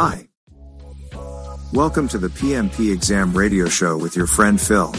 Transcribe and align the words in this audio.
Hi. 0.00 0.26
Welcome 1.74 2.08
to 2.08 2.16
the 2.16 2.28
PMP 2.28 2.90
Exam 2.90 3.36
Radio 3.36 3.68
Show 3.68 3.98
with 3.98 4.16
your 4.16 4.26
friend 4.26 4.58
Phil. 4.58 4.94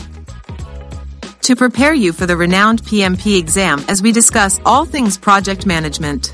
To 1.42 1.55
prepare 1.55 1.96
you 1.96 2.13
for 2.13 2.27
the 2.27 2.38
renowned 2.38 2.83
PMP 2.83 3.39
exam 3.39 3.83
as 3.87 4.03
we 4.03 4.11
discuss 4.11 4.59
all 4.63 4.85
things 4.85 5.17
project 5.17 5.65
management. 5.65 6.29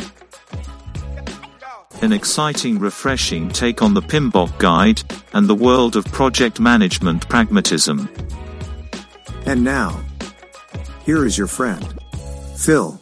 An 2.01 2.11
exciting, 2.11 2.77
refreshing 2.77 3.47
take 3.47 3.81
on 3.81 3.93
the 3.93 4.01
PMBOK 4.01 4.57
guide 4.57 5.01
and 5.31 5.47
the 5.47 5.55
world 5.55 5.95
of 5.95 6.03
project 6.03 6.59
management 6.59 7.29
pragmatism. 7.29 8.09
And 9.45 9.63
now, 9.63 10.03
here 11.05 11.25
is 11.25 11.37
your 11.37 11.47
friend, 11.47 11.87
Phil. 12.57 12.99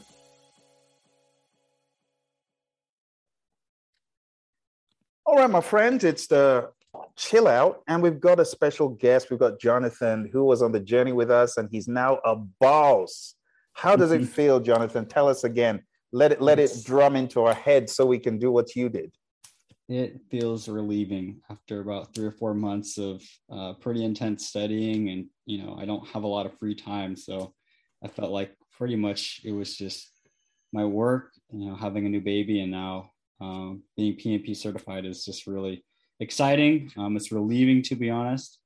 All 5.35 5.41
right, 5.41 5.49
my 5.49 5.59
friends, 5.59 6.05
it's 6.05 6.27
the 6.27 6.71
chill 7.17 7.49
out, 7.49 7.83
and 7.89 8.01
we've 8.01 8.21
got 8.21 8.39
a 8.39 8.45
special 8.45 8.87
guest. 8.87 9.29
We've 9.29 9.37
got 9.37 9.59
Jonathan, 9.59 10.29
who 10.31 10.45
was 10.45 10.61
on 10.61 10.71
the 10.71 10.79
journey 10.79 11.11
with 11.11 11.29
us, 11.29 11.57
and 11.57 11.67
he's 11.69 11.89
now 11.89 12.21
a 12.23 12.37
boss. 12.37 13.35
How 13.73 13.97
does 13.97 14.13
it 14.13 14.21
Mhm. 14.21 14.29
feel, 14.29 14.59
Jonathan? 14.61 15.05
Tell 15.05 15.27
us 15.27 15.43
again. 15.43 15.83
Let 16.13 16.31
it 16.31 16.41
let 16.41 16.57
it 16.57 16.71
drum 16.85 17.17
into 17.17 17.41
our 17.41 17.53
head 17.53 17.89
so 17.89 18.05
we 18.05 18.17
can 18.17 18.37
do 18.39 18.49
what 18.49 18.77
you 18.77 18.87
did. 18.87 19.11
It 19.89 20.21
feels 20.31 20.69
relieving 20.69 21.41
after 21.49 21.81
about 21.81 22.15
three 22.15 22.27
or 22.27 22.31
four 22.31 22.53
months 22.53 22.97
of 22.97 23.21
uh, 23.49 23.73
pretty 23.73 24.05
intense 24.05 24.47
studying, 24.47 25.09
and 25.09 25.29
you 25.45 25.61
know 25.61 25.75
I 25.77 25.83
don't 25.83 26.07
have 26.07 26.23
a 26.23 26.27
lot 26.27 26.45
of 26.45 26.57
free 26.57 26.75
time, 26.75 27.17
so 27.17 27.53
I 28.01 28.07
felt 28.07 28.31
like 28.31 28.55
pretty 28.71 28.95
much 28.95 29.41
it 29.43 29.51
was 29.51 29.75
just 29.75 30.13
my 30.71 30.85
work, 30.85 31.33
you 31.51 31.65
know, 31.67 31.75
having 31.75 32.05
a 32.05 32.09
new 32.09 32.21
baby, 32.21 32.61
and 32.61 32.71
now 32.71 33.11
um, 33.41 33.83
being 33.97 34.15
PMP 34.15 34.55
certified 34.55 35.05
is 35.05 35.25
just 35.25 35.47
really 35.47 35.83
exciting. 36.19 36.91
Um, 36.97 37.15
it's 37.15 37.31
relieving 37.31 37.81
to 37.83 37.95
be 37.95 38.09
honest, 38.09 38.59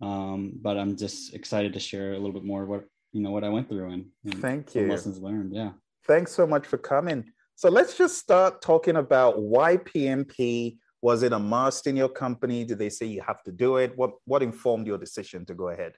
um, 0.00 0.52
but 0.60 0.76
I'm 0.76 0.96
just 0.96 1.34
excited 1.34 1.72
to 1.74 1.80
share 1.80 2.12
a 2.12 2.18
little 2.18 2.32
bit 2.32 2.44
more 2.44 2.66
what 2.66 2.84
you 3.12 3.22
know 3.22 3.30
what 3.30 3.44
I 3.44 3.48
went 3.48 3.68
through 3.68 3.90
and, 3.90 4.06
and 4.24 4.40
Thank 4.40 4.74
you. 4.74 4.88
lessons 4.88 5.18
learned. 5.18 5.54
Yeah. 5.54 5.72
Thanks 6.06 6.32
so 6.32 6.46
much 6.46 6.66
for 6.66 6.76
coming. 6.76 7.24
So 7.54 7.70
let's 7.70 7.96
just 7.96 8.18
start 8.18 8.60
talking 8.60 8.96
about 8.96 9.40
why 9.40 9.78
PMP. 9.78 10.76
Was 11.02 11.22
it 11.22 11.32
a 11.32 11.38
must 11.38 11.86
in 11.86 11.94
your 11.96 12.08
company? 12.08 12.64
Did 12.64 12.78
they 12.78 12.88
say 12.88 13.06
you 13.06 13.22
have 13.24 13.42
to 13.44 13.52
do 13.52 13.76
it? 13.76 13.96
What 13.96 14.12
what 14.24 14.42
informed 14.42 14.86
your 14.86 14.98
decision 14.98 15.46
to 15.46 15.54
go 15.54 15.68
ahead? 15.68 15.92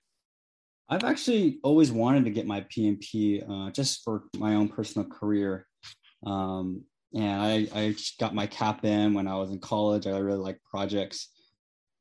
I've 0.91 1.05
actually 1.05 1.61
always 1.63 1.93
wanted 1.93 2.25
to 2.25 2.31
get 2.31 2.47
my 2.47 2.63
PMP 2.63 3.45
uh, 3.49 3.71
just 3.71 4.03
for 4.05 4.25
my 4.37 4.55
own 4.55 4.69
personal 4.69 5.09
career. 5.09 5.67
Um, 6.25 6.85
and 7.15 7.41
I, 7.41 7.69
I 7.75 7.95
got 8.21 8.35
my 8.35 8.47
CAPM 8.47 9.15
when 9.15 9.27
I 9.27 9.35
was 9.37 9.51
in 9.51 9.61
college. 9.61 10.07
I 10.07 10.19
really 10.19 10.39
like 10.39 10.59
projects. 10.71 11.29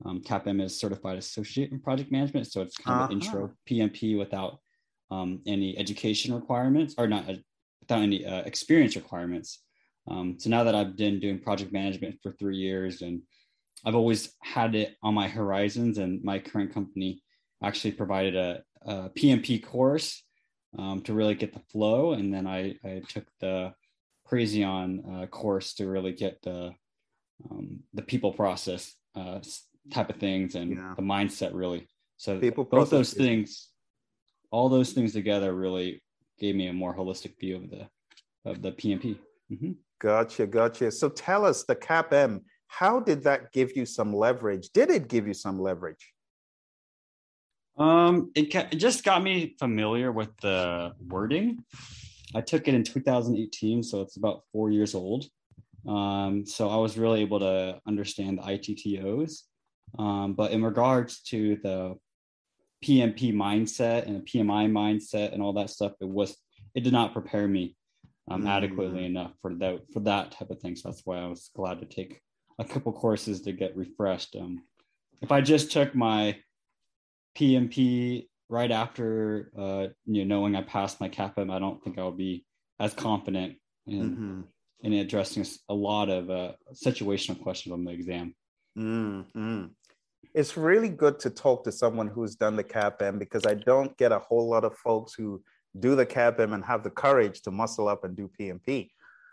Um, 0.06 0.22
CAPM 0.22 0.62
is 0.62 0.80
certified 0.80 1.18
associate 1.18 1.72
in 1.72 1.80
project 1.80 2.12
management. 2.12 2.48
So 2.52 2.62
it's 2.62 2.78
kind 2.78 3.00
of 3.02 3.06
Uh-huh. 3.06 3.14
intro 3.14 3.54
PMP 3.70 4.18
without 4.18 4.60
um, 5.10 5.42
any 5.48 5.78
education 5.78 6.34
requirements 6.36 6.96
or 6.98 7.08
not 7.08 7.30
uh, 7.30 7.36
without 7.82 8.02
any 8.02 8.26
uh, 8.26 8.42
experience 8.42 8.96
requirements. 8.96 9.64
Um, 10.10 10.38
so 10.40 10.50
now 10.50 10.64
that 10.66 10.76
I've 10.76 10.96
been 10.98 11.20
doing 11.20 11.40
project 11.40 11.72
management 11.72 12.20
for 12.22 12.32
three 12.34 12.58
years 12.58 13.02
and 13.02 13.22
I've 13.86 13.96
always 13.96 14.34
had 14.42 14.76
it 14.76 14.96
on 15.04 15.14
my 15.14 15.28
horizons 15.28 15.98
and 15.98 16.24
my 16.24 16.40
current 16.40 16.74
company 16.74 17.22
actually 17.64 17.92
provided 17.94 18.36
a, 18.36 18.62
a 18.86 19.10
PMP 19.10 19.64
course 19.64 20.24
um, 20.78 21.02
to 21.02 21.14
really 21.14 21.36
get 21.36 21.54
the 21.54 21.62
flow. 21.72 22.14
And 22.14 22.34
then 22.34 22.46
I, 22.48 22.76
I 22.84 23.02
took 23.08 23.26
the 23.40 23.74
Praizion 24.30 25.24
uh, 25.24 25.28
course 25.28 25.74
to 25.76 25.88
really 25.88 26.12
get 26.14 26.42
the, 26.42 26.72
um, 27.50 27.80
the 27.94 28.02
people 28.02 28.34
process 28.34 28.94
uh, 29.16 29.40
type 29.92 30.10
of 30.10 30.18
things 30.18 30.56
and 30.56 30.72
Yeah. 30.72 30.94
the 30.96 31.02
mindset 31.02 31.52
really. 31.54 31.88
So 32.18 32.40
People 32.40 32.66
both 32.66 32.90
those 32.90 33.12
is- 33.12 33.18
things, 33.18 33.70
all 34.52 34.70
those 34.70 34.94
things 34.94 35.14
together 35.14 35.54
really 35.54 36.02
gave 36.40 36.56
me 36.56 36.68
a 36.68 36.74
more 36.74 36.96
holistic 36.96 37.40
view 37.40 37.58
of 37.58 37.70
the, 37.70 37.88
of 38.46 38.62
the 38.62 38.72
PMP. 38.72 39.18
Mhm. 39.52 39.76
Gotcha, 40.00 40.46
gotcha. 40.46 40.92
So 40.92 41.10
tell 41.10 41.46
us 41.46 41.64
the 41.64 41.76
CAPM, 41.76 42.42
how 42.68 43.00
did 43.00 43.24
that 43.24 43.52
give 43.52 43.76
you 43.76 43.86
some 43.86 44.14
leverage? 44.14 44.70
Did 44.70 44.90
it 44.92 45.08
give 45.08 45.26
you 45.28 45.34
some 45.34 45.60
leverage? 45.60 46.14
Um, 47.78 48.32
it, 48.36 48.52
ca- 48.52 48.68
it 48.72 48.76
just 48.78 49.04
got 49.04 49.24
me 49.24 49.56
familiar 49.60 50.12
with 50.12 50.36
the 50.42 50.94
wording. 51.08 51.64
I 52.36 52.42
took 52.42 52.68
it 52.68 52.74
in 52.74 52.84
2018, 52.84 53.84
so 53.84 54.02
it's 54.02 54.18
about 54.18 54.44
four 54.52 54.70
years 54.70 54.96
old. 54.96 55.26
Um, 55.88 56.46
so 56.46 56.70
I 56.70 56.76
was 56.78 56.98
really 56.98 57.22
able 57.22 57.40
to 57.40 57.80
understand 57.88 58.38
the 58.38 58.44
ITTOs. 58.44 59.44
Um, 59.98 60.34
but 60.34 60.52
in 60.52 60.64
regards 60.64 61.22
to 61.24 61.58
the 61.64 61.96
PMP 62.84 63.34
mindset 63.34 64.06
and 64.06 64.18
the 64.18 64.22
PMI 64.22 64.70
mindset 64.70 65.34
and 65.34 65.42
all 65.42 65.54
that 65.54 65.70
stuff, 65.70 65.94
it 66.02 66.10
was 66.10 66.36
it 66.76 66.84
did 66.84 66.94
not 66.94 67.14
prepare 67.14 67.48
me 67.48 67.76
um, 68.30 68.44
Mm. 68.44 68.50
adequately 68.50 69.06
enough 69.06 69.32
for 69.42 69.54
that 69.56 69.82
for 69.94 70.02
that 70.02 70.32
type 70.32 70.50
of 70.50 70.60
thing. 70.60 70.76
So 70.76 70.90
that's 70.90 71.06
why 71.06 71.20
I 71.20 71.28
was 71.28 71.50
glad 71.56 71.80
to 71.80 71.86
take 71.86 72.22
a 72.60 72.66
couple 72.66 72.92
courses 72.92 73.42
to 73.44 73.54
get 73.54 73.76
refreshed. 73.78 74.36
Um, 74.36 74.64
if 75.22 75.32
I 75.32 75.42
just 75.42 75.72
took 75.72 75.96
my 75.96 76.38
PMP 77.38 78.28
right 78.50 78.72
after 78.72 79.52
uh, 79.58 79.88
you 80.06 80.26
know 80.26 80.36
knowing 80.40 80.56
I 80.56 80.62
passed 80.62 81.00
my 81.02 81.10
CAPM, 81.10 81.52
I 81.52 81.60
don't 81.60 81.84
think 81.84 81.98
I'll 81.98 82.12
be 82.12 82.46
as 82.80 82.94
confident 82.94 83.58
in, 83.86 84.16
Mhm. 84.16 84.44
in 84.82 84.94
addressing 84.94 85.46
a 85.70 85.74
lot 85.74 86.10
of 86.10 86.30
uh, 86.30 86.54
situational 86.74 87.42
questions 87.42 87.74
on 87.74 87.84
the 87.84 87.92
exam. 87.92 88.36
Mm, 88.78 89.26
mm. 89.34 89.70
It's 90.34 90.56
really 90.56 90.90
good 90.90 91.20
to 91.20 91.30
talk 91.30 91.64
to 91.64 91.72
someone 91.72 92.08
who's 92.08 92.36
done 92.36 92.56
the 92.56 92.64
CAPM 92.64 93.18
because 93.18 93.46
I 93.46 93.56
don't 93.56 93.98
get 93.98 94.12
a 94.12 94.20
whole 94.20 94.48
lot 94.48 94.64
of 94.64 94.78
folks 94.78 95.14
who 95.16 95.42
do 95.80 95.96
the 95.96 96.06
CAPM 96.06 96.54
and 96.54 96.64
have 96.64 96.84
the 96.84 96.92
courage 96.92 97.42
to 97.42 97.52
muscle 97.52 97.88
up 97.88 98.04
and 98.04 98.16
do 98.16 98.30
PMP. 98.40 98.92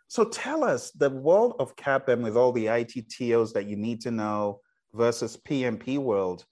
So 0.09 0.25
tell 0.25 0.65
us 0.65 0.91
the 0.93 1.11
world 1.11 1.57
of 1.59 1.77
CAPM 1.77 2.23
with 2.23 2.37
all 2.37 2.53
the 2.53 2.67
ITTOs 2.67 3.53
that 3.53 3.67
you 3.67 3.77
need 3.77 4.01
to 4.03 4.11
know 4.11 4.61
versus 4.95 5.37
PMP 5.37 5.99
world. 5.99 6.45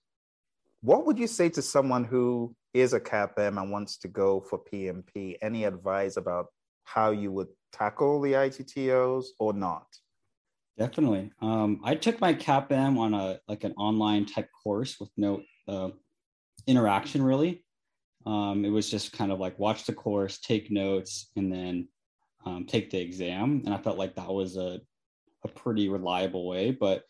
What 0.83 1.07
would 1.07 1.17
you 1.17 1.29
say 1.29 1.49
to 1.51 1.63
someone 1.63 2.03
who 2.03 2.57
is 2.75 2.93
a 2.93 2.99
CAPM 2.99 3.61
and 3.61 3.71
wants 3.71 3.97
to 3.99 4.09
go 4.09 4.41
for 4.41 4.59
PMP? 4.59 5.37
Any 5.41 5.63
advice 5.65 6.17
about 6.17 6.47
how 6.83 7.13
you 7.13 7.31
would 7.31 7.47
tackle 7.73 8.21
the 8.21 8.33
ITTOs 8.33 9.27
or 9.39 9.53
not? 9.53 9.87
Definitely. 10.77 11.31
Um, 11.41 11.81
I 11.85 11.95
took 11.95 12.21
my 12.21 12.35
CAPM 12.35 12.99
on 12.99 13.15
a 13.15 13.39
like 13.47 13.63
an 13.63 13.75
online 13.79 14.27
type 14.27 14.49
course 14.65 14.99
with 14.99 15.11
no 15.17 15.43
uh, 15.69 15.91
interaction 16.67 17.23
really. 17.23 17.65
Um, 18.27 18.65
it 18.65 18.71
was 18.71 18.91
just 18.91 19.13
kind 19.13 19.31
of 19.31 19.39
like 19.39 19.59
watch 19.61 19.85
the 19.85 19.93
course, 19.93 20.41
take 20.41 20.71
notes, 20.71 21.31
and 21.37 21.53
then 21.53 21.89
um, 22.45 22.67
take 22.67 22.91
the 22.91 22.99
exam. 22.99 23.63
And 23.65 23.73
I 23.73 23.79
felt 23.79 23.99
like 23.99 24.17
that 24.17 24.29
was 24.29 24.57
a 24.57 24.81
a 25.45 25.49
pretty 25.49 25.89
reliable 25.89 26.49
way. 26.49 26.73
But 26.73 27.05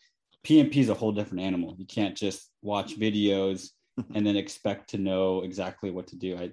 PMP 0.45 0.77
is 0.77 0.89
a 0.89 0.93
whole 0.93 1.11
different 1.11 1.43
animal. 1.43 1.75
You 1.77 1.85
can't 1.85 2.15
just 2.15 2.49
watch 2.61 2.99
videos 2.99 3.69
and 4.13 4.25
then 4.25 4.35
expect 4.35 4.89
to 4.89 4.97
know 4.97 5.41
exactly 5.43 5.91
what 5.91 6.07
to 6.07 6.15
do. 6.15 6.37
I 6.37 6.51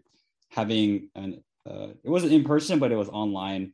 having 0.51 1.09
an 1.15 1.43
uh, 1.69 1.89
it 2.03 2.11
wasn't 2.11 2.33
in 2.33 2.45
person, 2.45 2.79
but 2.79 2.93
it 2.93 2.97
was 2.97 3.09
online 3.09 3.73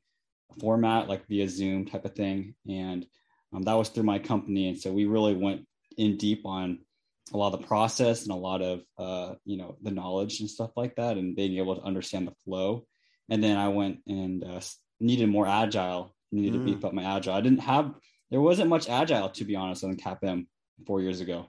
format, 0.61 1.09
like 1.09 1.27
via 1.29 1.49
Zoom 1.49 1.87
type 1.87 2.05
of 2.05 2.15
thing, 2.15 2.55
and 2.69 3.07
um, 3.53 3.63
that 3.63 3.75
was 3.75 3.89
through 3.89 4.03
my 4.05 4.19
company. 4.19 4.69
And 4.69 4.79
so 4.79 4.93
we 4.93 5.05
really 5.05 5.35
went 5.35 5.67
in 5.97 6.17
deep 6.17 6.45
on 6.45 6.81
a 7.33 7.37
lot 7.37 7.53
of 7.55 7.61
the 7.61 7.67
process 7.67 8.23
and 8.23 8.33
a 8.33 8.37
lot 8.37 8.63
of 8.63 8.83
uh, 8.99 9.35
you 9.45 9.57
know 9.57 9.77
the 9.83 9.91
knowledge 9.91 10.41
and 10.41 10.51
stuff 10.51 10.71
like 10.77 10.97
that, 10.97 11.17
and 11.17 11.37
being 11.37 11.59
able 11.59 11.77
to 11.77 11.83
understand 11.83 12.27
the 12.27 12.35
flow. 12.45 12.87
And 13.29 13.43
then 13.43 13.57
I 13.57 13.69
went 13.69 13.99
and 14.07 14.45
uh, 14.45 14.61
needed 15.01 15.29
more 15.29 15.47
agile, 15.47 16.15
needed 16.33 16.53
to 16.55 16.59
Mm. 16.61 16.65
beef 16.65 16.85
up 16.85 16.93
my 16.93 17.17
agile. 17.17 17.35
I 17.35 17.41
didn't 17.41 17.61
have 17.61 17.95
there 18.31 18.41
wasn't 18.41 18.69
much 18.69 18.89
agile 18.89 19.29
to 19.31 19.45
be 19.45 19.57
honest 19.57 19.85
on 19.85 19.97
CAPM 19.97 20.47
four 20.87 21.01
years 21.01 21.21
ago. 21.21 21.47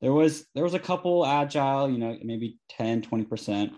There 0.00 0.12
was 0.12 0.46
there 0.54 0.64
was 0.64 0.74
a 0.74 0.78
couple 0.78 1.24
agile, 1.24 1.90
you 1.90 1.98
know, 1.98 2.18
maybe 2.22 2.58
10, 2.70 3.02
20 3.02 3.24
percent. 3.24 3.72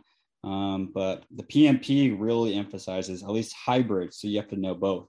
Um, 0.44 0.90
but 0.94 1.24
the 1.34 1.42
PMP 1.42 2.16
really 2.18 2.54
emphasizes 2.54 3.22
at 3.22 3.30
least 3.30 3.54
hybrid, 3.54 4.14
so 4.14 4.28
you 4.28 4.38
have 4.38 4.48
to 4.48 4.56
know 4.56 4.74
both. 4.74 5.08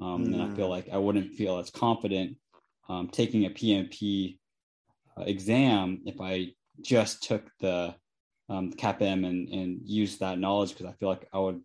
Um, 0.00 0.32
And 0.32 0.42
I 0.42 0.48
feel 0.48 0.68
Mm. 0.68 0.70
like 0.70 0.88
I 0.90 0.96
wouldn't 0.98 1.34
feel 1.34 1.58
as 1.58 1.70
confident 1.70 2.36
um, 2.88 3.08
taking 3.08 3.44
a 3.46 3.50
PMP 3.50 4.38
uh, 5.16 5.22
exam 5.22 6.02
if 6.06 6.20
I 6.20 6.54
just 6.80 7.22
took 7.22 7.50
the 7.60 7.94
um, 8.48 8.72
CAPM 8.72 9.26
and 9.26 9.48
and 9.48 9.80
used 9.84 10.20
that 10.20 10.38
knowledge 10.38 10.70
because 10.70 10.86
I 10.86 10.92
feel 10.94 11.08
like 11.08 11.28
I 11.32 11.38
would 11.38 11.60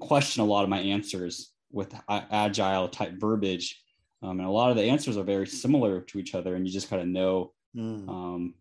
question 0.00 0.42
a 0.42 0.46
lot 0.46 0.64
of 0.64 0.70
my 0.70 0.80
answers 0.80 1.52
with 1.70 1.94
agile 2.08 2.88
type 2.88 3.14
verbiage. 3.18 3.80
Um, 4.24 4.40
and 4.40 4.48
a 4.48 4.50
lot 4.50 4.70
of 4.70 4.76
the 4.76 4.84
answers 4.84 5.16
are 5.16 5.22
very 5.22 5.46
similar 5.46 6.00
to 6.00 6.18
each 6.18 6.34
other, 6.34 6.54
and 6.54 6.66
you 6.66 6.72
just 6.72 6.88
kind 6.88 7.02
of 7.02 7.08
know 7.08 7.52
Mm. 7.76 8.08
um, 8.08 8.54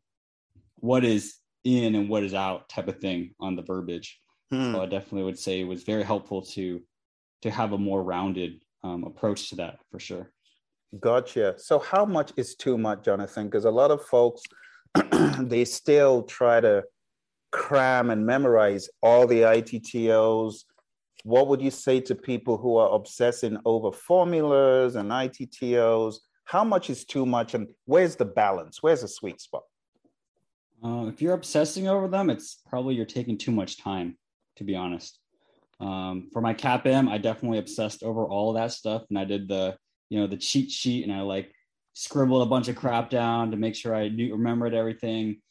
what 0.79 1.05
is 1.05 1.35
in 1.63 1.93
and 1.95 2.09
what 2.09 2.23
is 2.23 2.33
out 2.33 2.67
type 2.67 2.87
of 2.87 2.99
thing 2.99 3.35
on 3.39 3.55
the 3.55 3.61
verbiage. 3.61 4.19
Hmm. 4.51 4.73
So 4.73 4.81
I 4.81 4.85
definitely 4.87 5.23
would 5.23 5.37
say 5.37 5.59
it 5.61 5.67
was 5.67 5.83
very 5.83 6.03
helpful 6.03 6.41
to 6.41 6.81
to 7.43 7.51
have 7.51 7.73
a 7.73 7.77
more 7.77 8.01
rounded 8.03 8.63
um, 8.83 9.03
approach 9.03 9.49
to 9.49 9.55
that 9.57 9.79
for 9.91 9.99
sure. 9.99 10.31
Gotcha. 10.99 11.55
So, 11.57 11.79
how 11.79 12.05
much 12.05 12.31
is 12.37 12.55
too 12.55 12.77
much, 12.77 13.03
Jonathan? 13.05 13.45
Because 13.47 13.65
a 13.65 13.71
lot 13.71 13.91
of 13.91 14.03
folks, 14.05 14.41
they 15.39 15.65
still 15.65 16.23
try 16.23 16.59
to 16.59 16.83
cram 17.51 18.09
and 18.09 18.25
memorize 18.25 18.89
all 19.01 19.27
the 19.27 19.41
ITTOs. 19.41 20.63
What 21.23 21.47
would 21.47 21.61
you 21.61 21.71
say 21.71 22.01
to 22.01 22.15
people 22.15 22.57
who 22.57 22.77
are 22.77 22.93
obsessing 22.93 23.57
over 23.65 23.91
formulas 23.91 24.95
and 24.95 25.09
ITTOs? 25.09 26.15
How 26.45 26.63
much 26.63 26.89
is 26.89 27.05
too 27.05 27.25
much, 27.25 27.53
and 27.53 27.67
where's 27.85 28.17
the 28.17 28.25
balance? 28.25 28.83
Where's 28.83 29.01
the 29.01 29.07
sweet 29.07 29.39
spot? 29.39 29.63
Uh, 30.83 31.05
if 31.07 31.21
you're 31.21 31.33
obsessing 31.33 31.87
over 31.87 32.09
them, 32.09 32.29
it's 32.29 32.59
probably 32.67 32.95
you're 32.95 33.05
taking 33.05 33.37
too 33.37 33.51
much 33.51 33.77
time, 33.77 34.17
to 34.57 34.65
be 34.65 34.75
honest. 34.75 35.19
Um, 35.79 36.29
for 36.33 36.41
my 36.41 36.53
CAPM, 36.53 37.09
I 37.09 37.17
definitely 37.17 37.57
obsessed 37.57 38.03
over 38.03 38.25
all 38.25 38.53
that 38.53 38.73
stuff, 38.73 39.03
and 39.09 39.17
I 39.17 39.23
did 39.23 39.47
the 39.47 39.77
you 40.09 40.19
know 40.19 40.27
the 40.27 40.37
cheat 40.37 40.69
sheet, 40.69 41.03
and 41.03 41.13
I 41.13 41.21
like 41.21 41.53
scribbled 41.93 42.45
a 42.45 42.49
bunch 42.49 42.67
of 42.67 42.75
crap 42.75 43.09
down 43.09 43.51
to 43.51 43.57
make 43.57 43.75
sure 43.75 43.95
I 43.95 44.09
knew 44.09 44.33
remembered 44.33 44.73
everything. 44.73 45.41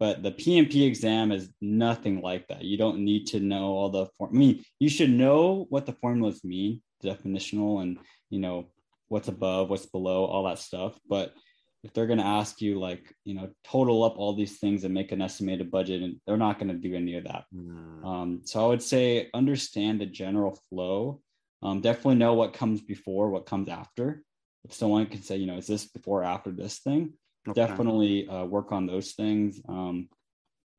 But 0.00 0.22
the 0.22 0.32
PMP 0.32 0.86
exam 0.86 1.30
is 1.30 1.50
nothing 1.60 2.22
like 2.22 2.48
that. 2.48 2.64
You 2.64 2.78
don't 2.78 3.04
need 3.04 3.26
to 3.28 3.38
know 3.38 3.66
all 3.66 3.90
the 3.90 4.06
form. 4.16 4.30
I 4.34 4.36
mean, 4.36 4.64
you 4.78 4.88
should 4.88 5.10
know 5.10 5.66
what 5.68 5.84
the 5.84 5.92
formulas 5.92 6.42
mean, 6.42 6.80
definitional, 7.04 7.82
and 7.82 7.98
you 8.30 8.40
know 8.40 8.70
what's 9.08 9.28
above, 9.28 9.68
what's 9.68 9.86
below, 9.86 10.24
all 10.24 10.44
that 10.44 10.58
stuff. 10.58 10.98
But 11.06 11.34
if 11.82 11.92
they're 11.92 12.06
going 12.06 12.18
to 12.18 12.24
ask 12.24 12.60
you 12.60 12.78
like 12.78 13.14
you 13.24 13.34
know 13.34 13.50
total 13.64 14.04
up 14.04 14.16
all 14.16 14.34
these 14.34 14.58
things 14.58 14.84
and 14.84 14.94
make 14.94 15.12
an 15.12 15.22
estimated 15.22 15.70
budget 15.70 16.02
and 16.02 16.16
they're 16.26 16.36
not 16.36 16.58
going 16.58 16.68
to 16.68 16.74
do 16.74 16.94
any 16.94 17.16
of 17.16 17.24
that 17.24 17.44
mm. 17.54 18.04
um, 18.04 18.40
so 18.44 18.62
i 18.62 18.66
would 18.68 18.82
say 18.82 19.28
understand 19.34 20.00
the 20.00 20.06
general 20.06 20.58
flow 20.68 21.20
um, 21.62 21.80
definitely 21.80 22.16
know 22.16 22.34
what 22.34 22.52
comes 22.52 22.80
before 22.80 23.30
what 23.30 23.46
comes 23.46 23.68
after 23.68 24.22
if 24.64 24.74
someone 24.74 25.06
can 25.06 25.22
say 25.22 25.36
you 25.36 25.46
know 25.46 25.56
is 25.56 25.66
this 25.66 25.86
before 25.86 26.20
or 26.20 26.24
after 26.24 26.50
this 26.50 26.78
thing 26.80 27.12
okay. 27.48 27.60
definitely 27.66 28.28
uh, 28.28 28.44
work 28.44 28.72
on 28.72 28.86
those 28.86 29.12
things 29.12 29.60
um, 29.68 30.08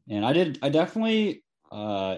and 0.09 0.25
i 0.25 0.33
did 0.33 0.59
i 0.61 0.69
definitely 0.69 1.43
uh, 1.71 2.17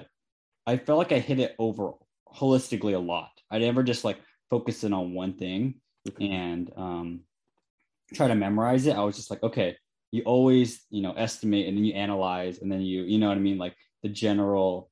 i 0.65 0.77
felt 0.77 0.99
like 0.99 1.11
i 1.11 1.19
hit 1.19 1.39
it 1.39 1.55
over 1.59 1.91
holistically 2.33 2.95
a 2.95 2.99
lot 2.99 3.31
i 3.51 3.57
never 3.57 3.83
just 3.83 4.03
like 4.03 4.17
focus 4.49 4.83
in 4.83 4.93
on 4.93 5.13
one 5.13 5.33
thing 5.33 5.75
okay. 6.07 6.29
and 6.29 6.71
um, 6.75 7.21
try 8.13 8.27
to 8.27 8.35
memorize 8.35 8.85
it, 8.85 8.95
I 8.95 9.03
was 9.03 9.15
just 9.15 9.29
like, 9.29 9.43
okay, 9.43 9.75
you 10.11 10.21
always, 10.23 10.85
you 10.89 11.01
know, 11.01 11.13
estimate 11.13 11.67
and 11.67 11.77
then 11.77 11.85
you 11.85 11.93
analyze 11.93 12.59
and 12.59 12.71
then 12.71 12.81
you, 12.81 13.03
you 13.03 13.17
know 13.17 13.29
what 13.29 13.37
I 13.37 13.41
mean? 13.41 13.57
Like 13.57 13.75
the 14.03 14.09
general 14.09 14.91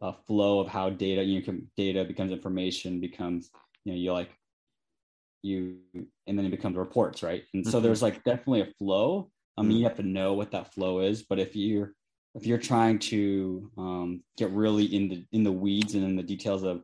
uh, 0.00 0.12
flow 0.26 0.60
of 0.60 0.68
how 0.68 0.90
data, 0.90 1.22
you 1.22 1.42
know, 1.46 1.58
data 1.76 2.04
becomes 2.04 2.32
information, 2.32 3.00
becomes, 3.00 3.50
you 3.84 3.92
know, 3.92 3.98
you 3.98 4.12
like, 4.12 4.30
you, 5.42 5.76
and 6.26 6.38
then 6.38 6.44
it 6.44 6.50
becomes 6.50 6.76
reports, 6.76 7.22
right? 7.22 7.44
And 7.54 7.66
so 7.66 7.78
mm-hmm. 7.78 7.86
there's 7.86 8.02
like 8.02 8.24
definitely 8.24 8.62
a 8.62 8.72
flow. 8.78 9.30
I 9.56 9.62
mean, 9.62 9.72
you 9.72 9.76
mm-hmm. 9.78 9.88
have 9.88 9.96
to 9.98 10.02
know 10.02 10.32
what 10.32 10.52
that 10.52 10.72
flow 10.72 11.00
is, 11.00 11.22
but 11.22 11.38
if 11.38 11.54
you're, 11.54 11.92
if 12.34 12.46
you're 12.46 12.58
trying 12.58 12.98
to 12.98 13.70
um, 13.76 14.22
get 14.38 14.50
really 14.50 14.84
in 14.84 15.08
the 15.08 15.24
in 15.32 15.44
the 15.44 15.52
weeds 15.52 15.94
and 15.94 16.04
in 16.04 16.16
the 16.16 16.22
details 16.22 16.62
of 16.62 16.82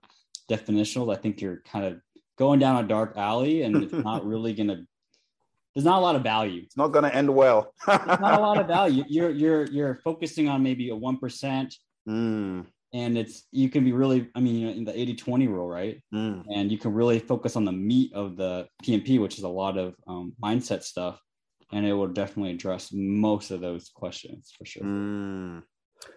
definitional, 0.50 1.14
I 1.14 1.19
think 1.19 1.40
you're 1.40 1.62
kind 1.64 1.87
of 1.87 2.00
going 2.37 2.58
down 2.60 2.84
a 2.84 2.87
dark 2.87 3.16
alley, 3.16 3.62
and 3.62 3.82
it's 3.82 3.93
not 4.05 4.26
really 4.26 4.52
going 4.52 4.69
to 4.69 4.84
there's 5.78 5.84
not 5.84 5.99
a 5.99 6.02
lot 6.02 6.16
of 6.16 6.22
value. 6.22 6.62
It's 6.64 6.76
not 6.76 6.88
going 6.88 7.05
to 7.05 7.14
end 7.14 7.32
well. 7.32 7.72
not 7.87 8.20
a 8.20 8.40
lot 8.40 8.58
of 8.58 8.66
value. 8.78 9.05
You're 9.06 9.31
you're 9.31 9.64
you're 9.66 10.00
focusing 10.02 10.49
on 10.49 10.60
maybe 10.60 10.88
a 10.88 10.96
one 10.96 11.19
percent, 11.19 11.72
mm. 12.08 12.66
And 12.93 13.19
it's 13.19 13.46
you 13.52 13.69
can 13.69 13.85
be 13.85 13.93
really. 13.93 14.29
I 14.35 14.40
mean, 14.40 14.56
you 14.56 14.67
know 14.67 14.73
in 14.73 14.85
the 14.85 14.93
80-20 14.93 15.49
rule, 15.49 15.69
right? 15.69 16.00
Mm. 16.14 16.44
And 16.55 16.73
you 16.73 16.79
can 16.79 16.93
really 16.93 17.19
focus 17.19 17.56
on 17.56 17.64
the 17.64 17.73
meat 17.73 18.12
of 18.14 18.37
the 18.37 18.69
PMP, 18.82 19.20
which 19.20 19.38
is 19.38 19.44
a 19.44 19.49
lot 19.49 19.76
of 19.76 19.94
um, 20.06 20.35
mindset 20.43 20.82
stuff, 20.82 21.20
and 21.73 21.87
it 21.87 21.93
will 21.93 22.08
definitely 22.08 22.52
address 22.52 22.90
most 22.93 23.50
of 23.50 23.61
those 23.61 23.90
questions 23.90 24.52
for 24.56 24.64
sure. 24.64 24.82
Mm. 24.82 25.62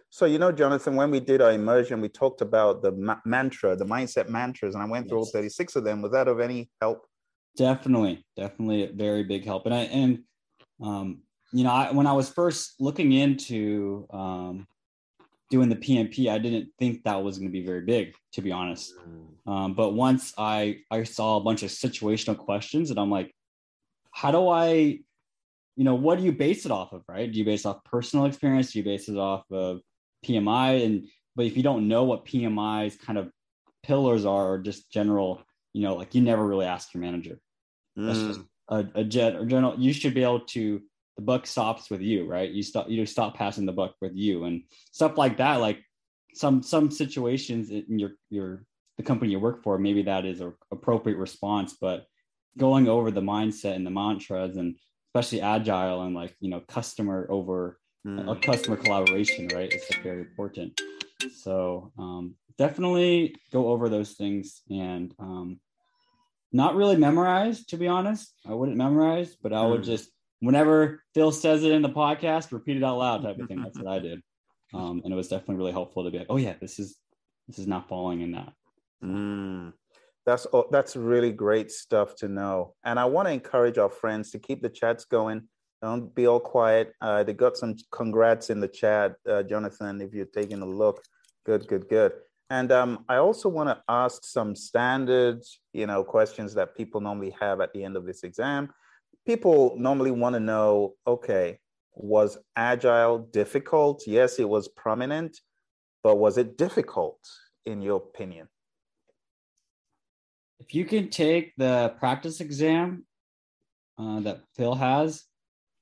So, 0.09 0.25
you 0.25 0.37
know, 0.37 0.51
Jonathan, 0.51 0.95
when 0.95 1.09
we 1.09 1.19
did 1.19 1.41
our 1.41 1.53
immersion, 1.53 2.01
we 2.01 2.09
talked 2.09 2.41
about 2.41 2.81
the 2.81 2.91
ma- 2.91 3.21
mantra, 3.25 3.75
the 3.75 3.85
mindset 3.85 4.29
mantras, 4.29 4.75
and 4.75 4.83
I 4.83 4.87
went 4.87 5.09
through 5.09 5.19
yes. 5.19 5.31
all 5.33 5.41
36 5.41 5.75
of 5.77 5.83
them. 5.83 6.01
Was 6.01 6.11
that 6.11 6.27
of 6.27 6.39
any 6.39 6.69
help? 6.81 7.05
Definitely, 7.57 8.25
definitely 8.37 8.83
a 8.83 8.91
very 8.91 9.23
big 9.23 9.45
help. 9.45 9.65
And 9.65 9.75
I 9.75 9.79
and 9.83 10.19
um, 10.81 11.21
you 11.53 11.63
know, 11.63 11.71
I, 11.71 11.91
when 11.91 12.07
I 12.07 12.13
was 12.13 12.29
first 12.29 12.75
looking 12.79 13.11
into 13.11 14.07
um, 14.11 14.67
doing 15.51 15.69
the 15.69 15.75
PMP, 15.75 16.31
I 16.31 16.39
didn't 16.39 16.69
think 16.79 17.03
that 17.03 17.23
was 17.23 17.37
going 17.37 17.49
to 17.49 17.53
be 17.53 17.65
very 17.65 17.81
big, 17.81 18.13
to 18.33 18.41
be 18.41 18.51
honest. 18.51 18.93
Mm. 18.97 19.51
Um, 19.51 19.73
but 19.75 19.93
once 19.93 20.33
I 20.37 20.79
I 20.89 21.03
saw 21.03 21.37
a 21.37 21.43
bunch 21.43 21.61
of 21.61 21.69
situational 21.69 22.37
questions, 22.37 22.89
and 22.89 22.99
I'm 22.99 23.11
like, 23.11 23.31
how 24.11 24.31
do 24.31 24.49
I, 24.49 24.71
you 25.75 25.83
know, 25.83 25.95
what 25.95 26.17
do 26.17 26.23
you 26.23 26.31
base 26.31 26.65
it 26.65 26.71
off 26.71 26.93
of, 26.93 27.03
right? 27.07 27.31
Do 27.31 27.37
you 27.37 27.45
base 27.45 27.65
off 27.65 27.83
personal 27.83 28.25
experience? 28.25 28.71
Do 28.71 28.79
you 28.79 28.85
base 28.85 29.07
it 29.09 29.17
off 29.17 29.43
of 29.51 29.81
PMI? 30.25 30.83
And 30.83 31.07
but 31.35 31.45
if 31.45 31.55
you 31.55 31.61
don't 31.61 31.87
know 31.87 32.05
what 32.05 32.25
PMI's 32.25 32.95
kind 32.97 33.19
of 33.19 33.29
pillars 33.83 34.25
are, 34.25 34.53
or 34.53 34.57
just 34.57 34.91
general 34.91 35.43
you 35.73 35.83
know, 35.83 35.95
like 35.95 36.13
you 36.15 36.21
never 36.21 36.45
really 36.45 36.65
ask 36.65 36.93
your 36.93 37.01
manager. 37.01 37.39
That's 37.95 38.19
mm. 38.19 38.27
just 38.27 38.39
a, 38.69 38.85
a 38.95 39.03
jet 39.03 39.35
or 39.35 39.45
general. 39.45 39.75
You 39.77 39.93
should 39.93 40.13
be 40.13 40.23
able 40.23 40.41
to. 40.41 40.81
The 41.21 41.25
buck 41.25 41.45
stops 41.45 41.91
with 41.91 42.01
you, 42.01 42.25
right? 42.25 42.49
You 42.49 42.63
stop. 42.63 42.89
You 42.89 43.03
just 43.03 43.13
stop 43.13 43.35
passing 43.35 43.67
the 43.67 43.71
buck 43.71 43.93
with 44.01 44.15
you, 44.15 44.45
and 44.45 44.63
stuff 44.91 45.17
like 45.17 45.37
that. 45.37 45.57
Like 45.57 45.79
some 46.33 46.63
some 46.63 46.89
situations 46.89 47.69
in 47.69 47.99
your 47.99 48.11
your 48.31 48.65
the 48.97 49.03
company 49.03 49.31
you 49.31 49.39
work 49.39 49.61
for, 49.61 49.77
maybe 49.77 50.01
that 50.03 50.25
is 50.25 50.41
an 50.41 50.53
appropriate 50.71 51.17
response. 51.17 51.75
But 51.79 52.07
going 52.57 52.87
over 52.87 53.11
the 53.11 53.21
mindset 53.21 53.75
and 53.75 53.85
the 53.85 53.91
mantras, 53.91 54.57
and 54.57 54.77
especially 55.09 55.41
agile 55.41 56.01
and 56.01 56.15
like 56.15 56.35
you 56.39 56.49
know 56.49 56.61
customer 56.61 57.27
over 57.29 57.77
mm. 58.05 58.31
a 58.31 58.39
customer 58.39 58.77
collaboration, 58.77 59.47
right? 59.53 59.71
It's 59.71 59.91
like 59.91 60.01
very 60.01 60.21
important. 60.21 60.81
So 61.35 61.91
um, 61.99 62.33
definitely 62.57 63.35
go 63.53 63.67
over 63.67 63.89
those 63.89 64.13
things 64.13 64.61
and 64.71 65.13
um, 65.19 65.59
not 66.51 66.75
really 66.75 66.97
memorize, 66.97 67.65
to 67.67 67.77
be 67.77 67.87
honest. 67.87 68.33
I 68.45 68.53
wouldn't 68.53 68.77
memorize, 68.77 69.35
but 69.35 69.53
I 69.53 69.65
would 69.65 69.81
mm. 69.81 69.85
just, 69.85 70.09
whenever 70.41 71.01
Phil 71.13 71.31
says 71.31 71.63
it 71.63 71.71
in 71.71 71.81
the 71.81 71.89
podcast, 71.89 72.51
repeat 72.51 72.77
it 72.77 72.83
out 72.83 72.97
loud 72.97 73.23
type 73.23 73.39
of 73.39 73.47
thing. 73.47 73.61
That's 73.61 73.79
what 73.79 73.87
I 73.87 73.99
did. 74.09 74.21
Um, 74.73 75.01
and 75.03 75.13
it 75.13 75.15
was 75.15 75.29
definitely 75.29 75.55
really 75.55 75.71
helpful 75.71 76.03
to 76.03 76.11
be 76.11 76.19
like, 76.19 76.27
oh 76.29 76.37
yeah, 76.37 76.55
this 76.59 76.79
is, 76.79 76.97
this 77.47 77.59
is 77.59 77.67
not 77.67 77.87
falling 77.87 78.21
in 78.21 78.31
that. 78.33 78.53
Mm. 79.03 79.73
That's 80.25 80.45
that's 80.69 80.95
really 80.95 81.31
great 81.31 81.71
stuff 81.71 82.15
to 82.17 82.27
know, 82.27 82.75
and 82.83 82.99
I 82.99 83.05
want 83.05 83.27
to 83.27 83.33
encourage 83.33 83.79
our 83.79 83.89
friends 83.89 84.29
to 84.31 84.39
keep 84.39 84.61
the 84.61 84.69
chats 84.69 85.03
going. 85.05 85.47
Don't 85.81 86.13
be 86.13 86.27
all 86.27 86.39
quiet. 86.39 86.93
Uh, 87.01 87.23
they 87.23 87.33
got 87.33 87.57
some 87.57 87.75
congrats 87.91 88.51
in 88.51 88.59
the 88.59 88.67
chat, 88.67 89.15
uh, 89.27 89.41
Jonathan. 89.41 89.99
If 89.99 90.13
you're 90.13 90.27
taking 90.27 90.61
a 90.61 90.65
look, 90.65 91.03
good, 91.43 91.67
good, 91.67 91.89
good. 91.89 92.13
And 92.51 92.71
um, 92.71 93.05
I 93.09 93.15
also 93.15 93.49
want 93.49 93.69
to 93.69 93.81
ask 93.89 94.23
some 94.23 94.55
standard, 94.55 95.41
you 95.73 95.87
know, 95.87 96.03
questions 96.03 96.53
that 96.53 96.75
people 96.75 97.01
normally 97.01 97.33
have 97.39 97.61
at 97.61 97.73
the 97.73 97.83
end 97.83 97.95
of 97.95 98.05
this 98.05 98.23
exam. 98.23 98.69
People 99.25 99.75
normally 99.77 100.11
want 100.11 100.33
to 100.33 100.39
know, 100.39 100.95
okay, 101.05 101.59
was 101.93 102.37
agile 102.55 103.19
difficult? 103.19 104.03
Yes, 104.07 104.39
it 104.39 104.49
was 104.49 104.67
prominent, 104.67 105.39
but 106.03 106.17
was 106.17 106.37
it 106.37 106.57
difficult 106.57 107.19
in 107.65 107.81
your 107.81 107.97
opinion? 107.97 108.47
If 110.59 110.73
you 110.73 110.85
can 110.85 111.09
take 111.09 111.53
the 111.57 111.93
practice 111.99 112.39
exam 112.39 113.05
uh, 113.97 114.21
that 114.21 114.41
Phil 114.55 114.75
has, 114.75 115.23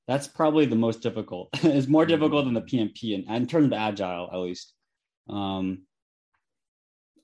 that's 0.07 0.27
probably 0.27 0.65
the 0.65 0.75
most 0.75 1.01
difficult. 1.01 1.49
it's 1.63 1.87
more 1.87 2.05
difficult 2.05 2.45
than 2.45 2.53
the 2.53 2.61
PMP 2.61 3.13
in, 3.13 3.31
in 3.31 3.45
terms 3.45 3.67
of 3.67 3.73
agile, 3.73 4.29
at 4.31 4.37
least. 4.37 4.73
Um, 5.29 5.83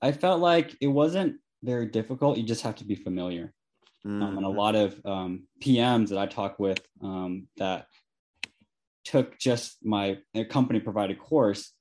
I 0.00 0.12
felt 0.12 0.40
like 0.40 0.76
it 0.80 0.86
wasn't 0.86 1.36
very 1.62 1.86
difficult. 1.86 2.38
You 2.38 2.44
just 2.44 2.62
have 2.62 2.76
to 2.76 2.84
be 2.84 2.94
familiar. 2.94 3.52
Mm-hmm. 4.06 4.22
Um, 4.22 4.36
and 4.36 4.46
a 4.46 4.48
mm-hmm. 4.48 4.58
lot 4.58 4.76
of 4.76 5.00
um, 5.04 5.48
PMs 5.60 6.10
that 6.10 6.18
I 6.18 6.26
talk 6.26 6.58
with 6.60 6.80
um, 7.02 7.48
that 7.56 7.86
took 9.04 9.38
just 9.38 9.78
my 9.84 10.18
company 10.48 10.78
provided 10.78 11.18
course, 11.18 11.72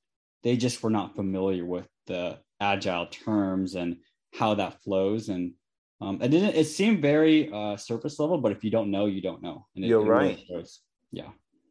they 0.44 0.58
just 0.58 0.82
were 0.82 0.90
not 0.90 1.16
familiar 1.16 1.66
with 1.66 1.88
the 2.08 2.40
agile 2.60 3.08
terms 3.08 3.76
and 3.76 3.98
how 4.34 4.56
that 4.56 4.82
flows. 4.82 5.30
And 5.30 5.54
um, 6.02 6.20
it 6.22 6.30
didn't. 6.30 6.56
It 6.56 6.66
seemed 6.66 7.02
very 7.02 7.52
uh, 7.52 7.78
surface 7.78 8.20
level, 8.20 8.40
but 8.40 8.52
if 8.52 8.64
you 8.64 8.72
don't 8.72 8.92
know, 8.92 9.06
you 9.06 9.22
don't 9.22 9.44
know. 9.44 9.68
And 9.76 9.86
it, 9.86 9.88
You're 9.88 10.06
it 10.06 10.10
right. 10.10 10.44
Really 10.50 10.66
yeah. 11.12 11.30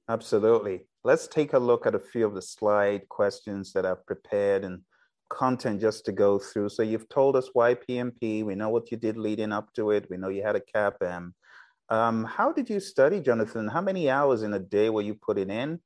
Absolutely. 0.09 0.87
Let's 1.03 1.27
take 1.27 1.53
a 1.53 1.59
look 1.59 1.87
at 1.87 1.95
a 1.95 1.99
few 1.99 2.27
of 2.27 2.35
the 2.35 2.43
slide 2.43 3.09
questions 3.09 3.73
that 3.73 3.85
I've 3.85 4.07
prepared 4.07 4.65
and 4.65 4.83
content 5.29 5.81
just 5.81 6.05
to 6.07 6.13
go 6.13 6.39
through. 6.39 6.69
So 6.69 6.83
you've 6.83 7.09
told 7.09 7.37
us 7.37 7.51
why 7.53 7.75
PMP. 7.75 8.45
We 8.45 8.55
know 8.55 8.69
what 8.69 8.91
you 8.91 8.97
did 8.97 9.17
leading 9.17 9.53
up 9.53 9.73
to 9.75 9.91
it. 9.91 10.09
We 10.11 10.17
know 10.17 10.29
you 10.29 10.43
had 10.43 10.57
a 10.57 10.61
CAPM. 10.61 11.33
Um, 11.89 12.25
how 12.25 12.53
did 12.53 12.71
you 12.71 12.81
study, 12.81 13.21
Jonathan? 13.21 13.69
How 13.69 13.81
many 13.81 14.09
hours 14.09 14.43
in 14.43 14.55
a 14.55 14.59
day 14.59 14.91
were 14.91 15.03
you 15.03 15.15
putting 15.15 15.51
in? 15.51 15.81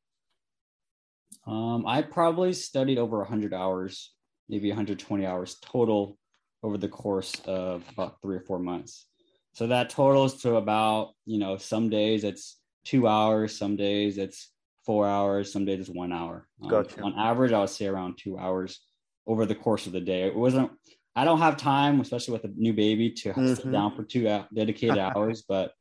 Um, 1.47 1.87
I 1.87 2.03
probably 2.03 2.53
studied 2.53 2.99
over 2.99 3.19
100 3.19 3.55
hours, 3.55 4.13
maybe 4.49 4.69
120 4.69 5.27
hours 5.27 5.57
total 5.63 6.19
over 6.63 6.77
the 6.77 6.89
course 6.89 7.35
of 7.47 7.85
about 7.91 8.21
three 8.23 8.37
or 8.37 8.41
four 8.41 8.59
months. 8.59 9.07
So 9.55 9.67
that 9.67 9.91
totals 9.91 10.43
to 10.43 10.57
about, 10.57 11.15
you 11.27 11.39
know, 11.39 11.57
some 11.57 11.89
days 11.89 12.23
it's 12.23 12.59
two 12.85 13.09
hours, 13.09 13.57
some 13.59 13.77
days 13.77 14.19
it's 14.19 14.53
four 14.85 15.07
hours, 15.07 15.53
some 15.53 15.65
days 15.65 15.81
it's 15.81 15.89
one 15.89 16.13
hour. 16.13 16.47
Um, 16.63 16.69
Gotcha. 16.69 17.03
On 17.03 17.15
average, 17.19 17.53
I 17.53 17.61
would 17.61 17.71
say 17.71 17.87
around 17.87 18.19
two 18.19 18.39
hours 18.39 18.81
over 19.29 19.47
the 19.47 19.55
course 19.55 19.87
of 19.87 19.93
the 19.93 20.01
day. 20.01 20.23
It 20.27 20.35
wasn't, 20.35 20.73
I 21.15 21.25
don't 21.25 21.39
have 21.39 21.57
time, 21.57 22.01
especially 22.01 22.33
with 22.33 22.45
a 22.45 22.49
new 22.57 22.73
baby, 22.73 23.11
to 23.13 23.33
Mhm. 23.35 23.57
sit 23.57 23.71
down 23.71 23.95
for 23.95 24.03
two 24.03 24.23
dedicated 24.55 24.99
hours, 24.99 25.45
but, 25.47 25.75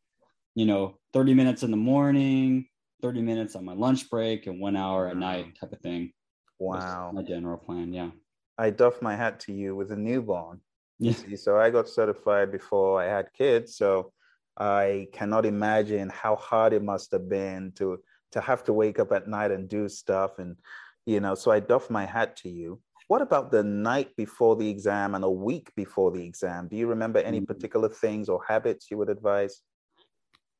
you 0.53 0.65
know, 0.65 0.99
30 1.13 1.33
minutes 1.33 1.63
in 1.63 1.71
the 1.71 1.77
morning, 1.77 2.67
30 3.01 3.21
minutes 3.21 3.55
on 3.55 3.63
my 3.63 3.73
lunch 3.73 4.09
break, 4.09 4.47
and 4.47 4.59
one 4.59 4.75
hour 4.75 5.07
at 5.07 5.17
night 5.17 5.57
type 5.59 5.71
of 5.71 5.79
thing. 5.79 6.11
Wow. 6.59 7.11
My 7.13 7.23
general 7.23 7.57
plan. 7.57 7.93
Yeah. 7.93 8.11
I 8.57 8.71
doff 8.71 9.01
my 9.01 9.15
hat 9.15 9.39
to 9.41 9.53
you 9.53 9.75
with 9.75 9.91
a 9.91 9.95
newborn. 9.95 10.61
Yeah. 10.99 11.13
See, 11.13 11.35
So 11.35 11.57
I 11.57 11.69
got 11.69 11.87
certified 11.87 12.51
before 12.51 13.01
I 13.01 13.05
had 13.05 13.31
kids. 13.33 13.77
So 13.77 14.13
I 14.57 15.07
cannot 15.13 15.45
imagine 15.45 16.09
how 16.09 16.35
hard 16.35 16.73
it 16.73 16.83
must 16.83 17.11
have 17.11 17.29
been 17.29 17.71
to 17.73 18.03
to 18.31 18.41
have 18.41 18.63
to 18.65 18.73
wake 18.73 18.99
up 18.99 19.11
at 19.13 19.27
night 19.27 19.51
and 19.51 19.69
do 19.69 19.87
stuff. 19.87 20.39
And 20.39 20.57
you 21.05 21.19
know, 21.21 21.35
so 21.35 21.51
I 21.51 21.59
doff 21.61 21.89
my 21.89 22.05
hat 22.05 22.35
to 22.37 22.49
you. 22.49 22.81
What 23.07 23.21
about 23.21 23.51
the 23.51 23.63
night 23.63 24.15
before 24.17 24.55
the 24.57 24.69
exam 24.69 25.15
and 25.15 25.23
a 25.23 25.29
week 25.29 25.71
before 25.75 26.11
the 26.11 26.23
exam? 26.25 26.67
Do 26.67 26.75
you 26.75 26.87
remember 26.87 27.19
any 27.19 27.39
Mm. 27.39 27.47
particular 27.47 27.89
things 27.89 28.27
or 28.29 28.43
habits 28.47 28.91
you 28.91 28.97
would 28.97 29.09
advise? 29.09 29.61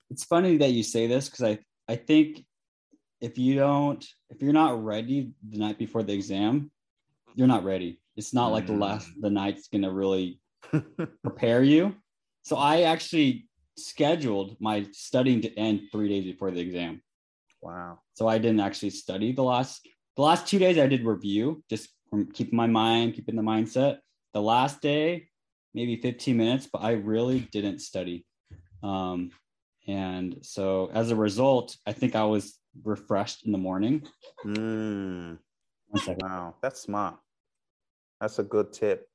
it's 0.09 0.23
funny 0.23 0.57
that 0.57 0.71
you 0.71 0.83
say 0.83 1.07
this 1.07 1.29
because 1.29 1.43
I 1.43 1.59
I 1.87 1.95
think 1.97 2.45
if 3.21 3.37
you 3.37 3.55
don't 3.55 4.03
if 4.29 4.41
you're 4.41 4.53
not 4.53 4.81
ready 4.83 5.31
the 5.49 5.57
night 5.57 5.77
before 5.77 6.03
the 6.03 6.13
exam, 6.13 6.71
you're 7.35 7.47
not 7.55 7.63
ready. 7.65 8.01
It's 8.15 8.33
not 8.33 8.49
like 8.53 8.67
the 8.67 8.73
last 8.73 9.09
the 9.19 9.29
night's 9.29 9.67
gonna 9.67 9.91
really 9.91 10.39
prepare 11.23 11.63
you. 11.63 11.95
So 12.43 12.55
I 12.55 12.83
actually 12.83 13.47
scheduled 13.77 14.55
my 14.59 14.87
studying 14.91 15.41
to 15.41 15.53
end 15.59 15.89
three 15.91 16.09
days 16.09 16.23
before 16.31 16.51
the 16.51 16.61
exam. 16.61 17.01
wow. 17.61 17.99
So 18.13 18.27
I 18.27 18.37
didn't 18.37 18.61
actually 18.61 18.91
study 18.91 19.33
the 19.33 19.43
last 19.43 19.87
the 20.15 20.23
last 20.23 20.47
two 20.47 20.59
days 20.59 20.77
I 20.77 20.87
did 20.87 21.05
review, 21.05 21.63
just 21.69 21.89
from 22.09 22.31
keeping 22.31 22.57
my 22.57 22.67
mind, 22.67 23.13
keeping 23.13 23.35
the 23.35 23.41
mindset. 23.41 23.99
The 24.33 24.41
last 24.41 24.81
day, 24.81 25.29
maybe 25.73 25.95
15 25.97 26.35
minutes, 26.35 26.67
but 26.71 26.81
I 26.81 26.91
really 26.91 27.39
didn't 27.51 27.79
study. 27.79 28.25
Um, 28.83 29.31
and 29.87 30.37
so 30.41 30.89
as 30.93 31.11
a 31.11 31.15
result, 31.15 31.77
I 31.85 31.93
think 31.93 32.15
I 32.15 32.23
was 32.23 32.59
refreshed 32.83 33.45
in 33.45 33.51
the 33.51 33.57
morning. 33.57 34.03
Mm. 34.45 35.37
One 35.87 36.01
second. 36.03 36.21
Wow, 36.21 36.55
that's 36.61 36.81
smart. 36.81 37.15
That's 38.19 38.39
a 38.39 38.43
good 38.43 38.73
tip. 38.73 39.07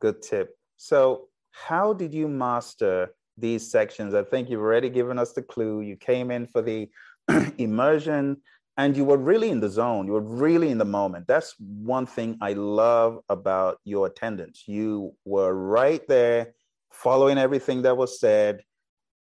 Good 0.00 0.22
tip. 0.22 0.56
So, 0.76 1.28
how 1.50 1.92
did 1.92 2.14
you 2.14 2.28
master 2.28 3.14
these 3.36 3.68
sections? 3.68 4.14
I 4.14 4.22
think 4.22 4.48
you've 4.48 4.60
already 4.60 4.88
given 4.88 5.18
us 5.18 5.32
the 5.32 5.42
clue. 5.42 5.80
You 5.80 5.96
came 5.96 6.30
in 6.30 6.46
for 6.46 6.62
the 6.62 6.88
immersion 7.58 8.38
and 8.78 8.96
you 8.96 9.04
were 9.04 9.18
really 9.18 9.50
in 9.50 9.58
the 9.58 9.68
zone. 9.68 10.06
You 10.06 10.12
were 10.12 10.20
really 10.20 10.70
in 10.70 10.78
the 10.78 10.84
moment. 10.84 11.26
That's 11.26 11.54
one 11.58 12.06
thing 12.06 12.38
I 12.40 12.52
love 12.52 13.18
about 13.28 13.78
your 13.84 14.06
attendance. 14.06 14.64
You 14.68 15.14
were 15.24 15.52
right 15.52 16.06
there 16.06 16.54
following 16.92 17.38
everything 17.38 17.82
that 17.82 17.96
was 17.96 18.20
said. 18.20 18.62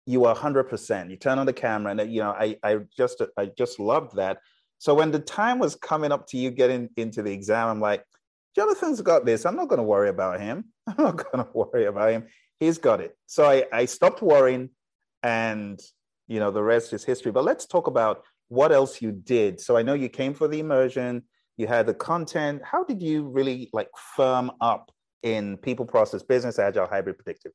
You 0.07 0.21
were 0.21 0.35
100%. 0.35 1.11
You 1.11 1.17
turn 1.17 1.39
on 1.39 1.45
the 1.45 1.53
camera 1.53 1.93
and 1.93 2.13
you 2.13 2.23
know, 2.23 2.31
I 2.31 2.57
I 2.63 2.79
just 2.97 3.23
I 3.37 3.47
just 3.47 3.79
loved 3.79 4.17
that. 4.17 4.39
So 4.79 4.95
when 4.95 5.13
the 5.13 5.21
time 5.21 5.59
was 5.59 5.77
coming 5.77 6.13
up 6.13 6.27
to 6.29 6.39
you 6.39 6.51
getting 6.51 6.89
into 6.97 7.23
the 7.23 7.31
exam, 7.31 7.69
I'm 7.69 7.81
like, 7.81 8.05
Jonathan's 8.57 9.03
got 9.03 9.27
this. 9.27 9.45
I'm 9.45 9.55
not 9.55 9.69
going 9.69 9.79
to 9.79 9.85
worry 9.85 10.09
about 10.09 10.41
him. 10.41 10.65
I'm 10.87 11.05
not 11.05 11.17
going 11.17 11.45
to 11.45 11.51
worry 11.53 11.85
about 11.85 12.11
him. 12.11 12.27
He's 12.59 12.79
got 12.79 13.01
it. 13.01 13.17
So 13.27 13.45
I, 13.45 13.65
I 13.73 13.85
stopped 13.85 14.23
worrying, 14.23 14.71
and 15.23 15.81
you 16.27 16.41
know 16.41 16.51
the 16.51 16.63
rest 16.63 16.93
is 16.93 17.05
history. 17.05 17.33
But 17.33 17.45
let's 17.45 17.67
talk 17.67 17.87
about 17.87 18.25
what 18.53 18.71
else 18.71 19.01
you 19.01 19.13
did. 19.13 19.59
So 19.61 19.79
I 19.79 19.83
know 19.83 19.95
you 19.95 20.11
came 20.11 20.35
for 20.35 20.47
the 20.47 20.61
immersion. 20.61 21.23
You 21.57 21.67
had 21.67 21.87
the 21.87 21.95
content. 21.95 22.61
How 22.63 22.85
did 22.85 23.03
you 23.03 23.27
really 23.29 23.71
like 23.73 23.89
firm 24.15 24.51
up 24.61 24.91
in 25.23 25.57
people, 25.57 25.87
process, 25.87 26.23
business, 26.23 26.59
agile, 26.59 26.87
hybrid, 26.87 27.17
predictive? 27.17 27.53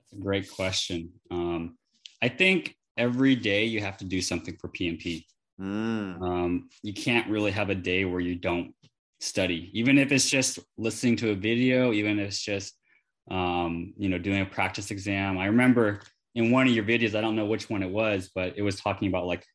That's 0.00 0.18
a 0.18 0.24
great 0.24 0.50
question. 0.50 1.12
Um, 1.30 1.76
I 2.22 2.28
think 2.28 2.76
every 2.96 3.36
day 3.36 3.66
you 3.66 3.80
have 3.80 3.98
to 3.98 4.06
do 4.06 4.22
something 4.22 4.56
for 4.58 4.68
PMP. 4.68 5.24
Mm. 5.58 6.20
um, 6.20 6.68
you 6.82 6.92
can't 6.92 7.30
really 7.30 7.50
have 7.50 7.70
a 7.70 7.74
day 7.74 8.04
where 8.04 8.20
you 8.20 8.34
don't 8.34 8.74
study 9.20 9.70
even 9.72 9.96
if 9.96 10.12
it's 10.12 10.28
just 10.28 10.58
listening 10.76 11.16
to 11.16 11.30
a 11.30 11.34
video 11.34 11.94
even 11.94 12.18
if 12.18 12.28
it's 12.28 12.42
just 12.42 12.74
um, 13.30 13.94
you 13.96 14.10
know 14.10 14.18
doing 14.18 14.42
a 14.42 14.44
practice 14.44 14.90
exam 14.90 15.38
i 15.38 15.46
remember 15.46 16.02
in 16.34 16.50
one 16.50 16.66
of 16.66 16.74
your 16.74 16.84
videos 16.84 17.14
i 17.14 17.22
don't 17.22 17.36
know 17.36 17.46
which 17.46 17.70
one 17.70 17.82
it 17.82 17.90
was 17.90 18.30
but 18.34 18.52
it 18.58 18.60
was 18.60 18.78
talking 18.78 19.08
about 19.08 19.24
like 19.24 19.46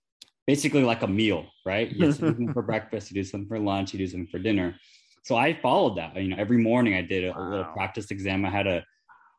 basically 0.48 0.84
like 0.84 1.02
a 1.04 1.08
meal 1.08 1.46
right 1.66 1.92
you 1.92 2.00
do 2.06 2.12
something 2.12 2.52
for 2.52 2.62
breakfast 2.62 3.12
you 3.12 3.16
do 3.16 3.24
something 3.24 3.48
for 3.48 3.60
lunch 3.60 3.94
you 3.94 4.00
do 4.00 4.08
something 4.08 4.28
for 4.28 4.40
dinner 4.40 4.76
so 5.24 5.36
i 5.36 5.54
followed 5.62 5.98
that 5.98 6.16
you 6.16 6.30
know 6.30 6.36
every 6.38 6.58
morning 6.58 6.94
i 6.94 7.02
did 7.02 7.24
a, 7.26 7.38
a 7.38 7.42
little 7.42 7.66
practice 7.66 8.12
exam 8.12 8.46
i 8.46 8.50
had 8.50 8.68
a 8.68 8.84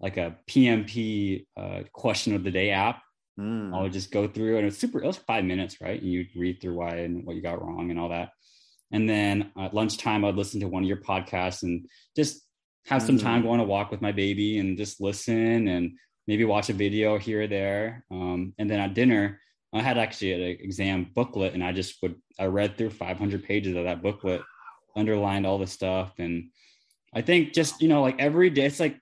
like 0.01 0.17
a 0.17 0.37
pmp 0.49 1.47
uh, 1.57 1.81
question 1.93 2.35
of 2.35 2.45
the 2.45 2.51
day 2.51 2.71
app 2.71 3.03
I 3.73 3.79
Mm. 3.79 3.83
would 3.83 3.93
just 3.93 4.11
go 4.11 4.29
through 4.29 4.57
and 4.57 4.63
it 4.63 4.67
was 4.67 4.79
super, 4.79 5.03
it 5.03 5.07
was 5.07 5.17
five 5.17 5.45
minutes, 5.45 5.81
right? 5.81 6.01
And 6.01 6.11
you'd 6.13 6.37
read 6.37 6.61
through 6.61 6.75
why 6.75 6.97
and 6.97 7.25
what 7.25 7.37
you 7.37 7.43
got 7.43 7.63
wrong 7.63 7.91
and 7.91 7.99
all 7.99 8.11
that. 8.11 8.31
And 8.91 9.09
then 9.09 9.51
at 9.59 9.73
lunchtime, 9.73 10.25
I'd 10.25 10.35
listen 10.35 10.61
to 10.61 10.69
one 10.69 10.83
of 10.83 10.89
your 10.89 10.99
podcasts 10.99 11.63
and 11.63 11.87
just 12.15 12.43
have 12.87 13.03
some 13.03 13.17
time 13.17 13.41
Mm. 13.41 13.45
going 13.45 13.61
to 13.61 13.65
walk 13.65 13.91
with 13.91 14.03
my 14.03 14.13
baby 14.13 14.59
and 14.59 14.77
just 14.77 15.01
listen 15.01 15.69
and 15.69 15.93
maybe 16.27 16.45
watch 16.45 16.69
a 16.69 16.75
video 16.75 17.17
here 17.19 17.43
or 17.43 17.47
there. 17.47 18.05
Um, 18.11 18.53
and 18.59 18.69
then 18.71 18.79
at 18.79 18.93
dinner, 18.93 19.41
I 19.73 19.81
had 19.81 19.99
actually 19.99 20.33
an 20.33 20.41
exam 20.61 21.11
booklet 21.15 21.55
and 21.55 21.65
I 21.65 21.73
just 21.73 22.03
would, 22.03 22.17
I 22.39 22.47
read 22.47 22.77
through 22.77 22.91
500 22.91 23.45
pages 23.45 23.77
of 23.77 23.85
that 23.85 24.03
booklet, 24.03 24.43
underlined 24.97 25.47
all 25.47 25.59
the 25.59 25.67
stuff. 25.67 26.13
And 26.19 26.51
I 27.15 27.23
think 27.23 27.53
just, 27.53 27.81
you 27.81 27.89
know, 27.89 28.03
like 28.03 28.17
every 28.19 28.51
day, 28.51 28.67
it's 28.67 28.81
like, 28.81 28.99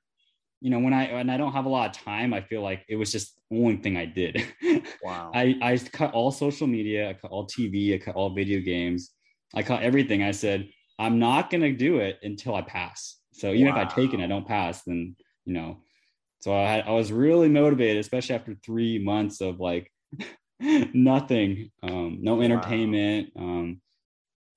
you 0.60 0.70
know, 0.70 0.78
when 0.78 0.92
I, 0.92 1.04
and 1.04 1.30
I 1.30 1.36
don't 1.36 1.52
have 1.52 1.64
a 1.64 1.70
lot 1.70 1.90
of 1.90 2.02
time, 2.02 2.32
I 2.32 2.40
feel 2.40 2.62
like 2.62 2.84
it 2.88 2.96
was 2.96 3.10
just 3.10 3.34
the 3.50 3.58
only 3.58 3.76
thing 3.76 3.96
I 3.96 4.06
did. 4.06 4.44
Wow. 5.02 5.30
I, 5.34 5.56
I 5.62 5.78
cut 5.78 6.12
all 6.12 6.30
social 6.30 6.66
media, 6.66 7.08
I 7.08 7.14
cut 7.14 7.30
all 7.30 7.46
TV, 7.46 7.94
I 7.94 7.98
cut 7.98 8.16
all 8.16 8.34
video 8.34 8.60
games, 8.60 9.10
I 9.54 9.62
cut 9.62 9.82
everything. 9.82 10.22
I 10.22 10.30
said, 10.30 10.68
I'm 10.98 11.18
not 11.18 11.48
going 11.48 11.62
to 11.62 11.72
do 11.72 11.98
it 11.98 12.18
until 12.22 12.54
I 12.54 12.60
pass. 12.60 13.16
So 13.32 13.52
even 13.52 13.68
if 13.68 13.74
I 13.74 13.84
take 13.86 14.12
it, 14.12 14.20
I 14.20 14.26
don't 14.26 14.46
pass, 14.46 14.82
then, 14.82 15.16
you 15.46 15.54
know, 15.54 15.78
so 16.40 16.54
I 16.54 16.64
had, 16.64 16.86
I 16.86 16.90
was 16.90 17.12
really 17.12 17.48
motivated, 17.48 17.98
especially 17.98 18.34
after 18.34 18.54
three 18.64 18.98
months 18.98 19.40
of 19.40 19.60
like 19.60 19.90
nothing, 20.94 21.70
um, 21.82 22.18
no 22.20 22.36
Wow. 22.36 22.42
entertainment. 22.42 23.30
Um, 23.36 23.80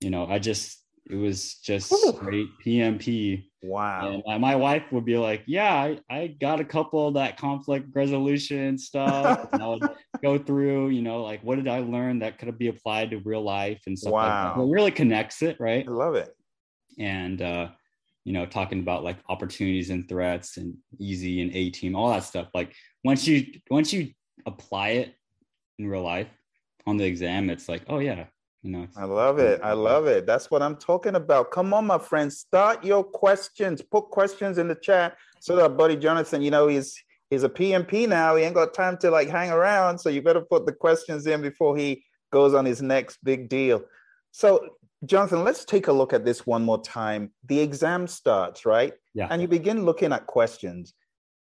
you 0.01 0.09
know, 0.09 0.25
I 0.27 0.39
just, 0.39 0.79
it 1.09 1.15
was 1.15 1.55
just 1.55 1.89
straight 1.91 2.49
PMP. 2.65 3.45
wow. 3.61 4.21
And 4.25 4.41
my 4.41 4.55
wife 4.55 4.83
would 4.91 5.05
be 5.05 5.17
like, 5.17 5.43
"Yeah, 5.45 5.73
I, 5.73 5.99
I 6.09 6.27
got 6.27 6.59
a 6.59 6.65
couple 6.65 7.07
of 7.07 7.13
that 7.15 7.37
conflict 7.37 7.87
resolution 7.93 8.77
stuff." 8.89 9.45
and 9.51 9.61
I 9.61 9.67
would 9.67 9.89
go 10.23 10.37
through, 10.37 10.89
you 10.89 11.01
know, 11.01 11.21
like 11.23 11.41
what 11.43 11.55
did 11.55 11.67
I 11.67 11.79
learn 11.79 12.19
that 12.19 12.37
could 12.37 12.57
be 12.57 12.67
applied 12.69 13.11
to 13.11 13.17
real 13.19 13.41
life 13.43 13.81
and 13.87 13.97
stuff 13.97 14.13
like 14.13 14.21
that. 14.21 14.55
Wow. 14.55 14.63
It 14.63 14.71
really 14.71 14.91
connects 14.91 15.41
it, 15.41 15.57
right? 15.59 15.85
I 15.87 15.91
love 15.91 16.15
it. 16.15 16.33
And 16.97 17.41
uh, 17.41 17.69
you 18.23 18.33
know, 18.33 18.45
talking 18.45 18.79
about 18.79 19.03
like 19.03 19.17
opportunities 19.27 19.89
and 19.89 20.07
threats 20.07 20.57
and 20.57 20.75
easy 20.99 21.41
and 21.41 21.53
A 21.53 21.69
team, 21.69 21.95
all 21.95 22.09
that 22.11 22.23
stuff. 22.23 22.47
Like 22.53 22.73
once 23.03 23.27
you 23.27 23.45
once 23.69 23.91
you 23.91 24.11
apply 24.45 24.89
it 24.89 25.15
in 25.79 25.87
real 25.87 26.03
life 26.03 26.27
on 26.85 26.97
the 26.97 27.05
exam, 27.05 27.49
it's 27.49 27.69
like, 27.69 27.83
oh 27.87 27.99
yeah, 27.99 28.25
you 28.61 28.71
know. 28.71 28.87
I 28.95 29.05
love 29.05 29.39
it. 29.39 29.61
I 29.63 29.73
love 29.73 30.07
it. 30.07 30.25
That's 30.25 30.51
what 30.51 30.61
I'm 30.61 30.75
talking 30.75 31.15
about. 31.15 31.51
Come 31.51 31.73
on, 31.73 31.87
my 31.87 31.97
friends. 31.97 32.39
Start 32.39 32.83
your 32.83 33.03
questions. 33.03 33.81
Put 33.81 34.09
questions 34.09 34.57
in 34.57 34.67
the 34.67 34.75
chat 34.75 35.17
so 35.39 35.55
that 35.55 35.77
buddy 35.77 35.95
Jonathan, 35.95 36.41
you 36.41 36.51
know, 36.51 36.67
he's 36.67 37.01
he's 37.29 37.43
a 37.43 37.49
PMP 37.49 38.07
now. 38.07 38.35
He 38.35 38.43
ain't 38.43 38.55
got 38.55 38.73
time 38.73 38.97
to 38.97 39.11
like 39.11 39.29
hang 39.29 39.51
around. 39.51 39.99
So 39.99 40.09
you 40.09 40.21
better 40.21 40.41
put 40.41 40.65
the 40.65 40.73
questions 40.73 41.27
in 41.27 41.41
before 41.41 41.77
he 41.77 42.03
goes 42.31 42.53
on 42.53 42.65
his 42.65 42.81
next 42.81 43.17
big 43.23 43.49
deal. 43.49 43.83
So, 44.31 44.69
Jonathan, 45.05 45.43
let's 45.43 45.65
take 45.65 45.87
a 45.87 45.93
look 45.93 46.13
at 46.13 46.25
this 46.25 46.47
one 46.47 46.63
more 46.63 46.81
time. 46.81 47.31
The 47.45 47.59
exam 47.59 48.07
starts, 48.07 48.65
right? 48.65 48.93
Yeah. 49.13 49.27
And 49.29 49.41
you 49.41 49.47
begin 49.47 49.85
looking 49.85 50.11
at 50.11 50.25
questions. 50.25 50.93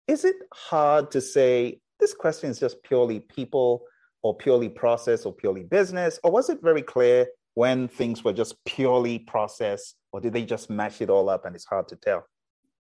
Is 0.09 0.25
it 0.25 0.37
hard 0.53 1.11
to 1.13 1.21
say 1.21 1.81
this 2.01 2.15
question 2.15 2.51
is 2.51 2.59
just 2.59 2.83
purely 2.83 3.21
people 3.21 3.83
or 4.23 4.37
purely 4.37 4.69
process 4.69 5.25
or 5.25 5.33
purely 5.33 5.65
business? 5.65 6.19
Or 6.25 6.31
was 6.31 6.51
it 6.51 6.61
very 6.63 6.83
clear 6.83 7.27
when 7.55 7.89
things 7.89 8.25
were 8.25 8.33
just 8.33 8.57
purely 8.65 9.19
process? 9.19 9.95
Or 10.13 10.21
did 10.21 10.33
they 10.33 10.45
just 10.45 10.71
mash 10.71 11.01
it 11.01 11.11
all 11.11 11.29
up 11.29 11.45
and 11.45 11.55
it's 11.55 11.67
hard 11.67 11.89
to 11.89 11.97
tell? 11.97 12.25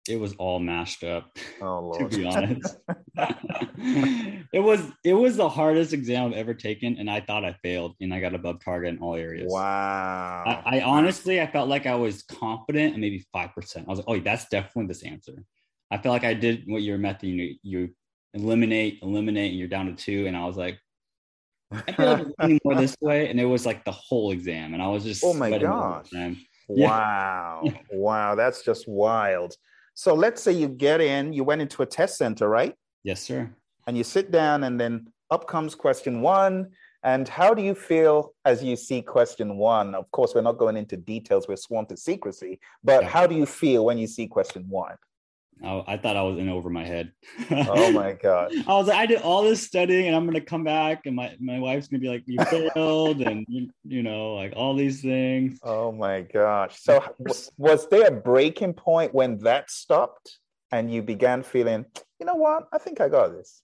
it 0.09 0.19
was 0.19 0.33
all 0.35 0.59
mashed 0.59 1.03
up. 1.03 1.37
Oh, 1.59 1.91
to 1.97 2.07
be 2.07 2.23
honest. 2.23 2.77
it 3.17 4.59
was 4.59 4.91
it 5.03 5.15
was 5.15 5.37
the 5.37 5.49
hardest 5.49 5.91
exam 5.91 6.27
I've 6.27 6.37
ever 6.37 6.53
taken, 6.53 6.97
and 6.97 7.09
I 7.09 7.19
thought 7.19 7.43
I 7.43 7.53
failed, 7.63 7.95
and 7.99 8.13
I 8.13 8.19
got 8.19 8.35
above 8.35 8.63
target 8.63 8.93
in 8.93 8.99
all 8.99 9.15
areas. 9.15 9.51
wow. 9.51 10.43
I, 10.45 10.77
I 10.77 10.81
honestly 10.83 11.41
I 11.41 11.47
felt 11.47 11.67
like 11.67 11.87
I 11.87 11.95
was 11.95 12.21
confident 12.23 12.93
and 12.93 13.01
maybe 13.01 13.25
five 13.33 13.55
percent. 13.55 13.87
I 13.87 13.89
was 13.89 13.99
like, 13.99 14.07
oh, 14.07 14.19
that's 14.19 14.47
definitely 14.49 14.85
this 14.85 15.03
answer. 15.03 15.43
I 15.89 15.97
feel 15.97 16.11
like 16.11 16.23
I 16.23 16.35
did 16.35 16.63
what 16.67 16.83
your 16.83 16.99
method 16.99 17.29
you, 17.29 17.55
you 17.63 17.89
eliminate, 18.35 18.99
eliminate, 19.01 19.49
and 19.49 19.59
you're 19.59 19.67
down 19.67 19.87
to 19.87 19.93
two. 19.93 20.27
And 20.27 20.37
I 20.37 20.45
was 20.45 20.57
like, 20.57 20.79
I 21.71 21.91
feel 21.91 22.05
like 22.05 22.27
leaning 22.39 22.59
more 22.63 22.75
this 22.81 22.95
way. 23.01 23.29
And 23.29 23.39
it 23.39 23.45
was 23.45 23.65
like 23.65 23.83
the 23.85 23.91
whole 23.91 24.31
exam. 24.31 24.73
And 24.73 24.81
I 24.81 24.87
was 24.87 25.03
just 25.03 25.23
Oh 25.23 25.33
my 25.33 25.57
gosh. 25.57 26.09
Wow. 26.67 27.63
wow. 27.91 28.35
That's 28.35 28.63
just 28.63 28.87
wild. 28.87 29.55
So 29.93 30.13
let's 30.13 30.41
say 30.41 30.51
you 30.51 30.67
get 30.67 31.01
in, 31.01 31.33
you 31.33 31.43
went 31.43 31.61
into 31.61 31.81
a 31.81 31.85
test 31.85 32.17
center, 32.17 32.47
right? 32.47 32.75
Yes, 33.03 33.21
sir. 33.21 33.49
And 33.87 33.97
you 33.97 34.03
sit 34.03 34.31
down, 34.31 34.65
and 34.65 34.79
then 34.79 35.07
up 35.31 35.47
comes 35.47 35.73
question 35.73 36.21
one. 36.21 36.69
And 37.03 37.27
how 37.27 37.53
do 37.53 37.61
you 37.61 37.73
feel 37.73 38.33
as 38.43 38.63
you 38.63 38.75
see 38.75 39.01
question 39.01 39.57
one? 39.57 39.95
Of 39.95 40.11
course, 40.11 40.35
we're 40.35 40.41
not 40.41 40.57
going 40.57 40.77
into 40.77 40.97
details, 40.97 41.47
we're 41.47 41.55
sworn 41.55 41.85
to 41.87 41.97
secrecy, 41.97 42.59
but 42.83 43.03
Yeah. 43.03 43.09
how 43.09 43.25
do 43.25 43.35
you 43.35 43.45
feel 43.45 43.85
when 43.85 43.97
you 43.97 44.07
see 44.07 44.27
question 44.27 44.67
one? 44.69 44.97
I, 45.63 45.83
I 45.87 45.97
thought 45.97 46.15
I 46.15 46.21
was 46.21 46.37
in 46.37 46.49
over 46.49 46.69
my 46.69 46.85
head. 46.85 47.11
Oh 47.49 47.91
my 47.91 48.13
God. 48.21 48.51
I 48.67 48.73
was 48.73 48.87
like, 48.87 48.97
I 48.97 49.05
did 49.05 49.21
all 49.21 49.43
this 49.43 49.61
studying 49.61 50.07
and 50.07 50.15
I'm 50.15 50.25
gonna 50.25 50.41
come 50.41 50.63
back 50.63 51.05
and 51.05 51.15
my, 51.15 51.35
my 51.39 51.59
wife's 51.59 51.87
gonna 51.87 52.01
be 52.01 52.09
like, 52.09 52.23
you 52.25 52.43
failed 52.45 53.21
and 53.21 53.45
you, 53.49 53.69
you 53.83 54.03
know, 54.03 54.35
like 54.35 54.53
all 54.55 54.75
these 54.75 55.01
things. 55.01 55.59
Oh 55.63 55.91
my 55.91 56.21
gosh. 56.21 56.79
So, 56.81 57.03
w- 57.23 57.49
was 57.57 57.87
there 57.89 58.07
a 58.07 58.11
breaking 58.11 58.73
point 58.73 59.13
when 59.13 59.39
that 59.39 59.71
stopped 59.71 60.37
and 60.71 60.93
you 60.93 61.01
began 61.01 61.43
feeling, 61.43 61.85
you 62.19 62.25
know 62.25 62.35
what? 62.35 62.67
I 62.73 62.77
think 62.77 63.01
I 63.01 63.09
got 63.09 63.31
this. 63.31 63.61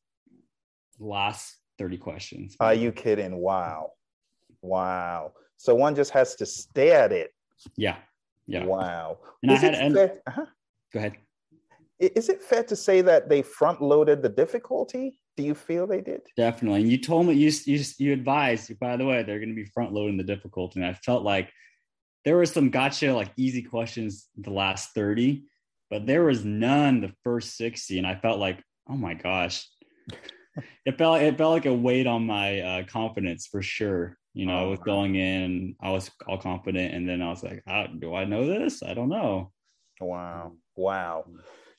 Last 1.00 1.58
30 1.80 1.98
questions. 1.98 2.56
Are 2.60 2.74
you 2.74 2.92
kidding? 2.92 3.36
Wow. 3.36 3.92
Wow. 4.62 5.34
So 5.58 5.76
one 5.76 5.96
just 5.96 6.12
has 6.12 6.36
to 6.36 6.46
stare 6.46 7.04
at 7.04 7.12
it. 7.12 7.32
Yeah. 7.76 7.98
Yeah. 8.48 8.66
Wow. 8.66 9.20
And 9.42 9.52
I 9.52 9.56
had 9.56 9.76
and 9.76 9.98
uh-huh. 9.98 10.46
go 10.92 11.00
ahead. 11.00 11.14
I- 12.02 12.12
Is 12.16 12.30
it 12.30 12.42
fair 12.42 12.64
to 12.64 12.76
say 12.76 13.02
that 13.02 13.30
they 13.30 13.42
front 13.42 13.82
loaded 13.82 14.22
the 14.22 14.30
difficulty? 14.30 15.20
Do 15.38 15.44
you 15.44 15.56
feel 15.56 15.88
they 15.88 16.02
did? 16.02 16.22
Definitely. 16.38 16.82
And 16.82 16.92
you 16.92 16.98
told 16.98 17.28
me 17.28 17.34
you 17.34 17.52
you 17.66 17.84
you 17.98 18.14
advised, 18.14 18.78
by 18.80 18.98
the 18.98 19.06
way, 19.06 19.24
they're 19.24 19.40
gonna 19.40 19.54
be 19.54 19.66
front 19.66 19.94
loading 19.94 20.18
the 20.18 20.24
difficulty. 20.24 20.80
And 20.80 20.88
I 20.88 20.94
felt 20.94 21.24
like 21.24 21.52
there 22.26 22.36
were 22.38 22.46
some 22.46 22.70
gotcha 22.70 23.14
like 23.14 23.32
easy 23.36 23.64
questions 23.64 24.30
the 24.38 24.52
last 24.52 24.94
30, 24.94 25.44
but 25.90 26.06
there 26.06 26.24
was 26.24 26.46
none 26.46 27.02
the 27.02 27.12
first 27.24 27.58
60. 27.58 27.98
And 27.98 28.08
I 28.08 28.16
felt 28.16 28.40
like, 28.40 28.64
oh 28.88 28.96
my 28.96 29.14
gosh. 29.14 29.68
it 30.86 30.98
felt 30.98 31.22
it 31.22 31.38
felt 31.38 31.54
like 31.54 31.66
a 31.66 31.74
weight 31.74 32.08
on 32.08 32.26
my 32.26 32.60
uh, 32.62 32.84
confidence 32.86 33.48
for 33.48 33.62
sure. 33.62 34.18
You 34.34 34.46
know, 34.48 34.58
I 34.58 34.62
Oh, 34.64 34.70
was 34.72 34.80
going 34.80 35.16
in, 35.16 35.76
I 35.82 35.92
was 35.92 36.10
all 36.28 36.38
confident, 36.40 36.94
and 36.94 37.08
then 37.08 37.22
I 37.22 37.30
was 37.30 37.44
like, 37.44 37.62
ah, 37.68 37.88
"Do 37.88 38.16
I 38.16 38.26
know 38.26 38.46
this? 38.48 38.82
I 38.84 38.94
don't 38.94 39.10
know." 39.10 39.52
Wow. 40.02 40.54
Wow. 40.76 41.26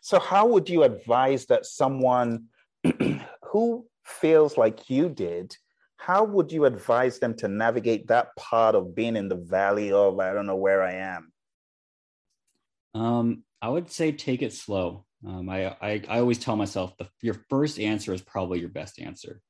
So, 0.05 0.21
how 0.21 0.47
would 0.49 0.69
you 0.69 0.83
advise 0.83 1.47
that 1.47 1.65
someone 1.65 2.49
who 3.43 3.87
feels 4.05 4.59
like 4.59 4.91
you 4.91 5.09
did, 5.09 5.57
how 5.97 6.25
would 6.25 6.53
you 6.53 6.67
advise 6.67 7.19
them 7.19 7.35
to 7.37 7.49
navigate 7.49 8.09
that 8.09 8.37
part 8.37 8.75
of 8.75 8.95
being 8.95 9.17
in 9.17 9.31
the 9.31 9.37
valley 9.37 9.93
of, 9.93 10.21
I 10.21 10.35
don't 10.35 10.45
know 10.45 10.57
where 10.57 10.83
I 10.83 10.93
am? 10.93 11.33
Um, 12.93 13.45
I 13.63 13.71
would 13.71 13.91
say 13.91 14.13
take 14.13 14.43
it 14.43 14.53
slow. 14.53 15.07
Um, 15.27 15.49
I, 15.49 15.69
I 15.81 16.03
I 16.07 16.19
always 16.19 16.39
tell 16.39 16.57
myself 16.57 16.95
the 16.99 17.09
your 17.23 17.41
first 17.49 17.81
answer 17.81 18.13
is 18.13 18.21
probably 18.21 18.61
your 18.61 18.69
best 18.69 19.01
answer. 19.01 19.41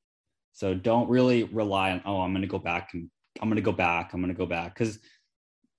So 0.52 0.72
don't 0.72 1.10
really 1.10 1.42
rely 1.42 1.90
on 1.90 2.02
oh 2.06 2.20
I'm 2.20 2.30
going 2.30 2.42
to 2.42 2.48
go 2.48 2.60
back 2.60 2.90
and 2.94 3.10
I'm 3.42 3.48
going 3.48 3.56
to 3.56 3.60
go 3.60 3.72
back 3.72 4.12
I'm 4.12 4.20
going 4.20 4.32
to 4.32 4.38
go 4.38 4.46
back 4.46 4.72
because 4.72 5.00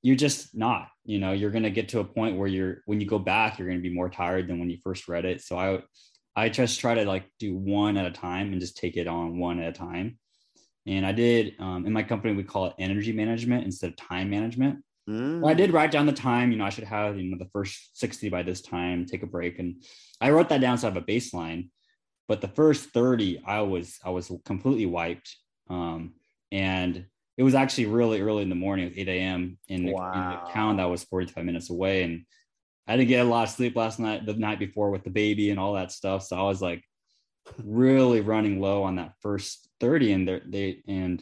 you're 0.05 0.15
just 0.15 0.55
not. 0.55 0.89
You 1.03 1.17
know 1.17 1.31
you're 1.31 1.49
going 1.49 1.63
to 1.63 1.71
get 1.71 1.89
to 1.89 1.99
a 1.99 2.03
point 2.03 2.37
where 2.37 2.47
you're 2.47 2.77
when 2.85 3.01
you 3.01 3.07
go 3.07 3.17
back 3.17 3.57
you're 3.57 3.67
going 3.67 3.79
to 3.79 3.89
be 3.89 3.93
more 3.93 4.09
tired 4.09 4.47
than 4.47 4.59
when 4.59 4.69
you 4.69 4.77
first 4.83 5.07
read 5.07 5.25
it. 5.25 5.41
So 5.41 5.57
I 5.57 5.81
I 6.35 6.49
just 6.49 6.79
try 6.79 6.93
to 6.93 7.05
like 7.05 7.25
do 7.39 7.55
one 7.55 7.97
at 7.97 8.05
a 8.05 8.11
time 8.11 8.51
and 8.51 8.61
just 8.61 8.77
take 8.77 8.97
it 8.97 9.07
on 9.07 9.39
one 9.39 9.59
at 9.59 9.69
a 9.69 9.71
time. 9.71 10.19
And 10.85 11.07
I 11.07 11.11
did 11.11 11.55
um, 11.59 11.87
in 11.87 11.93
my 11.93 12.03
company 12.03 12.35
we 12.35 12.43
call 12.43 12.67
it 12.67 12.75
energy 12.77 13.13
management 13.13 13.65
instead 13.65 13.89
of 13.89 13.95
time 13.95 14.29
management. 14.29 14.83
Well, 15.41 15.49
I 15.49 15.55
did 15.55 15.73
write 15.73 15.89
down 15.91 16.05
the 16.05 16.13
time. 16.13 16.51
You 16.51 16.57
know, 16.59 16.65
I 16.65 16.69
should 16.69 16.83
have 16.83 17.17
you 17.17 17.31
know 17.31 17.37
the 17.39 17.49
first 17.49 17.97
sixty 17.97 18.29
by 18.29 18.43
this 18.43 18.61
time. 18.61 19.07
Take 19.07 19.23
a 19.23 19.27
break, 19.27 19.57
and 19.57 19.83
I 20.21 20.29
wrote 20.29 20.49
that 20.49 20.61
down 20.61 20.77
so 20.77 20.87
I 20.87 20.91
have 20.91 21.01
a 21.01 21.05
baseline. 21.05 21.69
But 22.27 22.41
the 22.41 22.47
first 22.47 22.89
thirty, 22.89 23.41
I 23.43 23.61
was 23.61 23.97
I 24.03 24.11
was 24.11 24.31
completely 24.45 24.85
wiped, 24.85 25.35
um, 25.67 26.13
and 26.51 27.05
it 27.37 27.43
was 27.43 27.55
actually 27.55 27.87
really 27.87 28.21
early 28.21 28.43
in 28.43 28.49
the 28.49 28.55
morning. 28.55 28.85
It 28.85 28.89
was 28.89 28.97
eight 28.97 29.07
a.m. 29.09 29.57
In 29.67 29.91
Wow. 29.91 30.43
the 30.45 30.51
town 30.51 30.77
that 30.77 30.89
was 30.89 31.03
forty-five 31.03 31.43
minutes 31.45 31.69
away, 31.69 32.03
and 32.03 32.25
I 32.87 32.95
didn't 32.97 33.09
get 33.09 33.25
a 33.25 33.29
lot 33.29 33.43
of 33.43 33.49
sleep 33.49 33.75
last 33.75 33.99
night. 33.99 34.25
The 34.25 34.33
night 34.33 34.59
before 34.59 34.89
with 34.91 35.03
the 35.03 35.09
baby 35.09 35.49
and 35.49 35.59
all 35.59 35.73
that 35.73 35.91
stuff, 35.91 36.23
so 36.23 36.37
I 36.37 36.43
was 36.43 36.61
like 36.61 36.83
really 37.63 38.21
running 38.21 38.59
low 38.59 38.83
on 38.83 38.95
that 38.95 39.13
first 39.21 39.67
thirty, 39.79 40.11
and 40.11 40.27
they 40.47 40.81
and 40.87 41.21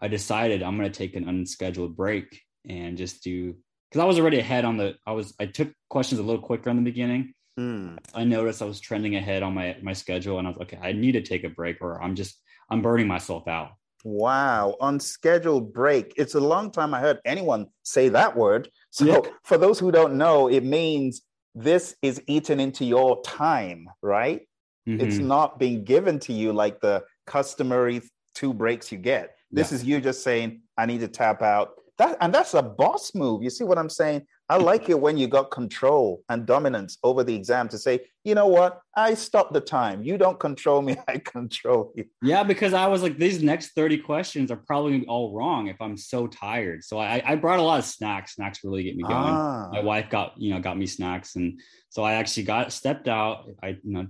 I 0.00 0.08
decided 0.08 0.62
I'm 0.62 0.76
going 0.78 0.90
to 0.90 0.98
take 0.98 1.16
an 1.16 1.28
unscheduled 1.28 1.96
break 1.96 2.42
and 2.68 2.96
just 2.96 3.22
do 3.22 3.54
because 3.90 4.02
I 4.02 4.06
was 4.06 4.18
already 4.18 4.38
ahead 4.38 4.64
on 4.64 4.76
the 4.76 4.96
I 5.06 5.12
was 5.12 5.34
I 5.38 5.46
took 5.46 5.72
questions 5.88 6.18
a 6.18 6.24
little 6.24 6.42
quicker 6.42 6.70
in 6.70 6.76
the 6.76 6.82
beginning. 6.82 7.34
Mm. 7.58 7.98
I 8.12 8.24
noticed 8.24 8.62
I 8.62 8.64
was 8.64 8.80
trending 8.80 9.14
ahead 9.14 9.42
on 9.42 9.54
my 9.54 9.76
my 9.82 9.92
schedule 9.92 10.38
and 10.38 10.46
I 10.46 10.50
was 10.50 10.58
like, 10.58 10.72
okay, 10.72 10.82
I 10.88 10.92
need 10.92 11.12
to 11.12 11.22
take 11.22 11.44
a 11.44 11.48
break 11.48 11.80
or 11.80 12.02
I'm 12.02 12.14
just 12.16 12.40
I'm 12.70 12.82
burning 12.82 13.06
myself 13.06 13.46
out. 13.46 13.72
Wow, 14.04 14.76
unscheduled 14.80 15.72
break. 15.72 16.12
It's 16.16 16.34
a 16.34 16.40
long 16.40 16.70
time 16.70 16.92
I 16.92 17.00
heard 17.00 17.20
anyone 17.24 17.66
say 17.82 18.10
that 18.10 18.36
word. 18.36 18.68
So, 18.90 19.04
Yeah. 19.06 19.20
for 19.44 19.56
those 19.58 19.78
who 19.78 19.90
don't 19.90 20.14
know, 20.16 20.48
it 20.48 20.62
means 20.62 21.22
this 21.54 21.96
is 22.02 22.22
eaten 22.26 22.60
into 22.60 22.84
your 22.84 23.22
time, 23.22 23.88
right? 24.02 24.46
It's 24.86 25.16
Mhm. 25.18 25.26
not 25.26 25.58
being 25.58 25.84
given 25.84 26.18
to 26.20 26.32
you 26.32 26.52
like 26.52 26.80
the 26.80 27.04
customary 27.26 28.02
two 28.34 28.52
breaks 28.52 28.92
you 28.92 28.98
get. 28.98 29.36
This 29.50 29.72
is 29.72 29.84
you 29.84 30.00
just 30.00 30.22
saying, 30.22 30.60
I 30.76 30.84
need 30.84 31.00
to 31.00 31.08
tap 31.08 31.40
out. 31.42 31.80
That 31.96 32.16
and 32.20 32.34
that's 32.34 32.54
a 32.54 32.62
boss 32.62 33.14
move. 33.14 33.42
You 33.42 33.50
see 33.50 33.64
what 33.64 33.78
I'm 33.78 33.88
saying? 33.88 34.26
I 34.50 34.56
like 34.58 34.90
it 34.90 35.00
when 35.00 35.16
you 35.16 35.26
got 35.26 35.50
control 35.50 36.22
and 36.28 36.44
dominance 36.44 36.98
over 37.02 37.24
the 37.24 37.34
exam 37.34 37.66
to 37.70 37.78
say, 37.78 38.00
you 38.24 38.34
know 38.34 38.46
what? 38.46 38.80
I 38.94 39.14
stop 39.14 39.52
the 39.54 39.60
time. 39.60 40.02
You 40.02 40.18
don't 40.18 40.38
control 40.38 40.82
me, 40.82 40.96
I 41.08 41.16
control 41.18 41.92
you. 41.96 42.04
Yeah, 42.22 42.42
because 42.42 42.74
I 42.74 42.86
was 42.86 43.02
like, 43.02 43.16
these 43.16 43.42
next 43.42 43.70
30 43.74 43.98
questions 43.98 44.50
are 44.50 44.56
probably 44.56 45.06
all 45.06 45.34
wrong 45.34 45.68
if 45.68 45.80
I'm 45.80 45.96
so 45.96 46.26
tired. 46.26 46.84
So 46.84 46.98
I, 46.98 47.22
I 47.24 47.36
brought 47.36 47.58
a 47.58 47.62
lot 47.62 47.78
of 47.78 47.86
snacks. 47.86 48.34
Snacks 48.34 48.60
really 48.64 48.82
get 48.82 48.96
me 48.96 49.02
going. 49.04 49.34
Ah. 49.34 49.68
my 49.72 49.80
wife 49.80 50.10
got 50.10 50.34
you 50.36 50.52
know 50.52 50.60
got 50.60 50.76
me 50.76 50.86
snacks 50.86 51.36
and 51.36 51.58
so 51.88 52.02
i 52.02 52.14
actually 52.14 52.42
got 52.44 52.72
stepped 52.72 53.08
out 53.08 53.46
i 53.62 53.68
you 53.68 53.78
know 53.94 54.06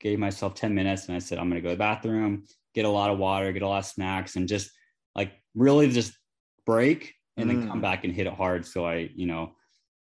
gave 0.00 0.18
myself 0.18 0.54
10 0.54 0.74
minutes 0.74 1.06
and 1.06 1.16
i 1.16 1.18
said 1.18 1.38
i'm 1.38 1.48
going 1.50 1.60
to 1.60 1.62
go 1.62 1.70
to 1.70 1.74
the 1.74 1.78
bathroom 1.78 2.44
get 2.74 2.84
a 2.84 2.88
lot 2.88 3.10
of 3.10 3.18
water 3.18 3.52
get 3.52 3.62
a 3.62 3.68
lot 3.68 3.78
of 3.78 3.84
snacks 3.86 4.36
and 4.36 4.48
just 4.48 4.70
like 5.14 5.32
really 5.54 5.90
just 5.90 6.12
break 6.66 7.14
and 7.36 7.48
then 7.50 7.66
come 7.68 7.78
Mm. 7.78 7.82
back 7.82 8.04
and 8.04 8.12
hit 8.14 8.26
it 8.26 8.32
hard 8.32 8.64
so 8.66 8.84
i 8.86 9.10
you 9.14 9.26
know 9.26 9.52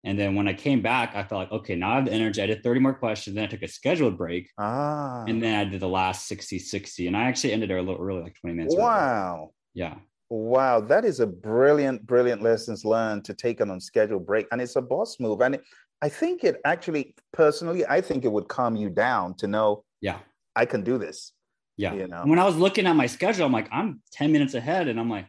and 0.03 0.17
then 0.17 0.35
when 0.35 0.47
i 0.47 0.53
came 0.53 0.81
back 0.81 1.15
i 1.15 1.23
felt 1.23 1.39
like 1.39 1.51
okay 1.51 1.75
now 1.75 1.91
i 1.91 1.95
have 1.95 2.05
the 2.05 2.11
energy 2.13 2.41
i 2.41 2.45
did 2.45 2.63
30 2.63 2.79
more 2.79 2.93
questions 2.93 3.35
then 3.35 3.43
i 3.43 3.47
took 3.47 3.63
a 3.63 3.67
scheduled 3.67 4.17
break 4.17 4.49
Ah. 4.57 5.23
and 5.27 5.41
then 5.43 5.55
i 5.59 5.69
did 5.69 5.79
the 5.81 5.87
last 5.87 6.27
60 6.27 6.59
60 6.59 7.07
and 7.07 7.17
i 7.17 7.23
actually 7.23 7.53
ended 7.53 7.69
there 7.69 7.77
a 7.77 7.81
little 7.81 8.01
early 8.01 8.21
like 8.21 8.35
20 8.41 8.55
minutes 8.55 8.75
early. 8.75 8.83
wow. 8.83 9.51
yeah 9.73 9.95
Wow, 10.31 10.79
that 10.81 11.05
is 11.05 11.19
a 11.21 11.25
brilliant, 11.25 12.05
brilliant 12.05 12.43
lessons 12.43 12.85
learned 12.85 13.25
to 13.25 13.33
take 13.33 13.61
an 13.61 13.71
unscheduled 13.71 14.27
break. 14.27 14.45
And 14.51 14.61
it's 14.61 14.75
a 14.75 14.81
boss 14.81 15.19
move. 15.19 15.41
And 15.41 15.55
it, 15.55 15.63
I 16.03 16.09
think 16.09 16.43
it 16.43 16.61
actually, 16.65 17.15
personally, 17.33 17.83
I 17.87 17.99
think 17.99 18.25
it 18.25 18.31
would 18.31 18.47
calm 18.47 18.75
you 18.75 18.91
down 18.91 19.33
to 19.37 19.47
know 19.47 19.83
yeah 20.01 20.19
I 20.55 20.65
can 20.65 20.83
do 20.83 20.99
this. 20.99 21.31
Yeah. 21.77 21.93
You 21.95 22.07
know? 22.07 22.21
When 22.25 22.37
I 22.37 22.45
was 22.45 22.57
looking 22.57 22.85
at 22.85 22.95
my 22.95 23.07
schedule, 23.07 23.43
I'm 23.43 23.51
like, 23.51 23.69
I'm 23.71 24.01
10 24.11 24.31
minutes 24.31 24.53
ahead. 24.53 24.87
And 24.87 24.99
I'm 24.99 25.09
like, 25.09 25.25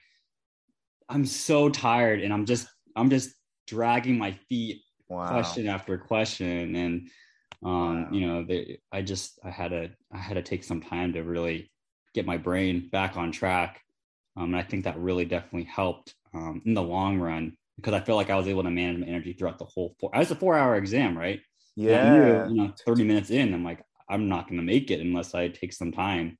I'm 1.09 1.25
so 1.25 1.71
tired. 1.71 2.21
And 2.21 2.31
I'm 2.31 2.45
just, 2.45 2.69
I'm 2.95 3.09
just 3.09 3.31
dragging 3.71 4.19
my 4.19 4.33
feet 4.49 4.83
Wow. 5.09 5.27
question 5.27 5.69
after 5.69 5.97
question. 5.99 6.75
And 6.77 7.09
um, 7.65 8.09
Wow. 8.09 8.11
you 8.11 8.27
know, 8.27 8.45
they, 8.45 8.81
I 8.93 9.03
just 9.03 9.39
I 9.45 9.51
had 9.51 9.71
to 9.71 9.91
I 10.13 10.19
had 10.19 10.35
to 10.35 10.43
take 10.43 10.65
some 10.65 10.81
time 10.81 11.13
to 11.15 11.21
really 11.23 11.71
get 12.15 12.27
my 12.27 12.37
brain 12.37 12.89
back 12.91 13.17
on 13.17 13.33
track. 13.33 13.83
Um, 14.37 14.47
and 14.55 14.57
I 14.57 14.63
think 14.63 14.85
that 14.85 14.99
really 14.99 15.25
definitely 15.25 15.65
helped 15.65 16.15
um, 16.35 16.63
in 16.65 16.75
the 16.75 16.83
long 16.83 17.19
run 17.19 17.57
because 17.77 17.95
I 17.95 18.01
feel 18.01 18.17
like 18.17 18.31
I 18.31 18.37
was 18.37 18.49
able 18.49 18.63
to 18.65 18.71
manage 18.71 19.01
my 19.01 19.07
energy 19.07 19.33
throughout 19.33 19.59
the 19.59 19.65
whole 19.65 19.95
four. 20.01 20.11
I 20.15 20.19
was 20.21 20.31
a 20.31 20.37
four 20.37 20.57
hour 20.57 20.77
exam, 20.77 21.17
right? 21.17 21.41
I 21.89 22.05
knew, 22.05 22.23
Yeah. 22.25 22.45
you 22.45 22.55
know, 22.63 22.73
30 22.85 23.05
minutes 23.05 23.31
in, 23.31 23.55
I'm 23.55 23.65
like, 23.65 23.83
I'm 24.09 24.29
not 24.29 24.47
going 24.47 24.59
to 24.59 24.63
make 24.67 24.91
it 24.91 25.01
unless 25.01 25.35
I 25.35 25.49
take 25.49 25.73
some 25.73 25.93
time 25.93 26.39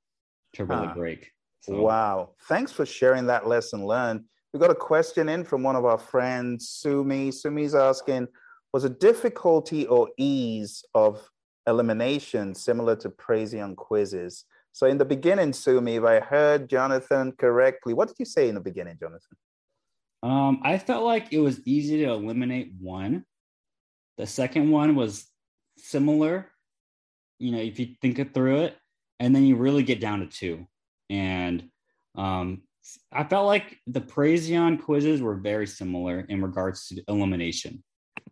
to 0.53 0.65
really 0.65 0.87
Huh. 0.87 0.93
break. 0.95 1.31
So, 1.61 1.73
Wow. 1.75 2.35
Thanks 2.47 2.71
for 2.71 2.85
sharing 2.85 3.27
that 3.27 3.47
lesson 3.47 3.85
learned. 3.85 4.25
We 4.53 4.59
got 4.59 4.71
a 4.71 4.75
question 4.75 5.29
in 5.29 5.43
from 5.45 5.63
one 5.63 5.75
of 5.75 5.85
our 5.85 5.97
friends, 5.97 6.69
Sumi. 6.69 7.31
Sumi's 7.31 7.73
asking, 7.73 8.27
was 8.73 8.83
a 8.83 8.89
difficulty 8.89 9.85
or 9.87 10.09
ease 10.17 10.83
of 10.93 11.29
elimination 11.67 12.53
similar 12.53 12.95
to 12.97 13.09
Praizion 13.09 13.75
quizzes? 13.75 14.45
So 14.73 14.87
in 14.87 14.97
the 14.97 15.05
beginning, 15.05 15.53
Sumi, 15.53 15.95
if 15.95 16.03
I 16.03 16.19
heard 16.19 16.69
Jonathan 16.69 17.33
correctly, 17.33 17.93
what 17.93 18.07
did 18.07 18.17
you 18.19 18.25
say 18.25 18.49
in 18.49 18.55
the 18.55 18.61
beginning, 18.61 18.97
Jonathan? 18.99 19.37
Um, 20.23 20.61
I 20.63 20.77
felt 20.77 21.03
like 21.03 21.33
it 21.33 21.39
was 21.39 21.65
easy 21.65 21.97
to 22.05 22.11
eliminate 22.11 22.71
one. 22.79 23.25
The 24.17 24.27
second 24.27 24.69
one 24.69 24.95
was 24.95 25.25
similar, 25.77 26.47
you 27.39 27.51
know, 27.51 27.57
if 27.57 27.79
you 27.79 27.95
think 28.01 28.19
it 28.19 28.33
through 28.33 28.57
it. 28.61 28.77
and 29.21 29.35
then 29.35 29.43
you 29.43 29.55
really 29.55 29.83
get 29.83 30.01
down 30.01 30.19
to 30.19 30.25
two. 30.25 30.67
And 31.09 31.69
um, 32.15 32.63
I 33.11 33.23
felt 33.23 33.47
like 33.47 33.77
the 33.87 34.01
Praizion 34.01 34.81
quizzes 34.81 35.21
were 35.21 35.35
very 35.35 35.67
similar 35.67 36.21
in 36.21 36.41
regards 36.41 36.87
to 36.87 37.03
elimination. 37.07 37.83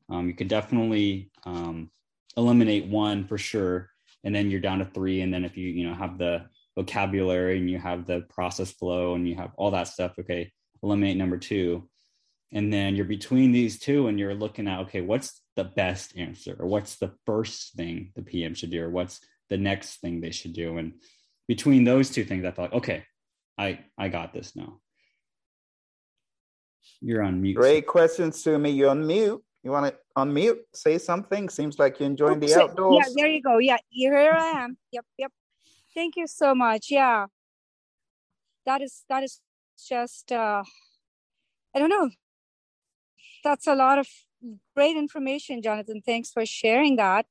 Um, 0.09 0.27
you 0.27 0.33
could 0.33 0.47
definitely 0.47 1.31
um, 1.45 1.89
eliminate 2.35 2.87
one 2.87 3.25
for 3.25 3.37
sure, 3.37 3.89
and 4.23 4.33
then 4.33 4.49
you're 4.49 4.59
down 4.59 4.79
to 4.79 4.85
three. 4.85 5.21
And 5.21 5.33
then 5.33 5.45
if 5.45 5.57
you 5.57 5.67
you 5.67 5.87
know 5.87 5.93
have 5.93 6.17
the 6.17 6.45
vocabulary 6.75 7.57
and 7.57 7.69
you 7.69 7.77
have 7.77 8.05
the 8.05 8.21
process 8.29 8.71
flow 8.71 9.15
and 9.15 9.27
you 9.27 9.35
have 9.35 9.51
all 9.57 9.71
that 9.71 9.87
stuff, 9.87 10.13
okay, 10.19 10.51
eliminate 10.81 11.17
number 11.17 11.37
two. 11.37 11.87
And 12.51 12.73
then 12.73 12.95
you're 12.95 13.05
between 13.05 13.51
these 13.51 13.79
two 13.79 14.07
and 14.07 14.19
you're 14.19 14.33
looking 14.33 14.67
at 14.67 14.79
okay, 14.81 15.01
what's 15.01 15.41
the 15.55 15.65
best 15.65 16.17
answer 16.17 16.55
or 16.57 16.67
what's 16.67 16.97
the 16.97 17.13
first 17.25 17.75
thing 17.75 18.11
the 18.15 18.23
PM 18.23 18.55
should 18.55 18.71
do 18.71 18.83
or 18.83 18.89
what's 18.89 19.19
the 19.49 19.57
next 19.57 19.99
thing 20.01 20.21
they 20.21 20.31
should 20.31 20.53
do. 20.53 20.77
And 20.77 20.93
between 21.47 21.83
those 21.83 22.09
two 22.09 22.23
things, 22.23 22.45
I 22.45 22.51
thought, 22.51 22.73
okay, 22.73 23.03
I 23.59 23.79
I 23.97 24.07
got 24.07 24.33
this 24.33 24.55
now. 24.55 24.79
You're 27.01 27.23
on 27.23 27.41
mute. 27.41 27.55
Great 27.55 27.85
question, 27.85 28.31
Sumi. 28.31 28.71
You're 28.71 28.89
on 28.89 29.05
mute. 29.05 29.43
You 29.63 29.71
want 29.71 29.85
to 29.87 29.95
unmute? 30.17 30.59
Say 30.73 30.97
something. 30.97 31.49
Seems 31.49 31.77
like 31.77 31.99
you're 31.99 32.07
enjoying 32.07 32.39
the 32.39 32.55
outdoors. 32.55 33.05
Yeah, 33.05 33.13
there 33.15 33.27
you 33.27 33.41
go. 33.41 33.57
Yeah, 33.57 33.77
here 33.89 34.15
I 34.15 34.63
am. 34.63 34.77
Yep, 34.93 35.05
yep. 35.17 35.31
Thank 35.93 36.15
you 36.15 36.25
so 36.25 36.55
much. 36.55 36.87
Yeah, 36.89 37.25
that 38.65 38.81
is 38.81 39.03
that 39.09 39.23
is 39.23 39.41
just 39.87 40.31
uh, 40.31 40.63
I 41.75 41.79
don't 41.79 41.89
know. 41.89 42.09
That's 43.43 43.67
a 43.67 43.75
lot 43.75 43.99
of 43.99 44.07
great 44.73 44.95
information, 44.95 45.61
Jonathan. 45.61 46.01
Thanks 46.05 46.31
for 46.31 46.45
sharing 46.45 46.95
that. 46.95 47.25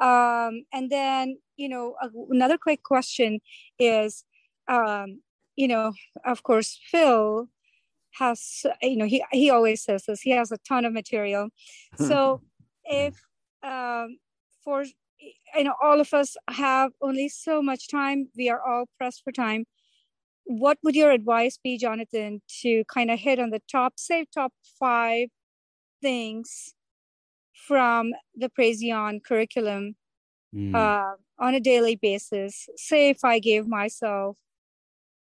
Um, 0.00 0.64
and 0.70 0.90
then 0.90 1.38
you 1.56 1.70
know 1.70 1.96
another 2.30 2.58
quick 2.58 2.82
question 2.82 3.40
is 3.78 4.24
um, 4.68 5.20
you 5.56 5.68
know, 5.68 5.92
of 6.24 6.42
course, 6.42 6.80
Phil 6.90 7.48
has, 8.18 8.64
you 8.80 8.96
know, 8.96 9.06
he, 9.06 9.24
he 9.32 9.50
always 9.50 9.82
says 9.82 10.04
this, 10.06 10.20
he 10.20 10.30
has 10.30 10.52
a 10.52 10.58
ton 10.68 10.84
of 10.84 10.92
material. 10.92 11.48
So 11.98 12.40
if 12.84 13.14
um, 13.62 14.18
for, 14.64 14.84
you 15.54 15.64
know, 15.64 15.74
all 15.82 16.00
of 16.00 16.12
us 16.14 16.36
have 16.48 16.92
only 17.00 17.28
so 17.28 17.62
much 17.62 17.88
time, 17.88 18.28
we 18.36 18.48
are 18.48 18.60
all 18.60 18.86
pressed 18.98 19.22
for 19.24 19.32
time. 19.32 19.66
What 20.44 20.78
would 20.82 20.96
your 20.96 21.12
advice 21.12 21.58
be, 21.62 21.78
Jonathan, 21.78 22.42
to 22.62 22.84
kind 22.92 23.10
of 23.10 23.18
hit 23.18 23.38
on 23.38 23.50
the 23.50 23.62
top, 23.70 23.94
say, 23.96 24.26
top 24.34 24.52
five 24.78 25.28
things 26.00 26.74
from 27.54 28.12
the 28.34 28.48
Praizion 28.48 29.22
curriculum 29.22 29.94
mm. 30.54 30.74
uh, 30.74 31.14
on 31.38 31.54
a 31.54 31.60
daily 31.60 31.94
basis? 31.94 32.68
Say, 32.76 33.10
if 33.10 33.24
I 33.24 33.38
gave 33.38 33.68
myself 33.68 34.36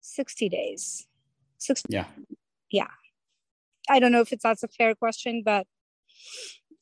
60 0.01 0.49
days. 0.49 1.07
60 1.57 1.87
yeah. 1.89 2.05
Yeah. 2.71 2.87
I 3.89 3.99
don't 3.99 4.11
know 4.11 4.21
if 4.21 4.31
it's 4.33 4.43
that's 4.43 4.63
a 4.63 4.67
fair 4.67 4.95
question 4.95 5.43
but 5.43 5.65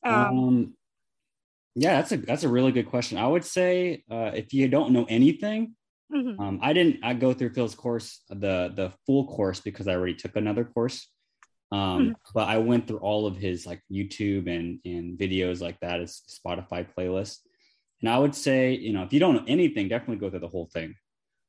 um, 0.03 0.13
um 0.13 0.73
yeah 1.75 1.95
that's 1.95 2.12
a 2.12 2.17
that's 2.17 2.43
a 2.43 2.49
really 2.49 2.71
good 2.71 2.89
question. 2.89 3.17
I 3.17 3.27
would 3.27 3.45
say 3.45 4.03
uh 4.10 4.32
if 4.34 4.53
you 4.53 4.67
don't 4.67 4.91
know 4.91 5.05
anything 5.10 5.75
mm-hmm. 6.13 6.39
um 6.41 6.60
i 6.62 6.73
didn't 6.73 6.97
i 7.03 7.13
go 7.13 7.34
through 7.34 7.53
phil's 7.53 7.75
course 7.75 8.21
the 8.29 8.71
the 8.75 8.91
full 9.05 9.27
course 9.27 9.60
because 9.60 9.88
i 9.88 9.93
already 9.93 10.15
took 10.15 10.36
another 10.36 10.63
course. 10.63 11.08
Um 11.71 11.79
mm-hmm. 11.79 12.12
but 12.34 12.47
i 12.47 12.58
went 12.58 12.88
through 12.88 12.99
all 12.99 13.27
of 13.27 13.38
his 13.38 13.65
like 13.65 13.82
youtube 13.91 14.49
and 14.49 14.79
and 14.86 15.17
videos 15.17 15.62
like 15.62 15.79
that 15.82 16.01
as 16.01 16.21
spotify 16.27 16.88
playlist. 16.97 17.39
And 18.01 18.10
i 18.10 18.17
would 18.17 18.36
say 18.36 18.73
you 18.73 18.93
know 18.93 19.03
if 19.03 19.13
you 19.13 19.19
don't 19.19 19.36
know 19.36 19.45
anything 19.47 19.88
definitely 19.88 20.17
go 20.17 20.29
through 20.29 20.39
the 20.39 20.47
whole 20.47 20.69
thing 20.73 20.95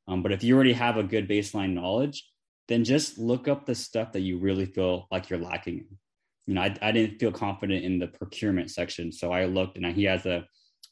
um, 0.09 0.23
but 0.23 0.33
if 0.33 0.43
you 0.43 0.55
already 0.55 0.73
have 0.73 0.97
a 0.97 1.03
good 1.03 1.29
baseline 1.29 1.75
knowledge, 1.75 2.29
then 2.69 2.85
just 2.85 3.19
look 3.19 3.49
up 3.49 3.67
the 3.67 3.75
stuff 3.75 4.13
that 4.13 4.21
you 4.21 4.39
really 4.39 4.65
feel 4.65 5.07
like 5.11 5.29
you're 5.29 5.39
lacking 5.39 5.79
in. 5.79 5.99
You 6.47 6.55
know, 6.55 6.63
I, 6.63 6.77
I 6.83 6.93
didn't 6.93 7.19
feel 7.19 7.33
confident 7.33 7.85
in 7.85 7.99
the 7.99 8.07
procurement 8.07 8.71
section. 8.71 9.13
So 9.13 9.33
I 9.33 9.45
looked 9.45 9.77
and 9.77 9.87
he 9.87 10.05
has 10.05 10.27
a 10.27 10.45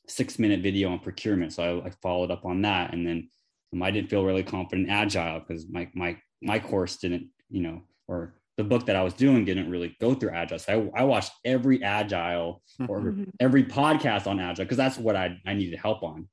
six 0.09 0.39
minute 0.39 0.61
video 0.61 0.91
on 0.91 0.99
procurement. 0.99 1.53
So 1.53 1.81
I, 1.81 1.87
I 1.87 1.91
followed 2.03 2.31
up 2.31 2.45
on 2.45 2.63
that. 2.63 2.93
And 2.93 3.07
then 3.07 3.31
um, 3.73 3.83
I 3.83 3.91
didn't 3.91 4.11
feel 4.11 4.25
really 4.25 4.43
confident 4.43 4.89
in 4.89 4.93
agile 4.95 5.41
because 5.41 5.69
my, 5.69 5.89
my, 5.95 6.17
my 6.43 6.59
course 6.59 6.97
didn't, 6.97 7.29
you 7.49 7.63
know, 7.63 7.83
or 8.07 8.35
the 8.57 8.65
book 8.65 8.87
that 8.87 8.97
I 8.97 9.03
was 9.03 9.15
doing 9.15 9.45
didn't 9.45 9.71
really 9.71 9.97
go 10.01 10.15
through 10.15 10.31
agile. 10.31 10.59
So 10.59 10.91
I, 10.95 11.01
I 11.01 11.05
watched 11.05 11.33
every 11.45 11.83
agile 11.83 12.63
or 12.89 13.01
mm-hmm. 13.01 13.25
every 13.39 13.65
podcast 13.65 14.27
on 14.27 14.41
agile 14.41 14.65
because 14.65 14.77
that's 14.77 14.99
what 14.99 15.17
I, 15.17 15.39
I 15.47 15.55
needed 15.55 15.79
help 15.79 16.03
on. 16.03 16.29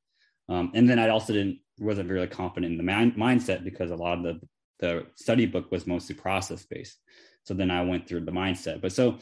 Um, 0.49 0.71
and 0.73 0.89
then 0.89 0.99
I 0.99 1.09
also 1.09 1.33
didn't 1.33 1.59
wasn't 1.79 2.09
really 2.09 2.27
confident 2.27 2.71
in 2.71 2.77
the 2.77 2.83
man, 2.83 3.11
mindset 3.13 3.63
because 3.63 3.91
a 3.91 3.95
lot 3.95 4.17
of 4.19 4.23
the 4.23 4.39
the 4.79 5.05
study 5.15 5.45
book 5.45 5.71
was 5.71 5.87
mostly 5.87 6.15
process 6.15 6.65
based. 6.65 6.97
So 7.43 7.53
then 7.53 7.71
I 7.71 7.83
went 7.83 8.07
through 8.07 8.25
the 8.25 8.31
mindset. 8.31 8.81
But 8.81 8.91
so 8.91 9.19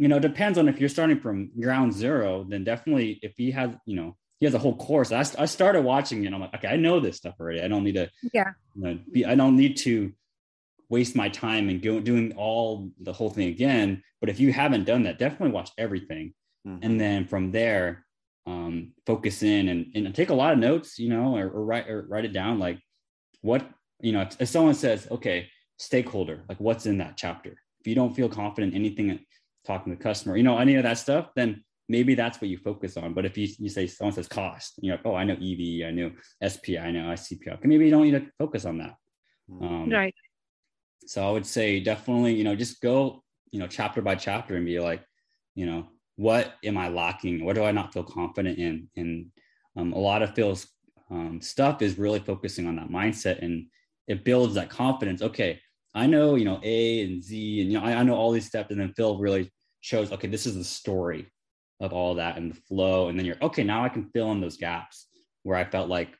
you 0.00 0.08
know, 0.08 0.16
it 0.16 0.22
depends 0.22 0.56
on 0.56 0.66
if 0.66 0.80
you're 0.80 0.88
starting 0.88 1.20
from 1.20 1.50
ground 1.60 1.92
zero. 1.92 2.46
Then 2.48 2.64
definitely, 2.64 3.18
if 3.22 3.34
he 3.36 3.50
has, 3.50 3.70
you 3.84 3.96
know, 3.96 4.16
he 4.38 4.46
has 4.46 4.54
a 4.54 4.58
whole 4.58 4.74
course. 4.76 5.12
I, 5.12 5.20
I 5.38 5.44
started 5.44 5.82
watching 5.82 6.24
it. 6.24 6.32
I'm 6.32 6.40
like, 6.40 6.54
okay, 6.54 6.68
I 6.68 6.76
know 6.76 7.00
this 7.00 7.18
stuff 7.18 7.34
already. 7.38 7.60
I 7.60 7.68
don't 7.68 7.84
need 7.84 7.96
to, 7.96 8.10
yeah, 8.32 8.52
you 8.74 8.82
know, 8.82 8.98
be, 9.12 9.26
I 9.26 9.34
don't 9.34 9.56
need 9.56 9.76
to 9.78 10.10
waste 10.88 11.14
my 11.14 11.28
time 11.28 11.68
and 11.68 11.82
go 11.82 12.00
doing 12.00 12.32
all 12.36 12.90
the 12.98 13.12
whole 13.12 13.28
thing 13.28 13.48
again. 13.48 14.02
But 14.20 14.30
if 14.30 14.40
you 14.40 14.54
haven't 14.54 14.84
done 14.84 15.02
that, 15.02 15.18
definitely 15.18 15.50
watch 15.50 15.70
everything. 15.76 16.32
Mm-hmm. 16.66 16.78
And 16.82 16.98
then 16.98 17.26
from 17.26 17.52
there, 17.52 18.06
um, 18.46 18.92
focus 19.06 19.42
in 19.42 19.68
and, 19.68 19.86
and 19.94 20.14
take 20.14 20.30
a 20.30 20.34
lot 20.34 20.52
of 20.52 20.58
notes, 20.58 20.98
you 20.98 21.08
know, 21.08 21.36
or, 21.36 21.48
or 21.50 21.64
write 21.64 21.88
or 21.88 22.06
write 22.08 22.24
it 22.24 22.32
down. 22.32 22.58
Like 22.58 22.78
what, 23.42 23.68
you 24.00 24.12
know, 24.12 24.22
if, 24.22 24.40
if, 24.40 24.48
someone 24.48 24.74
says, 24.74 25.06
okay, 25.10 25.48
stakeholder, 25.78 26.44
like 26.48 26.58
what's 26.58 26.86
in 26.86 26.98
that 26.98 27.16
chapter? 27.16 27.50
If 27.80 27.86
you 27.86 27.94
don't 27.94 28.14
feel 28.14 28.28
confident 28.28 28.74
in 28.74 28.80
anything 28.80 29.18
talking 29.66 29.92
to 29.92 29.98
the 29.98 30.02
customer, 30.02 30.36
you 30.36 30.42
know, 30.42 30.58
any 30.58 30.76
of 30.76 30.82
that 30.82 30.98
stuff, 30.98 31.28
then 31.36 31.64
maybe 31.88 32.14
that's 32.14 32.40
what 32.40 32.48
you 32.48 32.58
focus 32.58 32.96
on. 32.96 33.14
But 33.14 33.26
if 33.26 33.36
you, 33.36 33.48
you 33.58 33.68
say 33.68 33.86
someone 33.86 34.14
says 34.14 34.28
cost, 34.28 34.74
you 34.82 34.90
know, 34.90 34.98
oh, 35.04 35.14
I 35.14 35.24
know 35.24 35.34
EV, 35.34 35.86
I 35.86 35.90
know 35.90 36.12
SPI, 36.46 36.78
I 36.78 36.90
know 36.90 37.00
ICP, 37.00 37.48
okay, 37.48 37.68
maybe 37.68 37.84
you 37.84 37.90
don't 37.90 38.04
need 38.04 38.12
to 38.12 38.26
focus 38.38 38.64
on 38.64 38.78
that. 38.78 38.94
Mm. 39.50 39.62
Um, 39.62 39.90
right. 39.90 40.14
So 41.06 41.26
I 41.26 41.30
would 41.30 41.46
say 41.46 41.80
definitely, 41.80 42.34
you 42.34 42.44
know, 42.44 42.54
just 42.54 42.80
go, 42.80 43.22
you 43.50 43.58
know, 43.58 43.66
chapter 43.66 44.02
by 44.02 44.14
chapter 44.14 44.54
and 44.54 44.64
be 44.64 44.78
like, 44.78 45.02
you 45.54 45.66
know, 45.66 45.88
what 46.20 46.56
am 46.66 46.76
I 46.76 46.88
lacking? 46.90 47.42
What 47.42 47.54
do 47.54 47.64
I 47.64 47.72
not 47.72 47.94
feel 47.94 48.02
confident 48.02 48.58
in? 48.58 48.88
And 48.94 49.30
um, 49.74 49.94
a 49.94 49.98
lot 49.98 50.20
of 50.20 50.34
Phil's 50.34 50.66
um, 51.10 51.40
stuff 51.40 51.80
is 51.80 51.98
really 51.98 52.18
focusing 52.18 52.66
on 52.66 52.76
that 52.76 52.90
mindset 52.90 53.42
and 53.42 53.68
it 54.06 54.22
builds 54.22 54.54
that 54.56 54.68
confidence. 54.68 55.22
Okay, 55.22 55.58
I 55.94 56.04
know, 56.04 56.34
you 56.34 56.44
know, 56.44 56.60
A 56.62 57.04
and 57.04 57.22
Z 57.22 57.62
and, 57.62 57.72
you 57.72 57.80
know, 57.80 57.84
I, 57.86 57.94
I 57.94 58.02
know 58.02 58.16
all 58.16 58.32
these 58.32 58.46
steps. 58.46 58.70
And 58.70 58.78
then 58.78 58.92
Phil 58.92 59.18
really 59.18 59.50
shows, 59.80 60.12
okay, 60.12 60.28
this 60.28 60.44
is 60.44 60.56
the 60.56 60.64
story 60.64 61.26
of 61.80 61.94
all 61.94 62.16
that 62.16 62.36
and 62.36 62.50
the 62.50 62.60
flow. 62.68 63.08
And 63.08 63.18
then 63.18 63.24
you're, 63.24 63.40
okay, 63.40 63.64
now 63.64 63.82
I 63.82 63.88
can 63.88 64.10
fill 64.12 64.30
in 64.32 64.42
those 64.42 64.58
gaps 64.58 65.06
where 65.44 65.56
I 65.56 65.64
felt 65.64 65.88
like 65.88 66.14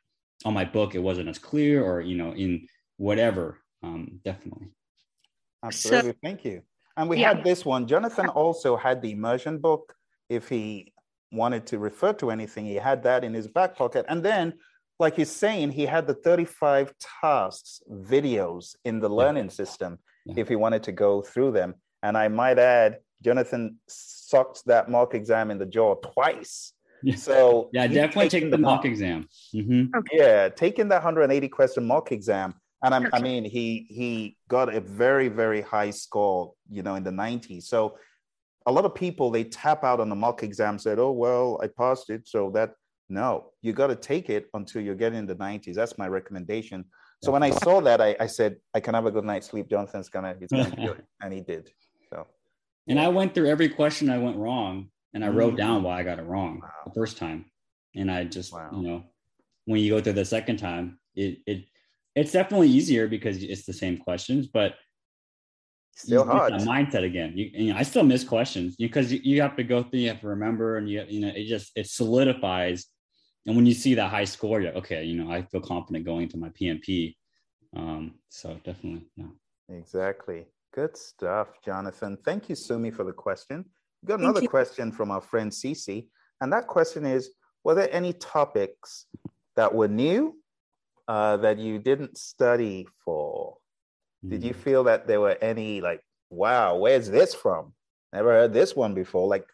on 0.47 0.55
my 0.55 0.65
book, 0.65 0.95
it 0.95 1.01
wasn't 1.01 1.29
as 1.29 1.39
clear 1.39 1.85
or, 1.85 2.01
you 2.01 2.17
know, 2.17 2.33
in 2.33 2.67
whatever. 2.97 3.59
Um, 3.83 4.19
definitely. 4.25 4.69
Absolutely. 5.63 6.13
So, 6.13 6.17
Thank 6.23 6.47
you. 6.47 6.63
And 7.01 7.09
we 7.09 7.17
yeah. 7.17 7.29
had 7.29 7.45
this 7.45 7.65
one. 7.65 7.87
Jonathan 7.87 8.29
also 8.29 8.77
had 8.77 9.01
the 9.01 9.13
immersion 9.13 9.57
book. 9.57 9.95
If 10.29 10.51
he 10.51 10.93
wanted 11.33 11.67
to 11.69 11.79
refer 11.79 12.13
to 12.15 12.31
anything, 12.31 12.67
he 12.67 12.75
had 12.75 13.05
that 13.05 13.25
in 13.25 13.33
his 13.33 13.49
back 13.49 13.75
pocket. 13.75 14.05
And 14.07 14.23
then, 14.23 14.53
like 14.99 15.17
he's 15.17 15.31
saying, 15.31 15.71
he 15.71 15.87
had 15.87 16.07
the 16.07 16.13
35 16.13 16.93
tasks 17.21 17.81
videos 17.91 18.77
in 18.85 19.01
the 19.01 19.09
learning 19.09 19.47
yeah. 19.47 19.51
system 19.51 19.99
yeah. 20.27 20.35
if 20.37 20.49
he 20.49 20.57
wanted 20.57 20.83
to 20.83 20.93
go 20.93 21.23
through 21.23 21.53
them. 21.53 21.75
And 22.03 22.19
I 22.19 22.29
might 22.29 22.59
add, 22.59 22.99
Jonathan 23.23 23.79
sucked 23.89 24.67
that 24.67 24.91
mock 24.91 25.15
exam 25.15 25.51
in 25.51 25.57
the 25.57 25.65
jaw 25.65 25.95
twice. 25.95 26.75
So 27.17 27.71
yeah, 27.73 27.87
definitely 27.87 28.29
taking 28.29 28.51
the 28.51 28.59
mock 28.59 28.85
exam. 28.85 29.27
Mm-hmm. 29.55 29.97
Okay. 29.97 30.19
Yeah, 30.19 30.51
taking 30.51 30.89
that 30.89 30.97
180 30.97 31.49
question 31.49 31.87
mock 31.87 32.13
exam 32.13 32.57
and 32.83 32.95
I'm, 32.95 33.09
i 33.13 33.21
mean 33.21 33.45
he 33.45 33.87
he 33.89 34.37
got 34.49 34.75
a 34.75 34.81
very 34.81 35.29
very 35.29 35.61
high 35.61 35.91
score 35.91 36.55
you 36.71 36.83
know 36.83 36.95
in 36.95 37.05
the 37.05 37.11
90s 37.11 37.65
so 37.65 37.97
a 38.67 38.73
lot 38.73 38.85
of 38.85 38.95
people 38.95 39.31
they 39.31 39.45
tap 39.45 39.85
out 39.85 40.01
on 40.01 40.09
the 40.09 40.15
mock 40.15 40.43
exam 40.43 40.79
said 40.79 40.99
oh 40.99 41.13
well 41.13 41.61
i 41.63 41.67
passed 41.67 42.11
it 42.11 42.29
so 42.29 42.51
that 42.51 42.73
no 43.09 43.51
you 43.63 43.73
got 43.73 43.89
to 43.89 43.97
take 43.97 44.31
it 44.31 44.47
until 44.55 44.83
you're 44.83 44.95
getting 44.95 45.19
in 45.19 45.27
the 45.27 45.37
90s 45.37 45.75
that's 45.75 45.99
my 45.99 46.09
recommendation. 46.09 46.85
So 47.23 47.33
when 47.33 47.43
i 47.43 47.51
saw 47.51 47.81
that 47.83 48.01
i, 48.01 48.17
I 48.19 48.27
said 48.27 48.57
i 48.75 48.81
can 48.81 48.95
have 48.95 49.07
a 49.07 49.11
good 49.11 49.25
night's 49.25 49.49
sleep. 49.49 49.69
Jonathan's 49.69 50.09
gonna 50.09 50.35
he's 50.39 50.49
gonna 50.49 50.75
do 50.75 50.93
it. 50.93 51.05
And 51.23 51.33
he 51.33 51.41
did 51.41 51.71
so. 52.11 52.27
And 52.89 52.99
i 52.99 53.09
went 53.09 53.35
through 53.35 53.49
every 53.49 53.69
question 53.69 54.09
i 54.09 54.17
went 54.17 54.37
wrong 54.37 54.89
and 55.13 55.25
i 55.25 55.29
wrote 55.29 55.49
mm-hmm. 55.49 55.57
down 55.57 55.83
why 55.83 56.01
i 56.01 56.03
got 56.03 56.19
it 56.19 56.23
wrong 56.23 56.61
wow. 56.63 56.71
the 56.87 56.93
first 56.93 57.19
time. 57.19 57.45
And 57.95 58.11
i 58.11 58.25
just 58.25 58.53
wow. 58.53 58.71
you 58.73 58.83
know 58.83 59.05
when 59.67 59.81
you 59.81 59.91
go 59.91 60.01
through 60.01 60.15
the 60.15 60.25
second 60.25 60.59
time 60.59 60.99
it 61.15 61.39
it 61.47 61.65
it's 62.15 62.33
definitely 62.33 62.69
easier 62.69 63.09
because 63.09 63.43
it's 63.43 63.67
the 63.67 63.73
same 63.73 63.99
questions, 63.99 64.47
but 64.47 64.75
still 65.97 66.25
hard 66.25 66.53
mindset 66.55 67.05
again. 67.05 67.33
You, 67.37 67.51
you 67.53 67.73
know, 67.73 67.79
I 67.79 67.83
still 67.83 68.05
miss 68.05 68.25
questions 68.25 68.77
because 68.77 69.13
you, 69.13 69.21
you, 69.23 69.43
have 69.43 69.57
to 69.57 69.65
go 69.65 69.83
through, 69.83 70.01
you 70.01 70.09
have 70.09 70.21
to 70.21 70.29
remember, 70.29 70.77
and 70.77 70.89
you 70.89 71.05
you 71.09 71.21
know, 71.21 71.33
it 71.35 71.47
just 71.47 71.71
it 71.77 71.87
solidifies 71.87 72.87
and 73.47 73.57
when 73.57 73.67
you 73.67 73.75
see 73.75 73.95
that 73.95 74.11
high 74.11 74.25
score, 74.25 74.61
you're 74.61 74.73
like, 74.73 74.85
okay, 74.85 75.05
you 75.05 75.23
know, 75.23 75.31
I 75.31 75.43
feel 75.43 75.61
confident 75.61 76.05
going 76.05 76.23
into 76.23 76.37
my 76.37 76.51
PMP. 76.51 77.17
Um, 77.75 78.15
so 78.29 78.61
definitely, 78.65 79.07
yeah. 79.17 79.27
Exactly. 79.69 80.47
Good 80.75 80.97
stuff, 80.97 81.49
Jonathan. 81.65 82.19
Thank 82.25 82.49
you, 82.49 82.55
Sumi, 82.55 82.91
for 82.91 83.05
the 83.05 83.13
question. 83.13 83.65
We 84.03 84.07
got 84.07 84.19
Thank 84.19 84.25
another 84.25 84.43
you. 84.43 84.49
question 84.49 84.93
from 84.93 85.11
our 85.11 85.21
friend 85.21 85.51
Cece, 85.51 86.07
and 86.41 86.53
that 86.53 86.67
question 86.67 87.07
is: 87.07 87.31
Were 87.65 87.75
there 87.75 87.93
any 87.93 88.13
topics 88.15 89.07
that 89.57 89.73
were 89.75 89.89
new 89.89 90.37
uh, 91.11 91.37
that 91.39 91.59
you 91.59 91.79
didn't 91.81 92.17
study 92.17 92.87
for? 93.05 93.57
Did 94.33 94.45
you 94.45 94.55
Mm. 94.55 94.63
feel 94.67 94.85
that 94.85 95.07
there 95.09 95.21
were 95.21 95.37
any 95.53 95.81
like, 95.81 96.03
wow, 96.31 96.77
where's 96.77 97.09
this 97.11 97.35
from? 97.35 97.75
Never 98.13 98.31
heard 98.33 98.53
this 98.53 98.77
one 98.77 98.95
before. 98.95 99.27
Like, 99.27 99.47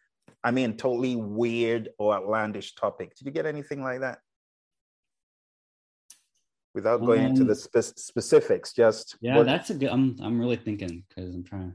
I 0.44 0.50
mean, 0.50 0.76
totally 0.76 1.16
weird 1.16 1.88
or 1.98 2.14
outlandish 2.14 2.74
topic. 2.74 3.14
Did 3.16 3.24
you 3.26 3.32
get 3.32 3.46
anything 3.46 3.80
like 3.82 4.00
that? 4.00 4.18
Without 6.74 6.98
going 7.06 7.22
into 7.30 7.44
the 7.44 7.52
Um, 7.52 7.82
spe- 7.82 7.96
specifics, 7.98 8.74
just 8.74 9.16
Yeah, 9.22 9.36
what- 9.36 9.46
that's 9.46 9.70
a 9.70 9.74
good. 9.74 9.88
I'm 9.88 10.14
I'm 10.20 10.38
really 10.38 10.56
thinking 10.66 11.04
because 11.08 11.34
I'm 11.34 11.42
trying. 11.44 11.74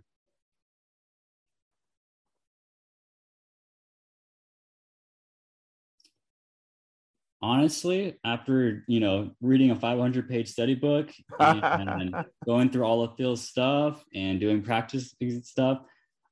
Honestly, 7.43 8.19
after 8.23 8.83
you 8.87 8.99
know 8.99 9.31
reading 9.41 9.71
a 9.71 9.75
500 9.75 10.29
page 10.29 10.49
study 10.49 10.75
book 10.75 11.11
and 11.39 12.19
going 12.45 12.69
through 12.69 12.83
all 12.83 13.03
of 13.03 13.17
Phil's 13.17 13.47
stuff 13.47 14.03
and 14.13 14.39
doing 14.39 14.61
practice 14.61 15.15
stuff, 15.43 15.81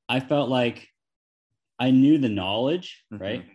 I 0.08 0.20
felt 0.20 0.50
like 0.50 0.88
I 1.80 1.92
knew 1.92 2.18
the 2.20 2.30
knowledge, 2.30 3.04
right? 3.12 3.46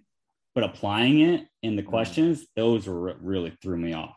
But 0.55 0.65
applying 0.65 1.21
it 1.21 1.47
in 1.63 1.77
the 1.77 1.83
Mhm. 1.83 1.91
questions, 1.91 2.47
those 2.57 2.87
were 2.89 3.17
really 3.21 3.57
threw 3.63 3.77
me 3.77 3.93
off. 3.93 4.17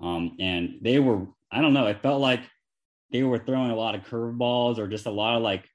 Um, 0.00 0.36
and 0.40 0.78
they 0.82 0.98
were, 0.98 1.26
I 1.52 1.60
don't 1.60 1.74
know, 1.74 1.86
it 1.86 2.02
felt 2.02 2.20
like 2.20 2.40
they 3.12 3.22
were 3.22 3.38
throwing 3.38 3.70
a 3.70 3.76
lot 3.76 3.94
of 3.94 4.02
curveballs 4.02 4.78
or 4.78 4.88
just 4.88 5.06
a 5.06 5.10
lot 5.10 5.36
of 5.36 5.42
like 5.42 5.68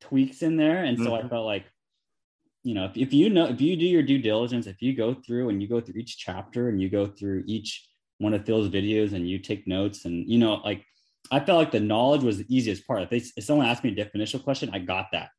tweaks 0.00 0.42
in 0.42 0.56
there. 0.56 0.84
And 0.84 0.98
so 0.98 1.14
I 1.14 1.22
Mhm. 1.22 1.30
felt 1.30 1.44
like, 1.46 1.66
you 2.66 2.74
know, 2.74 2.84
if, 2.84 2.96
if 2.96 3.12
you 3.12 3.30
know, 3.30 3.46
if 3.46 3.60
you 3.60 3.76
do 3.76 3.86
your 3.86 4.02
due 4.02 4.18
diligence, 4.18 4.66
if 4.66 4.82
you 4.82 4.92
go 4.94 5.14
through 5.14 5.50
and 5.50 5.62
you 5.62 5.68
go 5.68 5.80
through 5.80 6.00
each 6.00 6.18
chapter 6.18 6.68
and 6.68 6.82
you 6.82 6.90
go 6.90 7.06
through 7.06 7.44
each 7.46 7.88
one 8.18 8.34
of 8.34 8.44
Phil's 8.44 8.68
videos 8.68 9.12
and 9.12 9.28
you 9.28 9.38
take 9.38 9.68
notes 9.68 10.04
and, 10.04 10.28
you 10.28 10.38
know, 10.38 10.54
like 10.64 10.84
I 11.30 11.38
felt 11.40 11.58
like 11.58 11.70
the 11.70 11.80
knowledge 11.80 12.22
was 12.22 12.38
the 12.38 12.56
easiest 12.56 12.86
part. 12.86 13.02
If, 13.02 13.10
they, 13.10 13.22
if 13.36 13.44
someone 13.44 13.66
asked 13.66 13.84
me 13.84 13.90
a 13.90 14.04
definitional 14.04 14.42
question, 14.42 14.70
I 14.72 14.80
got 14.80 15.06
that 15.12 15.30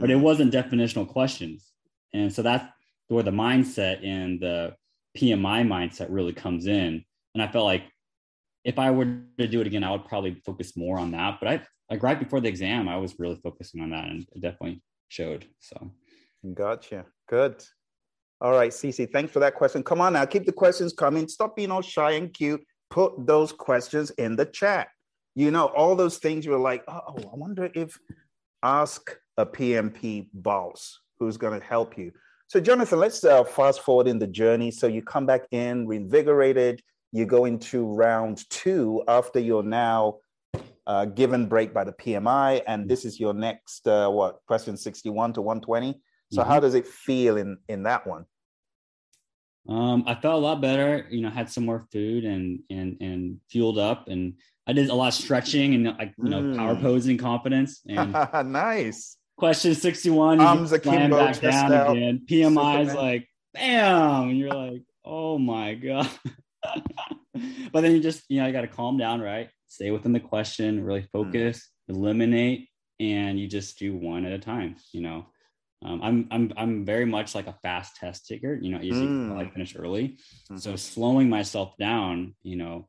but 0.00 0.10
it 0.10 0.18
Mm, 0.18 0.20
wasn't 0.20 0.52
definitional 0.52 1.06
questions. 1.06 1.70
And 2.12 2.32
so 2.32 2.42
that's 2.42 2.66
where 3.08 3.22
the 3.22 3.30
mindset 3.30 4.04
and 4.04 4.40
the 4.40 4.74
PMI 5.16 5.64
mindset 5.64 6.08
really 6.10 6.32
comes 6.32 6.66
in. 6.66 7.04
And 7.34 7.42
I 7.42 7.46
felt 7.46 7.64
like 7.64 7.84
if 8.64 8.78
I 8.80 8.90
were 8.90 9.04
to 9.38 9.46
do 9.46 9.60
it 9.60 9.68
again, 9.68 9.84
I 9.84 9.92
would 9.92 10.06
probably 10.06 10.42
focus 10.44 10.76
more 10.76 10.98
on 10.98 11.12
that. 11.12 11.38
But 11.40 11.48
I 11.48 11.62
like 11.90 12.02
right 12.02 12.18
before 12.18 12.40
the 12.40 12.48
exam, 12.48 12.88
I 12.88 12.96
was 12.96 13.18
really 13.20 13.38
focusing 13.42 13.80
on 13.80 13.90
that 13.90 14.06
and 14.08 14.26
it 14.34 14.40
definitely 14.40 14.82
showed. 15.08 15.46
So 15.60 15.92
Gotcha. 16.54 17.06
Good. 17.28 17.64
All 18.40 18.52
right, 18.52 18.72
Cece, 18.72 19.12
thanks 19.12 19.32
for 19.32 19.38
that 19.38 19.54
question. 19.54 19.84
Come 19.84 20.00
on 20.00 20.14
now, 20.14 20.24
keep 20.24 20.46
the 20.46 20.52
questions 20.52 20.92
coming. 20.92 21.28
Stop 21.28 21.54
being 21.54 21.70
all 21.70 21.80
shy 21.80 22.12
and 22.12 22.32
cute. 22.34 22.60
Put 22.90 23.24
those 23.24 23.52
questions 23.52 24.10
in 24.12 24.34
the 24.34 24.46
chat. 24.46 24.88
You 25.36 25.52
know, 25.52 25.66
all 25.66 25.94
those 25.94 26.18
things 26.18 26.44
you're 26.44 26.58
like, 26.58 26.82
oh, 26.88 27.00
I 27.16 27.36
wonder 27.36 27.70
if 27.74 27.96
ask 28.62 29.16
a 29.36 29.46
PMP 29.46 30.28
boss 30.34 30.98
who's 31.18 31.36
going 31.36 31.58
to 31.58 31.64
help 31.64 31.96
you. 31.96 32.10
So, 32.48 32.60
Jonathan, 32.60 32.98
let's 32.98 33.24
uh, 33.24 33.44
fast 33.44 33.80
forward 33.80 34.08
in 34.08 34.18
the 34.18 34.26
journey. 34.26 34.72
So, 34.72 34.88
you 34.88 35.02
come 35.02 35.24
back 35.24 35.46
in 35.52 35.86
reinvigorated. 35.86 36.82
You 37.12 37.24
go 37.24 37.44
into 37.44 37.86
round 37.86 38.42
two 38.50 39.04
after 39.06 39.38
you're 39.38 39.62
now 39.62 40.16
uh, 40.86 41.04
given 41.04 41.46
break 41.46 41.72
by 41.72 41.84
the 41.84 41.92
PMI, 41.92 42.62
and 42.66 42.88
this 42.88 43.04
is 43.04 43.20
your 43.20 43.32
next 43.32 43.86
uh, 43.86 44.10
what 44.10 44.40
question 44.46 44.76
61 44.76 45.34
to 45.34 45.42
120. 45.42 46.00
So, 46.32 46.42
Mhm. 46.42 46.46
how 46.46 46.60
does 46.60 46.74
it 46.74 46.86
feel 46.86 47.36
in 47.36 47.58
in 47.68 47.82
that 47.84 48.06
one? 48.06 48.24
um, 49.68 50.02
I 50.08 50.16
felt 50.16 50.34
a 50.42 50.44
lot 50.44 50.60
better, 50.60 51.06
you 51.08 51.20
know, 51.20 51.30
had 51.30 51.48
some 51.48 51.64
more 51.64 51.86
food 51.92 52.24
and 52.24 52.60
and 52.68 52.96
and 53.00 53.40
fueled 53.48 53.78
up 53.78 54.08
and 54.08 54.34
I 54.66 54.72
did 54.72 54.88
a 54.90 54.94
lot 54.94 55.08
of 55.08 55.14
stretching 55.14 55.74
and 55.74 55.84
like 55.98 56.14
you 56.18 56.30
know 56.30 56.56
power 56.56 56.74
Mm. 56.74 56.80
posing 56.82 57.16
confidence 57.18 57.80
and 57.88 58.12
nice. 58.46 59.16
Question 59.36 59.74
61, 59.74 60.40
you 60.40 60.46
Arms 60.46 60.72
akimbo, 60.72 61.16
back 61.16 61.40
down 61.40 61.72
out, 61.72 61.90
again. 61.96 62.22
PMI 62.28 62.82
is 62.82 62.94
like, 62.94 63.28
bam. 63.54 64.28
And 64.30 64.38
you're 64.38 64.52
like, 64.54 64.82
oh 65.04 65.38
my 65.38 65.74
God. 65.74 66.08
but 67.72 67.80
then 67.80 67.92
you 67.92 68.00
just, 68.00 68.22
you 68.28 68.40
know, 68.40 68.46
you 68.46 68.52
got 68.52 68.60
to 68.60 68.68
calm 68.68 68.98
down, 68.98 69.20
right? 69.20 69.48
Stay 69.68 69.90
within 69.90 70.12
the 70.12 70.20
question, 70.20 70.84
really 70.84 71.06
focus, 71.12 71.70
eliminate, 71.88 72.68
and 73.00 73.40
you 73.40 73.48
just 73.48 73.78
do 73.78 73.96
one 73.96 74.24
at 74.26 74.32
a 74.32 74.38
time, 74.38 74.76
you 74.92 75.00
know. 75.00 75.26
Um, 75.84 76.00
I'm 76.02 76.28
I'm 76.30 76.52
I'm 76.56 76.84
very 76.84 77.04
much 77.04 77.34
like 77.34 77.46
a 77.46 77.58
fast 77.62 77.96
test 77.96 78.26
taker, 78.26 78.54
you 78.60 78.70
know, 78.70 78.80
easy 78.80 79.06
Mm. 79.06 79.36
I 79.36 79.50
finish 79.50 79.74
early. 79.76 80.18
So 80.56 80.74
Mhm. 80.74 80.78
slowing 80.78 81.28
myself 81.28 81.76
down, 81.76 82.34
you 82.42 82.56
know, 82.56 82.88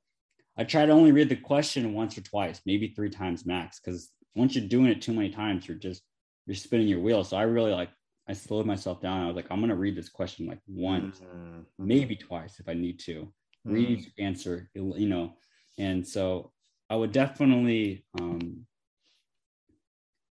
I 0.58 0.64
try 0.64 0.86
to 0.86 0.92
only 0.92 1.12
read 1.12 1.30
the 1.30 1.36
question 1.36 1.94
once 1.94 2.18
or 2.18 2.22
twice, 2.22 2.62
maybe 2.66 2.90
three 2.90 3.10
times 3.10 3.46
max. 3.46 3.80
Because 3.80 4.12
once 4.36 4.56
you're 4.56 4.68
doing 4.68 4.88
it 4.88 5.02
too 5.02 5.14
many 5.14 5.30
times, 5.30 5.68
you're 5.68 5.78
just 5.78 6.04
you're 6.46 6.56
spinning 6.56 6.88
your 6.88 7.02
wheels. 7.02 7.30
So 7.30 7.38
I 7.38 7.44
really 7.44 7.72
like 7.72 7.90
I 8.28 8.34
slowed 8.34 8.66
myself 8.66 9.02
down. 9.02 9.24
I 9.24 9.28
was 9.28 9.36
like, 9.36 9.50
I'm 9.50 9.60
gonna 9.60 9.76
read 9.76 9.96
this 9.96 10.10
question 10.10 10.46
like 10.46 10.60
once, 10.68 11.20
Mhm. 11.20 11.66
maybe 11.80 12.16
twice 12.16 12.60
if 12.60 12.68
I 12.70 12.74
need 12.74 13.00
to. 13.00 13.34
Read 13.66 13.88
Mm. 13.88 13.92
each 14.02 14.12
answer, 14.20 14.70
you 14.76 15.08
know. 15.08 15.38
And 15.80 16.06
so 16.08 16.52
I 16.90 16.96
would 16.96 17.12
definitely 17.12 18.06
um, 18.20 18.68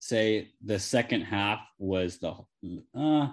say 0.02 0.48
the 0.64 0.80
second 0.80 1.20
half 1.20 1.60
was 1.78 2.18
the 2.18 2.32
uh, 2.92 3.28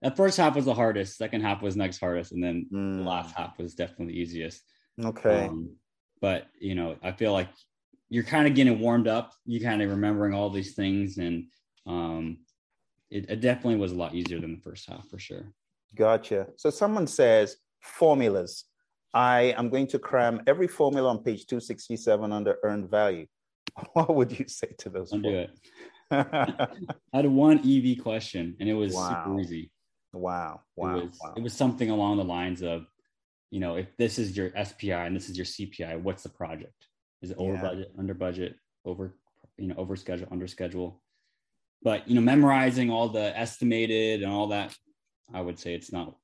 that 0.00 0.16
first 0.16 0.38
half 0.38 0.56
was 0.56 0.64
the 0.64 0.72
hardest. 0.72 1.18
Second 1.18 1.42
half 1.42 1.60
was 1.60 1.76
next 1.76 1.98
hardest, 2.00 2.32
and 2.32 2.42
then 2.42 2.66
the 2.70 2.78
Mm. 2.78 3.04
last 3.06 3.34
half 3.36 3.58
was 3.58 3.74
definitely 3.74 4.14
the 4.14 4.20
easiest. 4.20 4.62
Okay. 4.98 5.44
Um, 5.44 5.76
but 6.22 6.46
you 6.58 6.74
know, 6.74 6.96
I 7.02 7.12
feel 7.12 7.32
like 7.32 7.48
you're 8.08 8.24
kind 8.24 8.48
of 8.48 8.54
getting 8.54 8.80
warmed 8.80 9.08
up. 9.08 9.34
You 9.44 9.60
kind 9.60 9.82
of 9.82 9.90
remembering 9.90 10.32
all 10.32 10.48
these 10.48 10.74
things, 10.74 11.18
and 11.18 11.48
um, 11.86 12.38
it, 13.10 13.28
it 13.28 13.40
definitely 13.42 13.76
was 13.76 13.92
a 13.92 13.96
lot 13.96 14.14
easier 14.14 14.40
than 14.40 14.54
the 14.54 14.62
first 14.62 14.88
half 14.88 15.06
for 15.10 15.18
sure. 15.18 15.52
Gotcha. 15.94 16.46
So 16.56 16.70
someone 16.70 17.06
says 17.06 17.56
formulas. 17.80 18.64
I 19.12 19.54
am 19.58 19.68
going 19.68 19.88
to 19.88 19.98
cram 19.98 20.40
every 20.46 20.68
formula 20.68 21.10
on 21.10 21.18
page 21.22 21.44
267 21.46 22.32
under 22.32 22.56
earned 22.62 22.88
value. 22.90 23.26
What 23.92 24.14
would 24.14 24.38
you 24.38 24.46
say 24.48 24.68
to 24.78 24.90
those? 24.90 25.10
Don't 25.10 25.22
do 25.22 25.30
it. 25.30 25.50
I 26.10 26.68
had 27.12 27.26
one 27.26 27.58
EV 27.58 28.02
question, 28.02 28.56
and 28.60 28.68
it 28.68 28.74
was 28.74 28.94
Wow. 28.94 29.08
super 29.24 29.40
easy. 29.40 29.70
wow. 30.12 30.60
Wow. 30.76 30.98
it 30.98 31.04
was 31.04 31.18
wow. 31.22 31.34
it 31.36 31.42
was 31.42 31.52
something 31.52 31.90
along 31.90 32.16
the 32.16 32.24
lines 32.24 32.62
of, 32.62 32.86
you 33.50 33.60
know, 33.60 33.76
if 33.76 33.96
this 33.96 34.18
is 34.18 34.36
your 34.36 34.50
SPI 34.64 34.92
and 35.06 35.14
this 35.14 35.28
is 35.28 35.36
your 35.36 35.46
CPI, 35.46 36.00
what's 36.02 36.22
the 36.22 36.28
project? 36.30 36.86
Is 37.22 37.30
it 37.30 37.36
over 37.38 37.54
Yeah. 37.54 37.60
budget, 37.62 37.92
under 37.98 38.14
budget, 38.14 38.56
over, 38.84 39.14
you 39.58 39.68
know, 39.68 39.74
over 39.76 39.94
schedule, 39.96 40.28
under 40.30 40.46
schedule? 40.46 41.00
But 41.82 42.08
you 42.08 42.14
know, 42.14 42.20
memorizing 42.20 42.90
all 42.90 43.08
the 43.08 43.36
estimated 43.38 44.22
and 44.22 44.30
all 44.32 44.48
that, 44.48 44.76
I 45.32 45.40
would 45.40 45.58
say 45.58 45.74
it's 45.74 45.92
not. 45.92 46.16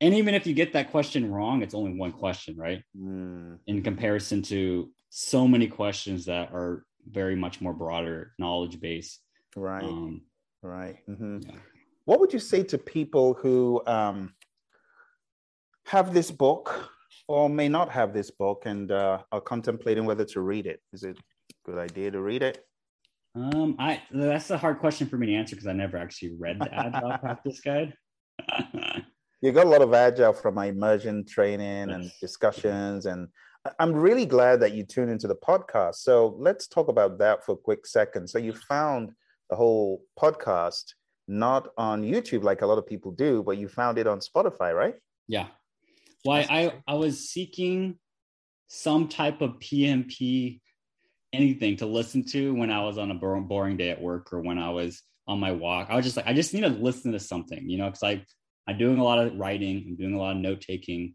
And 0.00 0.14
even 0.14 0.34
if 0.34 0.46
you 0.46 0.54
get 0.54 0.72
that 0.72 0.90
question 0.90 1.30
wrong, 1.30 1.62
it's 1.62 1.74
only 1.74 1.92
one 1.96 2.12
question, 2.12 2.56
right? 2.56 2.82
Mm, 2.98 3.58
In 3.66 3.82
comparison 3.82 4.42
to 4.42 4.90
so 5.10 5.46
many 5.46 5.68
questions 5.68 6.24
that 6.24 6.50
are 6.52 6.84
very 7.10 7.36
much 7.36 7.60
more 7.60 7.72
broader 7.72 8.32
knowledge 8.38 8.80
base. 8.80 9.20
right. 9.56 9.84
Um, 9.84 10.22
right. 10.62 10.96
mhm. 11.08 11.44
yeah. 11.44 11.56
What 12.04 12.20
would 12.20 12.32
you 12.32 12.38
say 12.38 12.62
to 12.64 12.78
people 12.78 13.34
who 13.34 13.82
um, 13.86 14.34
have 15.86 16.12
this 16.12 16.30
book 16.30 16.90
or 17.28 17.48
may 17.48 17.68
not 17.68 17.90
have 17.90 18.12
this 18.12 18.30
book 18.30 18.64
and 18.66 18.90
uh, 18.92 19.22
are 19.32 19.40
contemplating 19.40 20.04
whether 20.04 20.24
to 20.26 20.40
read 20.40 20.66
it? 20.66 20.80
Is 20.92 21.04
it 21.04 21.16
a 21.16 21.70
good 21.70 21.78
idea 21.78 22.10
to 22.10 22.20
read 22.20 22.42
it? 22.42 22.64
Um, 23.36 23.74
I 23.78 24.02
that's 24.12 24.50
a 24.50 24.58
hard 24.58 24.78
question 24.78 25.08
for 25.08 25.16
me 25.16 25.26
to 25.26 25.34
answer 25.34 25.56
because 25.56 25.66
I 25.66 25.72
never 25.72 25.96
actually 25.96 26.34
read 26.38 26.60
the 26.60 26.72
Agile 26.72 27.18
Practice 27.20 27.60
Guide. 27.60 27.94
You 29.40 29.52
got 29.52 29.66
a 29.66 29.68
lot 29.68 29.82
of 29.82 29.92
agile 29.92 30.32
from 30.32 30.54
my 30.54 30.66
immersion 30.66 31.24
training 31.26 31.90
and 31.90 32.10
discussions, 32.20 33.06
and 33.06 33.28
I'm 33.78 33.92
really 33.92 34.26
glad 34.26 34.60
that 34.60 34.72
you 34.72 34.84
tuned 34.84 35.10
into 35.10 35.26
the 35.26 35.36
podcast. 35.36 35.96
So 35.96 36.36
let's 36.38 36.66
talk 36.66 36.88
about 36.88 37.18
that 37.18 37.44
for 37.44 37.52
a 37.52 37.56
quick 37.56 37.86
second. 37.86 38.28
So 38.28 38.38
you 38.38 38.52
mm-hmm. 38.52 38.60
found 38.68 39.12
the 39.50 39.56
whole 39.56 40.02
podcast 40.18 40.94
not 41.26 41.68
on 41.78 42.02
YouTube 42.02 42.42
like 42.42 42.62
a 42.62 42.66
lot 42.66 42.78
of 42.78 42.86
people 42.86 43.12
do, 43.12 43.42
but 43.42 43.56
you 43.56 43.68
found 43.68 43.98
it 43.98 44.06
on 44.06 44.20
Spotify, 44.20 44.74
right? 44.74 44.94
yeah. 45.26 45.46
Well, 46.24 46.38
I, 46.38 46.46
I 46.48 46.72
I 46.86 46.94
was 46.94 47.28
seeking 47.30 47.98
some 48.68 49.08
type 49.08 49.40
of 49.42 49.58
PMP 49.60 50.60
anything 51.32 51.76
to 51.76 51.86
listen 51.86 52.24
to 52.24 52.54
when 52.54 52.70
I 52.70 52.84
was 52.84 52.96
on 52.96 53.10
a 53.10 53.14
boring 53.14 53.76
day 53.76 53.90
at 53.90 54.00
work 54.00 54.32
or 54.32 54.40
when 54.40 54.58
I 54.58 54.70
was 54.70 55.02
on 55.26 55.40
my 55.40 55.52
walk. 55.52 55.88
I 55.90 55.96
was 55.96 56.04
just 56.04 56.16
like, 56.16 56.26
I 56.26 56.32
just 56.32 56.54
need 56.54 56.62
to 56.62 56.68
listen 56.68 57.12
to 57.12 57.20
something, 57.20 57.68
you 57.68 57.78
know, 57.78 57.86
because 57.86 58.02
I 58.02 58.24
I'm 58.66 58.78
doing 58.78 58.98
a 58.98 59.04
lot 59.04 59.18
of 59.18 59.36
writing. 59.36 59.84
I'm 59.86 59.96
doing 59.96 60.14
a 60.14 60.18
lot 60.18 60.36
of 60.36 60.38
note 60.38 60.60
taking. 60.60 61.14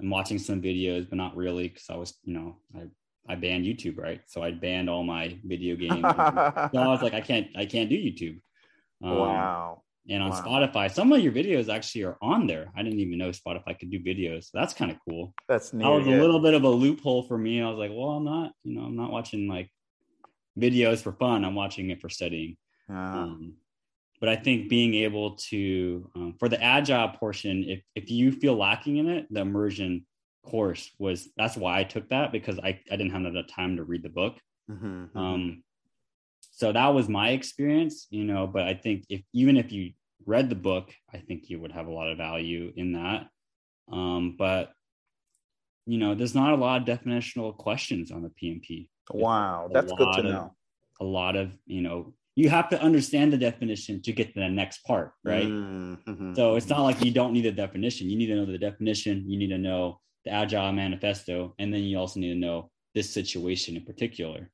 I'm 0.00 0.10
watching 0.10 0.38
some 0.38 0.60
videos, 0.60 1.08
but 1.08 1.16
not 1.18 1.36
really 1.36 1.68
because 1.68 1.88
I 1.90 1.96
was, 1.96 2.14
you 2.24 2.34
know, 2.34 2.56
I 2.76 2.86
I 3.26 3.36
banned 3.36 3.64
YouTube, 3.64 3.96
right? 3.98 4.20
So 4.26 4.42
I 4.42 4.50
banned 4.50 4.90
all 4.90 5.02
my 5.02 5.38
video 5.44 5.76
games. 5.84 6.02
so 6.02 6.78
I 6.78 6.88
was 6.88 7.00
like, 7.00 7.14
I 7.14 7.22
can't, 7.22 7.46
I 7.56 7.64
can't 7.64 7.88
do 7.88 7.96
YouTube. 7.96 8.38
Um, 9.02 9.16
wow. 9.18 9.82
And 10.10 10.22
on 10.22 10.28
Wow. 10.30 10.44
Spotify, 10.44 10.90
some 10.92 11.10
of 11.10 11.20
your 11.20 11.32
videos 11.32 11.72
actually 11.72 12.04
are 12.04 12.18
on 12.20 12.46
there. 12.46 12.70
I 12.76 12.82
didn't 12.82 13.00
even 13.00 13.16
know 13.16 13.30
Spotify 13.30 13.78
could 13.78 13.90
do 13.90 13.98
videos. 14.00 14.44
So 14.50 14.58
that's 14.58 14.74
kind 14.74 14.90
of 14.90 14.98
cool. 15.08 15.32
That's 15.48 15.72
neat. 15.72 15.84
That 15.84 15.90
was 15.90 16.06
yeah. 16.06 16.16
a 16.16 16.20
little 16.20 16.40
bit 16.40 16.52
of 16.52 16.64
a 16.64 16.68
loophole 16.68 17.22
for 17.22 17.38
me. 17.38 17.62
I 17.62 17.70
was 17.70 17.78
like, 17.78 17.90
well, 17.94 18.10
I'm 18.10 18.24
not, 18.24 18.52
you 18.62 18.74
know, 18.78 18.84
I'm 18.84 18.96
not 18.96 19.10
watching 19.10 19.48
like 19.48 19.70
videos 20.58 21.02
for 21.02 21.12
fun. 21.12 21.46
I'm 21.46 21.54
watching 21.54 21.88
it 21.88 22.02
for 22.02 22.10
studying. 22.10 22.58
Ah, 22.90 23.22
Um, 23.22 23.54
but 24.24 24.30
I 24.30 24.36
think 24.36 24.70
being 24.70 24.94
able 24.94 25.36
to, 25.50 26.10
um, 26.16 26.34
for 26.38 26.48
the 26.48 26.58
agile 26.62 27.08
portion, 27.08 27.62
if 27.64 27.82
if 27.94 28.10
you 28.10 28.32
feel 28.32 28.56
lacking 28.56 28.96
in 28.96 29.06
it, 29.06 29.26
the 29.30 29.40
immersion 29.42 30.06
course 30.42 30.90
was 30.98 31.28
that's 31.36 31.58
why 31.58 31.78
I 31.78 31.84
took 31.84 32.08
that 32.08 32.32
because 32.32 32.58
I, 32.58 32.80
I 32.90 32.96
didn't 32.96 33.10
have 33.10 33.26
enough 33.26 33.48
time 33.54 33.76
to 33.76 33.84
read 33.84 34.02
the 34.02 34.08
book. 34.08 34.38
mhm, 34.70 35.10
mhm. 35.10 35.14
Um, 35.14 35.62
so 36.40 36.72
that 36.72 36.88
was 36.94 37.06
my 37.06 37.32
experience, 37.32 38.06
you 38.08 38.24
know. 38.24 38.46
But 38.46 38.62
I 38.62 38.72
think 38.72 39.04
if 39.10 39.20
even 39.34 39.58
if 39.58 39.70
you 39.72 39.92
read 40.24 40.48
the 40.48 40.54
book, 40.70 40.90
I 41.12 41.18
think 41.18 41.50
you 41.50 41.60
would 41.60 41.72
have 41.72 41.86
a 41.86 41.92
lot 41.92 42.08
of 42.08 42.16
value 42.16 42.72
in 42.74 42.92
that. 42.92 43.28
Um, 43.92 44.36
but 44.38 44.72
you 45.84 45.98
know, 45.98 46.14
there's 46.14 46.34
not 46.34 46.54
a 46.54 46.56
lot 46.56 46.80
of 46.80 46.88
definitional 46.88 47.54
questions 47.54 48.10
on 48.10 48.22
the 48.22 48.30
PMP. 48.30 48.88
wow, 49.10 49.68
that's 49.70 49.92
good 49.92 50.12
to 50.14 50.20
of- 50.20 50.24
know. 50.24 50.54
A 50.98 51.04
lot 51.04 51.36
of 51.36 51.50
you 51.66 51.82
know, 51.82 52.14
you 52.36 52.48
have 52.50 52.68
to 52.70 52.80
understand 52.82 53.32
the 53.32 53.38
definition 53.38 54.02
to 54.02 54.12
get 54.12 54.34
to 54.34 54.40
the 54.40 54.48
next 54.48 54.78
part, 54.84 55.12
right? 55.24 55.46
Mm, 55.46 56.02
mhm, 56.04 56.36
So 56.36 56.56
it's 56.56 56.66
mhm. 56.66 56.70
not 56.70 56.82
like 56.82 57.04
you 57.04 57.12
don't 57.12 57.32
need 57.32 57.44
the 57.44 57.52
definition. 57.52 58.10
You 58.10 58.16
need 58.16 58.26
to 58.26 58.34
know 58.36 58.44
the 58.46 58.58
definition. 58.58 59.28
You 59.30 59.38
need 59.38 59.50
to 59.50 59.58
know 59.58 60.00
the 60.24 60.30
Agile 60.32 60.72
Manifesto, 60.72 61.54
and 61.58 61.72
then 61.72 61.82
you 61.84 61.98
also 61.98 62.18
need 62.20 62.32
to 62.32 62.38
know 62.38 62.70
this 62.94 63.10
situation 63.10 63.76
in 63.76 63.84
particular. 63.84 64.50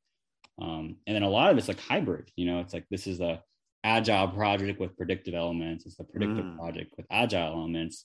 Um, 0.61 0.97
and 1.07 1.15
then 1.17 1.23
a 1.23 1.29
lot 1.31 1.51
of 1.51 1.57
it's 1.59 1.69
like 1.69 1.81
hybrid. 1.81 2.31
You 2.37 2.47
know, 2.47 2.61
it's 2.61 2.75
like 2.75 2.87
this 2.91 3.07
is 3.07 3.21
a 3.21 3.43
Agile 3.83 4.29
project 4.29 4.79
with 4.79 4.95
predictive 4.97 5.33
elements. 5.35 5.87
It's 5.87 5.99
a 6.01 6.05
predictive 6.05 6.45
Mm. 6.45 6.59
project 6.59 6.93
with 6.99 7.07
Agile 7.11 7.55
elements. 7.55 8.05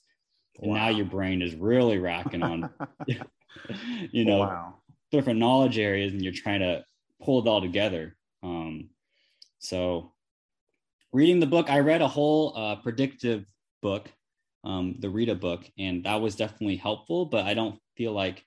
And 0.61 0.71
now 0.73 0.87
your 0.87 1.05
brain 1.05 1.41
is 1.41 1.53
really 1.53 1.97
racking 1.97 2.43
on, 2.43 2.69
you 4.11 4.23
know, 4.23 4.39
wow. 4.39 4.75
different 5.11 5.39
knowledge 5.39 5.77
areas, 5.77 6.13
and 6.13 6.21
you're 6.21 6.31
trying 6.31 6.61
to 6.61 6.85
pull 7.21 7.39
it 7.41 7.47
all 7.49 7.59
together. 7.59 8.15
Um, 8.41 8.89
so 9.65 10.13
reading 11.11 11.39
the 11.39 11.47
book, 11.47 11.69
I 11.69 11.79
read 11.79 12.01
a 12.01 12.07
whole 12.07 12.53
uh, 12.55 12.75
predictive 12.77 13.45
book, 13.81 14.11
um, 14.63 14.95
the 14.99 15.09
Rita 15.09 15.35
book, 15.35 15.63
and 15.77 16.03
that 16.05 16.21
was 16.21 16.35
definitely 16.35 16.75
helpful. 16.75 17.25
But 17.25 17.45
I 17.45 17.53
don't 17.53 17.79
feel 17.97 18.13
like 18.13 18.43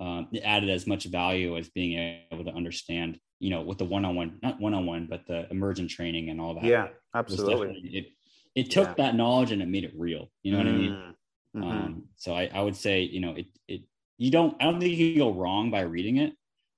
um, 0.00 0.28
it 0.32 0.40
added 0.40 0.70
as 0.70 0.86
much 0.86 1.04
value 1.04 1.56
as 1.58 1.68
being 1.68 2.22
able 2.32 2.44
to 2.44 2.50
understand, 2.52 3.18
you 3.40 3.50
know, 3.50 3.62
with 3.62 3.78
the 3.78 3.84
one-on-one, 3.84 4.38
not 4.42 4.60
one-on-one, 4.60 5.06
but 5.08 5.26
the 5.26 5.50
emergent 5.50 5.90
training 5.90 6.30
and 6.30 6.40
all 6.40 6.54
that. 6.54 6.64
Yeah, 6.64 6.88
absolutely. 7.14 7.80
It 7.92 8.06
it 8.54 8.70
took 8.70 8.88
Yeah. 8.88 8.94
that 8.98 9.14
knowledge 9.14 9.50
and 9.52 9.62
it 9.62 9.68
made 9.68 9.84
it 9.84 9.94
real. 9.96 10.30
You 10.42 10.52
know 10.52 10.58
what 10.58 10.66
I 10.66 10.72
mean? 10.72 10.92
Mm, 10.92 11.14
mhm. 11.56 11.72
Um, 11.72 12.04
so 12.16 12.34
I, 12.34 12.50
I 12.52 12.60
would 12.60 12.76
say, 12.76 13.02
you 13.02 13.20
know, 13.20 13.32
it, 13.32 13.46
it, 13.66 13.80
you 14.18 14.30
don't, 14.30 14.54
I 14.60 14.64
don't 14.64 14.78
think 14.78 14.92
you 14.94 15.12
can 15.12 15.18
go 15.18 15.32
wrong 15.32 15.70
by 15.70 15.80
reading 15.80 16.18
it. 16.18 16.34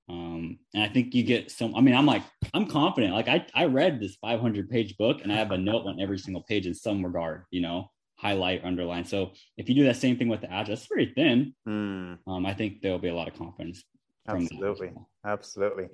Um, 0.08 0.58
and 0.74 0.82
I 0.82 0.88
think 0.88 1.14
you 1.14 1.22
get 1.22 1.50
some, 1.50 1.74
I 1.74 1.80
mean, 1.80 1.94
I'm 1.94 2.06
like, 2.06 2.22
I'm 2.52 2.66
confident. 2.66 3.14
Like 3.14 3.28
I, 3.28 3.46
I 3.54 3.64
read 3.66 4.00
this 4.00 4.16
500 4.16 4.68
page 4.68 4.96
book 4.98 5.20
and 5.22 5.32
I 5.32 5.36
have 5.36 5.50
a 5.50 5.58
note 5.58 5.86
on 5.86 6.00
every 6.00 6.18
single 6.18 6.42
page 6.42 6.66
in 6.66 6.74
some 6.74 7.04
regard, 7.04 7.44
you 7.50 7.60
know, 7.62 7.90
highlight, 8.16 8.64
underline. 8.64 9.04
So 9.04 9.32
if 9.56 9.68
you 9.68 9.74
do 9.74 9.84
that 9.84 9.96
same 9.96 10.16
thing 10.18 10.28
with 10.28 10.42
the 10.42 10.52
agile, 10.52 10.74
it's 10.74 10.86
very 10.86 11.12
thin. 11.14 11.54
Mm, 11.68 12.18
Um, 12.26 12.44
I 12.46 12.52
think 12.54 12.82
there'll 12.82 12.98
be 12.98 13.08
a 13.08 13.14
lot 13.14 13.28
of 13.28 13.34
confidence. 13.34 13.82
from 14.26 14.40
that 14.40 14.44
as 14.44 14.50
absolutely. 14.52 14.88
well. 14.88 15.10
Absolutely. 15.24 15.88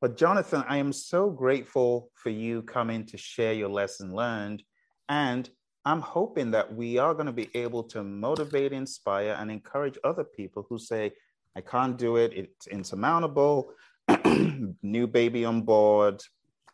But 0.00 0.16
Jonathan, 0.16 0.64
I 0.68 0.78
am 0.78 0.92
so 0.92 1.30
grateful 1.30 2.10
for 2.14 2.30
you 2.30 2.62
coming 2.62 3.06
to 3.06 3.16
share 3.16 3.52
your 3.52 3.68
lesson 3.68 4.12
learned. 4.12 4.64
And 5.08 5.48
I'm 5.84 6.00
hoping 6.00 6.50
that 6.52 6.74
we 6.74 6.98
are 6.98 7.14
going 7.14 7.26
to 7.26 7.32
be 7.32 7.48
able 7.54 7.84
to 7.84 8.02
motivate, 8.02 8.72
inspire, 8.72 9.36
and 9.38 9.50
encourage 9.50 9.98
other 10.04 10.24
people 10.24 10.66
who 10.68 10.78
say, 10.78 11.12
I 11.56 11.60
can't 11.60 11.96
do 11.98 12.16
it, 12.16 12.32
it's 12.34 12.66
insurmountable, 12.66 13.72
new 14.82 15.06
baby 15.06 15.44
on 15.44 15.62
board, 15.62 16.22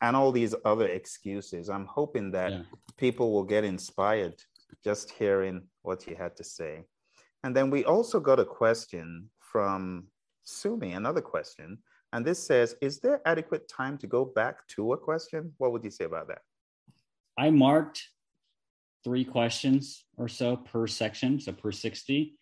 and 0.00 0.14
all 0.16 0.30
these 0.32 0.54
other 0.64 0.86
excuses. 0.86 1.68
I'm 1.68 1.86
hoping 1.86 2.30
that 2.32 2.52
Yeah. 2.52 2.62
people 2.96 3.32
will 3.32 3.44
get 3.44 3.64
inspired 3.64 4.36
just 4.84 5.10
hearing 5.10 5.66
what 5.82 6.06
you 6.06 6.14
had 6.14 6.36
to 6.36 6.44
say. 6.44 6.84
And 7.42 7.54
then 7.56 7.70
we 7.70 7.84
also 7.84 8.20
got 8.20 8.38
a 8.38 8.44
question 8.44 9.30
from 9.40 10.06
Sumi, 10.44 10.92
another 10.92 11.20
question. 11.20 11.78
And 12.12 12.24
this 12.24 12.38
says, 12.46 12.76
Is 12.80 13.00
there 13.00 13.20
adequate 13.26 13.68
time 13.68 13.98
to 13.98 14.06
go 14.06 14.24
back 14.24 14.66
to 14.68 14.92
a 14.92 14.96
question? 14.98 15.52
What 15.58 15.72
would 15.72 15.84
you 15.84 15.90
say 15.90 16.04
about 16.04 16.28
that? 16.28 16.42
I 17.36 17.50
marked 17.50 18.08
three 19.04 19.24
questions 19.24 20.04
or 20.16 20.28
so 20.28 20.56
per 20.56 20.86
section, 20.86 21.40
so 21.40 21.52
per 21.52 21.72
60. 21.72 22.37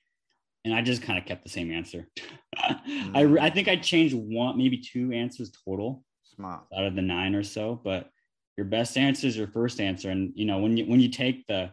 And 0.66 0.74
I 0.74 0.82
just 0.82 1.00
kind 1.00 1.16
of 1.16 1.24
kept 1.24 1.44
the 1.44 1.48
same 1.48 1.70
answer. 1.70 2.08
I, 2.58 3.20
re- 3.20 3.40
I 3.40 3.50
mm. 3.50 3.54
think 3.54 3.68
I 3.68 3.76
changed 3.76 4.14
one, 4.14 4.58
maybe 4.58 4.78
two 4.78 5.12
answers 5.12 5.52
total 5.64 6.04
Smart. 6.34 6.64
out 6.76 6.84
of 6.84 6.96
the 6.96 7.02
nine 7.02 7.36
or 7.36 7.44
so. 7.44 7.80
But 7.82 8.10
your 8.56 8.66
best 8.66 8.96
answer 8.96 9.28
is 9.28 9.36
your 9.36 9.46
first 9.46 9.80
answer. 9.80 10.10
And 10.10 10.32
you 10.34 10.44
know, 10.44 10.58
when 10.58 10.76
you 10.76 10.84
when 10.86 10.98
you 10.98 11.08
take 11.08 11.46
the 11.46 11.70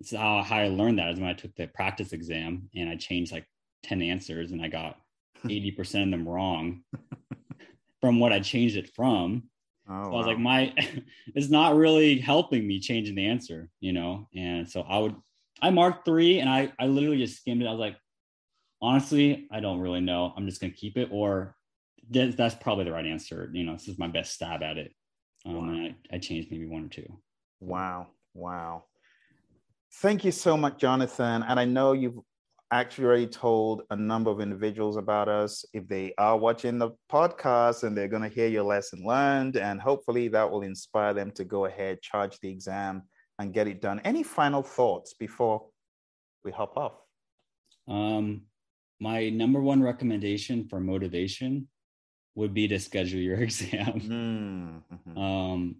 it's 0.00 0.12
how, 0.12 0.42
how 0.42 0.56
I 0.56 0.66
learned 0.66 0.98
that 0.98 1.12
is 1.12 1.20
when 1.20 1.28
I 1.28 1.32
took 1.32 1.54
the 1.54 1.68
practice 1.68 2.12
exam 2.12 2.68
and 2.74 2.88
I 2.88 2.96
changed 2.96 3.30
like 3.30 3.46
10 3.84 4.02
answers 4.02 4.50
and 4.50 4.60
I 4.60 4.66
got 4.66 4.98
80% 5.46 5.78
of 6.02 6.10
them 6.10 6.28
wrong 6.28 6.82
from 8.00 8.18
what 8.18 8.32
I 8.32 8.40
changed 8.40 8.76
it 8.76 8.92
from. 8.96 9.44
Oh, 9.88 10.02
So 10.02 10.14
I 10.14 10.16
was 10.16 10.26
like, 10.26 10.40
my, 10.40 10.74
it's 11.36 11.50
not 11.50 11.76
really 11.76 12.18
helping 12.18 12.66
me 12.66 12.80
changing 12.80 13.14
the 13.14 13.28
answer, 13.28 13.70
you 13.78 13.92
know? 13.92 14.28
And 14.34 14.68
so 14.68 14.80
I 14.80 14.98
would, 14.98 15.14
I 15.62 15.70
marked 15.70 16.04
three 16.04 16.40
and 16.40 16.50
I, 16.50 16.72
I 16.78 16.86
literally 16.86 17.18
just 17.18 17.38
skimmed 17.38 17.62
it. 17.62 17.66
I 17.66 17.70
was 17.70 17.80
like, 17.80 17.96
honestly, 18.82 19.48
I 19.50 19.60
don't 19.60 19.80
really 19.80 20.00
know. 20.00 20.34
I'm 20.36 20.46
just 20.46 20.60
going 20.60 20.72
to 20.72 20.78
keep 20.78 20.98
it 20.98 21.08
or 21.12 21.54
that, 22.10 22.36
that's 22.36 22.56
probably 22.56 22.84
the 22.84 22.92
right 22.92 23.06
answer. 23.06 23.48
You 23.52 23.64
know, 23.64 23.72
this 23.74 23.86
is 23.86 23.98
my 23.98 24.08
best 24.08 24.34
stab 24.34 24.62
at 24.62 24.76
it. 24.76 24.92
Um, 25.46 25.56
Wow. 25.56 25.74
And 25.74 25.94
I, 26.10 26.16
I 26.16 26.18
changed 26.18 26.50
maybe 26.50 26.66
one 26.66 26.84
or 26.84 26.88
two. 26.88 27.06
Wow. 27.60 28.08
Wow. 28.34 28.84
Thank 30.00 30.24
you 30.24 30.32
so 30.32 30.56
much, 30.56 30.78
Jonathan. 30.78 31.44
And 31.44 31.60
I 31.60 31.64
know 31.64 31.92
you've 31.92 32.18
actually 32.72 33.04
already 33.04 33.26
told 33.26 33.82
a 33.90 33.96
number 33.96 34.30
of 34.30 34.40
individuals 34.40 34.96
about 34.96 35.28
us. 35.28 35.64
If 35.74 35.86
they 35.86 36.14
are 36.16 36.36
watching 36.38 36.78
the 36.78 36.92
podcast 37.10 37.84
and 37.84 37.96
they're 37.96 38.08
going 38.08 38.22
to 38.22 38.28
hear 38.28 38.48
your 38.48 38.64
lesson 38.64 39.04
learned, 39.04 39.56
and 39.56 39.80
hopefully 39.80 40.28
that 40.28 40.50
will 40.50 40.62
inspire 40.62 41.12
them 41.12 41.30
to 41.32 41.44
go 41.44 41.66
ahead, 41.66 42.00
charge 42.00 42.38
the 42.40 42.48
exam, 42.48 43.02
and 43.38 43.52
get 43.52 43.68
it 43.68 43.80
done. 43.80 44.00
Any 44.04 44.22
final 44.22 44.62
thoughts 44.62 45.14
before 45.14 45.66
we 46.44 46.52
hop 46.52 46.76
off? 46.76 46.92
Um, 47.88 48.42
my 49.00 49.30
number 49.30 49.60
one 49.60 49.82
recommendation 49.82 50.68
for 50.68 50.80
motivation 50.80 51.68
would 52.34 52.54
be 52.54 52.68
to 52.68 52.78
schedule 52.78 53.20
your 53.20 53.38
exam. 53.48 54.00
Mm, 54.00 55.14
mhm. 55.14 55.18
um 55.18 55.76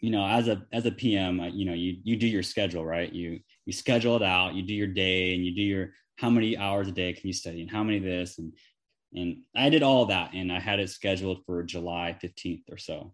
you 0.00 0.10
know 0.10 0.24
as 0.24 0.48
a 0.48 0.64
as 0.72 0.86
a 0.86 0.92
pm 0.92 1.40
you 1.52 1.64
know 1.64 1.74
you 1.74 1.96
you 2.04 2.16
do 2.16 2.26
your 2.26 2.42
schedule 2.42 2.84
right 2.84 3.12
you 3.12 3.40
you 3.66 3.72
schedule 3.72 4.16
it 4.16 4.22
out 4.22 4.54
you 4.54 4.62
do 4.62 4.74
your 4.74 4.86
day 4.86 5.34
and 5.34 5.44
you 5.44 5.54
do 5.54 5.62
your 5.62 5.90
how 6.16 6.30
many 6.30 6.56
hours 6.56 6.88
a 6.88 6.92
day 6.92 7.12
can 7.12 7.26
you 7.26 7.32
study 7.32 7.60
and 7.62 7.70
how 7.70 7.82
many 7.82 7.98
this 7.98 8.38
and 8.38 8.52
and 9.14 9.38
i 9.56 9.68
did 9.68 9.82
all 9.82 10.06
that 10.06 10.32
and 10.34 10.52
i 10.52 10.60
had 10.60 10.78
it 10.78 10.88
scheduled 10.88 11.44
for 11.44 11.62
july 11.62 12.16
15th 12.22 12.62
or 12.70 12.78
so 12.78 13.12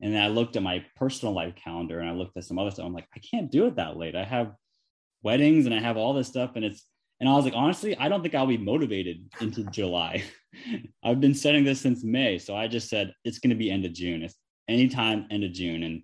and 0.00 0.14
then 0.14 0.22
i 0.22 0.28
looked 0.28 0.56
at 0.56 0.62
my 0.62 0.84
personal 0.96 1.34
life 1.34 1.54
calendar 1.56 2.00
and 2.00 2.08
i 2.08 2.12
looked 2.12 2.36
at 2.36 2.44
some 2.44 2.58
other 2.58 2.70
stuff 2.70 2.86
i'm 2.86 2.94
like 2.94 3.08
i 3.16 3.20
can't 3.20 3.50
do 3.50 3.66
it 3.66 3.76
that 3.76 3.96
late 3.96 4.14
i 4.16 4.24
have 4.24 4.52
weddings 5.22 5.66
and 5.66 5.74
i 5.74 5.80
have 5.80 5.96
all 5.96 6.12
this 6.14 6.28
stuff 6.28 6.52
and 6.54 6.64
it's 6.64 6.86
and 7.20 7.28
i 7.28 7.32
was 7.34 7.44
like 7.44 7.54
honestly 7.56 7.96
i 7.98 8.08
don't 8.08 8.22
think 8.22 8.34
i'll 8.34 8.46
be 8.46 8.56
motivated 8.58 9.18
into 9.40 9.64
july 9.64 10.22
i've 11.02 11.20
been 11.20 11.34
setting 11.34 11.64
this 11.64 11.80
since 11.80 12.04
may 12.04 12.38
so 12.38 12.54
i 12.56 12.66
just 12.68 12.88
said 12.88 13.12
it's 13.24 13.38
going 13.38 13.50
to 13.50 13.56
be 13.56 13.70
end 13.70 13.84
of 13.84 13.92
june 13.92 14.22
it's 14.22 14.36
anytime 14.68 15.26
end 15.30 15.44
of 15.44 15.52
June. 15.52 15.82
And 15.82 16.02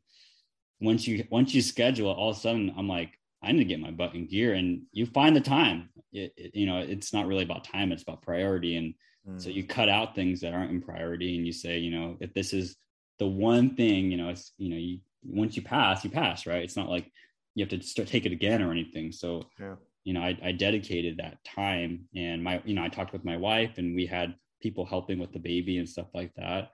once 0.80 1.06
you 1.06 1.24
once 1.30 1.54
you 1.54 1.62
schedule 1.62 2.10
it, 2.10 2.14
all 2.14 2.30
of 2.30 2.36
a 2.36 2.40
sudden 2.40 2.72
I'm 2.76 2.88
like, 2.88 3.10
I 3.42 3.52
need 3.52 3.58
to 3.58 3.64
get 3.64 3.80
my 3.80 3.90
butt 3.90 4.14
in 4.14 4.26
gear. 4.26 4.54
And 4.54 4.82
you 4.92 5.06
find 5.06 5.36
the 5.36 5.40
time. 5.40 5.90
It, 6.12 6.32
it- 6.36 6.54
you 6.54 6.66
know, 6.66 6.78
it's 6.78 7.12
not 7.12 7.26
really 7.26 7.44
about 7.44 7.64
time; 7.64 7.92
it's 7.92 8.02
about 8.02 8.22
priority. 8.22 8.76
And 8.76 8.94
so 9.36 9.50
Mm. 9.50 9.54
you 9.54 9.64
cut 9.66 9.88
out 9.88 10.14
things 10.14 10.40
that 10.40 10.54
aren't 10.54 10.70
in 10.70 10.80
priority, 10.80 11.36
and 11.36 11.46
you 11.46 11.52
say, 11.52 11.78
you 11.78 11.90
know, 11.90 12.16
if 12.20 12.32
this 12.34 12.52
is 12.52 12.76
the 13.18 13.26
one 13.26 13.74
thing, 13.76 14.10
you 14.10 14.16
know, 14.16 14.28
it's 14.30 14.52
you 14.58 14.70
know, 14.70 14.76
you 14.76 14.98
once 15.24 15.56
you 15.56 15.62
pass, 15.62 16.04
you 16.04 16.10
pass, 16.10 16.46
right? 16.46 16.62
It's 16.62 16.76
not 16.76 16.88
like 16.88 17.10
you 17.54 17.64
have 17.64 17.70
to 17.70 17.82
start 17.86 18.08
take 18.08 18.26
it 18.26 18.32
again 18.32 18.62
or 18.62 18.72
anything. 18.72 19.12
So 19.12 19.42
Yeah. 19.60 19.76
you 20.04 20.12
know, 20.12 20.20
I, 20.20 20.36
I 20.42 20.52
dedicated 20.52 21.16
that 21.18 21.38
time, 21.44 22.08
and 22.14 22.42
my 22.42 22.60
you 22.64 22.74
know, 22.74 22.82
I 22.82 22.88
talked 22.88 23.12
with 23.12 23.24
my 23.24 23.36
wife, 23.36 23.78
and 23.78 23.94
we 23.94 24.06
had 24.06 24.34
people 24.60 24.84
helping 24.84 25.18
with 25.18 25.32
the 25.32 25.38
baby 25.38 25.78
and 25.78 25.88
stuff 25.88 26.08
like 26.14 26.32
that. 26.36 26.70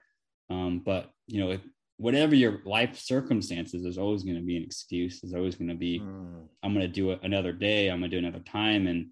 Um, 0.49 0.80
but 0.84 1.11
you 1.26 1.41
know, 1.41 1.51
if, 1.53 1.61
whatever 1.97 2.34
your 2.34 2.61
life 2.64 2.99
circumstances, 2.99 3.82
there's 3.82 3.99
always 3.99 4.22
going 4.22 4.36
to 4.36 4.43
be 4.43 4.57
an 4.57 4.62
excuse. 4.64 5.20
There's 5.20 5.34
always 5.34 5.55
going 5.57 5.68
to 5.68 5.74
be, 5.76 6.01
Mm. 6.01 6.47
I'm 6.62 6.72
going 6.74 6.86
to 6.86 6.93
do 6.93 7.11
it 7.11 7.20
another 7.22 7.53
day. 7.53 7.88
I'm 7.88 7.99
going 8.01 8.11
to 8.11 8.20
do 8.20 8.26
another 8.26 8.43
time. 8.45 8.86
And, 8.86 9.09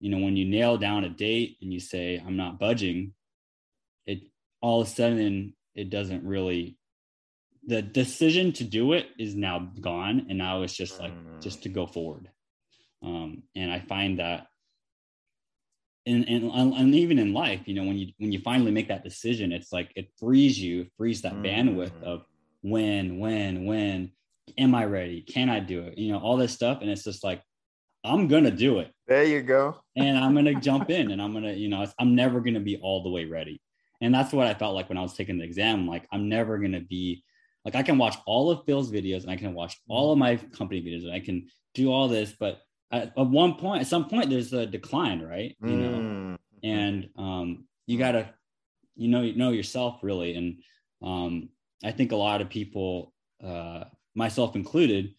you 0.00 0.10
know, 0.10 0.18
when 0.18 0.36
you 0.36 0.44
nail 0.44 0.76
down 0.76 1.04
a 1.04 1.08
date 1.08 1.56
and 1.62 1.72
you 1.72 1.78
say, 1.80 2.20
I'm 2.26 2.36
not 2.36 2.58
budging, 2.58 3.14
it 4.06 4.22
all 4.60 4.80
of 4.80 4.88
a 4.88 4.90
sudden, 4.90 5.54
it 5.74 5.90
doesn't 5.90 6.24
really, 6.24 6.76
the 7.66 7.80
decision 7.82 8.52
to 8.54 8.64
do 8.64 8.92
it 8.92 9.06
is 9.18 9.34
now 9.34 9.70
gone. 9.80 10.26
And 10.28 10.38
now 10.38 10.62
it's 10.62 10.74
just 10.74 11.00
like, 11.00 11.12
Mm. 11.12 11.42
just 11.42 11.62
to 11.64 11.68
go 11.68 11.86
forward. 11.86 12.28
Um, 13.02 13.42
and 13.56 13.70
I 13.72 13.80
find 13.80 14.18
that 14.18 14.46
and, 16.04 16.28
and 16.28 16.50
and 16.50 16.94
even 16.96 17.18
in 17.20 17.32
life, 17.32 17.60
you 17.66 17.74
know, 17.74 17.84
when 17.84 17.96
you 17.96 18.08
when 18.18 18.32
you 18.32 18.40
finally 18.40 18.72
make 18.72 18.88
that 18.88 19.04
decision, 19.04 19.52
it's 19.52 19.72
like 19.72 19.92
it 19.94 20.10
frees 20.18 20.58
you, 20.60 20.86
frees 20.96 21.22
that 21.22 21.34
bandwidth 21.42 21.92
Mm. 22.00 22.02
of 22.02 22.24
when, 22.62 23.18
when, 23.20 23.64
when 23.66 24.12
am 24.58 24.74
I 24.74 24.84
ready? 24.84 25.22
Can 25.22 25.48
I 25.48 25.60
do 25.60 25.82
it? 25.82 25.98
You 25.98 26.12
know, 26.12 26.18
all 26.18 26.36
this 26.36 26.52
stuff. 26.52 26.80
And 26.80 26.90
it's 26.90 27.04
just 27.04 27.22
like, 27.24 27.40
I'm 28.04 28.26
gonna 28.28 28.50
do 28.50 28.80
it. 28.80 28.92
There 29.06 29.24
you 29.24 29.42
go. 29.42 29.76
And 29.96 30.18
I'm 30.18 30.34
gonna 30.34 30.60
jump 30.60 30.90
in 30.98 31.12
and 31.12 31.22
I'm 31.22 31.32
gonna, 31.32 31.52
you 31.52 31.68
know, 31.68 31.82
it's- 31.82 31.94
I'm 32.00 32.14
never 32.16 32.40
gonna 32.40 32.60
be 32.60 32.76
all 32.78 33.04
the 33.04 33.10
way 33.10 33.24
ready. 33.24 33.60
And 34.02 34.14
that's 34.14 34.32
what 34.34 34.46
I 34.46 34.52
felt 34.54 34.74
like 34.74 34.88
when 34.90 34.98
I 34.98 35.02
was 35.02 35.14
taking 35.14 35.38
the 35.38 35.44
exam. 35.44 35.86
Like 35.88 36.06
I'm 36.12 36.28
never 36.28 36.58
gonna 36.58 36.80
be 36.80 37.24
like 37.64 37.74
I 37.74 37.82
can 37.82 37.96
watch 37.96 38.16
all 38.26 38.50
of 38.50 38.64
Phil's 38.66 38.90
videos 38.92 39.22
and 39.22 39.30
I 39.30 39.36
can 39.36 39.54
watch 39.54 39.80
all 39.88 40.12
of 40.12 40.18
my 40.18 40.36
company 40.36 40.82
videos 40.82 41.04
and 41.04 41.12
I 41.12 41.20
can 41.20 41.46
do 41.74 41.90
all 41.90 42.08
this, 42.08 42.34
but 42.38 42.60
at, 42.90 43.12
at 43.16 43.26
one 43.26 43.54
point, 43.54 43.80
at 43.80 43.86
some 43.86 44.06
point, 44.08 44.28
there's 44.28 44.52
a 44.52 44.66
decline, 44.66 45.22
right? 45.22 45.56
You 45.62 45.76
know, 45.78 45.98
Mm. 46.00 46.38
and 46.64 47.08
um, 47.16 47.64
you 47.86 47.98
gotta 47.98 48.34
you 48.96 49.08
know 49.08 49.22
you 49.22 49.34
know 49.36 49.50
yourself 49.50 50.00
really 50.02 50.34
and 50.34 50.58
um, 51.02 51.48
i 51.82 51.90
think 51.90 52.12
a 52.12 52.16
lot 52.16 52.40
of 52.42 52.48
people 52.50 53.12
uh, 53.42 53.84
myself 54.14 54.54
included 54.54 55.14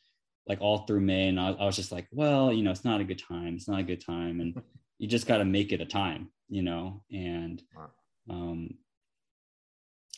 like 0.47 0.61
all 0.61 0.79
through 0.85 1.01
may 1.01 1.27
and 1.29 1.39
I, 1.39 1.49
I 1.51 1.65
was 1.65 1.75
just 1.75 1.91
like 1.91 2.07
well 2.11 2.53
you 2.53 2.63
know 2.63 2.71
it's 2.71 2.85
not 2.85 3.01
a 3.01 3.03
good 3.03 3.19
time 3.19 3.55
it's 3.55 3.67
not 3.67 3.79
a 3.79 3.83
good 3.91 4.05
time 4.05 4.39
and 4.41 4.61
you 4.99 5.07
just 5.07 5.27
got 5.27 5.39
to 5.39 5.45
make 5.45 5.71
it 5.71 5.81
a 5.81 5.85
time 5.85 6.29
you 6.49 6.61
know 6.61 7.03
and. 7.11 7.61
Um, 8.29 8.69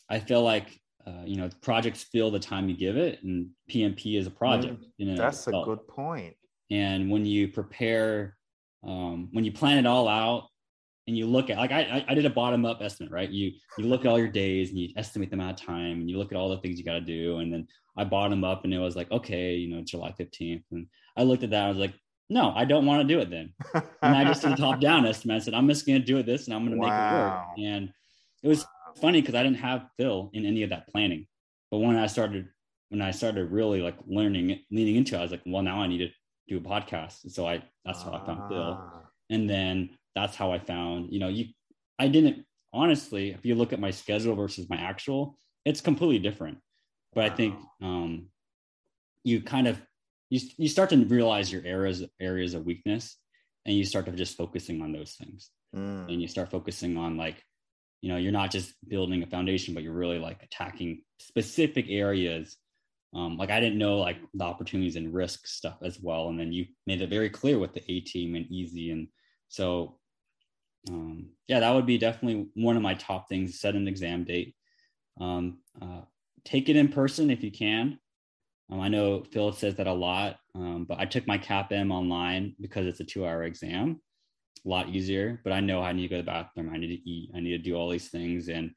i 0.10 0.20
feel 0.20 0.44
like 0.44 0.80
uh, 1.08 1.24
you 1.26 1.38
know 1.38 1.50
projects 1.62 2.04
feel 2.04 2.32
the 2.32 2.40
time 2.40 2.68
you 2.70 2.76
give 2.76 2.98
it 2.98 3.22
and 3.24 3.50
pmp 3.70 4.18
is 4.18 4.28
a 4.28 4.32
project 4.32 4.84
you 4.98 5.06
know 5.08 5.14
Mm. 5.14 5.18
That's 5.18 5.48
a 5.48 5.52
good 5.52 5.88
point. 5.88 6.36
and 6.72 7.10
when 7.12 7.26
you 7.26 7.48
prepare 7.48 8.38
um, 8.84 9.30
when 9.32 9.44
you 9.46 9.52
plan 9.52 9.78
it 9.80 9.88
all 9.88 10.08
out 10.08 10.48
and 11.08 11.18
you 11.18 11.26
look 11.26 11.50
at 11.50 11.58
like 11.58 11.72
I, 11.72 12.06
I- 12.08 12.14
did 12.14 12.26
a 12.26 12.30
bottom 12.30 12.66
up 12.66 12.80
estimate 12.82 13.12
right 13.12 13.30
you 13.30 13.52
you 13.78 13.86
look 13.86 14.02
at 14.02 14.08
all 14.08 14.20
your 14.20 14.28
days 14.28 14.70
and 14.70 14.78
you 14.80 14.90
estimate 14.96 15.30
the 15.32 15.36
amount 15.36 15.60
of 15.60 15.66
time 15.66 16.02
and 16.02 16.10
you 16.10 16.18
look 16.18 16.32
at 16.32 16.38
all 16.38 16.50
the 16.50 16.58
things 16.60 16.78
you 16.80 16.86
got 16.86 16.94
to 16.94 17.02
do 17.02 17.40
and 17.40 17.52
then 17.54 17.68
i 17.98 18.04
bottom 18.04 18.44
up 18.44 18.64
and 18.64 18.74
it 18.74 18.80
was 18.80 18.96
like 18.96 19.10
okay 19.12 19.54
you 19.56 19.74
know 19.76 19.82
july 19.84 20.12
15th 20.20 20.64
and 20.72 20.88
i 21.18 21.24
looked 21.24 21.44
at 21.44 21.50
that 21.52 21.66
i 21.66 21.70
was 21.70 21.78
like 21.78 21.94
no 22.30 22.52
i 22.56 22.66
don't 22.66 22.86
want 22.86 23.02
to 23.02 23.14
do 23.14 23.20
it 23.20 23.30
then. 23.30 23.54
And 24.02 24.16
i 24.16 24.24
just 24.24 24.42
did 24.42 24.54
a 24.54 24.56
top 24.56 24.80
down 24.80 25.06
estimate. 25.14 25.36
I 25.36 25.40
said 25.40 25.54
i'm 25.54 25.68
just 25.68 25.86
going 25.86 26.00
to 26.00 26.06
do 26.06 26.18
it 26.18 26.26
this 26.26 26.46
and 26.46 26.54
i'm 26.56 26.66
going 26.66 26.76
to 26.76 26.82
make 26.82 26.92
it 26.92 27.14
work. 27.14 27.46
And 27.58 27.94
it 28.44 28.48
was 28.48 28.66
funny 29.02 29.22
because 29.22 29.36
i 29.36 29.44
didn't 29.44 29.58
have 29.58 29.88
phil 29.98 30.30
in 30.34 30.46
any 30.46 30.64
of 30.64 30.70
that 30.70 30.88
planning. 30.90 31.28
But 31.72 31.80
when 31.80 31.96
i 31.98 32.08
started 32.08 32.48
when 32.90 33.02
i 33.02 33.12
started 33.12 33.52
really 33.52 33.82
like 33.82 33.98
learning 34.08 34.60
leaning 34.72 34.96
into 34.96 35.16
it 35.16 35.20
i 35.20 35.22
was 35.22 35.32
like 35.32 35.42
well 35.46 35.64
now 35.64 35.82
i 35.82 35.88
need 35.88 36.00
to 36.00 36.10
do 36.48 36.58
a 36.58 36.62
podcast. 36.62 37.24
And 37.24 37.32
so 37.32 37.48
i 37.48 37.64
that's 37.84 38.02
how 38.04 38.14
i 38.14 38.26
found 38.26 38.50
phil. 38.50 38.78
Ah. 38.80 39.02
and 39.30 39.50
then 39.50 39.90
that's 40.16 40.36
how 40.36 40.52
i 40.52 40.60
found 40.60 41.12
you 41.12 41.20
know 41.20 41.28
you 41.28 41.46
i 42.00 42.08
didn't 42.08 42.46
honestly 42.74 43.32
if 43.32 43.46
you 43.46 43.56
look 43.56 43.74
at 43.74 43.80
my 43.80 43.92
schedule 43.92 44.36
versus 44.36 44.70
my 44.70 44.78
actual 44.78 45.38
it's 45.66 45.82
completely 45.82 46.20
different. 46.20 46.60
But 47.14 47.26
i 47.26 47.30
think 47.36 47.56
um 47.82 48.28
you 49.24 49.42
kind 49.42 49.68
of 49.68 49.82
you, 50.36 50.50
you 50.58 50.68
start 50.68 50.90
to 50.90 50.98
realize 51.06 51.52
your 51.52 51.66
areas 51.66 52.04
areas 52.20 52.54
of 52.54 52.66
weakness 52.66 53.18
and 53.66 53.76
you 53.76 53.86
start 53.86 54.06
to 54.06 54.12
just 54.12 54.38
focusing 54.38 54.82
on 54.82 54.92
those 54.92 55.14
things. 55.14 55.50
Mm. 55.76 56.10
and 56.10 56.22
you 56.22 56.28
start 56.30 56.50
focusing 56.50 56.96
on 56.96 57.18
like 57.18 57.44
you 58.02 58.08
know 58.08 58.16
you're 58.16 58.32
not 58.32 58.50
just 58.50 58.74
building 58.88 59.24
a 59.24 59.28
foundation 59.28 59.74
but 59.74 59.84
you're 59.84 59.92
really 59.92 60.20
like 60.20 60.42
attacking 60.44 61.02
specific 61.20 61.88
areas. 61.90 62.58
Um, 63.14 63.38
like 63.38 63.50
i 63.50 63.62
didn't 63.62 63.78
know 63.78 63.98
like 63.98 64.18
the 64.34 64.44
opportunities 64.44 64.98
and 64.98 65.14
risk 65.14 65.48
stuff 65.48 65.78
as 65.82 66.00
well. 66.02 66.30
And 66.30 66.40
then 66.40 66.52
you 66.52 66.66
made 66.86 67.02
it 67.02 67.10
very 67.10 67.30
clear 67.30 67.60
with 67.60 67.74
the 67.74 67.84
a 67.92 68.00
team 68.02 68.36
and 68.36 68.46
easy. 68.52 68.92
And 68.92 69.08
so 69.48 69.98
um, 70.90 71.30
yeah 71.48 71.60
that 71.62 71.74
would 71.74 71.86
be 71.86 71.98
definitely 71.98 72.48
one 72.56 72.78
of 72.78 72.84
my 72.84 72.94
top 72.94 73.28
things. 73.30 73.60
Set 73.60 73.76
an 73.76 73.88
exam 73.88 74.24
date. 74.24 74.56
Um, 75.20 75.60
uh, 75.82 76.02
take 76.44 76.70
it 76.70 76.76
in 76.76 76.90
person 76.90 77.30
if 77.30 77.44
you 77.44 77.52
can 77.52 78.00
um, 78.72 78.80
i 78.82 78.88
know 78.88 79.24
phil 79.32 79.52
says 79.52 79.76
that 79.76 79.88
a 79.88 79.94
lot 79.94 80.38
um, 80.56 80.86
but 80.88 81.00
i 81.00 81.06
took 81.06 81.26
my 81.28 81.38
capm 81.38 81.92
online 81.92 82.56
because 82.62 82.86
it's 82.88 83.00
a 83.00 83.04
two 83.04 83.26
hour 83.26 83.44
exam. 83.44 84.00
A 84.66 84.70
lot 84.70 84.90
easier 84.90 85.42
but 85.44 85.54
i 85.54 85.60
know 85.60 85.82
i 85.84 85.92
need 85.92 86.04
to 86.04 86.08
go 86.08 86.16
to 86.18 86.22
the 86.24 86.32
bathroom. 86.32 86.72
I 86.74 86.78
need 86.78 86.88
to 86.98 87.10
eat. 87.10 87.30
I 87.36 87.40
need 87.40 87.52
to 87.52 87.58
do 87.60 87.76
all 87.76 87.90
these 87.90 88.10
things. 88.10 88.48
And 88.50 88.72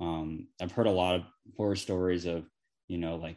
um, 0.00 0.48
i've 0.60 0.72
heard 0.72 0.86
a 0.88 0.90
lot 0.90 1.14
of 1.16 1.22
horror 1.56 1.76
stories 1.76 2.24
of 2.26 2.44
you 2.88 2.98
know 2.98 3.16
like 3.16 3.36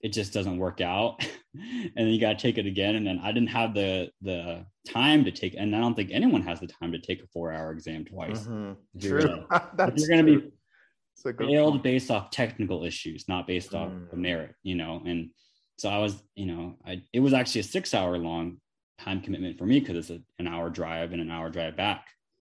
it 0.00 0.12
just 0.12 0.32
doesn't 0.32 0.58
work 0.58 0.80
out. 0.80 1.24
And 1.54 1.92
then 1.94 2.06
you 2.08 2.18
got 2.18 2.38
to 2.38 2.42
take 2.42 2.56
it 2.56 2.64
again. 2.64 2.94
And 2.94 3.06
then 3.06 3.20
i 3.22 3.30
didn't 3.30 3.50
have 3.50 3.74
the 3.74 4.10
the 4.22 4.64
time 4.88 5.22
to 5.26 5.30
take 5.30 5.54
and 5.58 5.76
i 5.76 5.80
don't 5.80 5.94
think 5.94 6.08
anyone 6.10 6.40
has 6.42 6.60
the 6.60 6.66
time 6.66 6.92
to 6.92 6.98
take 6.98 7.22
a 7.22 7.26
four 7.26 7.52
hour 7.52 7.72
exam 7.72 8.06
twice. 8.06 8.46
Mhm. 8.46 8.76
If 8.94 9.04
you're 9.04 9.20
True. 9.20 9.28
gonna- 9.28 9.46
if 9.72 9.76
That's 9.76 10.00
you're 10.08 10.16
going 10.16 10.26
to 10.26 10.40
be 10.40 10.50
failed 11.48 11.82
based 11.82 12.10
off 12.10 12.30
technical 12.30 12.84
issues, 12.84 13.28
not 13.28 13.46
based 13.46 13.74
off 13.74 13.92
the 14.10 14.16
Mm. 14.16 14.20
merit, 14.20 14.54
you 14.62 14.74
know. 14.74 15.02
And 15.04 15.30
so 15.76 15.88
I 15.88 15.98
was, 15.98 16.22
you 16.34 16.46
know, 16.46 16.76
I 16.86 17.02
it 17.12 17.20
was 17.20 17.32
actually 17.32 17.60
a 17.62 17.64
six 17.64 17.94
hour 17.94 18.16
long 18.18 18.60
time 18.98 19.20
commitment 19.20 19.58
for 19.58 19.66
me 19.66 19.80
because 19.80 19.96
it's 19.96 20.10
a, 20.10 20.22
an 20.38 20.46
hour 20.46 20.70
drive 20.70 21.12
and 21.12 21.20
an 21.20 21.30
hour 21.30 21.50
drive 21.50 21.76
back. 21.76 22.06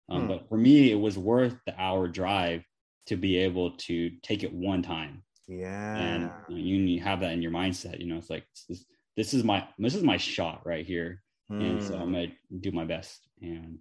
Um, 0.09 0.23
Hmm. 0.23 0.29
But 0.29 0.49
for 0.49 0.57
me, 0.57 0.91
it 0.91 0.95
was 0.97 1.19
worth 1.19 1.57
the 1.67 1.79
hour 1.81 2.09
drive 2.09 2.65
to 3.07 3.17
be 3.17 3.37
able 3.39 3.73
to 3.89 4.11
take 4.23 4.43
it 4.43 4.53
one 4.53 4.83
time. 4.83 5.23
Yeah. 5.47 5.95
And 5.97 6.33
you, 6.49 6.79
know, 6.79 6.85
you 6.87 7.01
have 7.01 7.21
that 7.21 7.33
in 7.33 7.43
your 7.43 7.53
mindset. 7.53 8.01
You 8.01 8.07
know, 8.07 8.17
it's 8.19 8.31
like 8.31 8.45
this, 8.69 8.85
this 9.17 9.35
is 9.35 9.45
my 9.45 9.67
this 9.79 9.95
is 9.95 10.03
my 10.03 10.17
shot 10.17 10.67
right 10.67 10.87
here, 10.87 11.23
and 11.51 11.83
so 11.83 11.95
I'm 11.97 12.11
Mm. 12.11 12.13
gonna 12.13 12.61
do 12.61 12.73
my 12.73 12.85
best. 12.85 13.29
And 13.43 13.79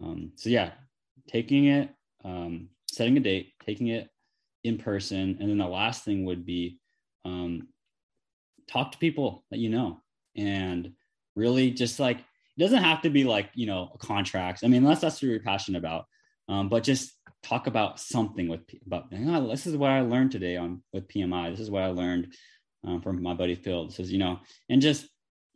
um, 0.00 0.32
so 0.36 0.48
yeah, 0.48 0.72
taking 1.28 1.66
it, 1.66 1.90
um, 2.24 2.68
setting 2.92 3.16
a 3.16 3.20
date, 3.20 3.52
taking 3.64 3.88
it 3.88 4.08
in 4.62 4.78
person, 4.78 5.38
and 5.40 5.48
then 5.48 5.58
the 5.58 5.66
last 5.66 6.04
thing 6.04 6.24
would 6.26 6.46
be 6.46 6.78
um, 7.24 7.68
talk 8.68 8.92
to 8.92 8.98
people 8.98 9.44
that 9.50 9.58
you 9.58 9.70
know, 9.70 10.00
and 10.36 10.92
really 11.34 11.70
just 11.70 11.98
like 11.98 12.18
it 12.18 12.60
doesn't 12.60 12.82
have 12.82 13.02
to 13.02 13.10
be 13.10 13.24
like 13.24 13.50
you 13.54 13.66
know 13.66 13.96
contracts. 13.98 14.62
I 14.62 14.68
mean, 14.68 14.82
unless 14.82 15.00
that's 15.00 15.16
what 15.16 15.28
you're 15.28 15.40
passionate 15.40 15.78
about, 15.78 16.04
um, 16.48 16.68
but 16.68 16.84
just 16.84 17.12
talk 17.42 17.66
about 17.66 17.98
something 17.98 18.48
with 18.48 18.60
about 18.86 19.06
"You 19.10 19.18
know, 19.20 19.48
this 19.48 19.66
is 19.66 19.76
what 19.76 19.90
I 19.90 20.02
learned 20.02 20.30
today 20.30 20.56
on 20.56 20.82
with 20.92 21.08
PMI. 21.08 21.50
This 21.50 21.60
is 21.60 21.70
what 21.70 21.82
I 21.82 21.88
learned 21.88 22.34
um, 22.86 23.00
from 23.00 23.22
my 23.22 23.34
buddy 23.34 23.54
Phil. 23.54 23.88
Is 23.98 24.12
you 24.12 24.18
know, 24.18 24.40
and 24.68 24.82
just 24.82 25.08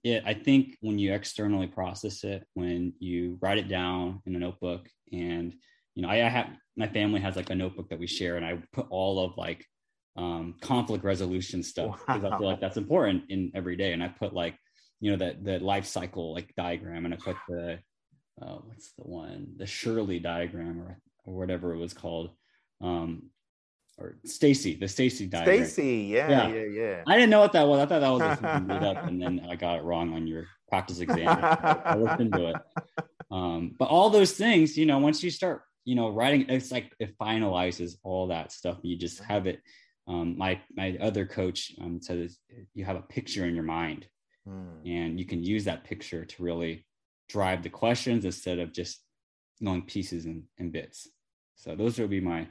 it. 0.03 0.23
I 0.27 0.35
think 0.35 0.77
when 0.81 0.99
you 0.99 1.13
externally 1.13 1.67
process 1.67 2.25
it, 2.25 2.47
when 2.55 2.95
you 2.99 3.39
write 3.41 3.59
it 3.59 3.69
down 3.69 4.23
in 4.27 4.35
a 4.35 4.39
notebook, 4.39 4.89
and 5.13 5.55
you 5.95 6.03
know, 6.03 6.09
I, 6.09 6.27
I 6.27 6.29
have 6.29 6.49
my 6.77 6.89
family 6.89 7.21
has 7.21 7.37
like 7.37 7.51
a 7.51 7.55
notebook 7.55 7.89
that 7.89 7.99
we 7.99 8.07
share, 8.07 8.37
and 8.37 8.45
I 8.45 8.59
put 8.73 8.87
all 8.91 9.25
of 9.25 9.37
like 9.37 9.65
um, 10.17 10.55
conflict 10.61 11.05
resolution 11.05 11.63
stuff 11.63 12.01
because 12.07 12.25
I 12.25 12.37
feel 12.39 12.47
like 12.47 12.61
that's 12.61 12.77
important 12.77 13.25
in 13.31 13.53
every 13.55 13.77
day. 13.77 13.93
And 13.93 14.03
I 14.03 14.09
put 14.09 14.35
like 14.35 14.57
you 15.01 15.11
know 15.11 15.17
that 15.19 15.45
the 15.45 15.59
life 15.59 15.87
cycle 15.87 16.35
like 16.35 16.55
diagram, 16.57 17.05
and 17.05 17.15
I 17.15 17.17
put 17.17 17.37
the 17.49 17.79
uh, 18.41 18.57
what's 18.65 18.93
the 18.93 19.05
one 19.05 19.55
the 19.57 19.67
Shirley 19.67 20.19
diagram 20.19 20.81
or 20.81 21.01
or 21.25 21.35
whatever 21.35 21.75
it 21.75 21.79
was 21.79 21.95
called, 21.95 22.31
um, 22.83 23.31
or 23.99 24.19
Stacey 24.25 24.77
the 24.77 24.89
Stacey 24.89 25.27
diagram. 25.27 25.65
Stacey, 25.65 26.09
yeah, 26.11 26.31
Yeah. 26.31 26.49
yeah, 26.49 26.65
yeah. 26.65 27.03
I 27.07 27.15
didn't 27.15 27.31
know 27.31 27.41
what 27.41 27.53
that 27.53 27.67
was. 27.67 27.81
I 27.81 27.87
thought 27.87 28.01
that 28.01 28.11
was 28.11 28.21
just 28.21 28.41
something 28.43 28.67
made 28.81 28.83
up, 28.83 29.05
and 29.07 29.21
then 29.21 29.47
I 29.49 29.57
got 29.57 29.79
it 29.79 29.83
wrong 29.83 30.13
on 30.15 30.27
your 30.27 30.47
practice 30.69 31.01
exam. 31.01 31.29
I 31.29 31.97
looked 31.97 32.21
into 32.21 32.49
it. 32.49 32.57
Um, 33.31 33.75
but 33.79 33.89
all 33.89 34.11
those 34.11 34.33
things, 34.33 34.77
you 34.77 34.87
know, 34.87 34.99
once 34.99 35.23
you 35.23 35.31
start, 35.31 35.63
you 35.87 35.95
know, 35.95 36.11
writing, 36.11 36.45
it's 36.51 36.71
like 36.71 36.93
it 36.99 37.17
finalizes 37.17 37.97
all 38.03 38.27
that 38.27 38.53
stuff. 38.53 38.77
You 38.83 38.97
just 38.99 39.21
have 39.21 39.47
it. 39.47 39.61
Um, 40.07 40.37
my 40.37 40.61
my 40.75 40.99
other 41.01 41.25
coach 41.25 41.73
um, 41.81 42.01
says 42.03 42.39
you 42.75 42.85
have 42.85 42.97
a 42.97 43.09
picture 43.17 43.47
in 43.47 43.55
your 43.55 43.65
mind, 43.65 44.07
Mm. 44.49 44.87
and 44.87 45.19
you 45.19 45.27
can 45.27 45.43
use 45.43 45.65
that 45.65 45.83
picture 45.83 46.25
to 46.25 46.43
really 46.43 46.87
drive 47.29 47.65
the 47.65 47.69
questions 47.69 48.25
instead 48.25 48.61
of 48.61 48.73
just 48.73 49.03
knowing 49.61 49.83
pieces 49.83 50.25
and, 50.27 50.45
and 50.59 50.73
bits. 50.73 51.09
So 51.57 51.75
those 51.75 51.99
would 51.99 52.11
be 52.11 52.21
my 52.21 52.47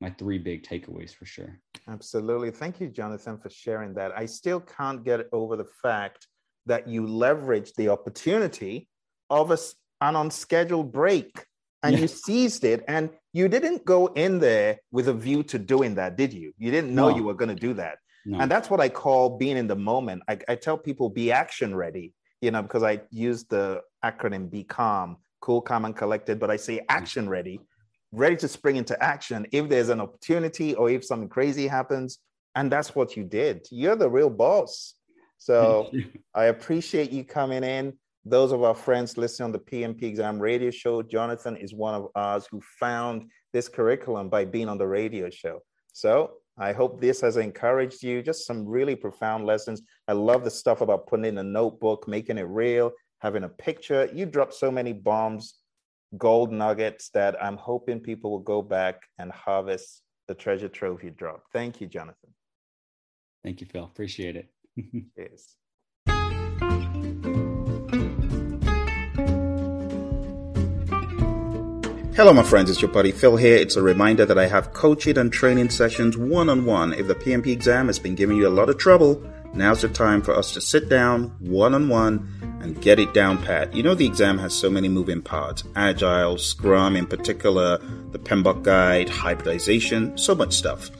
my 0.00 0.10
three 0.10 0.38
big 0.38 0.62
takeaways 0.62 1.12
for 1.14 1.26
sure. 1.26 1.60
Absolutely. 1.88 2.50
Thank 2.52 2.80
you, 2.80 2.88
Jonathan, 2.88 3.38
for 3.38 3.50
sharing 3.50 3.94
that. 3.94 4.10
I 4.16 4.26
still 4.26 4.60
can't 4.60 5.04
get 5.04 5.26
over 5.32 5.56
the 5.56 5.70
fact 5.82 6.26
that 6.66 6.86
you 6.86 7.06
leverage 7.06 7.72
the 7.74 7.88
opportunity 7.88 8.88
of 9.30 9.50
a, 9.50 9.58
an 10.00 10.14
unscheduled 10.16 10.92
break 10.92 11.44
and 11.82 11.94
Yeah. 11.94 12.02
you 12.02 12.08
seized 12.08 12.64
it 12.64 12.84
and 12.88 13.10
you 13.32 13.48
didn't 13.48 13.84
go 13.84 14.06
in 14.08 14.38
there 14.38 14.80
with 14.90 15.08
a 15.08 15.14
view 15.14 15.42
to 15.44 15.58
doing 15.58 15.94
that 15.96 16.16
did 16.16 16.32
you 16.32 16.52
you 16.58 16.70
didn't 16.70 16.94
know 16.94 17.08
No. 17.10 17.16
you 17.16 17.24
were 17.24 17.34
going 17.34 17.54
to 17.56 17.66
do 17.68 17.74
that 17.74 17.98
No. 18.26 18.40
and 18.40 18.50
that's 18.50 18.68
what 18.70 18.80
i 18.80 18.88
call 18.88 19.38
being 19.38 19.56
in 19.56 19.66
the 19.66 19.76
moment 19.76 20.22
I, 20.28 20.38
I 20.48 20.54
tell 20.56 20.76
people 20.78 21.08
be 21.10 21.30
action 21.32 21.74
ready 21.74 22.14
you 22.40 22.50
know 22.50 22.62
because 22.62 22.82
i 22.82 23.00
use 23.10 23.44
the 23.44 23.82
acronym 24.04 24.50
be 24.50 24.64
calm 24.64 25.16
cool 25.40 25.60
calm 25.60 25.84
and 25.84 25.96
collected 25.96 26.38
but 26.40 26.50
i 26.50 26.56
say 26.56 26.78
mm. 26.78 26.84
action 26.88 27.28
ready 27.28 27.60
ready 28.12 28.36
to 28.36 28.48
spring 28.48 28.76
into 28.76 29.00
action 29.02 29.46
if 29.52 29.68
there's 29.68 29.90
an 29.90 30.00
opportunity 30.00 30.74
or 30.74 30.90
if 30.90 31.04
something 31.04 31.28
crazy 31.28 31.66
happens 31.66 32.18
and 32.54 32.72
that's 32.72 32.94
what 32.94 33.16
you 33.16 33.24
did 33.24 33.66
you're 33.70 33.96
the 33.96 34.08
real 34.08 34.30
boss 34.30 34.94
so 35.38 35.90
I 36.34 36.46
appreciate 36.46 37.10
you 37.12 37.24
coming 37.24 37.62
in. 37.64 37.94
Those 38.24 38.52
of 38.52 38.62
our 38.62 38.74
friends 38.74 39.16
listening 39.16 39.46
on 39.46 39.52
the 39.52 39.58
PMP 39.58 40.02
exam 40.02 40.38
radio 40.38 40.70
show, 40.70 41.02
Jonathan 41.02 41.56
is 41.56 41.72
one 41.72 41.94
of 41.94 42.08
ours 42.14 42.46
who 42.50 42.60
found 42.78 43.30
this 43.52 43.68
curriculum 43.68 44.28
by 44.28 44.44
being 44.44 44.68
on 44.68 44.78
the 44.78 44.86
radio 44.86 45.30
show. 45.30 45.60
So 45.92 46.32
I 46.58 46.72
hope 46.72 47.00
this 47.00 47.20
has 47.20 47.36
encouraged 47.36 48.02
you. 48.02 48.22
Just 48.22 48.46
some 48.46 48.66
really 48.66 48.96
profound 48.96 49.46
lessons. 49.46 49.82
I 50.08 50.12
love 50.12 50.44
the 50.44 50.50
stuff 50.50 50.80
about 50.80 51.06
putting 51.06 51.24
in 51.24 51.38
a 51.38 51.42
notebook, 51.42 52.08
making 52.08 52.38
it 52.38 52.48
real, 52.48 52.92
having 53.20 53.44
a 53.44 53.48
picture. 53.48 54.10
You 54.12 54.26
dropped 54.26 54.54
so 54.54 54.70
many 54.70 54.92
bombs, 54.92 55.54
gold 56.16 56.52
nuggets 56.52 57.10
that 57.10 57.42
I'm 57.42 57.56
hoping 57.56 58.00
people 58.00 58.30
will 58.30 58.38
go 58.40 58.62
back 58.62 59.02
and 59.18 59.30
harvest 59.30 60.02
the 60.26 60.34
treasure 60.34 60.68
trove 60.68 61.02
you 61.02 61.10
dropped. 61.10 61.52
Thank 61.52 61.80
you, 61.80 61.86
Jonathan. 61.86 62.34
Thank 63.44 63.60
you, 63.60 63.66
Phil. 63.66 63.84
Appreciate 63.84 64.36
it. 64.36 64.48
Yes. 65.16 65.56
Hello, 72.18 72.32
my 72.32 72.42
friends. 72.42 72.68
It's 72.68 72.82
your 72.82 72.90
buddy 72.90 73.12
Phil 73.12 73.36
here. 73.36 73.54
It's 73.54 73.76
a 73.76 73.80
reminder 73.80 74.26
that 74.26 74.40
I 74.40 74.48
have 74.48 74.72
coaching 74.72 75.18
and 75.18 75.32
training 75.32 75.70
sessions 75.70 76.16
one 76.18 76.48
on 76.48 76.64
one. 76.64 76.92
If 76.92 77.06
the 77.06 77.14
PMP 77.14 77.46
exam 77.46 77.86
has 77.86 78.00
been 78.00 78.16
giving 78.16 78.36
you 78.36 78.48
a 78.48 78.50
lot 78.50 78.68
of 78.68 78.76
trouble, 78.76 79.22
now's 79.54 79.82
the 79.82 79.88
time 79.88 80.22
for 80.22 80.34
us 80.34 80.52
to 80.54 80.60
sit 80.60 80.88
down 80.88 81.32
one 81.38 81.76
on 81.76 81.88
one 81.88 82.28
and 82.60 82.82
get 82.82 82.98
it 82.98 83.14
down 83.14 83.40
pat. 83.40 83.72
You 83.72 83.84
know, 83.84 83.94
the 83.94 84.04
exam 84.04 84.36
has 84.38 84.52
so 84.52 84.68
many 84.68 84.88
moving 84.88 85.22
parts 85.22 85.62
Agile, 85.76 86.38
Scrum 86.38 86.96
in 86.96 87.06
particular, 87.06 87.78
the 88.10 88.18
PMBOK 88.18 88.64
guide, 88.64 89.08
hybridization, 89.08 90.18
so 90.18 90.34
much 90.34 90.54
stuff. 90.54 90.90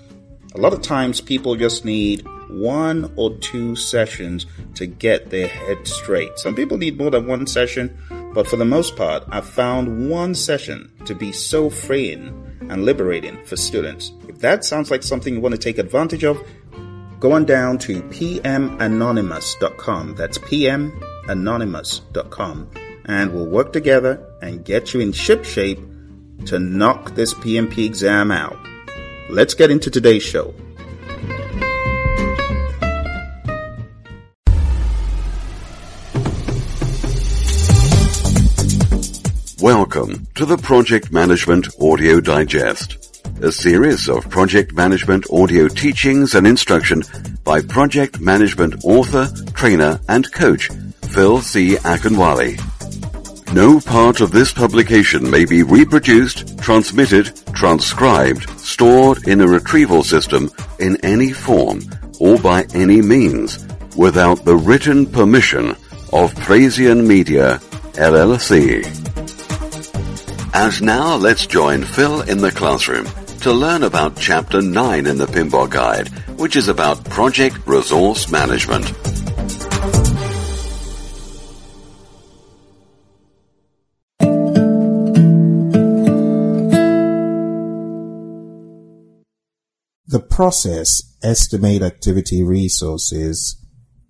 A 0.54 0.58
lot 0.58 0.72
of 0.72 0.82
times 0.82 1.20
people 1.20 1.56
just 1.56 1.84
need 1.84 2.24
one 2.48 3.12
or 3.16 3.36
two 3.38 3.74
sessions 3.74 4.46
to 4.76 4.86
get 4.86 5.30
their 5.30 5.48
head 5.48 5.84
straight. 5.84 6.38
Some 6.38 6.54
people 6.54 6.78
need 6.78 6.96
more 6.96 7.10
than 7.10 7.26
one 7.26 7.48
session, 7.48 7.98
but 8.38 8.46
for 8.46 8.54
the 8.54 8.64
most 8.64 8.94
part, 8.94 9.24
I've 9.30 9.48
found 9.48 10.08
one 10.08 10.32
session 10.32 10.92
to 11.06 11.14
be 11.16 11.32
so 11.32 11.68
freeing 11.68 12.28
and 12.70 12.84
liberating 12.84 13.44
for 13.44 13.56
students. 13.56 14.12
If 14.28 14.38
that 14.38 14.64
sounds 14.64 14.92
like 14.92 15.02
something 15.02 15.34
you 15.34 15.40
want 15.40 15.56
to 15.56 15.60
take 15.60 15.76
advantage 15.76 16.22
of, 16.22 16.40
go 17.18 17.32
on 17.32 17.46
down 17.46 17.78
to 17.78 18.00
pmanonymous.com. 18.00 20.14
That's 20.14 20.38
pmanonymous.com. 20.38 22.70
And 23.06 23.34
we'll 23.34 23.46
work 23.46 23.72
together 23.72 24.24
and 24.40 24.64
get 24.64 24.94
you 24.94 25.00
in 25.00 25.10
ship 25.10 25.44
shape 25.44 25.80
to 26.46 26.60
knock 26.60 27.16
this 27.16 27.34
PMP 27.34 27.84
exam 27.84 28.30
out. 28.30 28.56
Let's 29.30 29.54
get 29.54 29.72
into 29.72 29.90
today's 29.90 30.22
show. 30.22 30.54
Welcome 39.60 40.28
to 40.36 40.46
the 40.46 40.56
Project 40.56 41.10
Management 41.10 41.66
Audio 41.82 42.20
Digest, 42.20 43.20
a 43.42 43.50
series 43.50 44.08
of 44.08 44.30
project 44.30 44.72
management 44.72 45.26
audio 45.32 45.66
teachings 45.66 46.36
and 46.36 46.46
instruction 46.46 47.02
by 47.42 47.62
project 47.62 48.20
management 48.20 48.84
author, 48.84 49.28
trainer, 49.54 49.98
and 50.08 50.32
coach 50.32 50.70
Phil 51.10 51.40
C. 51.40 51.74
Akinwale. 51.78 52.54
No 53.52 53.80
part 53.80 54.20
of 54.20 54.30
this 54.30 54.52
publication 54.52 55.28
may 55.28 55.44
be 55.44 55.64
reproduced, 55.64 56.56
transmitted, 56.60 57.34
transcribed, 57.52 58.48
stored 58.60 59.26
in 59.26 59.40
a 59.40 59.48
retrieval 59.48 60.04
system 60.04 60.48
in 60.78 61.04
any 61.04 61.32
form 61.32 61.80
or 62.20 62.38
by 62.38 62.62
any 62.74 63.02
means 63.02 63.66
without 63.96 64.44
the 64.44 64.54
written 64.54 65.04
permission 65.04 65.74
of 66.12 66.32
Thracian 66.34 67.08
Media, 67.08 67.58
LLC. 67.94 69.07
And 70.54 70.82
now 70.82 71.16
let's 71.16 71.46
join 71.46 71.84
Phil 71.84 72.22
in 72.22 72.38
the 72.38 72.50
classroom 72.50 73.06
to 73.40 73.52
learn 73.52 73.82
about 73.82 74.16
Chapter 74.18 74.60
9 74.60 75.06
in 75.06 75.18
the 75.18 75.26
PMBOK 75.26 75.70
Guide, 75.70 76.08
which 76.38 76.56
is 76.56 76.68
about 76.68 77.04
project 77.04 77.58
resource 77.66 78.30
management. 78.30 78.86
The 90.06 90.20
process 90.20 91.02
estimate 91.22 91.82
activity 91.82 92.42
resources 92.42 93.62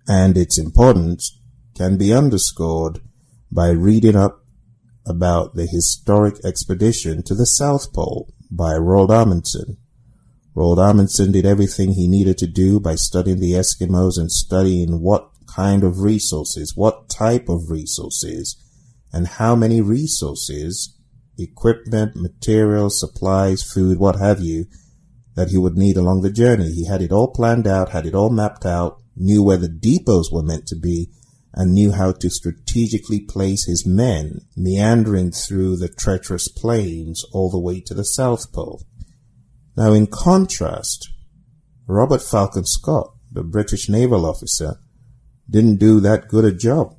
and 0.07 0.37
its 0.37 0.57
importance 0.57 1.37
can 1.75 1.97
be 1.97 2.13
underscored 2.13 2.99
by 3.51 3.69
reading 3.69 4.15
up 4.15 4.45
about 5.05 5.55
the 5.55 5.67
historic 5.67 6.35
expedition 6.45 7.23
to 7.23 7.35
the 7.35 7.45
South 7.45 7.93
Pole 7.93 8.33
by 8.51 8.73
Roald 8.73 9.09
Amundsen. 9.09 9.77
Roald 10.55 10.77
Amundsen 10.77 11.31
did 11.31 11.45
everything 11.45 11.93
he 11.93 12.07
needed 12.07 12.37
to 12.39 12.47
do 12.47 12.79
by 12.79 12.95
studying 12.95 13.39
the 13.39 13.53
Eskimos 13.53 14.17
and 14.17 14.31
studying 14.31 15.01
what 15.01 15.29
kind 15.47 15.83
of 15.83 16.01
resources, 16.01 16.73
what 16.75 17.09
type 17.09 17.49
of 17.49 17.69
resources, 17.69 18.61
and 19.13 19.27
how 19.27 19.55
many 19.55 19.81
resources, 19.81 20.97
equipment, 21.37 22.15
materials, 22.15 22.99
supplies, 22.99 23.63
food, 23.63 23.99
what 23.99 24.19
have 24.19 24.41
you, 24.41 24.65
that 25.35 25.49
he 25.49 25.57
would 25.57 25.77
need 25.77 25.97
along 25.97 26.21
the 26.21 26.31
journey. 26.31 26.71
He 26.71 26.85
had 26.85 27.01
it 27.01 27.11
all 27.11 27.31
planned 27.31 27.67
out, 27.67 27.89
had 27.89 28.05
it 28.05 28.13
all 28.13 28.29
mapped 28.29 28.65
out, 28.65 29.01
knew 29.15 29.43
where 29.43 29.57
the 29.57 29.69
depots 29.69 30.31
were 30.31 30.43
meant 30.43 30.67
to 30.67 30.75
be, 30.75 31.09
and 31.53 31.73
knew 31.73 31.91
how 31.91 32.11
to 32.11 32.29
strategically 32.29 33.19
place 33.19 33.65
his 33.65 33.85
men 33.85 34.41
meandering 34.55 35.31
through 35.31 35.77
the 35.77 35.89
treacherous 35.89 36.47
plains 36.47 37.23
all 37.33 37.49
the 37.49 37.59
way 37.59 37.81
to 37.81 37.93
the 37.93 38.03
South 38.03 38.51
Pole. 38.53 38.83
Now, 39.75 39.93
in 39.93 40.07
contrast, 40.07 41.09
Robert 41.87 42.21
Falcon 42.21 42.65
Scott, 42.65 43.13
the 43.31 43.43
British 43.43 43.89
naval 43.89 44.25
officer, 44.25 44.75
didn't 45.49 45.77
do 45.77 45.99
that 45.99 46.27
good 46.27 46.45
a 46.45 46.51
job 46.51 46.95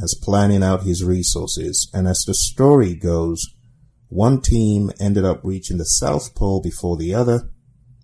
as 0.00 0.14
planning 0.22 0.62
out 0.62 0.84
his 0.84 1.02
resources, 1.02 1.90
and 1.92 2.06
as 2.06 2.22
the 2.26 2.34
story 2.34 2.94
goes, 2.94 3.44
one 4.08 4.40
team 4.40 4.90
ended 5.00 5.24
up 5.24 5.40
reaching 5.42 5.78
the 5.78 5.84
South 5.84 6.34
Pole 6.34 6.60
before 6.60 6.96
the 6.96 7.14
other, 7.14 7.50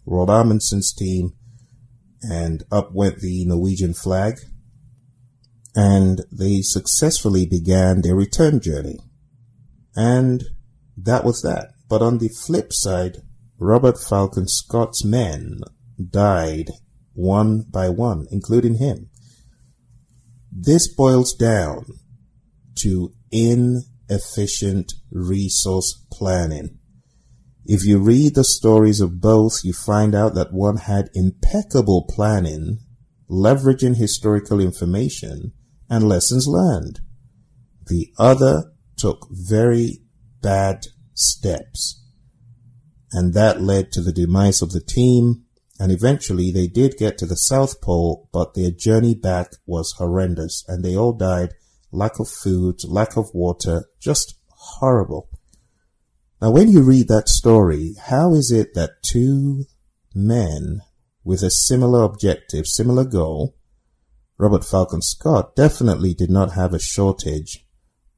Roald 0.07 0.28
Amundsen's 0.28 0.93
team, 0.93 1.34
and 2.22 2.64
up 2.72 2.93
went 2.93 3.18
the 3.18 3.45
Norwegian 3.45 3.95
flag, 3.95 4.39
and 5.77 6.22
they 6.33 6.62
successfully 6.62 7.45
began 7.45 8.01
their 8.01 8.16
return 8.16 8.61
journey. 8.61 8.99
And 9.95 10.43
that 10.97 11.22
was 11.22 11.43
that. 11.43 11.72
But 11.87 12.01
on 12.01 12.16
the 12.16 12.29
flip 12.29 12.72
side, 12.72 13.18
Robert 13.59 14.01
Falcon 14.01 14.49
Scott's 14.49 15.05
men 15.05 15.61
died 16.11 16.70
one 17.12 17.66
by 17.70 17.91
one, 17.91 18.27
including 18.31 18.77
him. 18.77 19.11
This 20.51 20.93
boils 20.93 21.35
down 21.35 21.85
to 22.81 23.12
inefficient 23.31 24.95
resource 25.11 26.07
planning. 26.11 26.79
If 27.66 27.85
you 27.85 27.99
read 27.99 28.35
the 28.35 28.45
stories 28.45 29.01
of 29.01 29.20
both, 29.20 29.62
you 29.62 29.74
find 29.74 30.14
out 30.14 30.35
that 30.35 30.55
one 30.55 30.79
had 30.79 31.11
impeccable 31.12 32.07
planning, 32.09 32.79
leveraging 33.29 33.97
historical 33.97 34.61
information 34.61 35.53
and 35.89 36.09
lessons 36.09 36.47
learned. 36.47 37.01
The 37.87 38.12
other 38.18 38.72
took 38.97 39.28
very 39.30 40.01
bad 40.43 40.87
steps. 41.14 42.03
And 43.12 43.34
that 43.34 43.61
led 43.61 43.93
to 43.93 44.03
the 44.03 44.12
demise 44.12 44.62
of 44.62 44.72
the 44.72 44.80
team. 44.80 45.45
And 45.78 45.93
eventually 45.93 46.51
they 46.51 46.66
did 46.66 46.97
get 46.97 47.18
to 47.18 47.26
the 47.26 47.37
South 47.37 47.80
Pole, 47.80 48.28
but 48.32 48.55
their 48.55 48.70
journey 48.70 49.14
back 49.14 49.53
was 49.66 49.95
horrendous 49.99 50.64
and 50.66 50.84
they 50.84 50.97
all 50.97 51.12
died. 51.12 51.55
Lack 51.93 52.18
of 52.18 52.28
food, 52.28 52.80
lack 52.84 53.16
of 53.16 53.30
water, 53.32 53.84
just 54.01 54.39
horrible. 54.49 55.28
Now, 56.41 56.51
when 56.51 56.68
you 56.68 56.82
read 56.82 57.09
that 57.09 57.28
story, 57.28 57.95
how 57.99 58.34
is 58.34 58.51
it 58.51 58.74
that 58.74 59.03
two 59.03 59.64
men 60.14 60.80
with 61.24 61.43
a 61.43 61.51
similar 61.51 62.03
objective, 62.03 62.66
similar 62.66 63.05
goal, 63.05 63.57
Robert 64.39 64.64
Falcon 64.64 65.01
Scott 65.01 65.57
definitely 65.57 66.12
did 66.12 66.30
not 66.30 66.53
have 66.53 66.74
a 66.74 66.78
shortage 66.78 67.66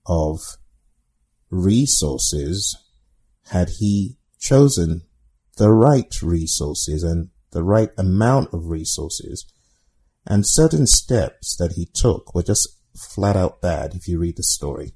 of 0.07 0.41
resources 1.51 2.77
had 3.51 3.71
he 3.79 4.16
chosen 4.39 5.03
the 5.57 5.71
right 5.71 6.21
resources 6.23 7.03
and 7.03 7.29
the 7.53 7.62
right 7.62 7.91
amount 7.97 8.53
of 8.53 8.69
resources. 8.69 9.47
And 10.27 10.47
certain 10.47 10.87
steps 10.87 11.57
that 11.57 11.73
he 11.73 11.89
took 11.95 12.35
were 12.35 12.43
just 12.43 12.69
flat 12.97 13.37
out 13.37 13.61
bad 13.61 13.95
if 13.95 14.09
you 14.09 14.19
read 14.19 14.37
the 14.37 14.43
story. 14.43 14.93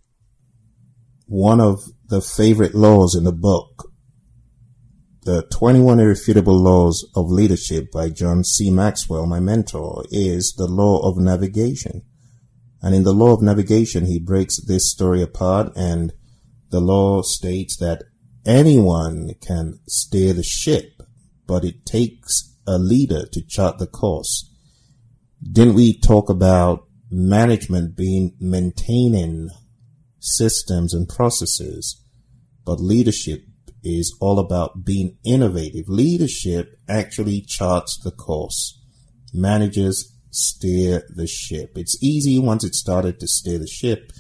One 1.27 1.61
of 1.61 1.85
the 2.09 2.21
favorite 2.21 2.75
laws 2.75 3.15
in 3.15 3.25
the 3.25 3.33
book, 3.33 3.92
The 5.25 5.43
21 5.53 6.01
Irrefutable 6.01 6.61
Laws 6.61 7.09
of 7.15 7.31
Leadership 7.31 7.93
by 7.93 8.09
John 8.09 8.43
C. 8.43 8.73
Maxwell, 8.73 9.25
my 9.25 9.39
mentor, 9.39 10.03
is 10.11 10.53
the 10.59 10.67
law 10.67 11.09
of 11.09 11.17
navigation. 11.17 12.03
And 12.83 12.93
in 12.93 13.05
the 13.05 13.15
law 13.15 13.33
of 13.33 13.41
navigation, 13.41 14.07
he 14.07 14.19
breaks 14.19 14.61
this 14.61 14.91
story 14.91 15.23
apart 15.23 15.73
and 15.77 16.13
the 16.71 16.81
law 16.81 17.23
states 17.23 17.77
that 17.77 18.03
anyone 18.45 19.35
can 19.41 19.79
steer 19.87 20.33
the 20.33 20.43
ship, 20.43 21.05
but 21.47 21.65
it 21.65 21.87
takes 21.87 22.57
a 22.67 22.77
leader 22.77 23.25
to 23.27 23.47
chart 23.47 23.79
the 23.79 23.87
course. 23.87 24.53
Didn't 25.41 25.75
we 25.75 25.97
talk 26.01 26.31
about 26.31 26.89
management 27.13 27.97
being 27.97 28.35
maintaining 28.41 29.51
systems 30.19 30.93
and 30.93 31.09
processes? 31.09 32.03
But 32.65 32.81
leadership 32.81 33.45
is 33.83 34.17
all 34.21 34.39
about 34.39 34.85
being 34.85 35.19
innovative. 35.25 35.89
Leadership 35.89 36.79
actually 36.89 37.41
charts 37.41 37.99
the 37.99 38.11
course. 38.11 38.81
Managers 39.35 40.17
steer 40.31 41.05
the 41.15 41.27
ship. 41.27 41.73
It's 41.77 42.03
easy 42.03 42.39
once 42.39 42.65
it's 42.65 42.79
started 42.79 43.21
to 43.21 43.29
steer 43.29 43.59
the 43.59 43.67
ship, 43.67 44.13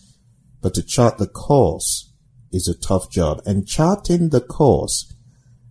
but 0.60 0.74
to 0.74 0.82
chart 0.82 1.18
the 1.18 1.26
course 1.26 2.12
is 2.50 2.68
a 2.68 2.78
tough 2.78 3.10
job. 3.10 3.40
And 3.46 3.66
charting 3.66 4.28
the 4.28 4.40
course 4.40 5.12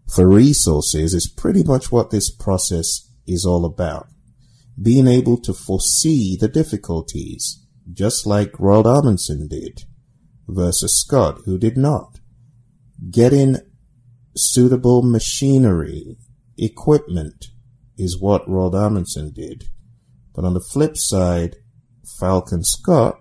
for 0.07 0.27
resources 0.27 1.13
is 1.13 1.29
pretty 1.29 1.63
much 1.63 1.91
what 1.91 2.09
this 2.09 2.29
process 2.31 3.09
is 3.27 3.45
all 3.45 3.65
about. 3.65 4.07
Being 4.81 5.07
able 5.07 5.37
to 5.41 5.53
foresee 5.53 6.35
the 6.39 6.47
difficulties, 6.47 7.65
just 7.91 8.25
like 8.25 8.53
Roald 8.53 8.85
Amundsen 8.85 9.47
did, 9.47 9.83
versus 10.47 10.99
Scott, 10.99 11.39
who 11.45 11.57
did 11.57 11.77
not. 11.77 12.19
Getting 13.09 13.57
suitable 14.35 15.01
machinery, 15.01 16.17
equipment, 16.57 17.47
is 17.97 18.19
what 18.19 18.47
Roald 18.47 18.73
Amundsen 18.73 19.31
did. 19.33 19.65
But 20.33 20.45
on 20.45 20.53
the 20.53 20.65
flip 20.71 20.95
side, 20.95 21.55
Falcon 22.19 22.63
Scott 22.63 23.17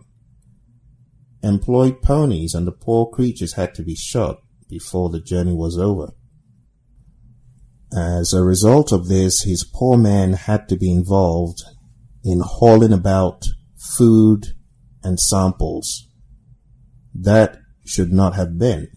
employed 1.43 2.03
ponies 2.03 2.55
and 2.55 2.67
the 2.67 2.73
poor 2.73 3.07
creatures 3.07 3.55
had 3.55 3.75
to 3.75 3.83
be 3.83 3.95
shot 3.95 4.39
before 4.69 5.11
the 5.11 5.21
journey 5.21 5.55
was 5.55 5.79
over. 5.79 6.13
As 7.97 8.33
a 8.33 8.45
result 8.45 8.93
of 8.93 9.09
this, 9.09 9.43
his 9.43 9.65
poor 9.65 9.99
men 9.99 10.35
had 10.35 10.69
to 10.69 10.77
be 10.77 10.93
involved 10.93 11.63
in 12.23 12.41
hauling 12.41 12.93
about 12.93 13.47
food 13.97 14.47
and 15.03 15.19
samples. 15.19 16.09
That 17.15 17.59
should 17.85 18.13
not 18.13 18.35
have 18.35 18.59
been. 18.59 18.89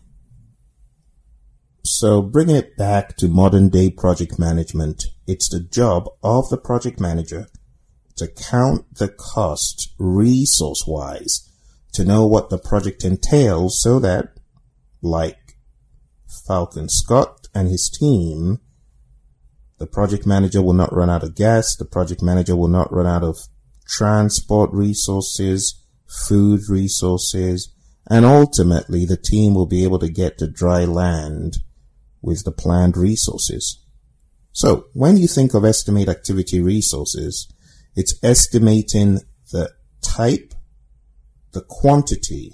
So 1.86 2.22
bringing 2.22 2.56
it 2.56 2.78
back 2.78 3.18
to 3.18 3.28
modern 3.28 3.68
day 3.68 3.90
project 3.90 4.40
management, 4.40 5.04
it's 5.28 5.50
the 5.50 5.60
job 5.60 6.08
of 6.24 6.50
the 6.50 6.58
project 6.58 6.98
manager 6.98 7.48
to 8.16 8.28
count 8.28 8.86
the 8.96 9.10
cost 9.10 9.94
resource 9.98 10.86
wise 10.88 11.50
to 11.92 12.06
know 12.06 12.26
what 12.26 12.50
the 12.50 12.58
project 12.58 13.04
entails 13.04 13.82
so 13.82 14.00
that, 14.00 14.30
like 15.02 15.58
Falcon 16.48 16.88
Scott 16.88 17.48
and 17.54 17.68
his 17.68 17.90
team, 17.90 18.60
the 19.78 19.86
project 19.86 20.26
manager 20.26 20.62
will 20.62 20.74
not 20.74 20.96
run 20.96 21.10
out 21.10 21.24
of 21.24 21.36
gas. 21.36 21.76
The 21.76 21.84
project 21.84 22.22
manager 22.22 22.56
will 22.56 22.70
not 22.70 22.94
run 22.94 23.08
out 23.08 23.24
of 23.24 23.40
transport 23.86 24.72
resources, 24.72 25.84
food 26.30 26.62
resources, 26.70 27.74
and 28.10 28.24
ultimately 28.24 29.06
the 29.06 29.18
team 29.18 29.54
will 29.54 29.66
be 29.66 29.84
able 29.84 30.00
to 30.00 30.10
get 30.10 30.38
to 30.38 30.48
dry 30.48 30.86
land 30.86 31.58
with 32.24 32.44
the 32.46 32.52
planned 32.52 32.98
resources. 32.98 33.80
So 34.52 34.86
when 34.94 35.18
you 35.18 35.28
think 35.28 35.54
of 35.54 35.66
estimate 35.66 36.10
activity 36.10 36.62
resources, 36.62 37.48
it's 37.96 38.18
estimating 38.24 39.20
the 39.52 39.72
type 40.02 40.54
the 41.54 41.62
quantity 41.62 42.52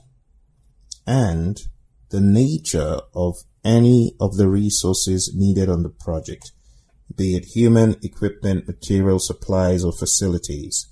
and 1.07 1.57
the 2.09 2.19
nature 2.21 2.99
of 3.15 3.37
any 3.63 4.13
of 4.19 4.37
the 4.37 4.47
resources 4.47 5.33
needed 5.35 5.69
on 5.69 5.83
the 5.83 5.89
project, 5.89 6.51
be 7.15 7.35
it 7.35 7.45
human, 7.55 7.95
equipment, 8.03 8.67
material, 8.67 9.19
supplies, 9.19 9.83
or 9.83 9.91
facilities. 9.91 10.87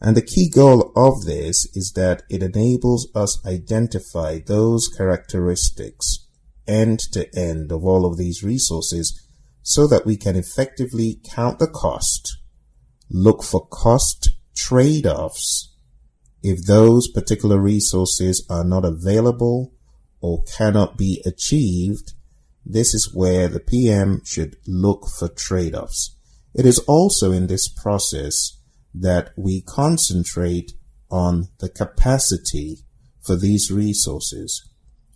And 0.00 0.16
the 0.16 0.22
key 0.22 0.48
goal 0.48 0.92
of 0.96 1.24
this 1.24 1.66
is 1.74 1.92
that 1.96 2.22
it 2.28 2.42
enables 2.42 3.08
us 3.14 3.44
identify 3.46 4.40
those 4.44 4.88
characteristics 4.88 6.21
end 6.66 7.00
to 7.12 7.28
end 7.36 7.72
of 7.72 7.84
all 7.84 8.06
of 8.06 8.18
these 8.18 8.42
resources 8.42 9.20
so 9.62 9.86
that 9.86 10.06
we 10.06 10.16
can 10.16 10.36
effectively 10.36 11.20
count 11.24 11.58
the 11.58 11.68
cost, 11.68 12.36
look 13.10 13.42
for 13.42 13.66
cost 13.68 14.30
trade-offs, 14.56 15.72
if 16.42 16.66
those 16.66 17.08
particular 17.08 17.58
resources 17.60 18.44
are 18.50 18.64
not 18.64 18.84
available 18.84 19.72
or 20.20 20.42
cannot 20.56 20.96
be 20.96 21.22
achieved, 21.24 22.14
this 22.64 22.94
is 22.94 23.14
where 23.14 23.48
the 23.48 23.60
PM 23.60 24.22
should 24.24 24.56
look 24.66 25.06
for 25.18 25.28
trade-offs. 25.28 26.16
It 26.54 26.66
is 26.66 26.78
also 26.80 27.32
in 27.32 27.46
this 27.46 27.68
process 27.68 28.58
that 28.94 29.30
we 29.36 29.62
concentrate 29.62 30.72
on 31.10 31.48
the 31.60 31.68
capacity 31.68 32.78
for 33.20 33.36
these 33.36 33.70
resources. 33.70 34.68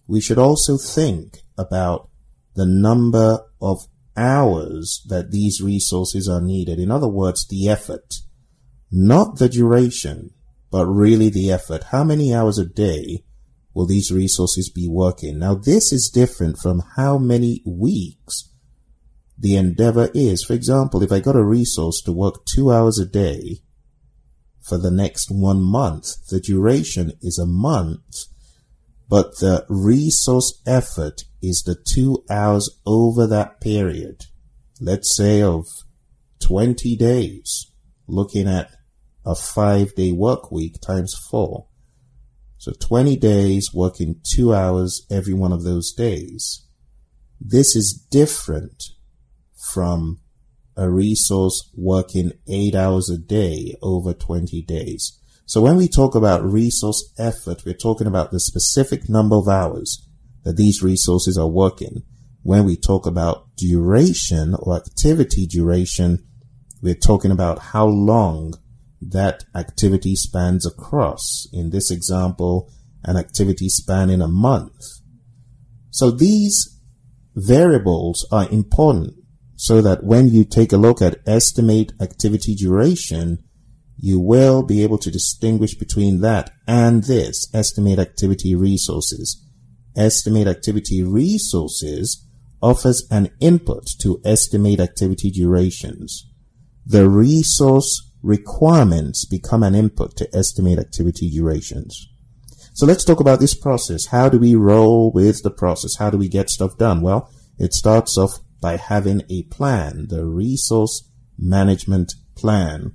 We 0.06 0.20
should 0.20 0.38
also 0.38 0.76
think 0.76 1.38
about 1.58 2.08
the 2.54 2.66
number 2.66 3.40
of 3.60 3.86
hours 4.16 5.04
that 5.08 5.30
these 5.30 5.60
resources 5.60 6.28
are 6.28 6.40
needed. 6.40 6.78
In 6.78 6.90
other 6.90 7.08
words, 7.08 7.46
the 7.46 7.68
effort, 7.68 8.16
not 8.90 9.38
the 9.38 9.48
duration, 9.48 10.30
but 10.70 10.86
really 10.86 11.28
the 11.28 11.50
effort. 11.52 11.84
How 11.84 12.04
many 12.04 12.34
hours 12.34 12.58
a 12.58 12.64
day 12.64 13.24
will 13.74 13.86
these 13.86 14.10
resources 14.10 14.70
be 14.70 14.88
working? 14.88 15.38
Now, 15.38 15.54
this 15.54 15.92
is 15.92 16.08
different 16.08 16.58
from 16.58 16.82
how 16.96 17.18
many 17.18 17.62
weeks 17.66 18.50
the 19.38 19.56
endeavor 19.56 20.10
is. 20.14 20.42
For 20.42 20.54
example, 20.54 21.02
if 21.02 21.12
I 21.12 21.20
got 21.20 21.36
a 21.36 21.44
resource 21.44 22.00
to 22.02 22.12
work 22.12 22.46
two 22.46 22.72
hours 22.72 22.98
a 22.98 23.06
day 23.06 23.60
for 24.62 24.78
the 24.78 24.90
next 24.90 25.30
one 25.30 25.62
month, 25.62 26.26
the 26.28 26.40
duration 26.40 27.12
is 27.20 27.38
a 27.38 27.46
month, 27.46 28.24
but 29.08 29.38
the 29.38 29.64
resource 29.68 30.60
effort 30.66 31.24
is 31.42 31.62
the 31.64 31.76
two 31.76 32.24
hours 32.28 32.68
over 32.84 33.26
that 33.26 33.60
period. 33.60 34.22
Let's 34.80 35.14
say 35.16 35.42
of 35.42 35.66
20 36.40 36.96
days, 36.96 37.70
looking 38.06 38.48
at 38.48 38.70
a 39.24 39.34
five 39.34 39.94
day 39.94 40.12
work 40.12 40.50
week 40.50 40.80
times 40.80 41.14
four. 41.30 41.66
So 42.58 42.72
20 42.72 43.16
days 43.16 43.70
working 43.72 44.20
two 44.34 44.54
hours 44.54 45.06
every 45.10 45.34
one 45.34 45.52
of 45.52 45.62
those 45.62 45.92
days. 45.92 46.66
This 47.40 47.76
is 47.76 48.06
different 48.10 48.82
from 49.72 50.20
a 50.76 50.90
resource 50.90 51.70
working 51.76 52.32
eight 52.48 52.74
hours 52.74 53.08
a 53.10 53.18
day 53.18 53.76
over 53.82 54.12
20 54.12 54.62
days. 54.62 55.20
So 55.46 55.62
when 55.62 55.76
we 55.76 55.86
talk 55.86 56.16
about 56.16 56.44
resource 56.44 57.12
effort, 57.18 57.62
we're 57.64 57.74
talking 57.74 58.08
about 58.08 58.32
the 58.32 58.40
specific 58.40 59.08
number 59.08 59.36
of 59.36 59.46
hours 59.46 60.04
that 60.42 60.56
these 60.56 60.82
resources 60.82 61.38
are 61.38 61.48
working. 61.48 62.02
When 62.42 62.64
we 62.64 62.76
talk 62.76 63.06
about 63.06 63.54
duration 63.56 64.56
or 64.58 64.76
activity 64.76 65.46
duration, 65.46 66.26
we're 66.82 66.94
talking 66.94 67.30
about 67.30 67.60
how 67.60 67.86
long 67.86 68.54
that 69.00 69.44
activity 69.54 70.16
spans 70.16 70.66
across. 70.66 71.46
In 71.52 71.70
this 71.70 71.92
example, 71.92 72.68
an 73.04 73.16
activity 73.16 73.68
spanning 73.68 74.20
a 74.20 74.28
month. 74.28 74.82
So 75.90 76.10
these 76.10 76.80
variables 77.36 78.26
are 78.32 78.50
important 78.50 79.14
so 79.54 79.80
that 79.80 80.02
when 80.02 80.28
you 80.28 80.44
take 80.44 80.72
a 80.72 80.76
look 80.76 81.00
at 81.00 81.20
estimate 81.24 81.92
activity 82.00 82.56
duration, 82.56 83.44
you 83.98 84.20
will 84.20 84.62
be 84.62 84.82
able 84.82 84.98
to 84.98 85.10
distinguish 85.10 85.74
between 85.74 86.20
that 86.20 86.50
and 86.66 87.04
this 87.04 87.48
estimate 87.54 87.98
activity 87.98 88.54
resources. 88.54 89.42
Estimate 89.96 90.46
activity 90.46 91.02
resources 91.02 92.26
offers 92.62 93.06
an 93.10 93.30
input 93.40 93.86
to 94.00 94.20
estimate 94.24 94.80
activity 94.80 95.30
durations. 95.30 96.26
The 96.84 97.08
resource 97.08 98.12
requirements 98.22 99.24
become 99.24 99.62
an 99.62 99.74
input 99.74 100.16
to 100.16 100.36
estimate 100.36 100.78
activity 100.78 101.30
durations. 101.30 102.08
So 102.74 102.84
let's 102.84 103.04
talk 103.04 103.20
about 103.20 103.40
this 103.40 103.54
process. 103.54 104.06
How 104.06 104.28
do 104.28 104.38
we 104.38 104.54
roll 104.54 105.10
with 105.10 105.42
the 105.42 105.50
process? 105.50 105.96
How 105.96 106.10
do 106.10 106.18
we 106.18 106.28
get 106.28 106.50
stuff 106.50 106.76
done? 106.76 107.00
Well, 107.00 107.30
it 107.58 107.72
starts 107.72 108.18
off 108.18 108.40
by 108.60 108.76
having 108.76 109.22
a 109.30 109.44
plan, 109.44 110.08
the 110.08 110.26
resource 110.26 111.10
management 111.38 112.14
plan. 112.34 112.94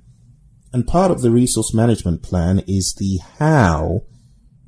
And 0.72 0.86
part 0.86 1.10
of 1.10 1.20
the 1.20 1.30
resource 1.30 1.74
management 1.74 2.22
plan 2.22 2.62
is 2.66 2.94
the 2.94 3.18
how 3.38 4.02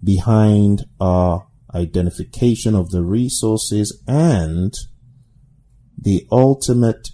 behind 0.03 0.85
our 1.01 1.47
identification 1.75 2.75
of 2.75 2.91
the 2.91 3.03
resources 3.03 4.03
and 4.07 4.75
the 5.99 6.27
ultimate 6.31 7.09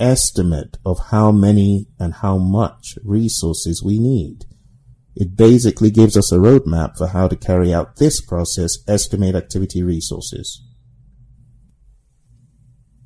estimate 0.00 0.76
of 0.84 0.98
how 1.10 1.30
many 1.30 1.86
and 1.98 2.14
how 2.14 2.36
much 2.36 2.98
resources 3.04 3.82
we 3.82 3.98
need. 3.98 4.44
It 5.14 5.36
basically 5.36 5.90
gives 5.90 6.16
us 6.16 6.32
a 6.32 6.38
roadmap 6.38 6.96
for 6.96 7.08
how 7.08 7.28
to 7.28 7.36
carry 7.36 7.72
out 7.72 7.96
this 7.96 8.20
process, 8.20 8.78
estimate 8.88 9.36
activity 9.36 9.82
resources. 9.82 10.62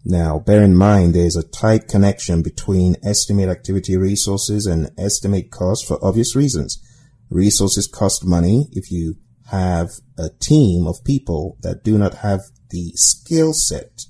Now, 0.08 0.38
bear 0.38 0.62
in 0.62 0.76
mind 0.76 1.16
there's 1.16 1.34
a 1.34 1.42
tight 1.42 1.88
connection 1.88 2.40
between 2.40 2.94
estimate 3.02 3.48
activity 3.48 3.96
resources 3.96 4.64
and 4.64 4.88
estimate 4.96 5.50
cost 5.50 5.84
for 5.84 5.98
obvious 6.00 6.36
reasons. 6.36 6.80
Resources 7.28 7.88
cost 7.88 8.24
money 8.24 8.68
if 8.70 8.92
you 8.92 9.16
have 9.46 9.90
a 10.16 10.28
team 10.40 10.86
of 10.86 11.02
people 11.02 11.58
that 11.62 11.82
do 11.82 11.98
not 11.98 12.18
have 12.18 12.42
the 12.70 12.92
skill 12.94 13.52
set 13.52 14.02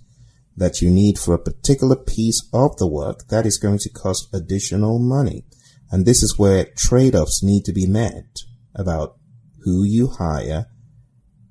that 0.54 0.82
you 0.82 0.90
need 0.90 1.18
for 1.18 1.32
a 1.32 1.42
particular 1.42 1.96
piece 1.96 2.46
of 2.52 2.76
the 2.76 2.86
work, 2.86 3.28
that 3.28 3.46
is 3.46 3.56
going 3.56 3.78
to 3.78 3.88
cost 3.88 4.28
additional 4.34 4.98
money. 4.98 5.46
And 5.90 6.04
this 6.04 6.22
is 6.22 6.38
where 6.38 6.66
trade-offs 6.76 7.42
need 7.42 7.64
to 7.64 7.72
be 7.72 7.86
met 7.86 8.40
about 8.74 9.16
who 9.64 9.82
you 9.82 10.08
hire, 10.08 10.66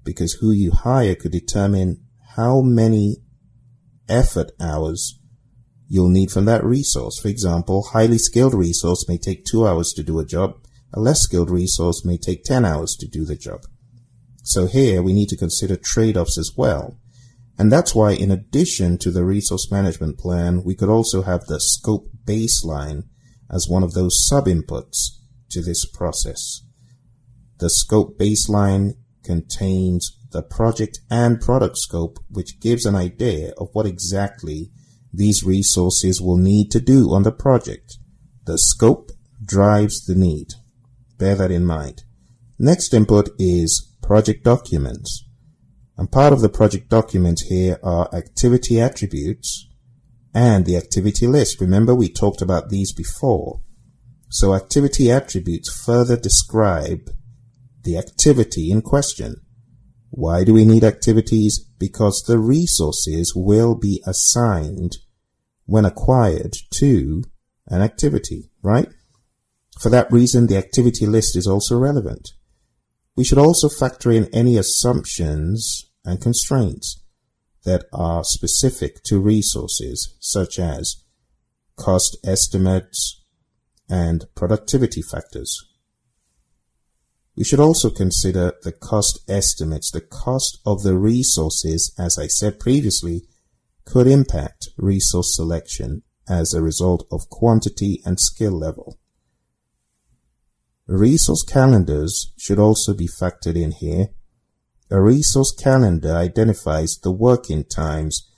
because 0.04 0.34
who 0.34 0.52
you 0.52 0.70
hire 0.70 1.16
could 1.16 1.32
determine 1.32 2.04
how 2.36 2.62
many 2.62 3.18
effort 4.10 4.52
hours 4.60 5.20
you'll 5.88 6.10
need 6.10 6.32
from 6.32 6.46
that 6.46 6.64
resource. 6.64 7.20
For 7.20 7.28
example, 7.28 7.90
highly 7.92 8.18
skilled 8.18 8.54
resource 8.54 9.08
may 9.08 9.18
take 9.18 9.46
two 9.46 9.68
hours 9.68 9.94
to 9.94 10.04
do 10.04 10.20
a 10.20 10.26
job. 10.26 10.56
A 10.94 11.00
less 11.00 11.22
skilled 11.22 11.50
resource 11.50 12.06
may 12.06 12.18
take 12.18 12.44
10 12.44 12.66
hours 12.66 12.96
to 13.00 13.08
do 13.08 13.26
the 13.26 13.36
job. 13.36 13.62
So 14.44 14.68
here 14.68 15.02
we 15.02 15.14
need 15.14 15.30
to 15.30 15.38
consider 15.38 15.76
trade-offs 15.76 16.38
as 16.38 16.52
well. 16.56 16.98
And 17.58 17.72
that's 17.72 17.96
why 17.96 18.12
in 18.12 18.32
addition 18.32 18.98
to 19.00 19.12
the 19.12 19.24
resource 19.24 19.72
management 19.72 20.18
plan, 20.18 20.64
we 20.64 20.76
could 20.76 20.90
also 20.90 21.22
have 21.22 21.46
the 21.46 21.60
scope 21.60 22.08
baseline 22.26 23.04
as 23.50 23.68
one 23.68 23.84
of 23.84 23.94
those 23.94 24.26
sub-inputs 24.28 25.20
to 25.52 25.62
this 25.62 25.86
process. 25.86 26.62
The 27.60 27.70
scope 27.70 28.18
baseline 28.18 28.96
contains 29.24 30.18
the 30.36 30.44
project 30.44 31.00
and 31.10 31.40
product 31.40 31.78
scope, 31.78 32.20
which 32.30 32.60
gives 32.60 32.86
an 32.86 32.94
idea 32.94 33.54
of 33.58 33.70
what 33.72 33.86
exactly 33.86 34.70
these 35.14 35.46
resources 35.46 36.22
will 36.22 36.36
need 36.36 36.70
to 36.72 36.82
do 36.82 37.14
on 37.14 37.24
the 37.24 37.32
project. 37.32 37.98
The 38.46 38.58
scope 38.58 39.12
drives 39.42 40.06
the 40.06 40.14
need. 40.14 40.48
Bear 41.18 41.36
that 41.36 41.52
in 41.52 41.66
mind. 41.66 42.04
Next 42.60 42.94
input 42.94 43.30
is 43.40 43.96
project 44.04 44.44
documents. 44.44 45.24
And 45.98 46.12
part 46.12 46.34
of 46.34 46.42
the 46.42 46.50
project 46.50 46.90
document 46.90 47.44
here 47.48 47.80
are 47.82 48.14
activity 48.14 48.82
attributes 48.82 49.70
and 50.34 50.66
the 50.66 50.76
activity 50.76 51.28
list. 51.28 51.62
Remember 51.62 51.96
we 51.96 52.10
talked 52.10 52.42
about 52.42 52.68
these 52.68 52.92
before. 52.92 53.62
So 54.28 54.54
activity 54.54 55.10
attributes 55.10 55.72
further 55.72 56.18
describe 56.18 57.10
the 57.84 57.98
activity 57.98 58.70
in 58.70 58.82
question. 58.82 59.45
Why 60.18 60.46
do 60.46 60.54
we 60.54 60.64
need 60.64 60.86
activities? 60.86 61.60
Because 61.78 62.24
the 62.26 62.40
resources 62.40 63.34
will 63.36 63.76
be 63.76 64.02
assigned 64.08 64.96
when 65.66 65.84
acquired 65.84 66.56
to 66.76 67.24
an 67.68 67.82
activity, 67.82 68.50
right? 68.62 68.88
For 69.78 69.90
that 69.90 70.10
reason, 70.10 70.48
the 70.48 70.56
activity 70.56 71.06
list 71.06 71.36
is 71.36 71.48
also 71.48 71.78
relevant. 71.78 72.32
We 73.18 73.26
should 73.26 73.38
also 73.38 73.68
factor 73.68 74.10
in 74.10 74.34
any 74.34 74.56
assumptions 74.56 75.84
and 76.06 76.22
constraints 76.22 77.04
that 77.66 77.84
are 77.92 78.24
specific 78.24 79.04
to 79.08 79.20
resources 79.20 80.16
such 80.22 80.60
as 80.60 81.04
cost 81.76 82.16
estimates 82.24 83.22
and 83.90 84.28
productivity 84.34 85.02
factors. 85.02 85.62
We 87.36 87.44
should 87.44 87.60
also 87.60 87.90
consider 87.90 88.54
the 88.64 88.72
cost 88.72 89.20
estimates. 89.30 89.92
The 89.92 90.02
cost 90.02 90.60
of 90.66 90.84
the 90.84 90.96
resources, 90.96 91.94
as 91.98 92.18
I 92.18 92.28
said 92.28 92.60
previously, 92.60 93.24
could 93.84 94.08
impact 94.08 94.70
resource 94.78 95.36
selection 95.36 96.04
as 96.28 96.54
a 96.54 96.62
result 96.62 97.06
of 97.12 97.30
quantity 97.30 98.02
and 98.06 98.20
skill 98.20 98.58
level. 98.58 98.98
Resource 100.88 101.44
calendars 101.44 102.34
should 102.38 102.60
also 102.60 102.94
be 102.94 103.08
factored 103.08 103.56
in 103.56 103.72
here 103.72 104.10
a 104.92 105.02
resource 105.02 105.52
calendar 105.52 106.16
identifies 106.16 106.98
the 106.98 107.12
working 107.12 107.64
times 107.64 108.30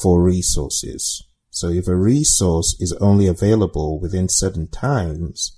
for 0.00 0.20
resources. 0.20 1.28
So 1.50 1.68
if 1.68 1.86
a 1.86 1.94
resource 1.94 2.76
is 2.80 2.92
only 3.00 3.28
available 3.28 4.00
within 4.00 4.26
certain 4.28 4.66
times, 4.68 5.56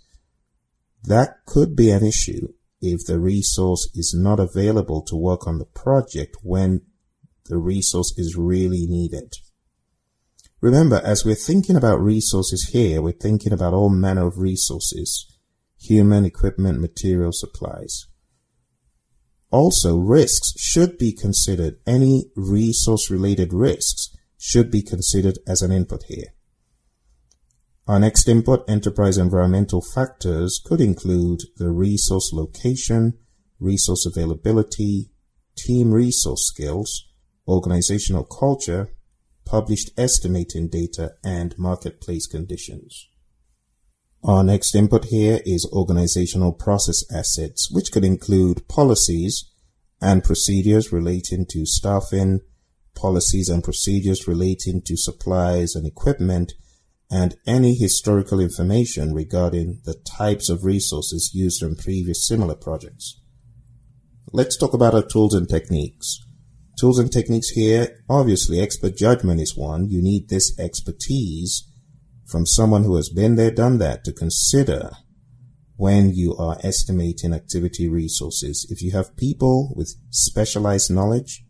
that 1.07 1.45
could 1.47 1.77
be 1.77 1.91
an 1.91 2.05
issue 2.05 2.49
if 2.81 3.07
the 3.07 3.19
resource 3.19 3.89
is 3.95 4.15
not 4.17 4.39
available 4.39 5.03
to 5.03 5.17
work 5.17 5.47
on 5.47 5.59
the 5.59 5.65
project 5.65 6.37
when 6.43 6.83
the 7.47 7.59
resource 7.59 8.13
is 8.17 8.37
really 8.37 8.87
needed. 8.87 9.33
Remember, 10.61 11.01
as 11.05 11.25
we're 11.25 11.35
thinking 11.35 11.77
about 11.77 12.01
resources 12.01 12.71
here, 12.73 13.01
we're 13.01 13.13
thinking 13.13 13.53
about 13.53 13.75
all 13.75 13.91
manner 13.91 14.27
of 14.27 14.39
resources, 14.39 15.27
human, 15.79 16.25
equipment, 16.25 16.81
material, 16.81 17.33
supplies. 17.33 18.07
Also, 19.51 19.97
risks 19.97 20.53
should 20.59 20.99
be 20.99 21.13
considered. 21.13 21.77
Any 21.87 22.25
resource 22.35 23.11
related 23.11 23.53
risks 23.53 24.11
should 24.39 24.71
be 24.71 24.83
considered 24.83 25.39
as 25.47 25.63
an 25.63 25.71
input 25.71 26.05
here. 26.09 26.35
Our 27.89 28.01
next 28.01 28.29
input, 28.29 28.69
enterprise 28.69 29.17
environmental 29.17 29.81
factors, 29.81 30.61
could 30.65 30.81
include 30.81 31.43
the 31.57 31.71
resource 31.71 32.33
location, 32.33 33.15
resource 33.61 34.05
availability, 34.05 35.13
team 35.57 35.93
resource 35.93 36.49
skills, 36.49 37.07
organizational 37.47 38.25
culture, 38.25 38.93
published 39.45 39.91
estimating 39.97 40.69
data, 40.69 41.13
and 41.25 41.57
marketplace 41.57 42.27
conditions. 42.27 43.09
Our 44.25 44.43
next 44.43 44.75
input 44.75 45.05
here 45.05 45.41
is 45.47 45.71
organizational 45.73 46.53
process 46.53 47.05
assets, 47.15 47.71
which 47.71 47.93
could 47.93 48.05
include 48.05 48.67
policies 48.67 49.49
and 50.03 50.25
procedures 50.25 50.93
relating 50.93 51.47
to 51.51 51.65
staffing, 51.65 52.41
policies 52.97 53.49
and 53.49 53.63
procedures 53.63 54.27
relating 54.27 54.83
to 54.87 54.97
supplies 54.97 55.77
and 55.77 55.87
equipment, 55.87 56.55
and 57.11 57.37
any 57.47 57.75
historical 57.75 58.41
information 58.41 59.15
regarding 59.15 59.81
the 59.85 59.95
types 59.95 60.49
of 60.49 60.65
resources 60.65 61.31
used 61.33 61.63
in 61.63 61.77
previous 61.77 62.27
similar 62.27 62.55
projects. 62.55 63.21
Let's 64.33 64.57
talk 64.57 64.75
about 64.75 64.95
our 64.95 65.03
tools 65.05 65.35
and 65.35 65.49
techniques. 65.49 66.21
Tools 66.79 66.99
and 66.99 67.11
techniques 67.11 67.51
here, 67.51 68.03
obviously 68.09 68.61
expert 68.61 68.97
judgment 68.97 69.41
is 69.41 69.57
one. 69.57 69.89
You 69.89 70.03
need 70.03 70.29
this 70.29 70.59
expertise 70.59 71.71
from 72.27 72.45
someone 72.45 72.85
who 72.85 72.97
has 72.97 73.09
been 73.09 73.37
there, 73.37 73.53
done 73.53 73.79
that 73.79 74.05
to 74.05 74.13
consider 74.13 74.91
when 75.77 76.13
you 76.13 76.35
are 76.37 76.59
estimating 76.63 77.33
activity 77.33 77.89
resources. 77.89 78.67
If 78.69 78.83
you 78.83 78.91
have 78.93 79.17
people 79.17 79.73
with 79.77 79.95
specialized 80.11 80.91
knowledge 80.91 81.45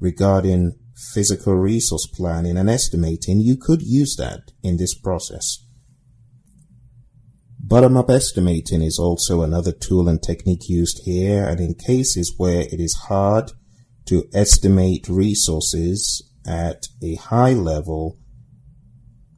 regarding 0.00 0.78
physical 1.12 1.54
resource 1.54 2.06
planning 2.06 2.56
and 2.56 2.70
estimating, 2.70 3.40
you 3.40 3.56
could 3.56 3.82
use 3.82 4.16
that 4.16 4.52
in 4.62 4.76
this 4.76 4.94
process. 4.94 5.58
Bottom-up 7.60 8.10
estimating 8.10 8.82
is 8.82 8.98
also 8.98 9.42
another 9.42 9.72
tool 9.72 10.08
and 10.08 10.22
technique 10.22 10.68
used 10.68 11.02
here, 11.04 11.46
and 11.46 11.60
in 11.60 11.74
cases 11.74 12.34
where 12.36 12.62
it 12.62 12.78
is 12.78 12.94
hard 13.08 13.52
to 14.06 14.28
estimate 14.34 15.08
resources 15.08 16.22
at 16.46 16.88
a 17.02 17.14
high 17.14 17.54
level, 17.54 18.18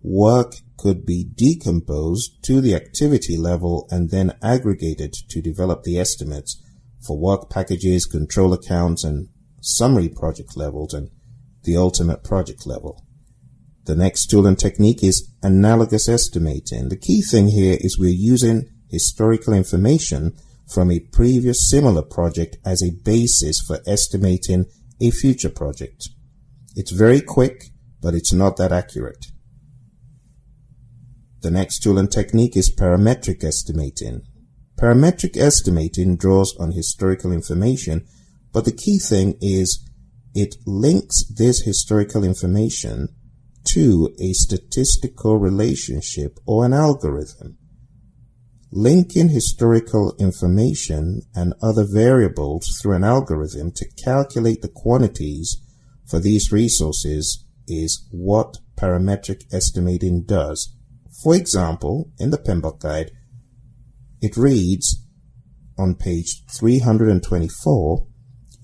work 0.02 0.54
could 0.76 1.06
be 1.06 1.24
decomposed 1.24 2.42
to 2.44 2.60
the 2.60 2.74
activity 2.74 3.36
level 3.36 3.86
and 3.90 4.10
then 4.10 4.36
aggregated 4.42 5.14
to 5.30 5.40
develop 5.40 5.84
the 5.84 5.98
estimates 5.98 6.60
for 7.06 7.18
work 7.18 7.48
packages, 7.48 8.06
control 8.06 8.52
accounts, 8.52 9.04
and 9.04 9.28
summary 9.60 10.08
project 10.08 10.56
levels 10.56 10.92
and 10.92 11.10
the 11.66 11.76
ultimate 11.76 12.24
project 12.24 12.66
level. 12.66 13.04
The 13.84 13.94
next 13.94 14.26
tool 14.26 14.46
and 14.46 14.58
technique 14.58 15.04
is 15.04 15.30
analogous 15.42 16.08
estimating. 16.08 16.88
The 16.88 16.96
key 16.96 17.20
thing 17.20 17.48
here 17.48 17.76
is 17.80 17.98
we're 17.98 18.08
using 18.10 18.70
historical 18.90 19.52
information 19.52 20.34
from 20.66 20.90
a 20.90 21.00
previous 21.00 21.68
similar 21.68 22.02
project 22.02 22.56
as 22.64 22.82
a 22.82 22.96
basis 23.04 23.60
for 23.60 23.80
estimating 23.86 24.66
a 25.00 25.10
future 25.10 25.50
project. 25.50 26.08
It's 26.74 26.90
very 26.90 27.20
quick, 27.20 27.66
but 28.00 28.14
it's 28.14 28.32
not 28.32 28.56
that 28.56 28.72
accurate. 28.72 29.26
The 31.42 31.50
next 31.50 31.80
tool 31.80 31.98
and 31.98 32.10
technique 32.10 32.56
is 32.56 32.74
parametric 32.74 33.44
estimating. 33.44 34.22
Parametric 34.80 35.36
estimating 35.36 36.16
draws 36.16 36.56
on 36.58 36.72
historical 36.72 37.30
information, 37.30 38.04
but 38.52 38.64
the 38.64 38.72
key 38.72 38.98
thing 38.98 39.36
is 39.40 39.88
it 40.36 40.56
links 40.66 41.24
this 41.34 41.62
historical 41.62 42.22
information 42.22 43.08
to 43.64 44.14
a 44.20 44.34
statistical 44.34 45.38
relationship 45.38 46.38
or 46.44 46.66
an 46.66 46.74
algorithm. 46.74 47.56
Linking 48.70 49.30
historical 49.30 50.14
information 50.18 51.22
and 51.34 51.54
other 51.62 51.86
variables 51.90 52.78
through 52.78 52.96
an 52.96 53.02
algorithm 53.02 53.72
to 53.72 53.88
calculate 54.04 54.60
the 54.60 54.68
quantities 54.68 55.56
for 56.06 56.20
these 56.20 56.52
resources 56.52 57.46
is 57.66 58.06
what 58.10 58.58
parametric 58.76 59.42
estimating 59.50 60.22
does. 60.22 60.76
For 61.22 61.34
example, 61.34 62.12
in 62.18 62.28
the 62.28 62.36
PMBOK 62.36 62.78
guide, 62.78 63.10
it 64.20 64.36
reads 64.36 65.02
on 65.78 65.94
page 65.94 66.44
324, 66.50 68.05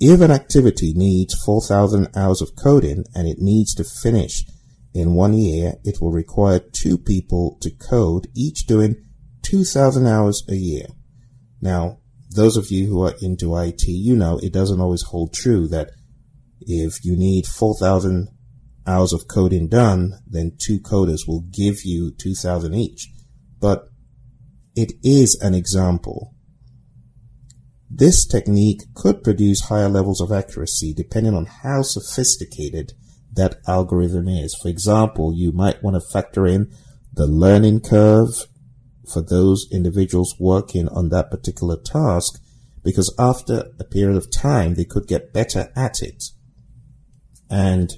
if 0.05 0.21
an 0.21 0.33
activity 0.33 0.93
needs 0.97 1.41
4,000 1.45 2.09
hours 2.17 2.43
of 2.43 2.57
coding 2.57 3.05
and 3.15 3.29
it 3.29 3.39
needs 3.39 3.73
to 3.77 3.85
finish 3.85 4.43
in 4.93 5.15
one 5.15 5.33
year, 5.33 5.75
it 5.85 6.01
will 6.01 6.11
require 6.11 6.59
two 6.59 6.99
people 6.99 7.57
to 7.61 7.71
code, 7.71 8.27
each 8.35 8.67
doing 8.67 8.97
2,000 9.43 10.09
hours 10.09 10.43
a 10.49 10.57
year. 10.57 10.87
Now, 11.61 11.99
those 12.35 12.57
of 12.57 12.73
you 12.73 12.89
who 12.89 13.01
are 13.07 13.15
into 13.23 13.57
IT, 13.57 13.85
you 13.87 14.17
know 14.17 14.41
it 14.43 14.53
doesn't 14.53 14.81
always 14.81 15.03
hold 15.03 15.35
true 15.35 15.69
that 15.69 15.91
if 16.61 17.05
you 17.05 17.17
need 17.17 17.47
4,000 17.47 18.27
hours 18.85 19.13
of 19.13 19.29
coding 19.29 19.69
done, 19.69 20.19
then 20.27 20.57
two 20.59 20.81
coders 20.81 21.29
will 21.29 21.45
give 21.53 21.85
you 21.85 22.11
2,000 22.11 22.75
each. 22.75 23.09
But 23.61 23.85
it 24.75 24.95
is 25.05 25.39
an 25.41 25.55
example. 25.55 26.32
This 27.95 28.25
technique 28.25 28.85
could 28.95 29.23
produce 29.23 29.69
higher 29.69 29.89
levels 29.89 30.23
of 30.23 30.33
accuracy 30.33 30.95
depending 30.95 31.35
on 31.35 31.45
how 31.45 31.83
sophisticated 31.83 32.95
that 33.35 33.57
algorithm 33.69 34.29
is. 34.29 34.57
For 34.63 34.69
example, 34.69 35.35
you 35.35 35.53
might 35.53 35.83
want 35.83 35.97
to 35.97 36.01
factor 36.01 36.47
in 36.47 36.73
the 37.13 37.27
learning 37.27 37.81
curve 37.81 38.47
for 39.13 39.21
those 39.21 39.67
individuals 39.71 40.35
working 40.39 40.89
on 40.89 41.11
that 41.11 41.31
particular 41.31 41.77
task 41.77 42.41
because 42.83 43.15
after 43.19 43.67
a 43.79 43.85
period 43.85 44.17
of 44.17 44.33
time, 44.33 44.75
they 44.75 44.87
could 44.87 45.07
get 45.07 45.35
better 45.35 45.71
at 45.77 46.01
it. 46.01 46.25
And 47.51 47.93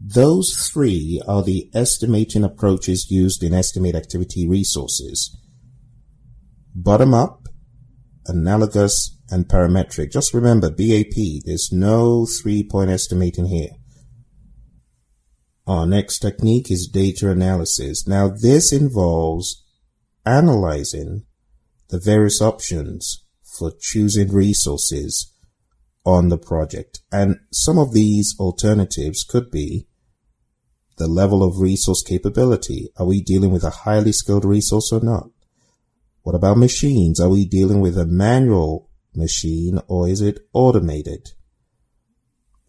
those 0.00 0.68
three 0.72 1.22
are 1.28 1.44
the 1.44 1.70
estimating 1.72 2.42
approaches 2.42 3.10
used 3.10 3.44
in 3.44 3.54
estimate 3.54 3.94
activity 3.94 4.48
resources. 4.48 5.36
Bottom 6.74 7.14
up, 7.14 7.46
analogous, 8.26 9.19
and 9.30 9.48
parametric. 9.48 10.12
Just 10.12 10.34
remember 10.34 10.70
BAP, 10.70 11.42
there's 11.44 11.70
no 11.72 12.26
three 12.26 12.62
point 12.62 12.90
estimating 12.90 13.46
here. 13.46 13.70
Our 15.66 15.86
next 15.86 16.18
technique 16.18 16.70
is 16.70 16.90
data 16.92 17.30
analysis. 17.30 18.06
Now 18.06 18.28
this 18.28 18.72
involves 18.72 19.64
analyzing 20.26 21.24
the 21.88 22.00
various 22.00 22.42
options 22.42 23.24
for 23.42 23.72
choosing 23.78 24.32
resources 24.32 25.32
on 26.04 26.28
the 26.28 26.38
project. 26.38 27.00
And 27.12 27.38
some 27.52 27.78
of 27.78 27.92
these 27.92 28.34
alternatives 28.38 29.22
could 29.22 29.50
be 29.50 29.86
the 30.96 31.06
level 31.06 31.42
of 31.42 31.60
resource 31.60 32.02
capability. 32.02 32.90
Are 32.96 33.06
we 33.06 33.22
dealing 33.22 33.52
with 33.52 33.64
a 33.64 33.70
highly 33.70 34.12
skilled 34.12 34.44
resource 34.44 34.90
or 34.92 35.00
not? 35.00 35.30
What 36.22 36.34
about 36.34 36.58
machines? 36.58 37.20
Are 37.20 37.28
we 37.28 37.44
dealing 37.46 37.80
with 37.80 37.96
a 37.96 38.06
manual 38.06 38.89
machine 39.14 39.80
or 39.88 40.08
is 40.08 40.20
it 40.20 40.40
automated? 40.52 41.30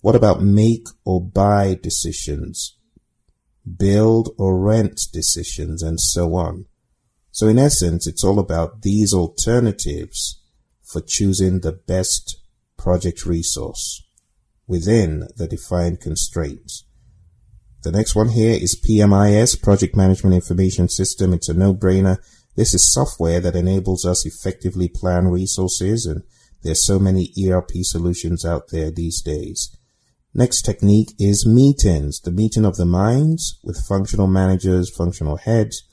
What 0.01 0.15
about 0.15 0.41
make 0.41 0.87
or 1.05 1.23
buy 1.23 1.77
decisions, 1.81 2.77
build 3.77 4.29
or 4.37 4.59
rent 4.59 5.01
decisions, 5.13 5.83
and 5.83 5.99
so 5.99 6.33
on? 6.35 6.65
So 7.31 7.47
in 7.47 7.59
essence, 7.59 8.07
it's 8.07 8.23
all 8.23 8.39
about 8.39 8.81
these 8.81 9.13
alternatives 9.13 10.41
for 10.83 11.01
choosing 11.01 11.59
the 11.59 11.71
best 11.71 12.37
project 12.77 13.25
resource 13.25 14.03
within 14.67 15.27
the 15.37 15.47
defined 15.47 15.99
constraints. 16.01 16.85
The 17.83 17.91
next 17.91 18.15
one 18.15 18.29
here 18.29 18.57
is 18.59 18.79
PMIS, 18.79 19.61
Project 19.61 19.95
Management 19.95 20.35
Information 20.35 20.87
System. 20.87 21.33
It's 21.33 21.49
a 21.49 21.53
no-brainer. 21.53 22.17
This 22.55 22.73
is 22.73 22.91
software 22.91 23.39
that 23.39 23.55
enables 23.55 24.05
us 24.05 24.25
effectively 24.25 24.89
plan 24.89 25.27
resources 25.27 26.05
and 26.05 26.23
there's 26.63 26.85
so 26.85 26.99
many 26.99 27.33
ERP 27.43 27.71
solutions 27.81 28.45
out 28.45 28.69
there 28.71 28.91
these 28.91 29.21
days. 29.21 29.75
Next 30.33 30.61
technique 30.61 31.13
is 31.19 31.45
meetings, 31.45 32.21
the 32.21 32.31
meeting 32.31 32.65
of 32.65 32.77
the 32.77 32.85
minds 32.85 33.59
with 33.63 33.85
functional 33.87 34.27
managers, 34.27 34.89
functional 34.89 35.37
heads, 35.37 35.83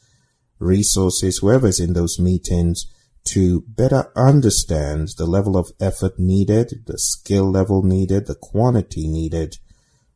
resources, 0.59 1.39
whoever's 1.39 1.81
in 1.81 1.93
those 1.93 2.19
meetings 2.19 2.87
to 3.25 3.63
better 3.67 4.11
understand 4.17 5.09
the 5.17 5.27
level 5.27 5.57
of 5.57 5.73
effort 5.81 6.19
needed, 6.19 6.85
the 6.87 6.99
skill 6.99 7.51
level 7.51 7.83
needed, 7.83 8.27
the 8.27 8.35
quantity 8.35 9.09
needed, 9.09 9.57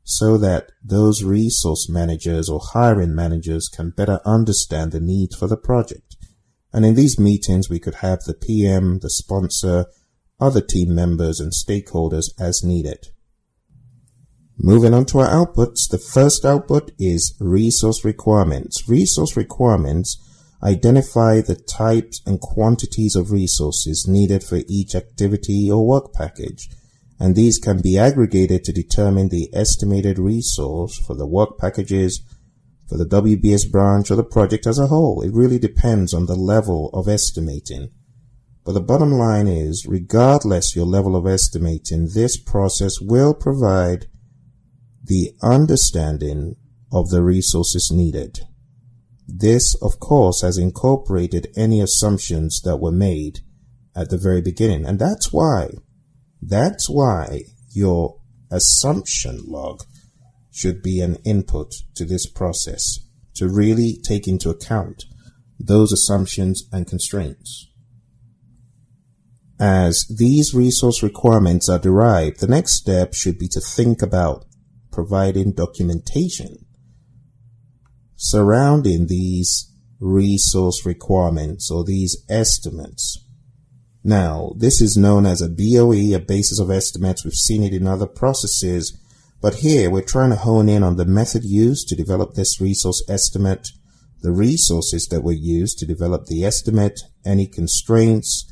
so 0.05 0.37
that 0.39 0.71
those 0.83 1.23
resource 1.23 1.89
managers 1.89 2.49
or 2.49 2.61
hiring 2.73 3.15
managers 3.15 3.69
can 3.69 3.91
better 3.91 4.21
understand 4.25 4.93
the 4.93 5.01
need 5.01 5.31
for 5.39 5.47
the 5.47 5.57
project. 5.57 6.12
And 6.73 6.85
in 6.87 6.95
these 6.95 7.19
meetings, 7.19 7.69
we 7.69 7.79
could 7.79 7.97
have 7.97 8.21
the 8.21 8.35
PM, 8.35 9.01
the 9.01 9.11
sponsor, 9.11 9.87
other 10.41 10.61
team 10.61 10.95
members 10.95 11.39
and 11.39 11.53
stakeholders 11.53 12.31
as 12.41 12.63
needed. 12.65 13.09
Moving 14.59 14.95
on 14.95 15.07
to 15.07 15.19
our 15.21 15.29
outputs, 15.29 15.89
the 15.91 15.99
first 15.99 16.45
output 16.45 16.93
is 16.99 17.37
resource 17.41 18.05
requirements. 18.05 18.89
Resource 18.89 19.37
requirements 19.37 20.17
Identify 20.65 21.41
the 21.41 21.57
types 21.57 22.23
and 22.25 22.41
quantities 22.41 23.17
of 23.17 23.33
resources 23.33 24.07
needed 24.09 24.45
for 24.45 24.61
each 24.69 24.95
activity 24.95 25.69
or 25.69 25.85
work 25.85 26.13
package, 26.13 26.69
and 27.19 27.35
these 27.35 27.59
can 27.59 27.83
be 27.83 27.99
aggregated 27.99 28.63
to 28.65 28.73
determine 28.73 29.29
the 29.29 29.51
estimated 29.53 30.21
resource 30.21 30.97
for 31.05 31.17
the 31.17 31.27
work 31.27 31.59
packages 31.59 32.23
for 32.93 32.99
the 32.99 33.23
WBS 33.23 33.71
branch 33.71 34.11
or 34.11 34.17
the 34.17 34.23
project 34.23 34.67
as 34.67 34.79
a 34.79 34.89
whole. 34.89 35.23
It 35.23 35.33
really 35.33 35.59
depends 35.59 36.13
on 36.13 36.27
the 36.27 36.37
level 36.37 36.91
of 36.93 37.09
estimating. 37.09 37.89
But 38.67 38.73
the 38.73 38.83
bottom 38.83 39.13
line 39.13 39.49
is, 39.49 39.87
regardless 39.89 40.77
your 40.77 40.85
level 40.85 41.17
of 41.17 41.27
estimating, 41.27 42.11
this 42.13 42.37
process 42.37 43.01
will 43.01 43.33
provide 43.33 44.09
the 45.03 45.33
understanding 45.43 46.57
of 46.93 47.09
the 47.09 47.23
resources 47.23 47.91
needed. 47.91 48.41
This, 49.27 49.75
of 49.77 49.99
course, 49.99 50.43
has 50.43 50.59
incorporated 50.59 51.49
any 51.57 51.81
assumptions 51.81 52.61
that 52.63 52.77
were 52.77 52.93
made 52.93 53.41
at 53.97 54.11
the 54.11 54.19
very 54.19 54.43
beginning. 54.43 54.85
And 54.85 54.99
that's 54.99 55.33
why, 55.33 55.71
that's 56.43 56.91
why 56.91 57.45
your 57.73 58.21
assumption 58.51 59.41
log 59.47 59.83
should 60.53 60.83
be 60.83 61.01
an 61.01 61.17
input 61.25 61.73
to 61.97 62.05
this 62.05 62.27
process 62.27 63.01
to 63.35 63.49
really 63.49 63.99
take 64.05 64.29
into 64.29 64.51
account 64.51 65.05
those 65.59 65.93
assumptions 65.93 66.65
and 66.71 66.87
constraints. 66.87 67.69
As 69.59 70.07
these 70.09 70.55
resource 70.55 71.03
requirements 71.03 71.69
are 71.69 71.79
derived, 71.79 72.41
the 72.41 72.47
next 72.47 72.75
step 72.75 73.15
should 73.15 73.39
be 73.39 73.49
to 73.49 73.61
think 73.61 74.03
about 74.03 74.45
providing 74.91 75.53
documentation 75.53 76.67
surrounding 78.23 79.09
these 79.09 79.69
resource 79.99 80.87
requirements 80.87 81.73
or 81.73 81.83
these 81.83 82.25
estimates. 82.31 83.19
Now, 84.05 84.53
this 84.57 84.81
is 84.81 84.97
known 84.97 85.27
as 85.27 85.43
a 85.43 85.49
BOE, 85.49 86.15
a 86.15 86.21
basis 86.21 86.61
of 86.61 86.71
estimates. 86.71 87.25
We've 87.25 87.35
seen 87.35 87.65
it 87.65 87.75
in 87.75 87.87
other 87.87 88.07
processes, 88.07 88.97
but 89.43 89.57
here 89.57 89.91
we're 89.91 90.03
trying 90.03 90.31
to 90.31 90.37
hone 90.37 90.69
in 90.69 90.85
on 90.85 90.97
the 90.97 91.05
method 91.05 91.43
used 91.45 91.89
to 91.89 91.97
develop 91.97 92.35
this 92.35 92.61
resource 92.61 93.05
estimate, 93.09 93.69
the 94.23 94.31
resources 94.31 95.09
that 95.09 95.25
were 95.25 95.33
used 95.33 95.79
to 95.79 95.87
develop 95.87 96.27
the 96.27 96.45
estimate, 96.45 97.01
any 97.27 97.49
constraints, 97.49 98.49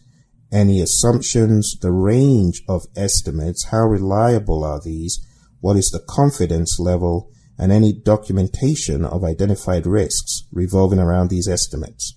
any 0.53 0.81
assumptions, 0.81 1.77
the 1.81 1.93
range 1.93 2.63
of 2.69 2.87
estimates, 2.97 3.67
how 3.67 3.87
reliable 3.87 4.65
are 4.65 4.81
these, 4.81 5.25
what 5.61 5.77
is 5.77 5.91
the 5.91 6.05
confidence 6.09 6.81
level, 6.81 7.31
and 7.57 7.71
any 7.71 7.93
documentation 7.93 9.05
of 9.05 9.23
identified 9.23 9.87
risks 9.87 10.43
revolving 10.51 10.99
around 10.99 11.31
these 11.31 11.47
estimates. 11.47 12.17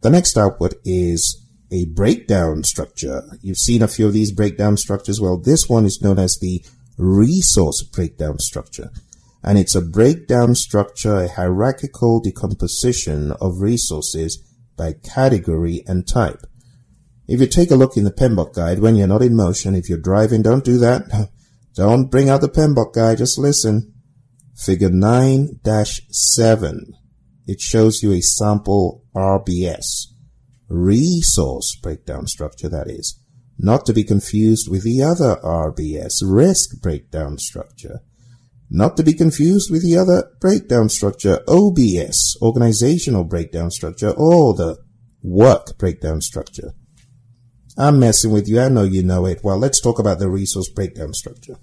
The 0.00 0.10
next 0.10 0.36
output 0.36 0.74
is 0.84 1.46
a 1.70 1.84
breakdown 1.86 2.64
structure. 2.64 3.22
You've 3.40 3.56
seen 3.56 3.82
a 3.82 3.88
few 3.88 4.06
of 4.06 4.12
these 4.12 4.32
breakdown 4.32 4.76
structures. 4.76 5.20
Well, 5.20 5.38
this 5.38 5.68
one 5.68 5.84
is 5.84 6.02
known 6.02 6.18
as 6.18 6.38
the 6.40 6.64
resource 7.02 7.82
breakdown 7.82 8.38
structure. 8.38 8.90
And 9.42 9.58
it's 9.58 9.74
a 9.74 9.82
breakdown 9.82 10.54
structure, 10.54 11.16
a 11.16 11.28
hierarchical 11.28 12.20
decomposition 12.20 13.32
of 13.40 13.60
resources 13.60 14.38
by 14.76 14.92
category 14.92 15.82
and 15.86 16.06
type. 16.06 16.46
If 17.26 17.40
you 17.40 17.46
take 17.46 17.70
a 17.70 17.76
look 17.76 17.96
in 17.96 18.04
the 18.04 18.12
PMBOK 18.12 18.54
guide 18.54 18.78
when 18.78 18.94
you're 18.94 19.08
not 19.08 19.22
in 19.22 19.34
motion, 19.34 19.74
if 19.74 19.88
you're 19.88 19.98
driving, 19.98 20.42
don't 20.42 20.64
do 20.64 20.78
that. 20.78 21.30
Don't 21.74 22.10
bring 22.10 22.28
out 22.28 22.42
the 22.42 22.50
PMBOK 22.50 22.92
guide, 22.92 23.16
just 23.16 23.38
listen. 23.38 23.94
Figure 24.54 24.90
9-7. 24.90 26.78
It 27.46 27.62
shows 27.62 28.02
you 28.02 28.12
a 28.12 28.20
sample 28.20 29.06
RBS. 29.16 30.08
Resource 30.68 31.74
breakdown 31.82 32.26
structure, 32.26 32.68
that 32.68 32.90
is. 32.90 33.21
Not 33.58 33.86
to 33.86 33.92
be 33.92 34.04
confused 34.04 34.70
with 34.70 34.84
the 34.84 35.02
other 35.02 35.36
RBS, 35.42 36.22
risk 36.24 36.80
breakdown 36.80 37.38
structure. 37.38 38.00
Not 38.70 38.96
to 38.96 39.02
be 39.02 39.12
confused 39.12 39.70
with 39.70 39.82
the 39.82 39.96
other 39.98 40.30
breakdown 40.40 40.88
structure, 40.88 41.40
OBS, 41.46 42.38
organizational 42.40 43.24
breakdown 43.24 43.70
structure, 43.70 44.10
or 44.10 44.54
the 44.54 44.78
work 45.22 45.78
breakdown 45.78 46.20
structure. 46.20 46.72
I'm 47.76 47.98
messing 47.98 48.32
with 48.32 48.48
you. 48.48 48.60
I 48.60 48.68
know 48.68 48.84
you 48.84 49.02
know 49.02 49.26
it. 49.26 49.40
Well, 49.42 49.58
let's 49.58 49.80
talk 49.80 49.98
about 49.98 50.18
the 50.18 50.28
resource 50.28 50.68
breakdown 50.68 51.14
structure. 51.14 51.56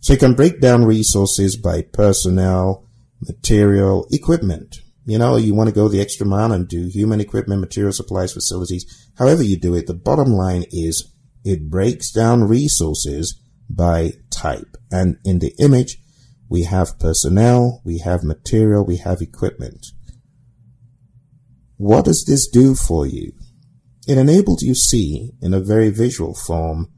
So 0.00 0.12
you 0.12 0.18
can 0.18 0.34
break 0.34 0.60
down 0.60 0.84
resources 0.84 1.56
by 1.56 1.82
personnel, 1.82 2.88
material, 3.20 4.06
equipment. 4.10 4.80
You 5.04 5.18
know, 5.18 5.36
you 5.36 5.54
want 5.54 5.68
to 5.68 5.74
go 5.74 5.88
the 5.88 6.00
extra 6.00 6.26
mile 6.26 6.52
and 6.52 6.68
do 6.68 6.88
human 6.88 7.20
equipment, 7.20 7.60
material 7.60 7.92
supplies, 7.92 8.32
facilities. 8.32 9.10
However 9.16 9.42
you 9.42 9.56
do 9.56 9.74
it, 9.74 9.86
the 9.86 9.94
bottom 9.94 10.32
line 10.32 10.64
is 10.70 11.11
it 11.44 11.70
breaks 11.70 12.10
down 12.10 12.44
resources 12.44 13.40
by 13.68 14.12
type. 14.30 14.76
And 14.90 15.16
in 15.24 15.38
the 15.38 15.54
image, 15.58 15.98
we 16.48 16.64
have 16.64 16.98
personnel, 16.98 17.80
we 17.84 17.98
have 17.98 18.22
material, 18.22 18.84
we 18.84 18.98
have 18.98 19.20
equipment. 19.20 19.86
What 21.76 22.04
does 22.04 22.24
this 22.24 22.46
do 22.46 22.74
for 22.74 23.06
you? 23.06 23.32
It 24.06 24.18
enables 24.18 24.62
you 24.62 24.74
see 24.74 25.32
in 25.40 25.54
a 25.54 25.60
very 25.60 25.90
visual 25.90 26.34
form 26.34 26.92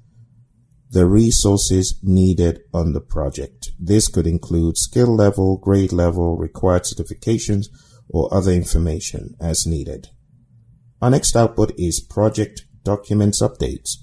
the 0.91 1.07
resources 1.07 1.99
needed 2.03 2.61
on 2.73 2.93
the 2.93 3.01
project. 3.01 3.71
This 3.79 4.09
could 4.09 4.27
include 4.27 4.77
skill 4.77 5.15
level, 5.15 5.59
grade 5.59 5.93
level, 5.93 6.37
required 6.37 6.83
certifications, 6.83 7.67
or 8.09 8.33
other 8.33 8.53
information 8.53 9.35
as 9.41 9.67
needed. 9.67 10.09
Our 11.03 11.11
next 11.11 11.37
output 11.37 11.73
is 11.77 12.01
project 12.01 12.65
documents 12.85 13.43
updates, 13.43 13.97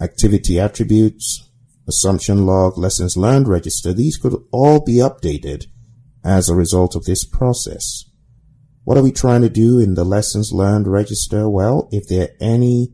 activity 0.00 0.58
attributes, 0.58 1.48
assumption 1.88 2.46
log, 2.46 2.78
lessons 2.78 3.16
learned 3.16 3.48
register. 3.48 3.92
These 3.92 4.16
could 4.16 4.34
all 4.50 4.84
be 4.84 4.94
updated 4.94 5.66
as 6.24 6.48
a 6.48 6.54
result 6.54 6.96
of 6.96 7.04
this 7.04 7.24
process. 7.24 8.04
What 8.84 8.98
are 8.98 9.02
we 9.02 9.12
trying 9.12 9.42
to 9.42 9.48
do 9.48 9.78
in 9.78 9.94
the 9.94 10.04
lessons 10.04 10.52
learned 10.52 10.86
register? 10.86 11.48
Well, 11.48 11.88
if 11.90 12.08
there 12.08 12.24
are 12.24 12.36
any 12.40 12.92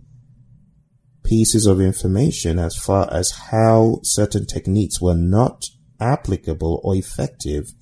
pieces 1.24 1.66
of 1.66 1.80
information 1.80 2.58
as 2.58 2.76
far 2.76 3.12
as 3.12 3.30
how 3.50 4.00
certain 4.02 4.46
techniques 4.46 5.00
were 5.00 5.16
not 5.16 5.64
applicable 6.00 6.80
or 6.84 6.94
effective, 6.94 7.72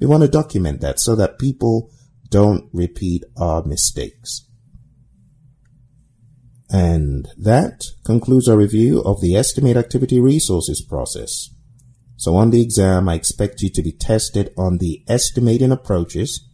we 0.00 0.06
want 0.06 0.22
to 0.22 0.28
document 0.28 0.80
that 0.80 1.00
so 1.00 1.14
that 1.16 1.38
people 1.38 1.90
don't 2.30 2.68
repeat 2.72 3.24
our 3.36 3.64
mistakes. 3.64 4.45
And 6.70 7.28
that 7.38 7.84
concludes 8.04 8.48
our 8.48 8.56
review 8.56 9.00
of 9.02 9.20
the 9.20 9.36
Estimate 9.36 9.76
Activity 9.76 10.20
Resources 10.20 10.82
process. 10.82 11.50
So 12.16 12.34
on 12.34 12.50
the 12.50 12.60
exam, 12.60 13.08
I 13.08 13.14
expect 13.14 13.62
you 13.62 13.70
to 13.70 13.82
be 13.82 13.92
tested 13.92 14.52
on 14.56 14.78
the 14.78 15.04
estimating 15.06 15.70
approaches 15.70 16.46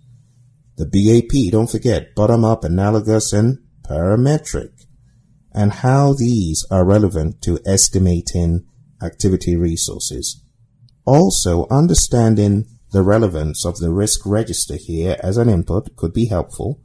the 0.76 0.86
BAP, 0.86 1.52
don't 1.52 1.70
forget, 1.70 2.14
bottom 2.14 2.44
up, 2.44 2.64
analogous, 2.64 3.32
and 3.32 3.58
parametric, 3.86 4.70
and 5.52 5.72
how 5.72 6.14
these 6.14 6.64
are 6.70 6.84
relevant 6.84 7.42
to 7.42 7.58
estimating 7.66 8.64
activity 9.02 9.54
resources. 9.54 10.42
Also, 11.04 11.66
understanding 11.70 12.64
the 12.90 13.02
relevance 13.02 13.66
of 13.66 13.78
the 13.78 13.92
risk 13.92 14.24
register 14.24 14.76
here 14.76 15.16
as 15.22 15.36
an 15.36 15.48
input 15.48 15.94
could 15.96 16.12
be 16.12 16.26
helpful. 16.26 16.80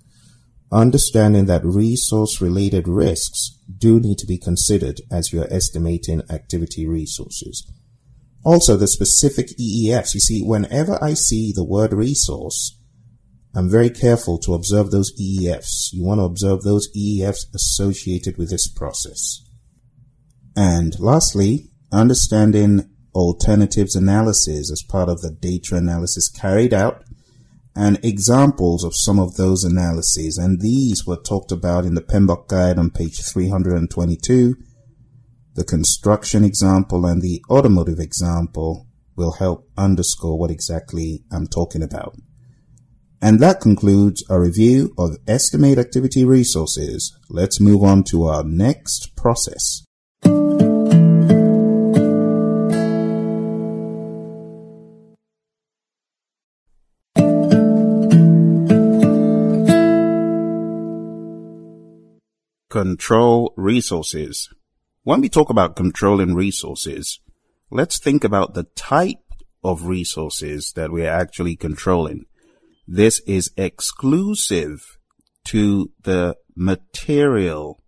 Understanding 0.72 1.46
that 1.46 1.64
resource 1.64 2.42
related 2.42 2.88
risks 2.88 3.58
do 3.78 4.00
need 4.00 4.18
to 4.18 4.26
be 4.26 4.38
considered 4.38 5.00
as 5.10 5.32
you're 5.32 5.52
estimating 5.52 6.22
activity 6.30 6.86
resources. 6.86 7.72
Also, 8.44 8.76
the 8.76 8.88
specific 8.88 9.48
EEFs. 9.58 10.14
You 10.14 10.20
see, 10.20 10.42
whenever 10.42 11.02
I 11.02 11.14
see 11.14 11.54
the 11.54 11.64
word 11.64 11.94
resource, 11.94 12.78
I'm 13.56 13.70
very 13.70 13.90
careful 13.90 14.38
to 14.40 14.54
observe 14.54 14.92
those 14.92 15.12
EEFs. 15.20 15.92
You 15.92 16.04
want 16.04 16.20
to 16.20 16.26
observe 16.26 16.64
those 16.64 16.90
EEFs 16.96 17.54
associated 17.56 18.38
with 18.38 18.50
this 18.50 18.68
process. 18.68 19.44
And 20.56 21.00
lastly, 21.00 21.72
understanding 21.92 22.90
alternatives 23.16 23.96
analysis 23.96 24.72
as 24.72 24.84
part 24.88 25.10
of 25.10 25.22
the 25.22 25.32
data 25.32 25.76
analysis 25.76 26.30
carried 26.30 26.74
out 26.74 27.04
and 27.78 28.04
examples 28.04 28.84
of 28.84 28.96
some 28.96 29.20
of 29.20 29.36
those 29.36 29.64
analyses. 29.64 30.38
And 30.38 30.60
these 30.62 31.06
were 31.06 31.16
talked 31.18 31.52
about 31.52 31.86
in 31.86 31.94
the 31.94 32.02
PMBOK 32.02 32.48
guide 32.48 32.80
on 32.80 32.90
page 32.90 33.22
322. 33.22 34.56
The 35.54 35.64
construction 35.64 36.44
example 36.44 37.06
and 37.06 37.22
the 37.22 37.44
automotive 37.50 38.00
example 38.00 38.88
will 39.16 39.34
help 39.34 39.70
underscore 39.78 40.38
what 40.40 40.52
exactly 40.52 41.24
I'm 41.32 41.48
talking 41.48 41.84
about. 41.84 42.16
And 43.22 43.40
that 43.40 43.62
concludes 43.62 44.24
our 44.30 44.42
review 44.42 44.94
of 44.98 45.18
Estimate 45.28 45.80
Activity 45.80 46.24
Resources. 46.24 47.18
Let's 47.30 47.60
move 47.60 47.84
on 47.84 48.04
to 48.06 48.26
our 48.26 48.44
next 48.44 49.16
process. 49.16 49.87
Control 62.70 63.54
resources. 63.56 64.50
When 65.04 65.22
we 65.22 65.30
talk 65.30 65.50
about 65.50 65.78
controlling 65.78 66.36
resources, 66.36 67.22
let's 67.72 67.98
think 67.98 68.26
about 68.26 68.56
the 68.56 68.66
type 68.76 69.24
of 69.64 69.86
resources 69.86 70.74
that 70.76 70.92
we're 70.92 71.10
actually 71.10 71.56
controlling. 71.56 72.26
This 72.86 73.22
is 73.22 73.52
exclusive 73.56 74.98
to 75.46 75.92
the 76.04 76.36
material 76.58 77.82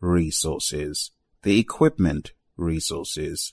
resources, 0.00 1.10
the 1.42 1.58
equipment 1.58 2.32
resources, 2.56 3.52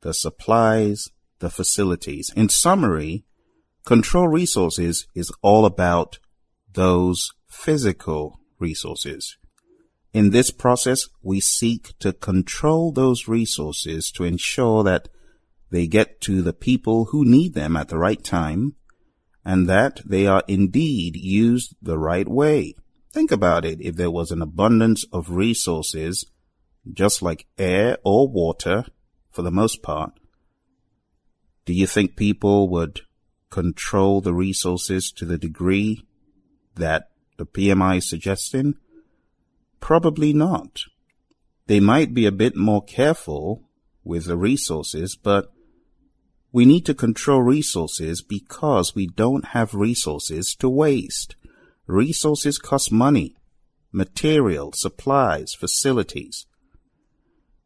the 0.00 0.14
supplies, 0.14 1.10
the 1.40 1.50
facilities. 1.50 2.32
In 2.34 2.48
summary, 2.48 3.26
control 3.84 4.26
resources 4.26 5.06
is 5.14 5.30
all 5.42 5.66
about 5.66 6.18
those 6.72 7.30
physical 7.46 8.40
resources. 8.58 9.36
In 10.12 10.30
this 10.30 10.50
process, 10.50 11.08
we 11.22 11.40
seek 11.40 11.98
to 11.98 12.12
control 12.12 12.92
those 12.92 13.28
resources 13.28 14.10
to 14.12 14.24
ensure 14.24 14.82
that 14.84 15.08
they 15.70 15.86
get 15.86 16.20
to 16.22 16.40
the 16.40 16.54
people 16.54 17.06
who 17.06 17.24
need 17.24 17.54
them 17.54 17.76
at 17.76 17.88
the 17.88 17.98
right 17.98 18.22
time 18.22 18.74
and 19.44 19.68
that 19.68 20.00
they 20.04 20.26
are 20.26 20.42
indeed 20.48 21.16
used 21.16 21.74
the 21.80 21.98
right 21.98 22.28
way. 22.28 22.74
Think 23.12 23.30
about 23.30 23.64
it. 23.64 23.80
If 23.80 23.96
there 23.96 24.10
was 24.10 24.30
an 24.30 24.42
abundance 24.42 25.04
of 25.12 25.30
resources, 25.30 26.26
just 26.90 27.22
like 27.22 27.46
air 27.58 27.98
or 28.04 28.28
water, 28.28 28.84
for 29.30 29.42
the 29.42 29.50
most 29.50 29.82
part, 29.82 30.12
do 31.64 31.72
you 31.74 31.86
think 31.86 32.16
people 32.16 32.68
would 32.70 33.02
control 33.50 34.20
the 34.20 34.34
resources 34.34 35.12
to 35.12 35.24
the 35.24 35.38
degree 35.38 36.06
that 36.74 37.08
the 37.38 37.46
PMI 37.46 37.98
is 37.98 38.10
suggesting? 38.10 38.74
Probably 39.80 40.32
not. 40.32 40.80
They 41.66 41.80
might 41.80 42.12
be 42.12 42.26
a 42.26 42.32
bit 42.32 42.56
more 42.56 42.82
careful 42.82 43.62
with 44.04 44.26
the 44.26 44.36
resources, 44.36 45.16
but 45.16 45.52
we 46.52 46.64
need 46.64 46.84
to 46.86 46.94
control 46.94 47.42
resources 47.42 48.22
because 48.22 48.94
we 48.94 49.06
don't 49.06 49.46
have 49.46 49.74
resources 49.74 50.54
to 50.58 50.68
waste. 50.68 51.36
Resources 51.86 52.58
cost 52.58 52.90
money, 52.90 53.36
material, 53.92 54.72
supplies, 54.74 55.54
facilities. 55.54 56.46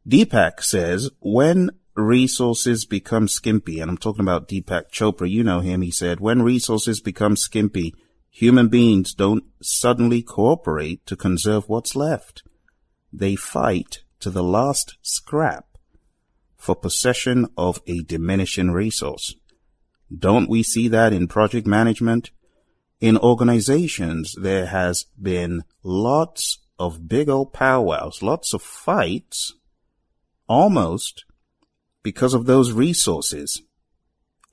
Deepak 0.07 0.63
says, 0.63 1.11
when 1.21 1.71
resources 1.95 2.85
become 2.85 3.29
skimpy, 3.29 3.81
and 3.81 3.91
I'm 3.91 3.99
talking 3.99 4.23
about 4.23 4.49
Deepak 4.49 4.91
Chopra, 4.91 5.31
you 5.31 5.45
know 5.45 5.61
him, 5.61 5.81
he 5.83 5.93
said, 5.93 6.21
when 6.21 6.43
resources 6.43 7.01
become 7.01 7.37
skimpy, 7.37 7.95
Human 8.35 8.69
beings 8.69 9.13
don't 9.13 9.45
suddenly 9.61 10.23
cooperate 10.23 11.05
to 11.05 11.17
conserve 11.17 11.69
what's 11.69 11.95
left. 11.95 12.43
They 13.13 13.37
fight 13.37 14.05
to 14.21 14.31
the 14.31 14.43
last 14.43 14.97
scrap 15.03 15.67
for 16.57 16.75
possession 16.75 17.47
of 17.59 17.83
a 17.87 18.03
diminishing 18.03 18.71
resource. 18.71 19.35
Don't 20.17 20.49
we 20.49 20.63
see 20.63 20.89
that 20.89 21.13
in 21.13 21.29
project 21.29 21.67
management? 21.67 22.31
In 23.03 23.19
organizations, 23.19 24.35
there 24.41 24.67
has 24.67 25.05
been 25.21 25.65
lots 25.83 26.61
of 26.79 27.07
big 27.07 27.29
old 27.29 27.53
powwows, 27.53 28.23
lots 28.23 28.55
of 28.55 28.63
fights, 28.63 29.53
almost 30.49 31.27
because 32.03 32.33
of 32.33 32.47
those 32.47 32.73
resources. 32.73 33.61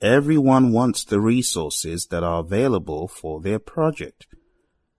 Everyone 0.02 0.72
wants 0.72 1.04
the 1.04 1.20
resources 1.20 2.06
that 2.06 2.22
are 2.22 2.40
available 2.40 3.06
for 3.06 3.40
their 3.40 3.58
project. 3.58 4.26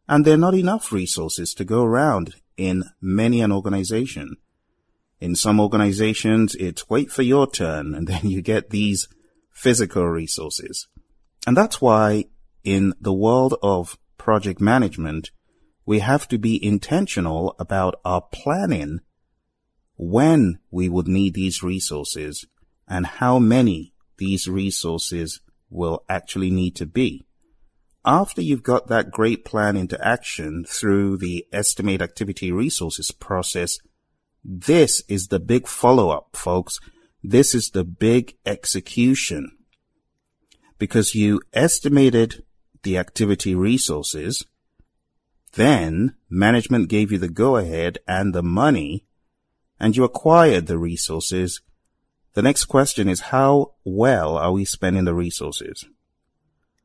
And 0.08 0.24
there 0.24 0.36
are 0.36 0.38
not 0.38 0.54
enough 0.54 0.92
resources 0.92 1.54
to 1.56 1.66
go 1.66 1.84
around 1.84 2.36
in 2.56 2.84
many 3.02 3.42
an 3.42 3.52
organization. 3.52 4.38
In 5.20 5.36
some 5.36 5.60
organizations, 5.60 6.54
it's 6.56 6.90
wait 6.90 7.12
for 7.12 7.24
your 7.24 7.50
turn 7.50 7.96
and 7.96 8.08
then 8.08 8.28
you 8.28 8.42
get 8.42 8.70
these 8.70 9.08
physical 9.52 10.08
resources. 10.08 10.88
And 11.48 11.58
that's 11.58 11.82
why 11.82 12.26
in 12.64 12.94
the 13.02 13.14
world 13.14 13.56
of 13.64 13.98
project 14.18 14.62
management, 14.62 15.32
we 15.86 16.00
have 16.00 16.28
to 16.28 16.38
be 16.38 16.64
intentional 16.64 17.56
about 17.58 18.00
our 18.06 18.22
planning 18.22 19.00
when 19.98 20.60
we 20.70 20.90
would 20.90 21.08
need 21.08 21.34
these 21.34 21.64
resources 21.64 22.46
and 22.88 23.06
how 23.06 23.40
many 23.40 23.91
these 24.22 24.48
resources 24.48 25.40
will 25.72 26.04
actually 26.08 26.52
need 26.52 26.76
to 26.76 26.86
be. 26.86 27.26
After 28.06 28.40
you've 28.40 28.62
got 28.62 28.88
that 28.88 29.10
great 29.10 29.44
plan 29.44 29.76
into 29.76 30.00
action 30.00 30.64
through 30.64 31.18
the 31.18 31.48
estimate 31.52 32.04
activity 32.04 32.52
resources 32.52 33.10
process, 33.10 33.80
this 34.44 35.02
is 35.08 35.30
the 35.30 35.40
big 35.40 35.68
follow 35.68 36.12
up, 36.12 36.36
folks. 36.36 36.80
This 37.24 37.56
is 37.56 37.72
the 37.72 37.84
big 37.84 38.36
execution 38.46 39.58
because 40.78 41.16
you 41.16 41.42
estimated 41.54 42.44
the 42.84 43.00
activity 43.00 43.56
resources. 43.56 44.46
Then 45.54 46.14
management 46.30 46.90
gave 46.90 47.12
you 47.12 47.18
the 47.18 47.28
go 47.28 47.58
ahead 47.58 47.98
and 48.08 48.36
the 48.36 48.44
money 48.44 49.08
and 49.80 49.98
you 49.98 50.04
acquired 50.04 50.68
the 50.68 50.78
resources. 50.78 51.60
The 52.34 52.42
next 52.42 52.66
question 52.66 53.10
is 53.10 53.32
how 53.32 53.74
well 53.84 54.38
are 54.38 54.52
we 54.52 54.66
spending 54.66 55.06
the 55.06 55.14
resources? 55.14 55.86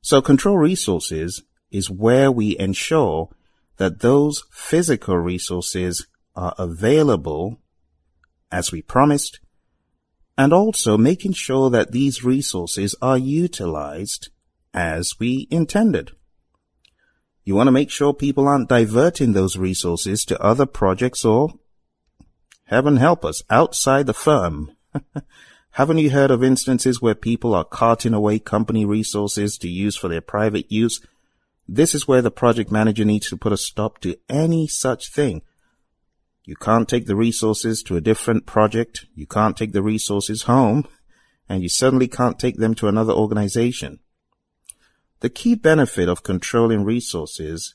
So 0.01 0.21
control 0.21 0.59
resources 0.59 1.43
is 1.71 1.91
where 1.91 2.31
we 2.31 2.59
ensure 2.59 3.29
that 3.77 4.01
those 4.01 4.45
physical 4.51 5.17
resources 5.19 6.07
are 6.35 6.55
available 6.59 7.61
as 8.51 8.73
we 8.73 8.83
promised 8.83 9.41
and 10.39 10.53
also 10.53 10.99
making 10.99 11.33
sure 11.33 11.71
that 11.71 11.93
these 11.93 12.25
resources 12.25 12.95
are 13.01 13.19
utilized 13.19 14.29
as 14.75 15.15
we 15.19 15.49
intended. 15.51 16.13
You 17.45 17.55
want 17.55 17.69
to 17.69 17.73
make 17.73 17.91
sure 17.91 18.13
people 18.13 18.47
aren't 18.47 18.69
diverting 18.69 19.33
those 19.33 19.57
resources 19.57 20.25
to 20.27 20.43
other 20.43 20.67
projects 20.67 21.25
or, 21.25 21.55
heaven 22.65 22.97
help 22.97 23.25
us, 23.25 23.43
outside 23.49 24.07
the 24.07 24.15
firm. 24.15 24.76
Haven't 25.73 25.99
you 25.99 26.11
heard 26.11 26.31
of 26.31 26.43
instances 26.43 27.03
where 27.03 27.15
people 27.15 27.55
are 27.55 27.65
carting 27.65 28.15
away 28.15 28.39
company 28.39 28.85
resources 28.85 29.59
to 29.59 29.69
use 29.69 29.97
for 29.97 30.09
their 30.09 30.21
private 30.21 30.71
use? 30.73 31.01
This 31.69 31.95
is 31.95 32.09
where 32.09 32.23
the 32.23 32.31
project 32.31 32.71
manager 32.71 33.05
needs 33.05 33.29
to 33.29 33.37
put 33.37 33.53
a 33.53 33.57
stop 33.57 34.01
to 34.01 34.17
any 34.29 34.67
such 34.67 35.11
thing. 35.11 35.43
You 36.45 36.57
can't 36.57 36.89
take 36.89 37.07
the 37.07 37.17
resources 37.17 37.83
to 37.83 37.97
a 37.97 38.01
different 38.01 38.47
project. 38.47 39.07
You 39.15 39.27
can't 39.27 39.57
take 39.57 39.73
the 39.73 39.83
resources 39.83 40.43
home 40.43 40.87
and 41.49 41.63
you 41.63 41.69
certainly 41.69 42.09
can't 42.09 42.39
take 42.39 42.57
them 42.57 42.75
to 42.77 42.89
another 42.89 43.13
organization. 43.13 43.99
The 45.21 45.31
key 45.31 45.55
benefit 45.55 46.09
of 46.09 46.23
controlling 46.23 46.85
resources 46.85 47.75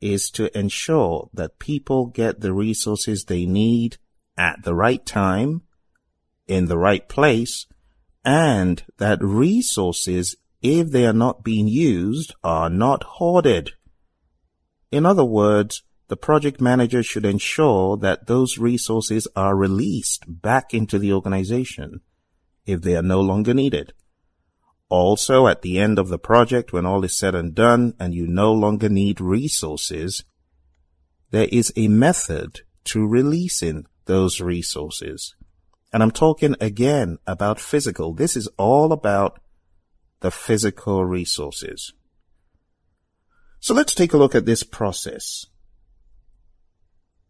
is 0.00 0.30
to 0.30 0.56
ensure 0.58 1.28
that 1.34 1.58
people 1.58 2.06
get 2.06 2.40
the 2.40 2.52
resources 2.52 3.24
they 3.24 3.46
need 3.46 3.98
at 4.36 4.62
the 4.62 4.74
right 4.74 5.04
time, 5.04 5.62
in 6.48 6.66
the 6.66 6.78
right 6.78 7.08
place, 7.08 7.66
and 8.24 8.82
that 8.98 9.22
resources, 9.22 10.36
if 10.60 10.90
they 10.90 11.06
are 11.06 11.12
not 11.12 11.44
being 11.44 11.68
used, 11.68 12.34
are 12.42 12.68
not 12.68 13.04
hoarded. 13.04 13.72
In 14.90 15.06
other 15.06 15.24
words, 15.24 15.82
the 16.08 16.16
project 16.16 16.60
manager 16.60 17.02
should 17.02 17.26
ensure 17.26 17.96
that 17.98 18.26
those 18.26 18.58
resources 18.58 19.28
are 19.36 19.54
released 19.54 20.24
back 20.26 20.72
into 20.72 20.98
the 20.98 21.12
organization 21.12 22.00
if 22.64 22.80
they 22.80 22.96
are 22.96 23.02
no 23.02 23.20
longer 23.20 23.52
needed. 23.54 23.92
Also, 24.88 25.46
at 25.46 25.60
the 25.60 25.78
end 25.78 25.98
of 25.98 26.08
the 26.08 26.18
project, 26.18 26.72
when 26.72 26.86
all 26.86 27.04
is 27.04 27.16
said 27.16 27.34
and 27.34 27.54
done 27.54 27.92
and 28.00 28.14
you 28.14 28.26
no 28.26 28.52
longer 28.52 28.88
need 28.88 29.20
resources, 29.20 30.24
there 31.30 31.48
is 31.52 31.70
a 31.76 31.88
method 31.88 32.60
to 32.84 33.06
releasing 33.06 33.84
those 34.06 34.40
resources. 34.40 35.34
And 35.92 36.02
I'm 36.02 36.10
talking 36.10 36.54
again 36.60 37.18
about 37.26 37.60
physical. 37.60 38.12
This 38.12 38.36
is 38.36 38.48
all 38.58 38.92
about 38.92 39.40
the 40.20 40.30
physical 40.30 41.04
resources. 41.04 41.92
So 43.60 43.74
let's 43.74 43.94
take 43.94 44.12
a 44.12 44.18
look 44.18 44.34
at 44.34 44.46
this 44.46 44.62
process. 44.62 45.46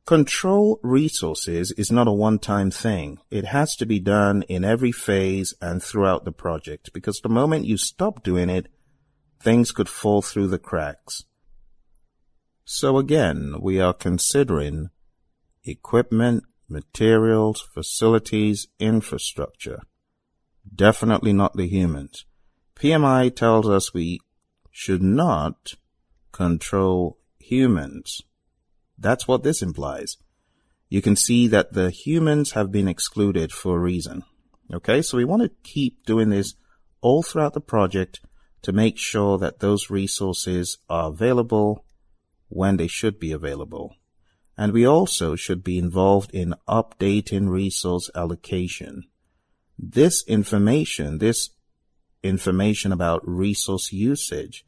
Control 0.04 0.80
resources 0.82 1.70
is 1.72 1.92
not 1.92 2.08
a 2.08 2.12
one-time 2.12 2.70
thing. 2.70 3.18
It 3.30 3.44
has 3.44 3.76
to 3.76 3.86
be 3.86 4.00
done 4.00 4.42
in 4.48 4.64
every 4.64 4.90
phase 4.90 5.52
and 5.60 5.82
throughout 5.82 6.24
the 6.24 6.32
project 6.32 6.90
because 6.94 7.20
the 7.20 7.28
moment 7.28 7.66
you 7.66 7.76
stop 7.76 8.22
doing 8.22 8.48
it, 8.48 8.68
things 9.38 9.70
could 9.70 9.88
fall 9.88 10.22
through 10.22 10.48
the 10.48 10.58
cracks. 10.58 11.24
So 12.64 12.96
again, 12.96 13.56
we 13.60 13.80
are 13.80 13.92
considering 13.92 14.90
equipment, 15.64 16.44
materials, 16.68 17.60
facilities, 17.60 18.68
infrastructure. 18.78 19.80
Definitely 20.74 21.32
not 21.32 21.56
the 21.56 21.66
humans. 21.66 22.26
PMI 22.76 23.34
tells 23.34 23.68
us 23.68 23.94
we 23.94 24.20
should 24.70 25.02
not 25.02 25.74
control 26.30 27.18
humans. 27.38 28.22
That's 28.98 29.26
what 29.26 29.42
this 29.42 29.62
implies. 29.62 30.16
You 30.88 31.02
can 31.02 31.16
see 31.16 31.48
that 31.48 31.72
the 31.72 31.90
humans 31.90 32.52
have 32.52 32.72
been 32.72 32.88
excluded 32.88 33.52
for 33.52 33.76
a 33.76 33.80
reason. 33.80 34.24
Okay, 34.72 35.02
so 35.02 35.16
we 35.16 35.24
want 35.24 35.42
to 35.42 35.50
keep 35.62 36.04
doing 36.04 36.30
this 36.30 36.54
all 37.00 37.22
throughout 37.22 37.54
the 37.54 37.60
project 37.60 38.20
to 38.62 38.72
make 38.72 38.98
sure 38.98 39.38
that 39.38 39.60
those 39.60 39.90
resources 39.90 40.78
are 40.88 41.08
available 41.08 41.84
when 42.48 42.76
they 42.76 42.86
should 42.86 43.18
be 43.18 43.32
available. 43.32 43.94
And 44.58 44.72
we 44.72 44.84
also 44.84 45.36
should 45.36 45.62
be 45.62 45.78
involved 45.78 46.32
in 46.34 46.54
updating 46.68 47.48
resource 47.48 48.10
allocation. 48.14 49.04
This 49.78 50.24
information, 50.26 51.18
this 51.18 51.50
information 52.24 52.90
about 52.90 53.26
resource 53.26 53.92
usage 53.92 54.66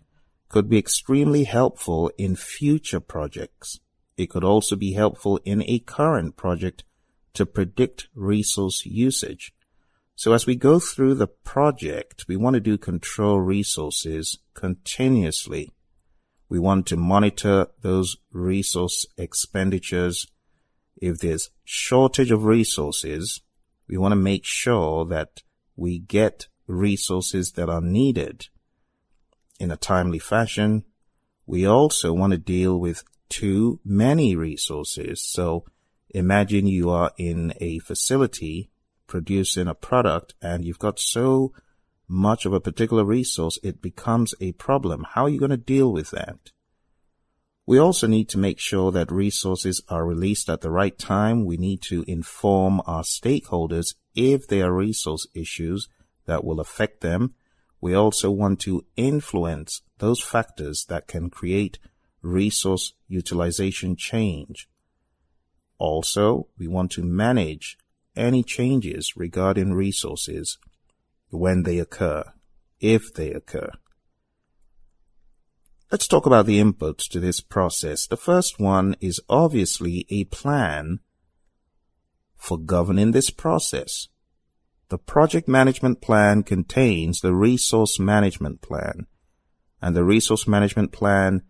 could 0.49 0.69
be 0.69 0.79
extremely 0.79 1.43
helpful 1.43 2.11
in 2.17 2.37
future 2.37 3.01
projects. 3.01 3.81
It 4.17 4.31
could 4.31 4.45
also 4.45 4.77
be 4.77 4.93
helpful 4.93 5.41
in 5.45 5.65
a 5.67 5.81
current 5.81 6.37
project 6.37 6.85
to 7.35 7.45
predict 7.45 8.09
resource 8.15 8.87
usage. 8.87 9.53
So 10.15 10.33
as 10.35 10.47
we 10.47 10.55
go 10.55 10.79
through 10.79 11.15
the 11.15 11.27
project, 11.27 12.27
we 12.29 12.37
want 12.37 12.55
to 12.55 12.61
do 12.61 12.79
control 12.79 13.41
resources 13.41 14.39
continuously. 14.55 15.73
We 16.51 16.59
want 16.59 16.87
to 16.89 16.97
monitor 16.97 17.69
those 17.81 18.17
resource 18.33 19.07
expenditures. 19.17 20.27
If 21.01 21.19
there's 21.19 21.51
shortage 21.65 22.33
of 22.33 22.45
resources, 22.45 23.41
we 23.89 23.97
want 23.97 24.13
to 24.13 24.17
make 24.17 24.45
sure 24.45 25.07
that 25.07 25.43
we 25.77 26.01
get 26.01 26.49
resources 26.67 27.53
that 27.53 27.71
are 27.71 27.81
needed 27.81 28.49
in 29.61 29.71
a 29.71 29.77
timely 29.77 30.19
fashion. 30.19 30.85
We 31.47 31.67
also 31.67 32.13
want 32.13 32.33
to 32.33 32.39
deal 32.39 32.79
with 32.79 33.05
too 33.29 33.79
many 33.85 34.35
resources. 34.35 35.23
So 35.23 35.65
imagine 36.11 36.67
you 36.67 36.91
are 36.91 37.13
in 37.17 37.55
a 37.61 37.79
facility 37.79 38.71
producing 39.07 39.69
a 39.69 39.75
product 39.75 40.35
and 40.43 40.65
you've 40.65 40.81
got 40.81 40.99
so 40.99 41.53
much 42.11 42.45
of 42.45 42.53
a 42.53 42.61
particular 42.61 43.05
resource, 43.05 43.59
it 43.63 43.81
becomes 43.81 44.35
a 44.41 44.53
problem. 44.53 45.07
How 45.11 45.25
are 45.25 45.29
you 45.29 45.39
going 45.39 45.51
to 45.51 45.57
deal 45.57 45.93
with 45.93 46.11
that? 46.11 46.51
We 47.67 47.79
also 47.79 48.09
need 48.09 48.29
to 48.31 48.39
make 48.39 48.59
sure 48.59 48.91
that 48.91 49.13
resources 49.13 49.81
are 49.89 50.05
released 50.05 50.49
at 50.49 50.61
the 50.61 50.73
right 50.73 50.99
time. 50.99 51.45
We 51.45 51.57
need 51.57 51.83
to 51.83 52.05
inform 52.09 52.83
our 52.85 53.03
stakeholders 53.03 53.95
if 54.15 54.49
there 54.49 54.67
are 54.67 54.75
resource 54.75 55.29
issues 55.35 55.89
that 56.27 56.45
will 56.45 56.59
affect 56.59 57.01
them. 57.01 57.35
we 57.81 57.95
also 57.95 58.31
want 58.31 58.61
to 58.61 58.85
influence 58.97 59.81
those 59.99 60.21
factors 60.21 60.85
that 60.91 61.07
can 61.07 61.31
create 61.31 61.79
resource 62.23 62.93
utilization 63.09 63.97
change. 63.97 64.69
Also, 65.79 66.49
we 66.59 66.69
want 66.69 66.91
to 66.91 67.03
manage 67.03 67.79
any 68.15 68.43
changes 68.43 69.17
regarding 69.17 69.73
resources 69.73 70.59
when 71.31 71.63
they 71.63 71.79
occur, 71.79 72.25
if 72.81 73.13
they 73.15 73.33
occur. 73.33 73.71
Let's 75.91 76.07
talk 76.07 76.27
about 76.27 76.47
the 76.47 76.61
inputs 76.61 77.09
to 77.09 77.19
this 77.19 77.41
process. 77.41 78.07
The 78.07 78.17
first 78.17 78.61
one 78.61 78.95
is 79.01 79.21
obviously 79.29 80.07
a 80.09 80.25
plan 80.25 81.01
for 82.37 82.59
governing 82.59 83.11
this 83.11 83.31
process. 83.31 84.09
The 84.89 84.99
project 84.99 85.49
management 85.49 86.01
plan 86.01 86.43
contains 86.43 87.21
the 87.21 87.35
resource 87.35 87.99
management 87.99 88.61
plan, 88.63 89.07
and 89.83 89.97
the 89.97 90.05
resource 90.05 90.47
management 90.47 90.93
plan 90.93 91.43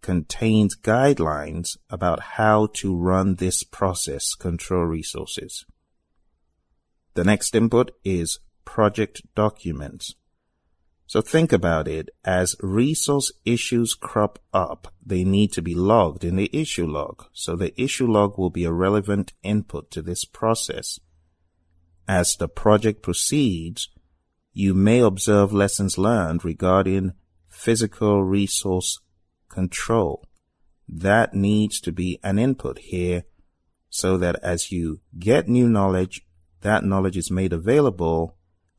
contains 0.00 0.76
guidelines 0.76 1.76
about 1.90 2.20
how 2.20 2.68
to 2.74 2.96
run 2.96 3.36
this 3.36 3.64
process, 3.64 4.34
control 4.34 4.84
resources. 4.84 5.64
The 7.14 7.24
next 7.24 7.54
input 7.54 7.90
is 8.04 8.38
project 8.66 9.22
documents. 9.34 10.14
So 11.06 11.22
think 11.22 11.52
about 11.52 11.86
it 11.86 12.10
as 12.24 12.56
resource 12.60 13.32
issues 13.44 13.94
crop 13.94 14.40
up, 14.52 14.92
they 15.04 15.22
need 15.24 15.52
to 15.52 15.62
be 15.62 15.74
logged 15.74 16.24
in 16.24 16.36
the 16.36 16.50
issue 16.52 16.86
log. 16.86 17.24
So 17.32 17.54
the 17.56 17.80
issue 17.80 18.06
log 18.06 18.36
will 18.36 18.50
be 18.50 18.64
a 18.64 18.72
relevant 18.72 19.32
input 19.42 19.90
to 19.92 20.02
this 20.02 20.24
process. 20.24 20.98
As 22.08 22.36
the 22.36 22.48
project 22.48 23.02
proceeds, 23.02 23.88
you 24.52 24.74
may 24.74 24.98
observe 24.98 25.52
lessons 25.52 25.96
learned 25.96 26.44
regarding 26.44 27.12
physical 27.48 28.24
resource 28.24 28.98
control. 29.48 30.24
That 30.88 31.34
needs 31.34 31.80
to 31.80 31.92
be 31.92 32.18
an 32.22 32.38
input 32.38 32.78
here 32.78 33.24
so 33.88 34.16
that 34.18 34.36
as 34.42 34.72
you 34.72 35.00
get 35.18 35.48
new 35.48 35.68
knowledge, 35.68 36.26
that 36.62 36.84
knowledge 36.84 37.16
is 37.16 37.30
made 37.30 37.52
available 37.52 38.36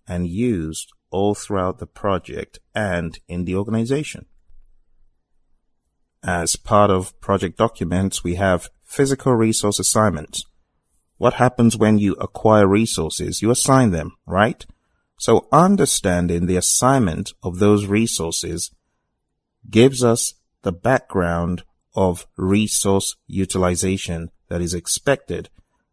and 0.08 0.28
used 0.28 0.92
all 1.10 1.36
throughout 1.36 1.80
the 1.80 1.88
project 1.88 2.60
and 2.74 3.20
in 3.28 3.46
the 3.46 3.56
organization. 3.56 4.26
As 6.24 6.56
part 6.56 6.90
of 6.90 7.20
project 7.22 7.58
documents, 7.58 8.24
we 8.24 8.36
have 8.36 8.70
physical 8.84 9.34
resource 9.34 9.80
assignments. 9.80 10.44
What 11.18 11.36
happens 11.36 11.78
when 11.78 11.98
you 11.98 12.14
acquire 12.14 12.68
resources? 12.68 13.42
You 13.42 13.52
assign 13.52 13.92
them, 13.92 14.16
right? 14.26 14.66
So 15.18 15.48
understanding 15.52 16.46
the 16.46 16.58
assignment 16.58 17.34
of 17.42 17.60
those 17.60 17.86
resources 17.86 18.72
gives 19.70 20.04
us 20.04 20.36
the 20.62 20.72
background 20.72 21.64
of 21.96 22.28
resource 22.38 23.16
utilization 23.26 24.30
that 24.50 24.62
is 24.62 24.74
expected. 24.74 25.50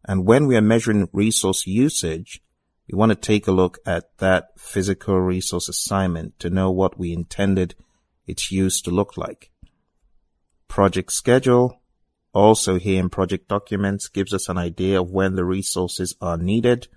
And 0.07 0.25
when 0.25 0.45
we 0.45 0.55
are 0.55 0.61
measuring 0.61 1.09
resource 1.11 1.65
usage, 1.65 2.41
we 2.87 2.97
want 2.97 3.09
to 3.09 3.15
take 3.15 3.47
a 3.47 3.51
look 3.51 3.79
at 3.85 4.17
that 4.19 4.49
physical 4.57 5.19
resource 5.19 5.67
assignment 5.67 6.39
to 6.39 6.49
know 6.49 6.71
what 6.71 6.99
we 6.99 7.13
intended 7.13 7.75
its 8.27 8.51
use 8.51 8.81
to 8.81 8.91
look 8.91 9.17
like. 9.17 9.51
Project 10.67 11.11
schedule, 11.11 11.81
also 12.33 12.77
here 12.77 12.99
in 12.99 13.09
project 13.09 13.47
documents, 13.47 14.07
gives 14.07 14.33
us 14.33 14.49
an 14.49 14.57
idea 14.57 15.01
of 15.01 15.11
when 15.11 15.35
the 15.35 15.45
resources 15.45 16.15
are 16.21 16.37
needed. 16.37 16.87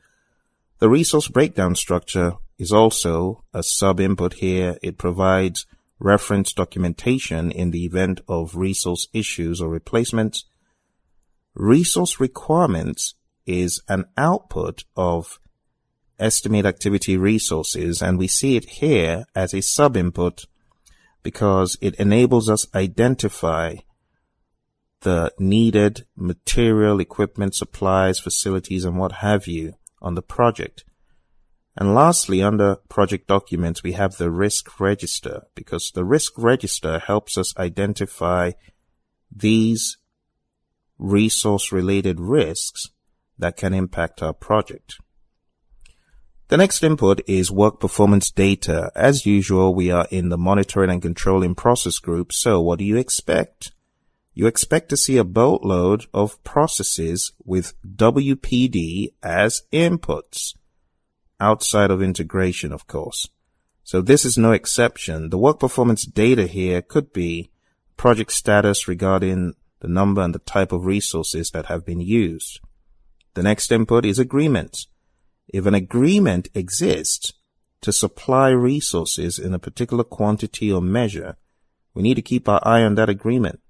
The 0.79 0.89
resource 0.89 1.29
breakdown 1.29 1.75
structure 1.75 2.35
is 2.59 2.73
also 2.73 3.45
a 3.55 3.63
sub 3.63 4.01
input 4.01 4.35
here. 4.35 4.79
It 4.83 4.99
provides 4.99 5.67
reference 5.99 6.53
documentation 6.53 7.51
in 7.51 7.71
the 7.71 7.85
event 7.85 8.21
of 8.29 8.57
resource 8.57 9.09
issues 9.13 9.61
or 9.61 9.69
replacements. 9.69 10.45
Resource 11.55 12.21
requirements 12.21 13.15
is 13.47 13.83
an 13.89 14.05
output 14.17 14.85
of 14.97 15.41
estimate 16.19 16.67
activity 16.67 17.17
resources, 17.17 18.03
and 18.03 18.19
we 18.19 18.27
see 18.27 18.57
it 18.57 18.65
here 18.65 19.25
as 19.35 19.55
a 19.55 19.63
sub-input 19.63 20.47
because 21.23 21.77
it 21.81 21.95
enables 21.97 22.49
us 22.49 22.67
identify 22.75 23.77
the 25.01 25.33
needed 25.39 26.07
material, 26.17 27.01
equipment, 27.01 27.55
supplies, 27.55 28.19
facilities, 28.19 28.85
and 28.85 28.99
what 28.99 29.13
have 29.13 29.47
you 29.47 29.75
on 30.03 30.15
the 30.15 30.23
project. 30.23 30.85
And 31.77 31.95
lastly, 31.95 32.43
under 32.43 32.77
project 32.89 33.29
documents, 33.29 33.85
we 33.85 33.93
have 33.93 34.17
the 34.17 34.31
risk 34.31 34.81
register 34.81 35.43
because 35.55 35.93
the 35.95 36.05
risk 36.05 36.33
register 36.37 36.99
helps 36.99 37.39
us 37.39 37.57
identify 37.57 38.53
these 39.31 39.97
resource 40.99 41.71
related 41.71 42.19
risks 42.19 42.89
that 43.39 43.57
can 43.57 43.73
impact 43.73 44.23
our 44.23 44.33
project. 44.33 44.97
The 46.49 46.57
next 46.57 46.83
input 46.83 47.21
is 47.27 47.51
work 47.51 47.79
performance 47.79 48.31
data. 48.31 48.91
As 48.95 49.27
usual, 49.27 49.75
we 49.75 49.91
are 49.91 50.09
in 50.11 50.31
the 50.31 50.39
monitoring 50.39 50.89
and 50.89 51.03
controlling 51.03 51.55
process 51.55 51.99
group. 51.99 52.33
So 52.33 52.59
what 52.59 52.79
do 52.79 52.87
you 52.87 52.97
expect? 52.97 53.73
You 54.33 54.47
expect 54.47 54.89
to 54.89 54.97
see 54.97 55.19
a 55.19 55.25
boatload 55.25 56.07
of 56.15 56.43
processes 56.45 57.33
with 57.45 57.75
WPD 57.87 59.13
as 59.23 59.63
inputs 59.75 60.55
outside 61.39 61.91
of 61.91 62.01
integration, 62.01 62.73
of 62.73 62.87
course. 62.87 63.29
So 63.85 64.01
this 64.01 64.25
is 64.25 64.39
no 64.39 64.53
exception. 64.53 65.29
The 65.29 65.39
work 65.39 65.61
performance 65.61 66.07
data 66.07 66.47
here 66.47 66.81
could 66.81 67.13
be 67.13 67.51
project 67.99 68.33
status 68.33 68.89
regarding 68.89 69.53
the 69.81 69.89
number 69.89 70.23
and 70.23 70.35
the 70.35 70.39
type 70.39 70.73
of 70.73 70.87
resources 70.87 71.51
that 71.51 71.67
have 71.67 71.85
been 71.85 72.01
used. 72.01 72.61
The 73.35 73.43
next 73.43 73.71
input 73.71 74.07
is 74.07 74.19
agreements. 74.19 74.87
If 75.49 75.67
an 75.67 75.75
agreement 75.75 76.49
exists 76.55 77.33
to 77.81 77.93
supply 77.93 78.51
resources 78.51 79.39
in 79.39 79.55
a 79.55 79.59
particular 79.59 80.05
quantity 80.05 80.71
or 80.71 80.83
measure, 80.83 81.37
we 81.95 82.03
need 82.03 82.15
to 82.15 82.23
keep 82.23 82.49
our 82.49 82.61
eye 82.67 82.83
on 82.83 82.95
that 82.97 83.09
agreement. 83.09 83.61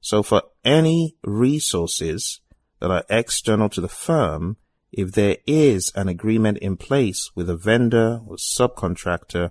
So 0.00 0.22
for 0.22 0.42
any 0.64 1.16
resources 1.24 2.40
that 2.80 2.90
are 2.90 3.04
external 3.10 3.68
to 3.70 3.80
the 3.80 3.88
firm, 3.88 4.56
if 4.92 5.12
there 5.12 5.36
is 5.46 5.92
an 5.94 6.08
agreement 6.08 6.58
in 6.58 6.76
place 6.76 7.30
with 7.34 7.50
a 7.50 7.56
vendor 7.56 8.20
or 8.26 8.36
subcontractor, 8.36 9.50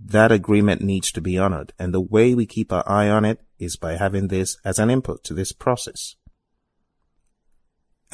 that 0.00 0.32
agreement 0.32 0.80
needs 0.80 1.12
to 1.12 1.20
be 1.20 1.38
honored. 1.38 1.72
And 1.78 1.92
the 1.92 2.00
way 2.00 2.34
we 2.34 2.46
keep 2.46 2.72
our 2.72 2.88
eye 2.88 3.08
on 3.08 3.24
it 3.24 3.40
is 3.58 3.76
by 3.76 3.96
having 3.96 4.28
this 4.28 4.56
as 4.64 4.78
an 4.78 4.90
input 4.90 5.22
to 5.24 5.34
this 5.34 5.52
process. 5.52 6.16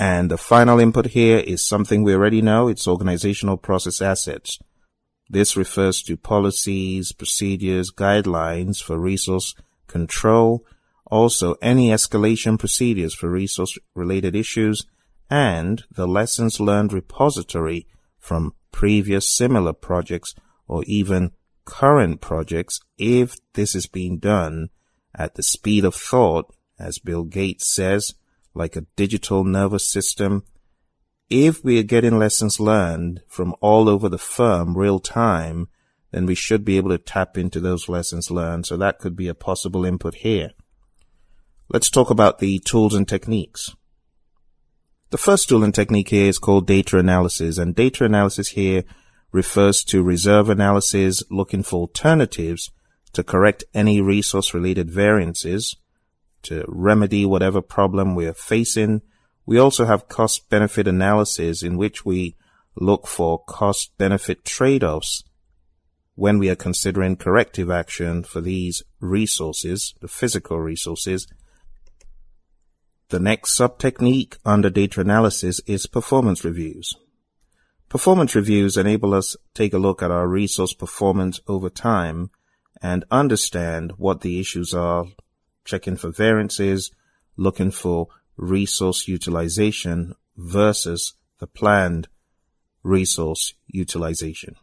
And 0.00 0.30
the 0.30 0.38
final 0.38 0.80
input 0.80 1.08
here 1.08 1.36
is 1.36 1.62
something 1.62 2.02
we 2.02 2.14
already 2.14 2.40
know. 2.40 2.68
It's 2.68 2.88
organizational 2.88 3.58
process 3.58 4.00
assets. 4.00 4.58
This 5.28 5.58
refers 5.58 6.02
to 6.04 6.16
policies, 6.16 7.12
procedures, 7.12 7.92
guidelines 7.92 8.82
for 8.82 8.98
resource 8.98 9.54
control, 9.88 10.64
also 11.04 11.54
any 11.60 11.90
escalation 11.90 12.58
procedures 12.58 13.12
for 13.12 13.28
resource 13.28 13.76
related 13.94 14.34
issues, 14.34 14.86
and 15.28 15.84
the 15.90 16.08
lessons 16.08 16.60
learned 16.60 16.94
repository 16.94 17.86
from 18.18 18.54
previous 18.72 19.28
similar 19.28 19.74
projects 19.74 20.34
or 20.66 20.82
even 20.86 21.32
current 21.66 22.22
projects 22.22 22.80
if 22.96 23.36
this 23.52 23.74
is 23.74 23.86
being 23.86 24.16
done 24.16 24.70
at 25.14 25.34
the 25.34 25.42
speed 25.42 25.84
of 25.84 25.94
thought, 25.94 26.50
as 26.78 26.98
Bill 26.98 27.24
Gates 27.24 27.70
says, 27.70 28.14
like 28.54 28.76
a 28.76 28.86
digital 28.96 29.44
nervous 29.44 29.90
system, 29.90 30.44
if 31.28 31.62
we 31.64 31.78
are 31.78 31.84
getting 31.84 32.18
lessons 32.18 32.58
learned 32.58 33.22
from 33.28 33.54
all 33.60 33.88
over 33.88 34.08
the 34.08 34.18
firm 34.18 34.76
real 34.76 34.98
time, 34.98 35.68
then 36.10 36.26
we 36.26 36.34
should 36.34 36.64
be 36.64 36.76
able 36.76 36.90
to 36.90 36.98
tap 36.98 37.38
into 37.38 37.60
those 37.60 37.88
lessons 37.88 38.30
learned. 38.30 38.66
So 38.66 38.76
that 38.76 38.98
could 38.98 39.14
be 39.14 39.28
a 39.28 39.34
possible 39.34 39.84
input 39.84 40.16
here. 40.16 40.50
Let's 41.68 41.88
talk 41.88 42.10
about 42.10 42.40
the 42.40 42.58
tools 42.58 42.94
and 42.94 43.06
techniques. 43.06 43.76
The 45.10 45.18
first 45.18 45.48
tool 45.48 45.64
and 45.64 45.74
technique 45.74 46.08
here 46.08 46.28
is 46.28 46.38
called 46.38 46.66
data 46.66 46.98
analysis 46.98 47.58
and 47.58 47.74
data 47.74 48.04
analysis 48.04 48.50
here 48.50 48.84
refers 49.32 49.84
to 49.84 50.02
reserve 50.02 50.48
analysis 50.48 51.22
looking 51.30 51.62
for 51.62 51.80
alternatives 51.80 52.70
to 53.12 53.22
correct 53.22 53.64
any 53.74 54.00
resource 54.00 54.54
related 54.54 54.90
variances 54.90 55.76
to 56.42 56.64
remedy 56.68 57.24
whatever 57.24 57.60
problem 57.60 58.14
we 58.14 58.26
are 58.26 58.34
facing. 58.34 59.02
We 59.46 59.58
also 59.58 59.84
have 59.84 60.08
cost 60.08 60.48
benefit 60.48 60.86
analysis 60.86 61.62
in 61.62 61.76
which 61.76 62.04
we 62.04 62.36
look 62.76 63.06
for 63.06 63.42
cost 63.44 63.92
benefit 63.98 64.44
trade-offs 64.44 65.24
when 66.14 66.38
we 66.38 66.50
are 66.50 66.56
considering 66.56 67.16
corrective 67.16 67.70
action 67.70 68.22
for 68.22 68.40
these 68.40 68.82
resources, 69.00 69.94
the 70.00 70.08
physical 70.08 70.60
resources. 70.60 71.26
The 73.08 73.18
next 73.18 73.56
sub-technique 73.56 74.36
under 74.44 74.70
data 74.70 75.00
analysis 75.00 75.60
is 75.66 75.86
performance 75.86 76.44
reviews. 76.44 76.94
Performance 77.88 78.36
reviews 78.36 78.76
enable 78.76 79.14
us 79.14 79.32
to 79.32 79.38
take 79.54 79.72
a 79.72 79.78
look 79.78 80.02
at 80.02 80.12
our 80.12 80.28
resource 80.28 80.72
performance 80.72 81.40
over 81.48 81.68
time 81.68 82.30
and 82.80 83.04
understand 83.10 83.92
what 83.96 84.20
the 84.20 84.38
issues 84.38 84.72
are, 84.72 85.06
checking 85.70 85.96
for 85.96 86.10
variances, 86.10 86.90
looking 87.36 87.70
for 87.70 88.08
resource 88.36 89.06
utilization 89.06 90.14
versus 90.36 91.14
the 91.38 91.46
planned 91.46 92.08
resource 92.82 93.54
utilization. 93.68 94.56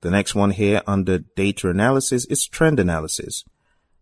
The 0.00 0.10
next 0.10 0.34
one 0.34 0.50
here 0.50 0.82
under 0.86 1.18
data 1.18 1.68
analysis 1.68 2.24
is 2.26 2.46
trend 2.46 2.80
analysis. 2.80 3.44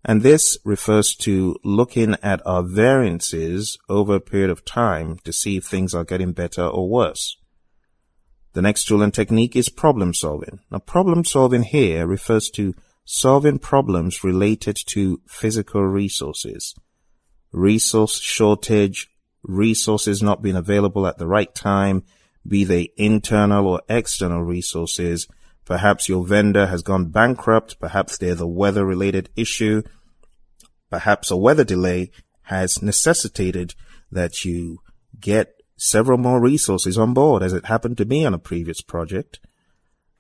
And 0.03 0.23
this 0.23 0.57
refers 0.65 1.15
to 1.17 1.57
looking 1.63 2.17
at 2.23 2.41
our 2.47 2.63
variances 2.63 3.79
over 3.89 4.15
a 4.15 4.21
period 4.21 4.49
of 4.49 4.65
time 4.65 5.19
to 5.25 5.33
see 5.33 5.59
if 5.59 5.65
things 5.65 5.95
are 5.95 6.05
getting 6.05 6.33
better 6.33 6.67
or 6.67 6.89
worse. 6.89 7.37
The 8.55 8.63
next 8.63 8.87
tool 8.87 9.03
and 9.03 9.13
technique 9.13 9.55
is 9.55 9.69
problem 9.69 10.15
solving. 10.15 10.61
Now 10.71 10.79
problem 10.79 11.25
solving 11.25 11.65
here 11.65 12.07
refers 12.07 12.49
to 12.51 12.75
solving 13.13 13.59
problems 13.59 14.23
related 14.23 14.79
to 14.87 15.21
physical 15.27 15.85
resources. 15.85 16.77
Resource 17.51 18.21
shortage, 18.21 19.09
resources 19.43 20.23
not 20.23 20.43
being 20.43 20.55
available 20.55 21.09
at 21.09 21.19
the 21.19 21.27
right 21.27 21.53
time, 21.53 22.05
be 22.47 22.63
they 22.63 22.91
internal 22.97 23.67
or 23.67 23.83
external 23.89 24.45
resources. 24.45 25.27
Perhaps 25.65 26.09
your 26.09 26.25
vendor 26.25 26.69
has 26.69 26.83
gone 26.83 27.07
bankrupt. 27.07 27.81
Perhaps 27.81 28.19
there's 28.19 28.41
a 28.41 28.47
weather 28.47 28.87
related 28.87 29.29
issue. 29.35 29.83
Perhaps 30.89 31.33
a 31.33 31.37
weather 31.37 31.65
delay 31.65 32.13
has 32.43 32.81
necessitated 32.81 33.75
that 34.13 34.45
you 34.45 34.79
get 35.19 35.61
several 35.77 36.17
more 36.17 36.41
resources 36.41 36.97
on 36.97 37.13
board 37.13 37.43
as 37.43 37.53
it 37.53 37.67
happened 37.67 37.99
to 37.99 38.05
me 38.05 38.25
on 38.25 38.35
a 38.35 38.39
previous 38.39 38.81
project. 38.81 39.41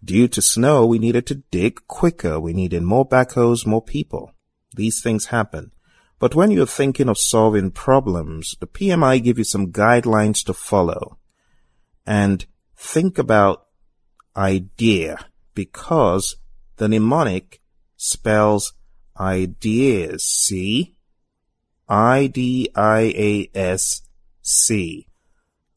Due 0.03 0.29
to 0.29 0.41
snow, 0.41 0.87
we 0.87 0.99
needed 0.99 1.27
to 1.27 1.43
dig 1.51 1.87
quicker. 1.87 2.41
We 2.41 2.53
needed 2.53 2.83
more 2.83 3.07
backhoes, 3.07 3.67
more 3.67 3.83
people. 3.83 4.33
These 4.75 5.03
things 5.03 5.27
happen. 5.27 5.73
But 6.19 6.35
when 6.35 6.51
you're 6.51 6.67
thinking 6.67 7.09
of 7.09 7.19
solving 7.19 7.71
problems, 7.71 8.55
the 8.61 8.67
PMI 8.67 9.23
give 9.23 9.39
you 9.39 9.45
some 9.45 9.73
guidelines 9.73 10.45
to 10.45 10.53
follow 10.53 11.19
and 12.07 12.45
think 12.77 13.19
about 13.19 13.67
idea 14.37 15.27
because 15.55 16.37
the 16.77 16.89
mnemonic 16.89 17.61
spells 17.97 18.73
ideas. 19.19 20.25
See? 20.25 20.97
I-D-I-A-S-C. 21.89 22.77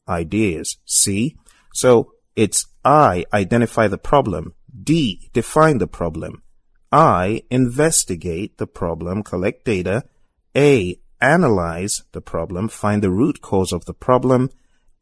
Ideas. 0.08 0.76
See? 0.84 1.36
So 1.72 2.13
it's 2.36 2.66
I, 2.84 3.24
identify 3.32 3.88
the 3.88 3.98
problem. 3.98 4.54
D, 4.82 5.30
define 5.32 5.78
the 5.78 5.86
problem. 5.86 6.42
I, 6.90 7.42
investigate 7.50 8.58
the 8.58 8.66
problem, 8.66 9.22
collect 9.22 9.64
data. 9.64 10.04
A, 10.56 10.98
analyze 11.20 12.02
the 12.12 12.20
problem, 12.20 12.68
find 12.68 13.02
the 13.02 13.10
root 13.10 13.40
cause 13.40 13.72
of 13.72 13.84
the 13.84 13.94
problem. 13.94 14.50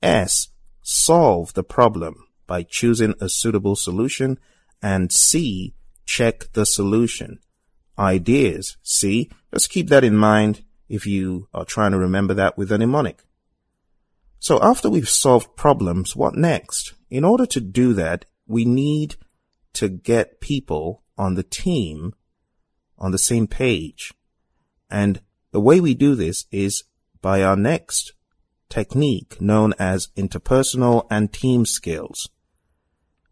S, 0.02 0.48
solve 0.82 1.54
the 1.54 1.64
problem 1.64 2.26
by 2.46 2.62
choosing 2.62 3.14
a 3.20 3.28
suitable 3.28 3.76
solution. 3.76 4.38
And 4.82 5.12
C, 5.12 5.74
check 6.04 6.52
the 6.52 6.66
solution. 6.66 7.38
Ideas. 7.98 8.76
See, 8.82 9.30
just 9.52 9.70
keep 9.70 9.88
that 9.88 10.04
in 10.04 10.16
mind 10.16 10.62
if 10.88 11.06
you 11.06 11.48
are 11.54 11.64
trying 11.64 11.92
to 11.92 11.98
remember 11.98 12.34
that 12.34 12.58
with 12.58 12.72
a 12.72 12.78
mnemonic. 12.78 13.24
So 14.38 14.58
after 14.62 14.90
we've 14.90 15.08
solved 15.08 15.56
problems, 15.56 16.16
what 16.16 16.34
next? 16.34 16.94
In 17.12 17.24
order 17.24 17.44
to 17.44 17.60
do 17.60 17.92
that, 17.92 18.24
we 18.46 18.64
need 18.64 19.16
to 19.74 19.90
get 19.90 20.40
people 20.40 21.02
on 21.18 21.34
the 21.34 21.42
team 21.42 22.14
on 22.96 23.12
the 23.12 23.18
same 23.18 23.46
page. 23.46 24.14
And 24.90 25.20
the 25.50 25.60
way 25.60 25.78
we 25.78 25.92
do 25.92 26.14
this 26.14 26.46
is 26.50 26.84
by 27.20 27.42
our 27.42 27.54
next 27.54 28.14
technique 28.70 29.42
known 29.42 29.74
as 29.78 30.08
interpersonal 30.16 31.06
and 31.10 31.30
team 31.30 31.66
skills. 31.66 32.30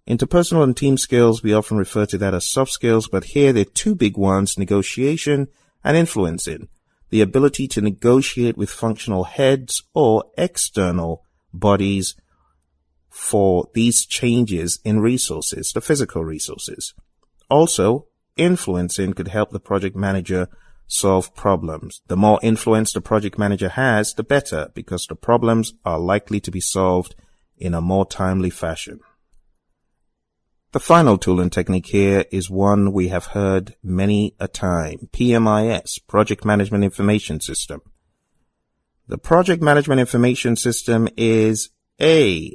Interpersonal 0.07 0.62
and 0.62 0.77
team 0.77 0.98
skills, 0.98 1.43
we 1.43 1.55
often 1.55 1.78
refer 1.78 2.05
to 2.05 2.19
that 2.19 2.35
as 2.35 2.47
soft 2.47 2.73
skills, 2.73 3.09
but 3.09 3.32
here 3.32 3.51
they're 3.51 3.65
two 3.65 3.94
big 3.94 4.19
ones, 4.19 4.59
negotiation 4.59 5.48
and 5.82 5.97
influencing. 5.97 6.69
The 7.09 7.23
ability 7.23 7.66
to 7.69 7.81
negotiate 7.81 8.59
with 8.59 8.69
functional 8.69 9.24
heads 9.24 9.82
or 9.94 10.24
external 10.36 11.24
bodies 11.55 12.15
for 13.10 13.68
these 13.74 14.06
changes 14.06 14.78
in 14.84 15.00
resources, 15.00 15.72
the 15.72 15.80
physical 15.80 16.24
resources. 16.24 16.94
Also, 17.50 18.06
influencing 18.36 19.12
could 19.12 19.28
help 19.28 19.50
the 19.50 19.60
project 19.60 19.96
manager 19.96 20.48
solve 20.86 21.34
problems. 21.34 22.02
The 22.06 22.16
more 22.16 22.38
influence 22.42 22.92
the 22.92 23.00
project 23.00 23.38
manager 23.38 23.68
has, 23.70 24.14
the 24.14 24.22
better, 24.22 24.70
because 24.74 25.06
the 25.06 25.16
problems 25.16 25.74
are 25.84 25.98
likely 25.98 26.40
to 26.40 26.50
be 26.50 26.60
solved 26.60 27.14
in 27.58 27.74
a 27.74 27.80
more 27.80 28.06
timely 28.06 28.50
fashion. 28.50 29.00
The 30.72 30.80
final 30.80 31.18
tool 31.18 31.40
and 31.40 31.52
technique 31.52 31.88
here 31.88 32.24
is 32.30 32.48
one 32.48 32.92
we 32.92 33.08
have 33.08 33.26
heard 33.26 33.74
many 33.82 34.36
a 34.38 34.46
time, 34.46 35.08
PMIS, 35.12 36.06
Project 36.06 36.44
Management 36.44 36.84
Information 36.84 37.40
System. 37.40 37.82
The 39.08 39.18
Project 39.18 39.62
Management 39.62 39.98
Information 39.98 40.54
System 40.54 41.08
is 41.16 41.70
A, 42.00 42.54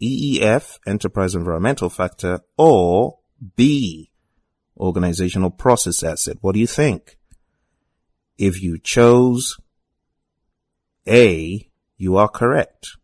EEF, 0.00 0.78
Enterprise 0.86 1.34
Environmental 1.34 1.90
Factor, 1.90 2.40
or 2.56 3.18
B, 3.56 4.10
organizational 4.76 5.50
process 5.50 6.02
asset. 6.02 6.38
What 6.40 6.52
do 6.52 6.60
you 6.60 6.66
think? 6.66 7.18
If 8.38 8.62
you 8.62 8.78
chose 8.78 9.58
A, 11.06 11.68
you 11.98 12.16
are 12.16 12.28
correct. 12.28 12.96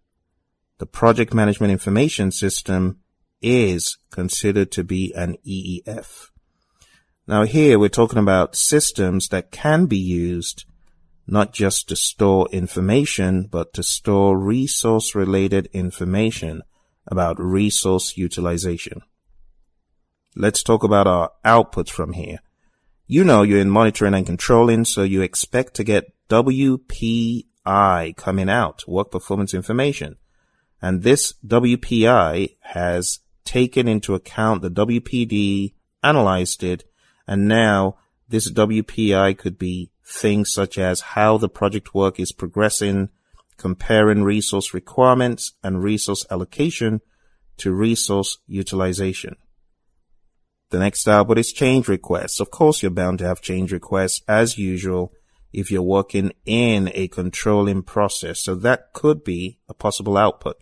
The 0.78 0.86
project 0.86 1.34
management 1.34 1.72
information 1.72 2.30
system 2.30 3.00
is 3.42 3.98
considered 4.10 4.72
to 4.72 4.84
be 4.84 5.12
an 5.14 5.36
EEF. 5.46 6.30
Now 7.26 7.44
here 7.44 7.78
we're 7.78 7.88
talking 7.88 8.18
about 8.18 8.56
systems 8.56 9.28
that 9.28 9.50
can 9.50 9.86
be 9.86 9.98
used 9.98 10.64
not 11.26 11.52
just 11.52 11.88
to 11.88 11.96
store 11.96 12.48
information, 12.52 13.48
but 13.50 13.74
to 13.74 13.82
store 13.82 14.38
resource 14.38 15.14
related 15.14 15.68
information 15.72 16.62
about 17.06 17.40
resource 17.40 18.16
utilization. 18.16 19.02
Let's 20.34 20.62
talk 20.62 20.82
about 20.82 21.06
our 21.06 21.30
outputs 21.44 21.90
from 21.90 22.12
here. 22.12 22.38
You 23.06 23.24
know 23.24 23.42
you're 23.42 23.60
in 23.60 23.70
monitoring 23.70 24.14
and 24.14 24.26
controlling, 24.26 24.84
so 24.84 25.02
you 25.02 25.22
expect 25.22 25.74
to 25.74 25.84
get 25.84 26.12
WPI 26.28 28.16
coming 28.16 28.50
out, 28.50 28.86
work 28.88 29.10
performance 29.10 29.54
information. 29.54 30.16
And 30.82 31.02
this 31.02 31.34
WPI 31.46 32.56
has 32.60 33.20
taken 33.44 33.88
into 33.88 34.14
account 34.14 34.62
the 34.62 34.70
WPD, 34.70 35.74
analyzed 36.02 36.62
it, 36.62 36.84
and 37.26 37.48
now 37.48 37.96
this 38.28 38.50
WPI 38.50 39.38
could 39.38 39.58
be 39.58 39.90
things 40.04 40.52
such 40.52 40.78
as 40.78 41.00
how 41.00 41.38
the 41.38 41.48
project 41.48 41.94
work 41.94 42.20
is 42.20 42.32
progressing, 42.32 43.08
comparing 43.56 44.22
resource 44.22 44.74
requirements 44.74 45.52
and 45.62 45.82
resource 45.82 46.24
allocation 46.30 47.00
to 47.58 47.72
resource 47.72 48.38
utilization. 48.46 49.36
The 50.70 50.78
next 50.78 51.06
output 51.06 51.38
is 51.38 51.52
change 51.52 51.88
requests. 51.88 52.40
Of 52.40 52.50
course, 52.50 52.82
you're 52.82 52.90
bound 52.90 53.20
to 53.20 53.26
have 53.26 53.40
change 53.40 53.72
requests 53.72 54.20
as 54.26 54.58
usual 54.58 55.12
if 55.52 55.70
you're 55.70 55.82
working 55.82 56.32
in 56.44 56.90
a 56.94 57.08
controlling 57.08 57.82
process. 57.82 58.42
So 58.42 58.54
that 58.56 58.92
could 58.92 59.24
be 59.24 59.58
a 59.68 59.74
possible 59.74 60.16
output. 60.16 60.56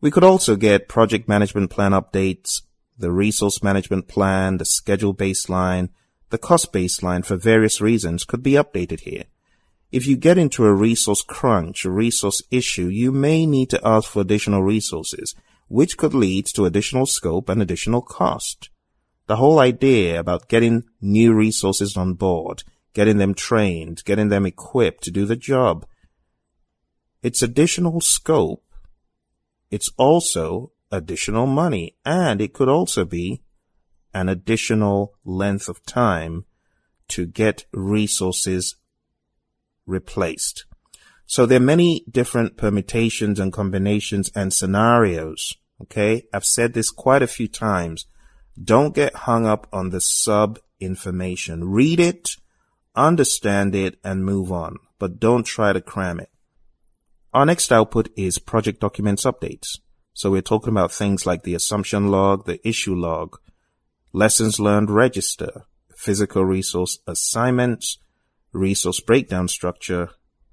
We 0.00 0.10
could 0.10 0.24
also 0.24 0.56
get 0.56 0.88
project 0.88 1.28
management 1.28 1.70
plan 1.70 1.92
updates, 1.92 2.62
the 2.96 3.10
resource 3.10 3.62
management 3.62 4.08
plan, 4.08 4.58
the 4.58 4.64
schedule 4.64 5.14
baseline, 5.14 5.90
the 6.30 6.38
cost 6.38 6.72
baseline 6.72 7.24
for 7.24 7.36
various 7.36 7.80
reasons 7.80 8.24
could 8.24 8.42
be 8.42 8.52
updated 8.52 9.00
here. 9.00 9.24
If 9.92 10.06
you 10.06 10.16
get 10.16 10.38
into 10.38 10.64
a 10.64 10.74
resource 10.74 11.22
crunch, 11.22 11.84
a 11.84 11.90
resource 11.90 12.42
issue, 12.50 12.88
you 12.88 13.12
may 13.12 13.46
need 13.46 13.70
to 13.70 13.86
ask 13.86 14.10
for 14.10 14.20
additional 14.22 14.62
resources, 14.62 15.36
which 15.68 15.96
could 15.96 16.14
lead 16.14 16.46
to 16.46 16.64
additional 16.64 17.06
scope 17.06 17.48
and 17.48 17.62
additional 17.62 18.02
cost 18.02 18.70
the 19.26 19.36
whole 19.36 19.58
idea 19.58 20.18
about 20.18 20.48
getting 20.48 20.84
new 21.00 21.32
resources 21.32 21.96
on 21.96 22.14
board, 22.14 22.64
getting 22.92 23.18
them 23.18 23.34
trained, 23.34 24.04
getting 24.04 24.28
them 24.28 24.44
equipped 24.46 25.02
to 25.04 25.10
do 25.10 25.24
the 25.24 25.36
job, 25.36 25.86
it's 27.22 27.42
additional 27.42 28.00
scope. 28.00 28.64
It's 29.70 29.90
also 29.96 30.72
additional 30.90 31.46
money 31.46 31.96
and 32.04 32.40
it 32.40 32.52
could 32.52 32.68
also 32.68 33.04
be 33.04 33.42
an 34.12 34.28
additional 34.28 35.14
length 35.24 35.68
of 35.68 35.82
time 35.86 36.44
to 37.08 37.24
get 37.24 37.64
resources 37.72 38.76
replaced. 39.86 40.64
So 41.26 41.46
there 41.46 41.58
are 41.58 41.60
many 41.60 42.04
different 42.10 42.56
permutations 42.56 43.40
and 43.40 43.52
combinations 43.52 44.30
and 44.34 44.52
scenarios. 44.52 45.54
Okay. 45.80 46.24
I've 46.32 46.44
said 46.44 46.74
this 46.74 46.90
quite 46.90 47.22
a 47.22 47.26
few 47.26 47.48
times. 47.48 48.06
Don't 48.62 48.94
get 48.94 49.14
hung 49.14 49.46
up 49.46 49.66
on 49.72 49.90
the 49.90 50.00
sub 50.00 50.58
information. 50.78 51.70
Read 51.70 52.00
it, 52.00 52.36
understand 52.94 53.74
it, 53.74 53.98
and 54.04 54.24
move 54.24 54.52
on, 54.52 54.76
but 54.98 55.18
don't 55.18 55.44
try 55.44 55.72
to 55.72 55.80
cram 55.80 56.20
it. 56.20 56.30
Our 57.32 57.46
next 57.46 57.72
output 57.72 58.10
is 58.14 58.38
project 58.38 58.80
documents 58.80 59.24
updates. 59.24 59.78
So 60.12 60.30
we're 60.30 60.42
talking 60.42 60.70
about 60.70 60.92
things 60.92 61.24
like 61.24 61.44
the 61.44 61.54
assumption 61.54 62.08
log, 62.08 62.44
the 62.44 62.66
issue 62.68 62.94
log, 62.94 63.38
lessons 64.12 64.60
learned 64.60 64.90
register, 64.90 65.64
physical 65.96 66.44
resource 66.44 66.98
assignments, 67.06 67.96
resource 68.52 69.00
breakdown 69.00 69.48
structure, 69.48 70.10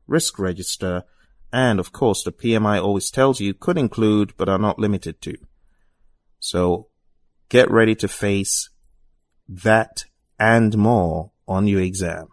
risk 0.08 0.40
register, 0.40 1.04
and 1.52 1.80
of 1.80 1.92
course 1.92 2.24
the 2.24 2.32
PMI 2.32 2.82
always 2.82 3.12
tells 3.12 3.40
you 3.40 3.54
could 3.54 3.78
include 3.78 4.36
but 4.38 4.50
are 4.50 4.60
not 4.60 4.80
limited 4.80 5.22
to. 5.22 5.36
So 6.40 6.88
get 7.50 7.70
ready 7.70 7.96
to 7.96 8.08
face 8.08 8.70
that 9.48 10.06
and 10.40 10.78
more 10.78 11.32
on 11.48 11.68
your 11.68 11.82
exam. 11.82 12.28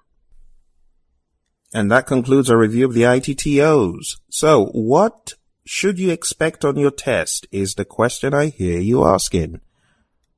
And 1.72 1.90
that 1.90 2.06
concludes 2.06 2.50
our 2.50 2.58
review 2.58 2.84
of 2.86 2.94
the 2.94 3.02
ITTOs. 3.02 4.18
So 4.30 4.66
what 4.66 5.34
should 5.66 5.98
you 5.98 6.10
expect 6.10 6.64
on 6.64 6.76
your 6.76 6.92
test 6.92 7.46
is 7.50 7.74
the 7.74 7.84
question 7.84 8.32
I 8.32 8.46
hear 8.46 8.78
you 8.78 9.04
asking. 9.04 9.60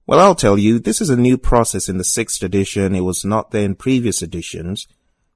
Well, 0.07 0.21
I'll 0.21 0.35
tell 0.35 0.57
you, 0.57 0.79
this 0.79 1.03
is 1.03 1.11
a 1.11 1.17
new 1.17 1.37
process 1.37 1.89
in 1.89 1.99
the 1.99 2.05
sixth 2.05 2.43
edition. 2.43 2.95
It 2.95 3.03
was 3.03 3.27
not 3.27 3.51
there 3.51 3.65
in 3.65 3.75
previous 3.75 4.23
editions. 4.23 4.87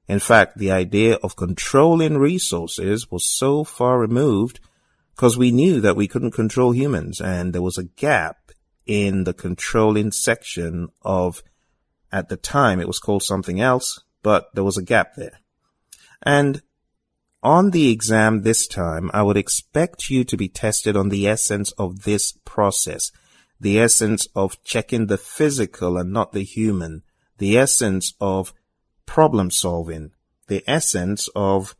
In 0.07 0.19
fact, 0.19 0.57
the 0.57 0.71
idea 0.71 1.15
of 1.23 1.35
controlling 1.35 2.17
resources 2.17 3.09
was 3.09 3.25
so 3.25 3.63
far 3.63 3.99
removed 3.99 4.59
because 5.15 5.37
we 5.37 5.51
knew 5.51 5.79
that 5.81 5.95
we 5.95 6.07
couldn't 6.07 6.31
control 6.31 6.73
humans 6.73 7.21
and 7.21 7.53
there 7.53 7.61
was 7.61 7.77
a 7.77 7.83
gap 7.83 8.51
in 8.85 9.23
the 9.23 9.33
controlling 9.33 10.11
section 10.11 10.89
of, 11.03 11.41
at 12.11 12.29
the 12.29 12.37
time 12.37 12.79
it 12.79 12.87
was 12.87 12.99
called 12.99 13.23
something 13.23 13.61
else, 13.61 14.03
but 14.21 14.53
there 14.53 14.63
was 14.63 14.77
a 14.77 14.83
gap 14.83 15.15
there. 15.15 15.39
And 16.21 16.61
on 17.41 17.71
the 17.71 17.89
exam 17.89 18.41
this 18.41 18.67
time, 18.67 19.09
I 19.13 19.23
would 19.23 19.37
expect 19.37 20.09
you 20.09 20.23
to 20.25 20.35
be 20.35 20.49
tested 20.49 20.97
on 20.97 21.09
the 21.09 21.27
essence 21.27 21.71
of 21.73 22.03
this 22.03 22.33
process 22.45 23.11
the 23.63 23.79
essence 23.79 24.27
of 24.35 24.61
checking 24.63 25.07
the 25.07 25.17
physical 25.17 25.97
and 25.97 26.11
not 26.11 26.33
the 26.33 26.43
human, 26.43 27.01
the 27.37 27.57
essence 27.57 28.13
of 28.19 28.53
problem 29.13 29.51
solving, 29.51 30.09
the 30.47 30.63
essence 30.65 31.29
of 31.35 31.75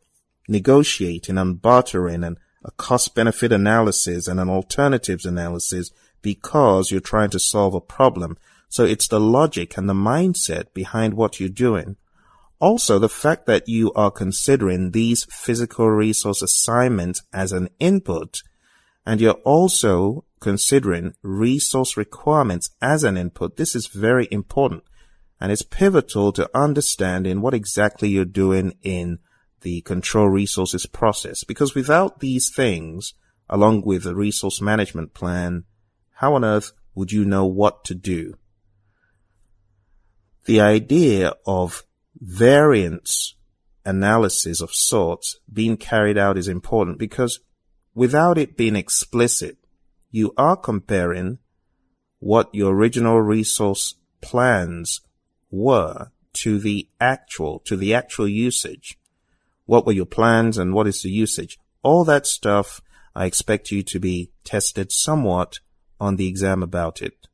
negotiating 0.46 1.36
and 1.36 1.60
bartering 1.60 2.22
and 2.22 2.36
a 2.64 2.70
cost 2.70 3.12
benefit 3.12 3.50
analysis 3.50 4.28
and 4.28 4.38
an 4.38 4.48
alternatives 4.48 5.26
analysis 5.26 5.90
because 6.22 6.92
you're 6.92 7.00
trying 7.00 7.28
to 7.28 7.40
solve 7.40 7.74
a 7.74 7.80
problem. 7.80 8.38
So 8.68 8.84
it's 8.84 9.08
the 9.08 9.18
logic 9.18 9.76
and 9.76 9.88
the 9.88 9.94
mindset 9.94 10.72
behind 10.74 11.14
what 11.14 11.40
you're 11.40 11.48
doing. 11.48 11.96
Also, 12.60 13.00
the 13.00 13.08
fact 13.08 13.46
that 13.46 13.68
you 13.68 13.92
are 13.94 14.12
considering 14.12 14.92
these 14.92 15.26
physical 15.28 15.90
resource 15.90 16.40
assignments 16.40 17.20
as 17.32 17.50
an 17.50 17.68
input 17.80 18.42
and 19.04 19.20
you're 19.20 19.42
also 19.42 20.24
considering 20.38 21.14
resource 21.22 21.96
requirements 21.96 22.70
as 22.80 23.02
an 23.02 23.16
input, 23.16 23.56
this 23.56 23.74
is 23.74 23.88
very 23.88 24.28
important 24.30 24.84
and 25.44 25.52
it's 25.52 25.60
pivotal 25.60 26.32
to 26.32 26.48
understanding 26.54 27.42
what 27.42 27.52
exactly 27.52 28.08
you're 28.08 28.24
doing 28.24 28.72
in 28.82 29.18
the 29.60 29.82
control 29.82 30.26
resources 30.26 30.86
process. 30.86 31.44
Because 31.44 31.74
without 31.74 32.20
these 32.20 32.48
things, 32.48 33.12
along 33.50 33.82
with 33.82 34.06
a 34.06 34.14
resource 34.14 34.62
management 34.62 35.12
plan, 35.12 35.64
how 36.14 36.32
on 36.32 36.46
earth 36.46 36.72
would 36.94 37.12
you 37.12 37.26
know 37.26 37.44
what 37.44 37.84
to 37.84 37.94
do? 37.94 38.38
The 40.46 40.62
idea 40.62 41.34
of 41.46 41.82
variance 42.18 43.34
analysis 43.84 44.62
of 44.62 44.72
sorts 44.72 45.40
being 45.52 45.76
carried 45.76 46.16
out 46.16 46.38
is 46.38 46.48
important 46.48 46.98
because 46.98 47.40
without 47.94 48.38
it 48.38 48.56
being 48.56 48.76
explicit, 48.76 49.58
you 50.10 50.32
are 50.38 50.56
comparing 50.56 51.36
what 52.18 52.48
your 52.54 52.72
original 52.74 53.20
resource 53.20 53.96
plans 54.22 55.02
were 55.54 56.10
to 56.34 56.58
the 56.58 56.88
actual, 57.00 57.60
to 57.60 57.76
the 57.76 57.94
actual 57.94 58.28
usage. 58.28 58.98
What 59.66 59.86
were 59.86 59.92
your 59.92 60.06
plans 60.06 60.58
and 60.58 60.74
what 60.74 60.86
is 60.86 61.02
the 61.02 61.10
usage? 61.10 61.58
All 61.82 62.04
that 62.04 62.26
stuff, 62.26 62.82
I 63.14 63.26
expect 63.26 63.70
you 63.70 63.82
to 63.84 64.00
be 64.00 64.30
tested 64.42 64.90
somewhat 64.90 65.60
on 66.00 66.16
the 66.16 66.28
exam 66.28 66.62
about 66.62 67.00
it. 67.00 67.28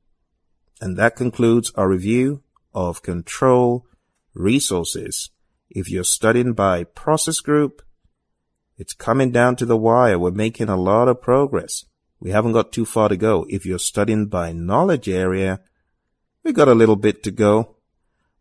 And 0.80 0.96
that 0.96 1.16
concludes 1.16 1.72
our 1.74 1.88
review 1.88 2.42
of 2.74 3.02
control 3.02 3.86
resources. 4.34 5.30
If 5.68 5.90
you're 5.90 6.04
studying 6.04 6.52
by 6.52 6.84
process 6.84 7.40
group, 7.40 7.82
it's 8.76 8.92
coming 8.92 9.30
down 9.30 9.56
to 9.56 9.66
the 9.66 9.76
wire. 9.76 10.18
We're 10.18 10.30
making 10.30 10.68
a 10.68 10.76
lot 10.76 11.08
of 11.08 11.20
progress. 11.20 11.84
We 12.18 12.30
haven't 12.30 12.52
got 12.52 12.72
too 12.72 12.84
far 12.84 13.08
to 13.08 13.16
go. 13.16 13.46
If 13.48 13.66
you're 13.66 13.78
studying 13.78 14.26
by 14.26 14.52
knowledge 14.52 15.08
area, 15.08 15.60
we 16.44 16.52
got 16.52 16.68
a 16.68 16.74
little 16.74 16.96
bit 16.96 17.22
to 17.24 17.30
go. 17.30 17.76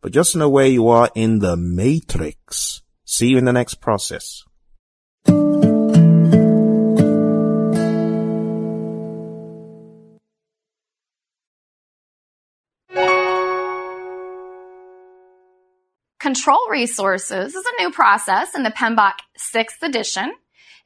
But 0.02 0.14
just 0.14 0.36
know 0.36 0.50
where 0.50 0.66
you 0.66 0.88
are 0.88 1.10
in 1.14 1.40
the 1.40 1.58
matrix. 1.58 2.82
See 3.04 3.30
you 3.30 3.38
in 3.38 3.46
the 3.46 3.54
next 3.54 3.76
process. 3.76 4.44
Control 16.20 16.60
resources 16.70 17.56
is 17.56 17.66
a 17.66 17.82
new 17.82 17.92
process 17.92 18.54
in 18.54 18.64
the 18.64 18.70
PMBOK 18.70 19.14
6th 19.38 19.82
edition. 19.82 20.32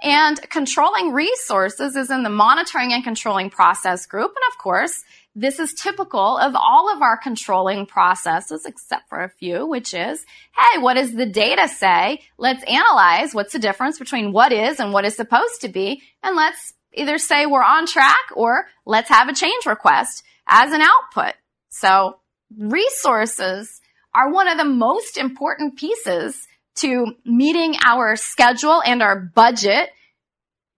And 0.01 0.39
controlling 0.49 1.11
resources 1.11 1.95
is 1.95 2.09
in 2.09 2.23
the 2.23 2.29
monitoring 2.29 2.93
and 2.93 3.03
controlling 3.03 3.49
process 3.49 4.05
group. 4.05 4.29
And 4.29 4.53
of 4.53 4.57
course, 4.57 5.03
this 5.35 5.59
is 5.59 5.73
typical 5.73 6.37
of 6.37 6.55
all 6.55 6.93
of 6.93 7.01
our 7.01 7.17
controlling 7.17 7.85
processes, 7.85 8.65
except 8.65 9.09
for 9.09 9.23
a 9.23 9.29
few, 9.29 9.65
which 9.65 9.93
is, 9.93 10.25
hey, 10.55 10.79
what 10.79 10.93
does 10.93 11.13
the 11.13 11.25
data 11.25 11.67
say? 11.67 12.21
Let's 12.37 12.63
analyze 12.65 13.33
what's 13.33 13.53
the 13.53 13.59
difference 13.59 13.97
between 13.97 14.31
what 14.31 14.51
is 14.51 14.79
and 14.79 14.93
what 14.93 15.05
is 15.05 15.15
supposed 15.15 15.61
to 15.61 15.69
be. 15.69 16.03
And 16.21 16.35
let's 16.35 16.73
either 16.93 17.17
say 17.17 17.45
we're 17.45 17.63
on 17.63 17.87
track 17.87 18.23
or 18.35 18.67
let's 18.85 19.09
have 19.09 19.27
a 19.27 19.33
change 19.33 19.65
request 19.65 20.23
as 20.47 20.71
an 20.71 20.81
output. 20.81 21.33
So 21.69 22.19
resources 22.55 23.81
are 24.13 24.31
one 24.31 24.47
of 24.47 24.57
the 24.57 24.65
most 24.65 25.17
important 25.17 25.77
pieces 25.77 26.47
to 26.75 27.15
meeting 27.25 27.75
our 27.83 28.15
schedule 28.15 28.81
and 28.85 29.01
our 29.01 29.19
budget 29.19 29.89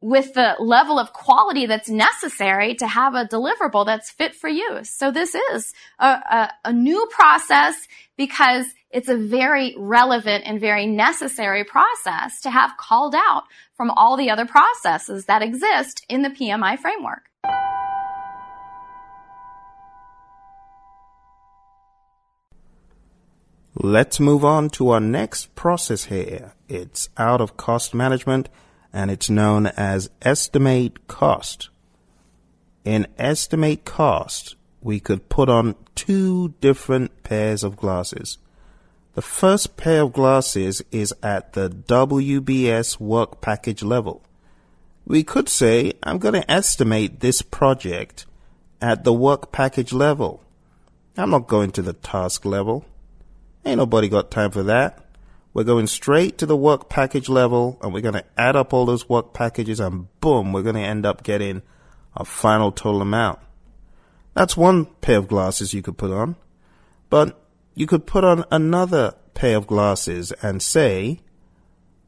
with 0.05 0.35
the 0.35 0.55
level 0.59 0.99
of 0.99 1.13
quality 1.13 1.65
that's 1.65 1.89
necessary 1.89 2.75
to 2.75 2.85
have 2.85 3.15
a 3.15 3.25
deliverable 3.25 3.83
that's 3.83 4.11
fit 4.11 4.35
for 4.35 4.47
use. 4.47 4.87
So 4.87 5.09
this 5.09 5.33
is 5.33 5.73
a, 5.97 6.05
a, 6.05 6.51
a, 6.65 6.71
new 6.71 7.07
process 7.09 7.73
because 8.15 8.67
it's 8.91 9.09
a 9.09 9.17
very 9.17 9.73
relevant 9.75 10.43
and 10.45 10.61
very 10.61 10.85
necessary 10.85 11.63
process 11.63 12.39
to 12.41 12.51
have 12.51 12.77
called 12.77 13.15
out 13.15 13.45
from 13.75 13.89
all 13.89 14.15
the 14.15 14.29
other 14.29 14.45
processes 14.45 15.25
that 15.25 15.41
exist 15.41 16.05
in 16.07 16.21
the 16.21 16.29
PMI 16.29 16.77
framework. 16.77 17.23
Let's 23.73 24.19
move 24.19 24.45
on 24.45 24.69
to 24.69 24.89
our 24.89 24.99
next 24.99 25.55
process 25.55 26.05
here. 26.05 26.53
It's 26.69 27.09
out 27.17 27.41
of 27.41 27.57
cost 27.57 27.95
management 27.95 28.49
and 28.95 29.11
it's 29.11 29.29
known 29.29 29.67
as 29.67 30.09
estimate 30.21 31.05
cost. 31.07 31.69
In 32.85 33.05
estimate 33.17 33.83
cost, 33.83 34.55
we 34.81 35.01
could 35.01 35.27
put 35.27 35.49
on 35.49 35.75
two 35.95 36.53
different 36.61 37.21
pairs 37.23 37.61
of 37.61 37.75
glasses. 37.75 38.37
The 39.13 39.21
first 39.21 39.75
pair 39.75 40.03
of 40.03 40.13
glasses 40.13 40.81
is 40.91 41.13
at 41.21 41.53
the 41.53 41.69
WBS 41.69 42.97
work 42.97 43.41
package 43.41 43.83
level. 43.83 44.23
We 45.05 45.23
could 45.23 45.49
say, 45.49 45.93
I'm 46.01 46.17
going 46.17 46.35
to 46.35 46.49
estimate 46.49 47.19
this 47.19 47.41
project 47.41 48.25
at 48.81 49.03
the 49.03 49.13
work 49.13 49.51
package 49.51 49.91
level. 49.91 50.41
I'm 51.17 51.31
not 51.31 51.47
going 51.47 51.71
to 51.71 51.81
the 51.81 51.93
task 51.93 52.45
level. 52.45 52.85
Ain't 53.65 53.77
nobody 53.77 54.07
got 54.07 54.31
time 54.31 54.51
for 54.51 54.63
that. 54.63 55.04
We're 55.55 55.63
going 55.63 55.87
straight 55.87 56.37
to 56.39 56.45
the 56.45 56.57
work 56.57 56.89
package 56.89 57.29
level 57.29 57.79
and 57.81 57.93
we're 57.93 58.01
going 58.01 58.15
to 58.15 58.25
add 58.37 58.57
up 58.57 58.73
all 58.73 58.85
those 58.85 59.07
work 59.07 59.33
packages 59.33 59.79
and 59.79 60.07
boom, 60.19 60.51
we're 60.51 60.63
going 60.63 60.75
to 60.75 60.81
end 60.81 61.05
up 61.05 61.23
getting 61.23 61.61
a 62.13 62.25
final 62.25 62.73
total 62.73 63.01
amount. 63.01 63.39
That's 64.33 64.57
one 64.57 64.83
pair 64.99 65.17
of 65.17 65.29
glasses 65.29 65.73
you 65.73 65.81
could 65.81 65.97
put 65.97 66.11
on. 66.11 66.35
But 67.09 67.39
you 67.73 67.87
could 67.87 68.05
put 68.05 68.25
on 68.25 68.43
another 68.51 69.15
pair 69.33 69.55
of 69.55 69.65
glasses 69.65 70.33
and 70.41 70.61
say, 70.61 71.21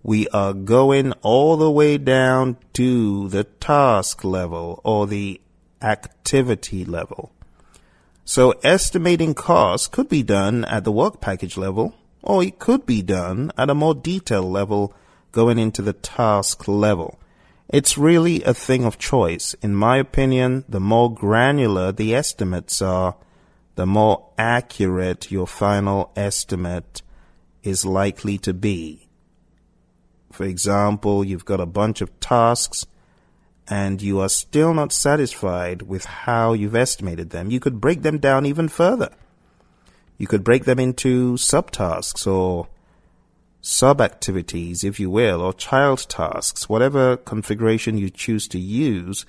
we 0.03 0.27
are 0.29 0.51
going 0.51 1.13
all 1.21 1.55
the 1.55 1.71
way 1.71 1.97
down 1.97 2.57
to 2.73 3.29
the 3.29 3.45
task 3.45 4.25
level 4.25 4.81
or 4.83 5.07
the 5.07 5.39
activity 5.81 6.83
level. 6.83 7.31
So 8.25 8.51
estimating 8.61 9.35
costs 9.35 9.87
could 9.87 10.09
be 10.09 10.21
done 10.21 10.65
at 10.65 10.83
the 10.83 10.91
work 10.91 11.21
package 11.21 11.55
level, 11.55 11.95
or 12.27 12.43
it 12.43 12.59
could 12.59 12.85
be 12.85 13.01
done 13.01 13.49
at 13.57 13.69
a 13.69 13.75
more 13.75 13.95
detailed 13.95 14.51
level 14.51 14.93
going 15.31 15.57
into 15.57 15.81
the 15.81 15.93
task 15.93 16.67
level. 16.67 17.17
It's 17.69 17.97
really 17.97 18.43
a 18.43 18.53
thing 18.53 18.83
of 18.83 18.97
choice. 18.97 19.53
In 19.61 19.73
my 19.73 19.97
opinion, 19.97 20.65
the 20.67 20.81
more 20.81 21.13
granular 21.13 21.93
the 21.93 22.13
estimates 22.13 22.81
are, 22.81 23.15
the 23.75 23.85
more 23.85 24.29
accurate 24.37 25.31
your 25.31 25.47
final 25.47 26.11
estimate 26.17 27.01
is 27.63 27.85
likely 27.85 28.37
to 28.39 28.53
be. 28.53 29.07
For 30.33 30.43
example, 30.43 31.23
you've 31.23 31.45
got 31.45 31.61
a 31.61 31.65
bunch 31.65 32.01
of 32.01 32.19
tasks 32.19 32.85
and 33.69 34.01
you 34.01 34.19
are 34.19 34.29
still 34.29 34.73
not 34.73 34.91
satisfied 34.91 35.81
with 35.81 36.03
how 36.03 36.51
you've 36.51 36.75
estimated 36.75 37.29
them. 37.29 37.51
You 37.51 37.61
could 37.61 37.79
break 37.79 38.01
them 38.01 38.17
down 38.17 38.45
even 38.45 38.67
further. 38.67 39.11
You 40.17 40.27
could 40.27 40.43
break 40.43 40.65
them 40.65 40.79
into 40.79 41.33
subtasks 41.33 42.25
or 42.25 42.67
sub 43.61 44.01
activities, 44.01 44.83
if 44.83 44.99
you 44.99 45.09
will, 45.09 45.41
or 45.41 45.53
child 45.53 46.07
tasks, 46.09 46.69
whatever 46.69 47.17
configuration 47.17 47.97
you 47.97 48.09
choose 48.09 48.47
to 48.49 48.59
use. 48.59 49.25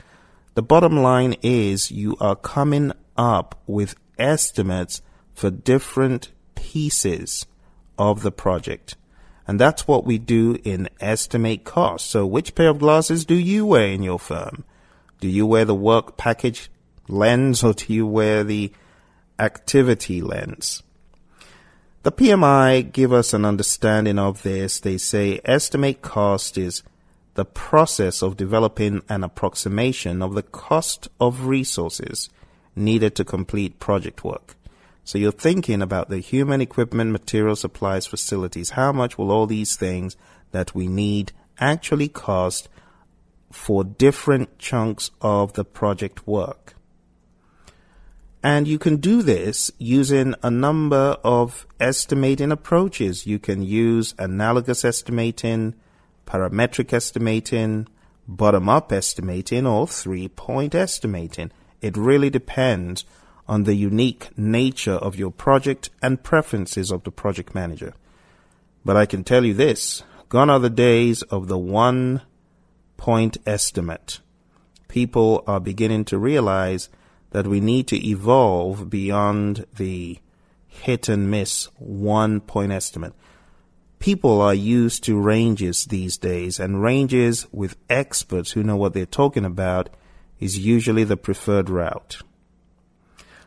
The 0.55 0.62
bottom 0.62 0.97
line 0.97 1.35
is 1.43 1.90
you 1.90 2.16
are 2.20 2.36
coming 2.36 2.93
up 3.16 3.60
with 3.66 3.97
estimates 4.19 5.02
for 5.35 5.51
different 5.51 6.31
pieces 6.55 7.47
of 7.98 8.23
the 8.23 8.32
project. 8.32 8.97
And 9.47 9.59
that's 9.59 9.89
what 9.89 10.05
we 10.05 10.19
do 10.19 10.59
in 10.62 10.89
estimate 11.01 11.65
cost. 11.65 12.10
So 12.10 12.27
which 12.27 12.55
pair 12.55 12.69
of 12.69 12.78
glasses 12.78 13.24
do 13.24 13.35
you 13.35 13.65
wear 13.65 13.86
in 13.86 14.02
your 14.02 14.19
firm? 14.19 14.65
Do 15.20 15.28
you 15.28 15.47
wear 15.47 15.65
the 15.65 15.74
work 15.74 16.16
package 16.16 16.70
lens 17.09 17.65
or 17.65 17.73
do 17.73 17.93
you 17.93 18.06
wear 18.06 18.44
the 18.44 18.73
activity 19.39 20.20
lens? 20.20 20.82
The 22.05 22.12
PMI 22.12 22.90
give 22.93 23.12
us 23.12 23.35
an 23.35 23.44
understanding 23.44 24.19
of 24.19 24.43
this. 24.43 24.81
They 24.81 24.98
say 24.98 25.40
estimate 25.44 26.01
cost 26.01 26.56
is 26.56 26.82
the 27.35 27.44
process 27.44 28.23
of 28.23 28.36
developing 28.36 29.02
an 29.09 29.23
approximation 29.23 30.23
of 30.23 30.35
the 30.35 30.43
cost 30.43 31.09
of 31.20 31.47
resources 31.47 32.31
needed 32.74 33.15
to 33.16 33.24
complete 33.24 33.78
project 33.78 34.24
work. 34.24 34.56
So 35.05 35.19
you're 35.19 35.32
thinking 35.32 35.82
about 35.82 36.09
the 36.09 36.19
human 36.19 36.60
equipment, 36.60 37.12
material 37.12 37.56
supplies, 37.56 38.06
facilities. 38.06 38.70
How 38.70 38.93
much 38.93 39.19
will 39.19 39.31
all 39.31 39.47
these 39.47 39.77
things 39.77 40.16
that 40.52 40.74
we 40.74 40.86
need 40.86 41.32
actually 41.59 42.09
cost 42.09 42.69
for 43.51 43.85
different 43.85 44.59
chunks 44.59 45.10
of 45.20 45.55
the 45.55 45.65
project 45.65 46.27
work? 46.27 46.74
And 48.43 48.69
you 48.69 48.78
can 48.78 48.98
do 48.98 49.23
this 49.23 49.70
using 49.78 50.35
a 50.43 50.51
number 50.51 51.16
of 51.24 51.66
estimating 51.81 52.52
approaches. 52.52 53.27
You 53.27 53.39
can 53.39 53.62
use 53.62 54.15
analogous 54.19 54.85
estimating, 54.85 55.74
parametric 56.27 56.93
estimating, 56.93 57.89
bottom 58.28 58.69
up 58.69 58.93
estimating, 58.93 59.66
or 59.66 59.89
three 59.89 60.28
point 60.28 60.74
estimating. 60.74 61.51
It 61.81 61.97
really 61.97 62.31
depends 62.31 63.05
on 63.48 63.65
the 63.65 63.74
unique 63.74 64.36
nature 64.36 64.93
of 64.93 65.16
your 65.16 65.32
project 65.32 65.90
and 66.02 66.23
preferences 66.23 66.90
of 66.93 67.02
the 67.02 67.10
project 67.10 67.55
manager. 67.55 67.94
But 68.85 68.97
I 68.97 69.06
can 69.06 69.24
tell 69.24 69.44
you 69.44 69.55
this 69.55 70.05
gone 70.28 70.51
are 70.51 70.60
the 70.60 70.70
days 70.70 71.23
of 71.23 71.48
the 71.48 71.59
one 71.59 72.23
point 72.97 73.39
estimate. 73.47 74.20
People 74.86 75.43
are 75.47 75.60
beginning 75.60 76.05
to 76.06 76.19
realize 76.19 76.89
that 77.30 77.46
we 77.46 77.60
need 77.60 77.86
to 77.88 78.06
evolve 78.06 78.88
beyond 78.88 79.66
the 79.76 80.18
hit 80.66 81.09
and 81.09 81.30
miss 81.30 81.68
one 81.78 82.40
point 82.40 82.72
estimate. 82.72 83.14
People 83.98 84.40
are 84.40 84.55
used 84.55 85.02
to 85.05 85.20
ranges 85.20 85.86
these 85.86 86.16
days, 86.16 86.60
and 86.60 86.82
ranges 86.82 87.46
with 87.52 87.76
experts 87.90 88.52
who 88.52 88.62
know 88.62 88.76
what 88.76 88.94
they're 88.94 89.06
talking 89.06 89.44
about 89.44 89.90
is 90.38 90.59
usually 90.59 91.05
the 91.05 91.16
preferred 91.16 91.68
route. 91.68 92.22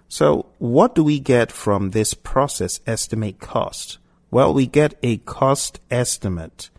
So, 0.09 0.47
what 0.57 0.93
do 0.93 1.05
we 1.05 1.19
get 1.21 1.53
from 1.53 1.91
this 1.91 2.13
process 2.13 2.81
estimate 2.85 3.39
cost? 3.39 3.97
Well, 4.29 4.53
we 4.53 4.67
get 4.67 4.99
a 5.01 5.17
cost 5.17 5.79
estimate. 5.89 6.69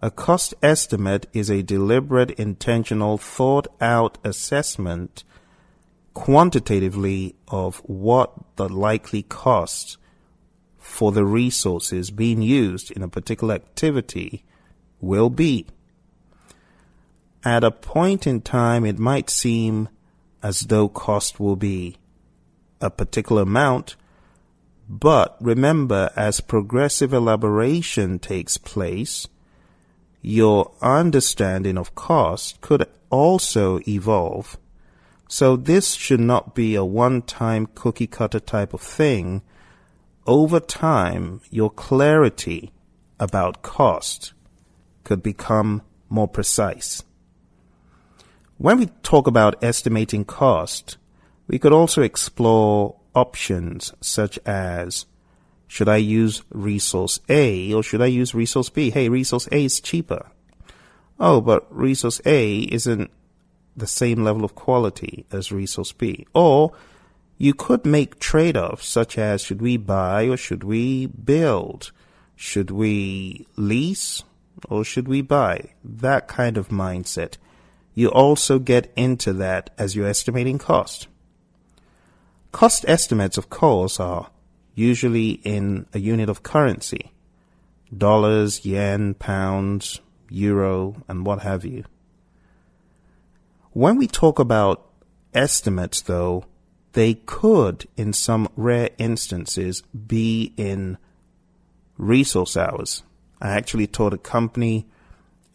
A 0.00 0.10
cost 0.10 0.52
estimate 0.64 1.28
is 1.32 1.48
a 1.48 1.62
deliberate, 1.62 2.32
intentional, 2.32 3.18
thought 3.18 3.68
out 3.80 4.18
assessment 4.24 5.22
quantitatively 6.14 7.34
of 7.48 7.78
what 7.78 8.32
the 8.56 8.68
likely 8.68 9.22
cost 9.22 9.96
for 10.78 11.12
the 11.12 11.24
resources 11.24 12.10
being 12.10 12.42
used 12.42 12.90
in 12.90 13.02
a 13.02 13.08
particular 13.08 13.54
activity 13.54 14.44
will 15.00 15.30
be. 15.30 15.66
At 17.44 17.64
a 17.64 17.70
point 17.70 18.26
in 18.26 18.40
time, 18.40 18.84
it 18.84 18.98
might 18.98 19.30
seem 19.30 19.88
as 20.42 20.60
though 20.60 20.88
cost 20.88 21.40
will 21.40 21.56
be 21.56 21.96
a 22.80 22.90
particular 22.90 23.42
amount, 23.42 23.96
but 24.88 25.36
remember, 25.40 26.10
as 26.16 26.40
progressive 26.40 27.12
elaboration 27.12 28.18
takes 28.18 28.58
place, 28.58 29.28
your 30.20 30.72
understanding 30.82 31.78
of 31.78 31.94
cost 31.94 32.60
could 32.60 32.86
also 33.10 33.80
evolve 33.88 34.56
so 35.32 35.56
this 35.56 35.94
should 35.94 36.20
not 36.20 36.54
be 36.54 36.74
a 36.74 36.84
one-time 36.84 37.66
cookie 37.74 38.06
cutter 38.06 38.38
type 38.38 38.74
of 38.74 38.82
thing. 38.82 39.40
Over 40.26 40.60
time, 40.60 41.40
your 41.48 41.70
clarity 41.70 42.70
about 43.18 43.62
cost 43.62 44.34
could 45.04 45.22
become 45.22 45.80
more 46.10 46.28
precise. 46.28 47.02
When 48.58 48.78
we 48.78 48.90
talk 49.02 49.26
about 49.26 49.64
estimating 49.64 50.26
cost, 50.26 50.98
we 51.46 51.58
could 51.58 51.72
also 51.72 52.02
explore 52.02 53.00
options 53.14 53.94
such 54.02 54.38
as 54.44 55.06
should 55.66 55.88
I 55.88 55.96
use 55.96 56.42
resource 56.50 57.20
A 57.30 57.72
or 57.72 57.82
should 57.82 58.02
I 58.02 58.06
use 58.20 58.34
resource 58.34 58.68
B? 58.68 58.90
Hey, 58.90 59.08
resource 59.08 59.48
A 59.50 59.64
is 59.64 59.80
cheaper. 59.80 60.30
Oh, 61.18 61.40
but 61.40 61.74
resource 61.74 62.20
A 62.26 62.58
isn't 62.58 63.10
the 63.76 63.86
same 63.86 64.22
level 64.22 64.44
of 64.44 64.54
quality 64.54 65.26
as 65.30 65.52
resource 65.52 65.92
B. 65.92 66.26
Or 66.34 66.72
you 67.38 67.54
could 67.54 67.84
make 67.84 68.18
trade 68.18 68.56
offs 68.56 68.86
such 68.86 69.18
as 69.18 69.42
should 69.42 69.60
we 69.60 69.76
buy 69.76 70.28
or 70.28 70.36
should 70.36 70.64
we 70.64 71.06
build? 71.06 71.92
Should 72.36 72.70
we 72.70 73.46
lease 73.56 74.22
or 74.68 74.84
should 74.84 75.08
we 75.08 75.22
buy? 75.22 75.70
That 75.84 76.28
kind 76.28 76.56
of 76.56 76.68
mindset. 76.68 77.36
You 77.94 78.08
also 78.08 78.58
get 78.58 78.92
into 78.96 79.32
that 79.34 79.70
as 79.76 79.94
you're 79.94 80.08
estimating 80.08 80.58
cost. 80.58 81.08
Cost 82.52 82.84
estimates, 82.86 83.38
of 83.38 83.48
course, 83.48 83.98
are 83.98 84.30
usually 84.74 85.32
in 85.44 85.86
a 85.92 85.98
unit 85.98 86.28
of 86.28 86.42
currency 86.42 87.12
dollars, 87.96 88.64
yen, 88.64 89.14
pounds, 89.14 90.00
euro, 90.30 90.96
and 91.08 91.26
what 91.26 91.42
have 91.42 91.64
you. 91.64 91.84
When 93.74 93.96
we 93.96 94.06
talk 94.06 94.38
about 94.38 94.86
estimates, 95.32 96.02
though, 96.02 96.44
they 96.92 97.14
could, 97.14 97.88
in 97.96 98.12
some 98.12 98.48
rare 98.54 98.90
instances, 98.98 99.82
be 100.06 100.52
in 100.58 100.98
resource 101.96 102.54
hours. 102.54 103.02
I 103.40 103.50
actually 103.50 103.86
taught 103.86 104.12
a 104.12 104.18
company 104.18 104.86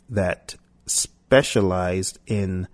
that 0.09 0.55
specialized 0.87 2.17
in 2.25 2.67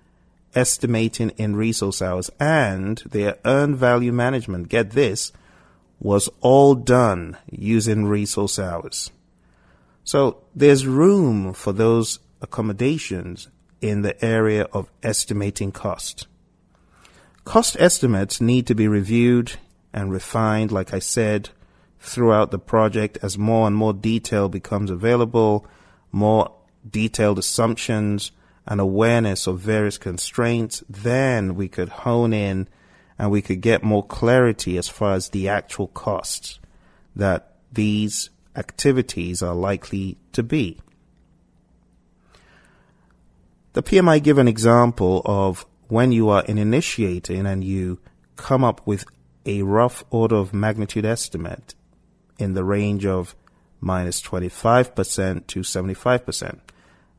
estimating 0.55 1.31
in 1.31 1.57
resource 1.57 2.01
hours 2.01 2.29
and 2.39 2.99
their 3.09 3.37
earned 3.43 3.75
value 3.75 4.13
management, 4.13 4.69
get 4.69 4.91
this, 4.91 5.33
was 5.99 6.29
all 6.39 6.73
done 6.75 7.37
using 7.51 8.05
resource 8.05 8.57
hours. 8.57 9.11
So 10.05 10.43
there's 10.55 10.87
room 10.87 11.53
for 11.53 11.73
those 11.73 12.19
accommodations 12.41 13.49
in 13.83 14.01
the 14.01 14.23
area 14.23 14.63
of 14.71 14.89
estimating 15.03 15.71
cost. 15.71 16.25
Cost 17.43 17.75
estimates 17.77 18.39
need 18.39 18.65
to 18.67 18.73
be 18.73 18.87
reviewed 18.87 19.51
and 19.93 20.09
refined, 20.09 20.71
like 20.71 20.93
I 20.93 20.99
said, 20.99 21.49
throughout 21.99 22.51
the 22.51 22.59
project 22.59 23.17
as 23.21 23.37
more 23.37 23.67
and 23.67 23.75
more 23.75 23.93
detail 23.93 24.47
becomes 24.47 24.89
available, 24.89 25.67
more 26.13 26.49
detailed 26.89 27.37
assumptions 27.37 28.31
and 28.65 28.79
awareness 28.79 29.47
of 29.47 29.59
various 29.59 29.97
constraints, 29.97 30.81
then 30.89 31.53
we 31.53 31.67
could 31.67 31.89
hone 31.89 32.31
in 32.31 32.69
and 33.19 33.31
we 33.31 33.41
could 33.41 33.59
get 33.59 33.83
more 33.83 34.05
clarity 34.05 34.77
as 34.77 34.87
far 34.87 35.13
as 35.13 35.29
the 35.29 35.49
actual 35.49 35.87
costs 35.87 36.59
that 37.17 37.57
these 37.73 38.29
activities 38.55 39.43
are 39.43 39.53
likely 39.53 40.17
to 40.31 40.41
be. 40.41 40.79
The 43.73 43.83
PMI 43.83 44.21
give 44.21 44.37
an 44.37 44.47
example 44.47 45.23
of 45.25 45.65
when 45.87 46.11
you 46.11 46.29
are 46.29 46.43
in 46.45 46.59
initiating 46.59 47.47
and 47.47 47.63
you 47.63 47.99
come 48.35 48.63
up 48.63 48.85
with 48.85 49.05
a 49.47 49.63
rough 49.63 50.03
order 50.11 50.35
of 50.35 50.53
magnitude 50.53 51.05
estimate 51.05 51.73
in 52.37 52.53
the 52.53 52.63
range 52.63 53.05
of 53.05 53.35
minus 53.81 54.21
25% 54.21 55.47
to 55.47 55.59
75%. 55.61 56.59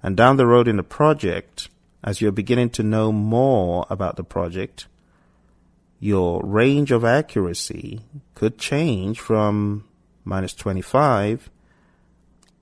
And 0.03 0.17
down 0.17 0.37
the 0.37 0.47
road 0.47 0.69
in 0.69 0.77
the 0.77 0.83
project, 0.85 1.69
as 2.05 2.21
you're 2.21 2.33
beginning 2.33 2.71
to 2.71 2.83
know 2.83 3.11
more 3.11 3.85
about 3.91 4.17
the 4.17 4.25
project, 4.25 4.87
your 5.99 6.41
range 6.45 6.93
of 6.93 7.05
accuracy 7.05 8.03
could 8.35 8.59
change 8.59 9.19
from 9.19 9.85
minus 10.25 10.55
25 10.55 11.51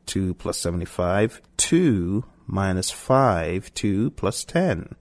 to 0.06 0.34
plus 0.34 0.58
75 0.58 1.42
to 1.56 2.24
minus 2.46 2.90
5 2.90 3.72
to 3.74 4.10
plus 4.12 4.44
10. 4.44 4.94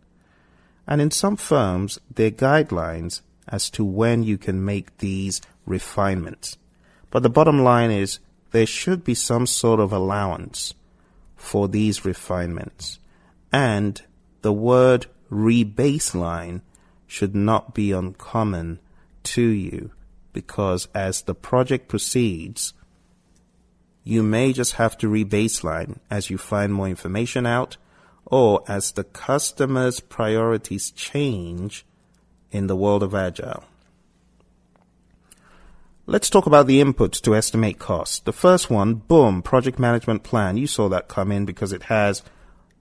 And 0.87 1.01
in 1.01 1.11
some 1.11 1.37
firms, 1.37 1.99
there 2.13 2.27
are 2.27 2.31
guidelines 2.31 3.21
as 3.47 3.69
to 3.71 3.83
when 3.83 4.23
you 4.23 4.37
can 4.37 4.63
make 4.63 4.97
these 4.97 5.41
refinements. 5.65 6.57
But 7.09 7.23
the 7.23 7.29
bottom 7.29 7.63
line 7.63 7.91
is 7.91 8.19
there 8.51 8.65
should 8.65 9.03
be 9.03 9.13
some 9.13 9.45
sort 9.47 9.79
of 9.79 9.91
allowance 9.91 10.73
for 11.35 11.67
these 11.67 12.05
refinements. 12.05 12.99
And 13.51 14.01
the 14.41 14.53
word 14.53 15.07
rebaseline 15.31 16.61
should 17.07 17.35
not 17.35 17.73
be 17.73 17.91
uncommon 17.91 18.79
to 19.23 19.41
you 19.41 19.91
because 20.33 20.87
as 20.95 21.23
the 21.23 21.35
project 21.35 21.87
proceeds, 21.87 22.73
you 24.03 24.23
may 24.23 24.53
just 24.53 24.73
have 24.73 24.97
to 24.97 25.09
rebaseline 25.09 25.97
as 26.09 26.29
you 26.29 26.37
find 26.37 26.73
more 26.73 26.87
information 26.87 27.45
out 27.45 27.77
or 28.25 28.63
as 28.67 28.91
the 28.91 29.03
customer's 29.03 29.99
priorities 29.99 30.91
change 30.91 31.85
in 32.51 32.67
the 32.67 32.75
world 32.75 33.03
of 33.03 33.13
Agile. 33.13 33.63
Let's 36.07 36.29
talk 36.29 36.45
about 36.45 36.67
the 36.67 36.81
inputs 36.81 37.21
to 37.21 37.35
estimate 37.35 37.79
costs. 37.79 38.19
The 38.19 38.33
first 38.33 38.69
one, 38.69 38.95
boom, 38.95 39.41
project 39.41 39.77
management 39.77 40.23
plan. 40.23 40.57
You 40.57 40.67
saw 40.67 40.89
that 40.89 41.07
come 41.07 41.31
in 41.31 41.45
because 41.45 41.71
it 41.71 41.83
has 41.83 42.23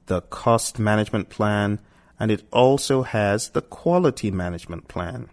the 0.07 0.23
cost 0.23 0.79
management 0.79 1.29
plan 1.29 1.81
and 2.19 2.31
it 2.31 2.43
also 2.51 3.03
has 3.03 3.51
the 3.51 3.63
quality 3.63 4.31
management 4.31 4.89
plan. 4.89 5.29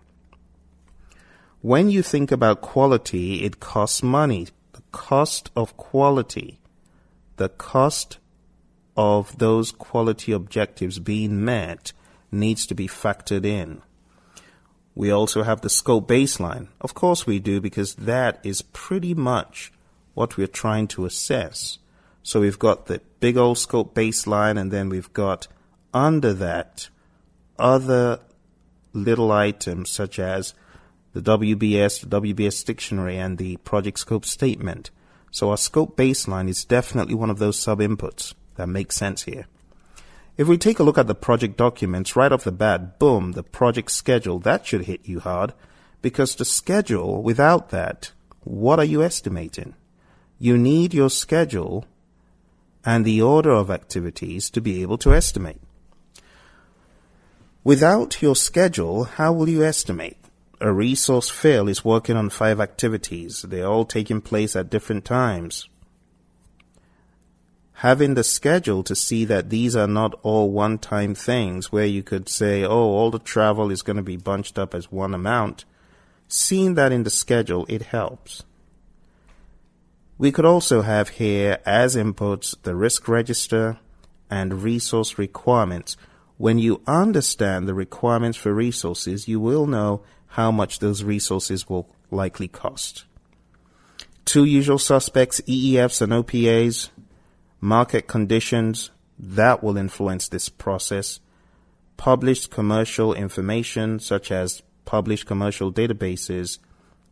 When 1.61 1.89
you 1.89 2.03
think 2.03 2.31
about 2.31 2.61
quality, 2.61 3.43
it 3.43 3.59
costs 3.59 4.03
money. 4.03 4.47
Cost 4.97 5.51
of 5.55 5.77
quality, 5.77 6.59
the 7.35 7.49
cost 7.49 8.17
of 8.97 9.37
those 9.37 9.71
quality 9.71 10.31
objectives 10.31 10.97
being 10.97 11.45
met 11.45 11.93
needs 12.31 12.65
to 12.65 12.73
be 12.73 12.87
factored 12.87 13.45
in. 13.45 13.83
We 14.95 15.11
also 15.11 15.43
have 15.43 15.61
the 15.61 15.69
scope 15.69 16.07
baseline. 16.09 16.69
Of 16.81 16.95
course 16.95 17.27
we 17.27 17.37
do 17.37 17.61
because 17.61 17.93
that 17.93 18.39
is 18.43 18.63
pretty 18.63 19.13
much 19.13 19.71
what 20.15 20.35
we're 20.35 20.47
trying 20.47 20.87
to 20.89 21.05
assess. 21.05 21.77
So 22.23 22.41
we've 22.41 22.59
got 22.59 22.87
the 22.87 22.99
big 23.19 23.37
old 23.37 23.59
scope 23.59 23.93
baseline 23.93 24.59
and 24.59 24.71
then 24.71 24.89
we've 24.89 25.13
got 25.13 25.47
under 25.93 26.33
that 26.33 26.89
other 27.59 28.19
little 28.93 29.31
items 29.31 29.91
such 29.91 30.17
as 30.17 30.55
the 31.21 31.37
WBS, 31.37 32.07
the 32.07 32.21
WBS 32.21 32.63
dictionary 32.63 33.17
and 33.17 33.37
the 33.37 33.57
project 33.57 33.99
scope 33.99 34.25
statement. 34.25 34.91
So 35.31 35.49
our 35.49 35.57
scope 35.57 35.97
baseline 35.97 36.47
is 36.47 36.63
definitely 36.63 37.15
one 37.15 37.31
of 37.31 37.39
those 37.39 37.59
sub 37.59 37.79
inputs 37.79 38.35
that 38.55 38.69
makes 38.69 38.95
sense 38.95 39.23
here. 39.23 39.47
If 40.37 40.47
we 40.47 40.57
take 40.57 40.77
a 40.77 40.83
look 40.83 40.97
at 40.99 41.07
the 41.07 41.15
project 41.15 41.57
documents 41.57 42.15
right 42.15 42.31
off 42.31 42.43
the 42.43 42.51
bat, 42.51 42.99
boom, 42.99 43.31
the 43.31 43.41
project 43.41 43.89
schedule, 43.89 44.37
that 44.39 44.67
should 44.67 44.85
hit 44.85 45.01
you 45.07 45.19
hard 45.19 45.53
because 46.03 46.35
the 46.35 46.45
schedule, 46.45 47.23
without 47.23 47.69
that, 47.69 48.11
what 48.43 48.77
are 48.77 48.85
you 48.85 49.01
estimating? 49.01 49.73
You 50.37 50.55
need 50.55 50.93
your 50.93 51.09
schedule 51.09 51.85
and 52.85 53.03
the 53.03 53.21
order 53.21 53.51
of 53.51 53.71
activities 53.71 54.51
to 54.51 54.61
be 54.61 54.83
able 54.83 54.99
to 54.99 55.13
estimate. 55.13 55.61
Without 57.63 58.21
your 58.21 58.35
schedule, 58.35 59.05
how 59.05 59.33
will 59.33 59.49
you 59.49 59.63
estimate? 59.63 60.17
A 60.59 60.73
resource 60.73 61.29
fill 61.29 61.67
is 61.67 61.85
working 61.85 62.17
on 62.17 62.29
five 62.29 62.59
activities. 62.59 63.43
They're 63.43 63.67
all 63.67 63.85
taking 63.85 64.21
place 64.21 64.55
at 64.55 64.69
different 64.69 65.05
times 65.05 65.69
having 67.77 68.15
the 68.15 68.23
schedule 68.23 68.81
to 68.81 68.95
see 68.95 69.23
that 69.23 69.51
these 69.51 69.75
are 69.75 69.87
not 69.87 70.19
all 70.23 70.49
one 70.49 70.79
time 70.79 71.13
things 71.13 71.71
where 71.71 71.85
you 71.85 72.01
could 72.01 72.27
say, 72.27 72.63
oh, 72.63 72.71
all 72.71 73.11
the 73.11 73.19
travel 73.19 73.69
is 73.69 73.83
going 73.83 73.97
to 73.97 74.03
be 74.03 74.17
bunched 74.17 74.57
up 74.57 74.73
as 74.73 74.91
one 74.91 75.13
amount. 75.13 75.63
Seeing 76.27 76.73
that 76.73 76.91
in 76.91 77.03
the 77.03 77.11
schedule, 77.11 77.67
it 77.69 77.83
helps. 77.83 78.43
We 80.17 80.31
could 80.31 80.45
also 80.45 80.81
have 80.81 81.09
here 81.09 81.59
as 81.67 81.95
inputs 81.95 82.55
the 82.63 82.75
risk 82.75 83.07
register 83.07 83.77
and 84.27 84.63
resource 84.63 85.19
requirements. 85.19 85.95
When 86.37 86.57
you 86.57 86.81
understand 86.87 87.67
the 87.67 87.75
requirements 87.75 88.39
for 88.39 88.55
resources, 88.55 89.27
you 89.27 89.39
will 89.39 89.67
know 89.67 90.01
how 90.27 90.51
much 90.51 90.79
those 90.79 91.03
resources 91.03 91.67
will 91.69 91.89
likely 92.11 92.47
cost. 92.47 93.05
Two 94.25 94.43
usual 94.43 94.77
suspects, 94.77 95.41
EEFs 95.47 96.01
and 96.01 96.11
OPAs, 96.11 96.89
market 97.61 98.07
conditions 98.07 98.91
that 99.17 99.63
will 99.63 99.77
influence 99.77 100.27
this 100.27 100.49
process, 100.49 101.19
published 101.95 102.51
commercial 102.51 103.13
information 103.13 103.99
such 103.99 104.31
as 104.31 104.61
published 104.85 105.25
commercial 105.25 105.71
databases 105.71 106.59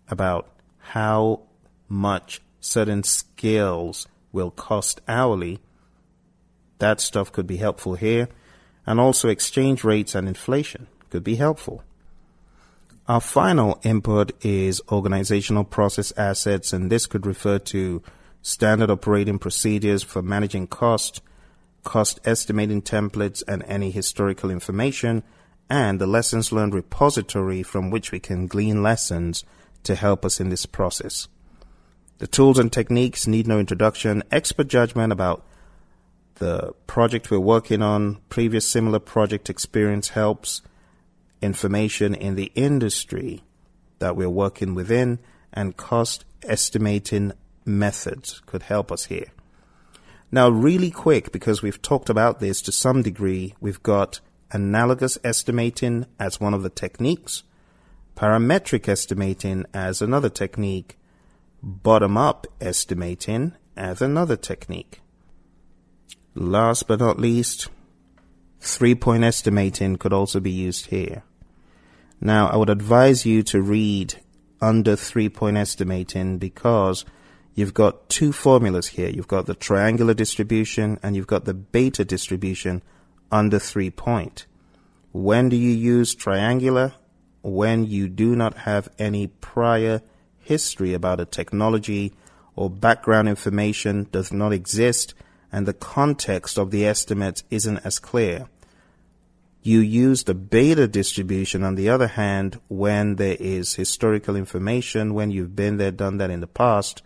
about 0.10 0.50
how 0.78 1.42
much 1.90 2.42
certain 2.60 3.04
skills 3.04 4.08
will 4.32 4.52
cost 4.52 5.02
hourly. 5.08 5.60
That 6.80 7.00
stuff 7.00 7.32
could 7.32 7.48
be 7.48 7.58
helpful 7.58 7.96
here. 7.96 8.30
And 8.86 9.00
also 9.00 9.30
exchange 9.30 9.84
rates 9.84 10.14
and 10.14 10.28
inflation 10.28 10.88
could 11.10 11.24
be 11.24 11.36
helpful. 11.36 11.84
Our 13.08 13.22
final 13.22 13.80
input 13.84 14.32
is 14.44 14.82
organizational 14.92 15.64
process 15.64 16.12
assets, 16.18 16.74
and 16.74 16.92
this 16.92 17.06
could 17.06 17.28
refer 17.28 17.60
to 17.60 18.02
standard 18.42 18.90
operating 18.90 19.38
procedures 19.38 20.02
for 20.02 20.24
managing 20.24 20.66
cost, 20.66 21.22
cost 21.84 22.20
estimating 22.26 22.82
templates, 22.82 23.44
and 23.48 23.64
any 23.68 23.92
historical 23.92 24.50
information, 24.50 25.22
and 25.70 26.02
the 26.02 26.08
lessons 26.08 26.52
learned 26.52 26.74
repository 26.74 27.62
from 27.62 27.92
which 27.92 28.12
we 28.12 28.20
can 28.20 28.48
glean 28.48 28.82
lessons 28.82 29.44
to 29.84 29.94
help 29.94 30.26
us 30.26 30.40
in 30.40 30.50
this 30.50 30.66
process. 30.66 31.28
The 32.18 32.28
tools 32.28 32.58
and 32.58 32.74
techniques 32.74 33.28
need 33.28 33.46
no 33.46 33.60
introduction, 33.60 34.24
expert 34.32 34.68
judgment 34.68 35.14
about 35.14 35.46
the 36.36 36.74
project 36.88 37.30
we're 37.30 37.40
working 37.40 37.84
on, 37.84 38.18
previous 38.30 38.68
similar 38.68 39.00
project 39.00 39.48
experience 39.48 40.10
helps, 40.10 40.64
information 41.42 42.16
in 42.16 42.36
the 42.36 42.52
industry 42.56 43.44
that 44.00 44.16
we're 44.16 44.30
working 44.30 44.76
within, 44.76 45.20
and 45.54 45.78
cost 45.78 46.26
estimating 46.44 47.32
methods 47.66 48.42
could 48.46 48.64
help 48.64 48.92
us 48.92 49.06
here. 49.06 49.28
Now, 50.32 50.50
really 50.50 50.92
quick, 50.92 51.32
because 51.32 51.62
we've 51.62 51.82
talked 51.82 52.10
about 52.10 52.40
this 52.40 52.62
to 52.64 52.72
some 52.72 53.02
degree, 53.02 53.56
we've 53.62 53.82
got 53.82 54.20
analogous 54.52 55.18
estimating 55.24 56.06
as 56.20 56.40
one 56.40 56.54
of 56.54 56.64
the 56.64 56.70
techniques, 56.70 57.44
parametric 58.16 58.88
estimating 58.88 59.66
as 59.74 60.02
another 60.02 60.30
technique, 60.30 60.98
bottom 61.62 62.18
up 62.18 62.48
estimating 62.60 63.54
as 63.76 64.02
another 64.02 64.36
technique. 64.36 65.02
Last 66.34 66.88
but 66.88 67.00
not 67.00 67.20
least, 67.20 67.70
three 68.66 68.96
point 68.96 69.24
estimating 69.24 69.96
could 69.98 70.12
also 70.14 70.40
be 70.40 70.52
used 70.52 70.88
here. 70.88 71.24
Now, 72.20 72.48
I 72.48 72.56
would 72.56 72.70
advise 72.70 73.26
you 73.26 73.44
to 73.44 73.62
read 73.62 74.16
under 74.60 74.96
three 74.96 75.30
point 75.30 75.58
estimating 75.58 76.38
because 76.38 77.06
you've 77.54 77.74
got 77.74 78.10
two 78.10 78.32
formulas 78.32 78.88
here. 78.88 79.10
You've 79.10 79.28
got 79.28 79.46
the 79.46 79.54
triangular 79.54 80.14
distribution 80.14 81.00
and 81.04 81.16
you've 81.16 81.28
got 81.28 81.46
the 81.46 81.54
beta 81.54 82.04
distribution 82.04 82.82
under 83.32 83.60
three 83.60 83.92
point. 83.92 84.48
When 85.12 85.50
do 85.50 85.56
you 85.56 85.72
use 85.72 86.16
triangular? 86.16 86.94
When 87.44 87.86
you 87.86 88.10
do 88.10 88.36
not 88.36 88.58
have 88.60 88.90
any 88.98 89.28
prior 89.28 90.02
history 90.40 90.94
about 90.94 91.20
a 91.20 91.26
technology 91.26 92.14
or 92.56 92.70
background 92.70 93.30
information 93.30 94.08
does 94.12 94.34
not 94.34 94.52
exist 94.52 95.14
and 95.52 95.68
the 95.68 95.74
context 95.74 96.58
of 96.58 96.72
the 96.72 96.86
estimate 96.86 97.44
isn't 97.50 97.78
as 97.86 98.00
clear. 98.00 98.50
You 99.66 99.80
use 99.80 100.26
the 100.26 100.36
beta 100.36 100.88
distribution 100.88 101.64
on 101.64 101.74
the 101.74 101.90
other 101.90 102.06
hand 102.06 102.62
when 102.68 103.16
there 103.16 103.36
is 103.40 103.74
historical 103.74 104.36
information, 104.36 105.16
when 105.16 105.32
you've 105.32 105.56
been 105.56 105.78
there, 105.78 105.90
done 105.90 106.18
that 106.18 106.30
in 106.30 106.40
the 106.40 106.46
past, 106.46 107.02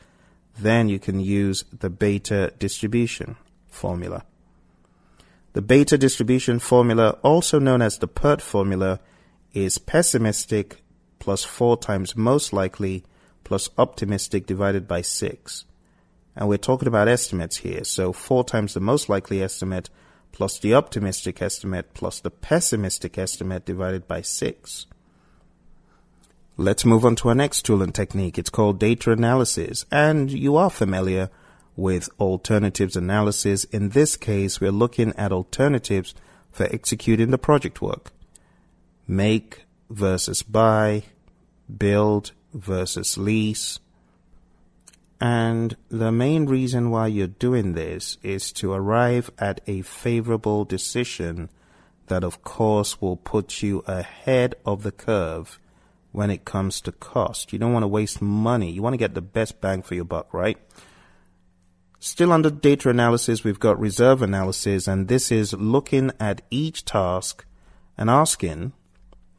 then 0.57 0.89
you 0.89 0.99
can 0.99 1.21
use 1.21 1.63
the 1.71 1.89
beta 1.89 2.51
distribution 2.59 3.37
formula. 3.69 4.25
The 5.53 5.61
beta 5.61 5.97
distribution 5.97 6.59
formula, 6.59 7.11
also 7.23 7.59
known 7.59 7.81
as 7.81 7.97
the 7.97 8.09
PERT 8.09 8.41
formula, 8.41 8.99
is 9.53 9.77
pessimistic 9.77 10.83
plus 11.19 11.45
4 11.45 11.77
times 11.77 12.17
most 12.17 12.51
likely 12.51 13.05
plus 13.45 13.69
optimistic 13.77 14.45
divided 14.45 14.85
by 14.85 14.99
6. 14.99 15.63
And 16.35 16.49
we're 16.49 16.57
talking 16.57 16.89
about 16.89 17.07
estimates 17.07 17.55
here. 17.55 17.85
So 17.85 18.11
4 18.11 18.43
times 18.43 18.73
the 18.73 18.81
most 18.81 19.07
likely 19.07 19.41
estimate 19.41 19.89
plus 20.31 20.59
the 20.59 20.73
optimistic 20.73 21.41
estimate 21.41 21.93
plus 21.93 22.19
the 22.19 22.29
pessimistic 22.29 23.17
estimate 23.17 23.65
divided 23.65 24.07
by 24.07 24.21
6. 24.21 24.85
Let's 26.57 26.83
move 26.83 27.05
on 27.05 27.15
to 27.17 27.29
our 27.29 27.35
next 27.35 27.63
tool 27.63 27.81
and 27.81 27.95
technique. 27.95 28.37
It's 28.37 28.49
called 28.49 28.79
data 28.79 29.11
analysis. 29.11 29.85
And 29.91 30.29
you 30.29 30.57
are 30.57 30.69
familiar 30.69 31.29
with 31.77 32.09
alternatives 32.19 32.97
analysis. 32.97 33.63
In 33.65 33.89
this 33.89 34.17
case, 34.17 34.59
we're 34.59 34.71
looking 34.71 35.13
at 35.15 35.31
alternatives 35.31 36.13
for 36.51 36.65
executing 36.65 37.31
the 37.31 37.37
project 37.37 37.81
work. 37.81 38.11
Make 39.07 39.63
versus 39.89 40.43
buy, 40.43 41.03
build 41.77 42.33
versus 42.53 43.17
lease. 43.17 43.79
And 45.21 45.75
the 45.89 46.11
main 46.11 46.45
reason 46.45 46.91
why 46.91 47.07
you're 47.07 47.27
doing 47.27 47.73
this 47.73 48.17
is 48.23 48.53
to 48.53 48.71
arrive 48.71 49.29
at 49.37 49.59
a 49.67 49.81
favorable 49.81 50.63
decision 50.63 51.49
that, 52.07 52.23
of 52.23 52.41
course, 52.41 53.01
will 53.01 53.17
put 53.17 53.61
you 53.61 53.83
ahead 53.85 54.55
of 54.65 54.83
the 54.83 54.93
curve 54.93 55.59
when 56.11 56.31
it 56.31 56.45
comes 56.45 56.81
to 56.81 56.91
cost. 56.91 57.51
You 57.51 57.59
don't 57.59 57.73
want 57.73 57.83
to 57.83 57.87
waste 57.87 58.21
money. 58.21 58.71
You 58.71 58.81
want 58.81 58.93
to 58.93 58.97
get 58.97 59.13
the 59.13 59.21
best 59.21 59.59
bang 59.59 59.81
for 59.81 59.95
your 59.95 60.05
buck, 60.05 60.33
right? 60.33 60.57
Still 61.99 62.31
under 62.31 62.49
data 62.49 62.89
analysis, 62.89 63.43
we've 63.43 63.59
got 63.59 63.77
reserve 63.77 64.21
analysis, 64.21 64.87
and 64.87 65.09
this 65.09 65.33
is 65.33 65.51
looking 65.53 66.11
at 66.17 66.41
each 66.49 66.85
task 66.85 67.45
and 67.97 68.09
asking, 68.09 68.71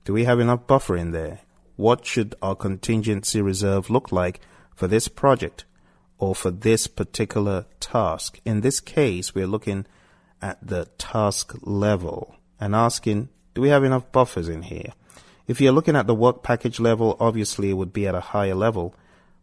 do 0.05 0.13
we 0.13 0.25
have 0.25 0.41
enough 0.41 0.67
buffer 0.67 0.95
in 0.95 1.13
there? 1.13 1.41
What 1.77 2.05
should 2.05 2.35
our 2.43 2.55
contingency 2.55 3.41
reserve 3.41 3.89
look 3.89 4.13
like 4.13 4.41
for 4.75 4.87
this 4.87 5.09
project 5.09 5.65
or 6.21 6.37
for 6.37 6.53
this 6.53 6.87
particular 6.87 7.67
task? 7.81 8.41
In 8.45 8.61
this 8.61 8.79
case, 8.79 9.35
we're 9.35 9.49
looking 9.49 9.87
at 10.41 10.65
the 10.65 10.85
task 10.97 11.53
level 11.63 12.37
and 12.61 12.77
asking, 12.77 13.29
do 13.55 13.61
we 13.61 13.71
have 13.71 13.83
enough 13.83 14.13
buffers 14.13 14.49
in 14.49 14.63
here? 14.63 14.93
If 15.49 15.61
you're 15.61 15.73
looking 15.73 15.97
at 15.97 16.07
the 16.07 16.15
work 16.15 16.45
package 16.45 16.79
level, 16.79 17.17
obviously 17.19 17.71
it 17.71 17.75
would 17.75 17.93
be 17.93 18.07
at 18.07 18.15
a 18.15 18.21
higher 18.21 18.55
level, 18.55 18.95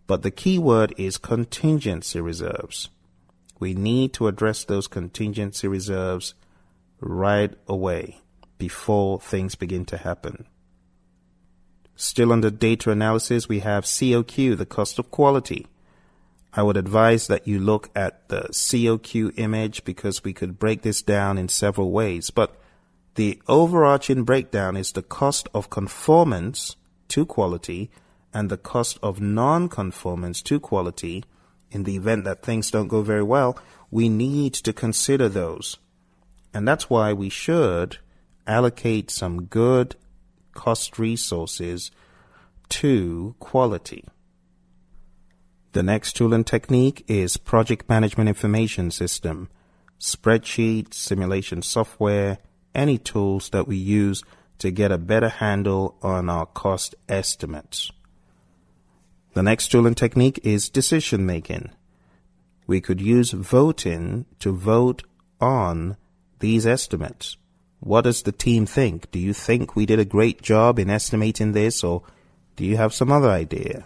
but 0.08 0.22
the 0.22 0.32
key 0.32 0.58
word 0.58 0.96
is 0.98 1.18
contingency 1.18 2.22
reserves 2.22 2.90
we 3.60 3.74
need 3.74 4.14
to 4.14 4.28
address 4.28 4.64
those 4.64 4.88
contingency 4.88 5.68
reserves 5.68 6.34
right 7.00 7.54
away 7.68 8.22
before 8.58 9.20
things 9.20 9.56
begin 9.56 9.86
to 9.86 9.98
happen. 9.98 10.46
Still 11.96 12.32
under 12.32 12.52
data 12.52 12.92
analysis, 12.92 13.50
we 13.50 13.60
have 13.60 13.86
COQ, 13.86 14.58
the 14.58 14.66
cost 14.66 15.00
of 15.00 15.10
quality. 15.10 15.66
I 16.54 16.64
would 16.64 16.78
advise 16.78 17.28
that 17.28 17.48
you 17.48 17.60
look 17.60 17.90
at 17.96 18.28
the 18.30 18.50
COQ 18.52 19.38
image 19.38 19.84
because 19.84 20.24
we 20.24 20.34
could 20.34 20.58
break 20.58 20.82
this 20.82 21.02
down 21.02 21.38
in 21.38 21.50
several 21.50 21.92
ways, 21.92 22.30
but 22.30 22.56
the 23.16 23.42
overarching 23.48 24.24
breakdown 24.24 24.78
is 24.78 24.92
the 24.92 25.02
cost 25.02 25.48
of 25.54 25.70
conformance 25.70 26.76
to 27.10 27.26
quality 27.26 27.90
and 28.34 28.50
the 28.50 28.58
cost 28.58 29.00
of 29.02 29.20
non-conformance 29.20 30.42
to 30.44 30.60
quality 30.60 31.24
in 31.72 31.84
the 31.84 31.96
event 31.96 32.24
that 32.24 32.44
things 32.44 32.72
don't 32.72 32.88
go 32.88 33.02
very 33.02 33.24
well, 33.24 33.58
we 33.92 34.10
need 34.10 34.54
to 34.54 34.74
consider 34.74 35.28
those. 35.28 35.78
And 36.54 36.68
that's 36.68 36.90
why 36.90 37.14
we 37.14 37.30
should 37.30 37.98
allocate 38.46 39.12
some 39.12 39.44
good 39.44 39.96
cost 40.54 40.98
resources 40.98 41.92
to 42.70 43.36
quality. 43.40 44.06
The 45.78 45.84
next 45.84 46.14
tool 46.14 46.34
and 46.34 46.44
technique 46.44 47.06
is 47.08 47.38
project 47.38 47.88
management 47.88 48.28
information 48.28 48.90
system, 48.90 49.48
spreadsheet, 50.00 50.92
simulation 50.92 51.62
software, 51.62 52.40
any 52.74 52.98
tools 52.98 53.52
that 53.52 53.68
we 53.68 53.78
use 53.78 54.24
to 54.58 54.72
get 54.72 54.92
a 54.92 54.98
better 54.98 55.30
handle 55.30 55.96
on 56.02 56.32
our 56.32 56.48
cost 56.48 56.96
estimates. 57.08 57.92
The 59.36 59.44
next 59.44 59.68
tool 59.68 59.86
and 59.86 59.96
technique 59.96 60.40
is 60.44 60.68
decision 60.68 61.28
making. 61.28 61.70
We 62.66 62.82
could 62.82 63.00
use 63.00 63.30
voting 63.30 64.26
to 64.40 64.54
vote 64.54 65.04
on 65.40 65.96
these 66.40 66.66
estimates. 66.66 67.38
What 67.82 68.06
does 68.06 68.24
the 68.24 68.32
team 68.32 68.66
think? 68.66 69.12
Do 69.12 69.20
you 69.20 69.32
think 69.32 69.76
we 69.76 69.86
did 69.86 70.00
a 70.00 70.06
great 70.06 70.42
job 70.42 70.80
in 70.80 70.90
estimating 70.90 71.52
this 71.52 71.84
or 71.84 72.02
do 72.56 72.66
you 72.66 72.78
have 72.78 72.96
some 72.96 73.12
other 73.12 73.30
idea? 73.30 73.86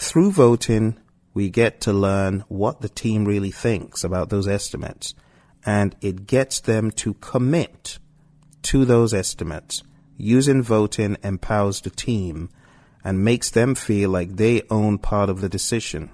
Through 0.00 0.30
voting, 0.30 0.96
we 1.34 1.50
get 1.50 1.80
to 1.80 1.92
learn 1.92 2.44
what 2.46 2.82
the 2.82 2.88
team 2.88 3.24
really 3.24 3.50
thinks 3.50 4.04
about 4.04 4.30
those 4.30 4.46
estimates 4.46 5.12
and 5.66 5.96
it 6.00 6.24
gets 6.24 6.60
them 6.60 6.92
to 6.92 7.14
commit 7.14 7.98
to 8.62 8.84
those 8.84 9.12
estimates. 9.12 9.82
Using 10.16 10.62
voting 10.62 11.16
empowers 11.24 11.80
the 11.80 11.90
team 11.90 12.48
and 13.02 13.24
makes 13.24 13.50
them 13.50 13.74
feel 13.74 14.10
like 14.10 14.36
they 14.36 14.62
own 14.70 14.98
part 14.98 15.28
of 15.28 15.40
the 15.40 15.48
decision. 15.48 16.10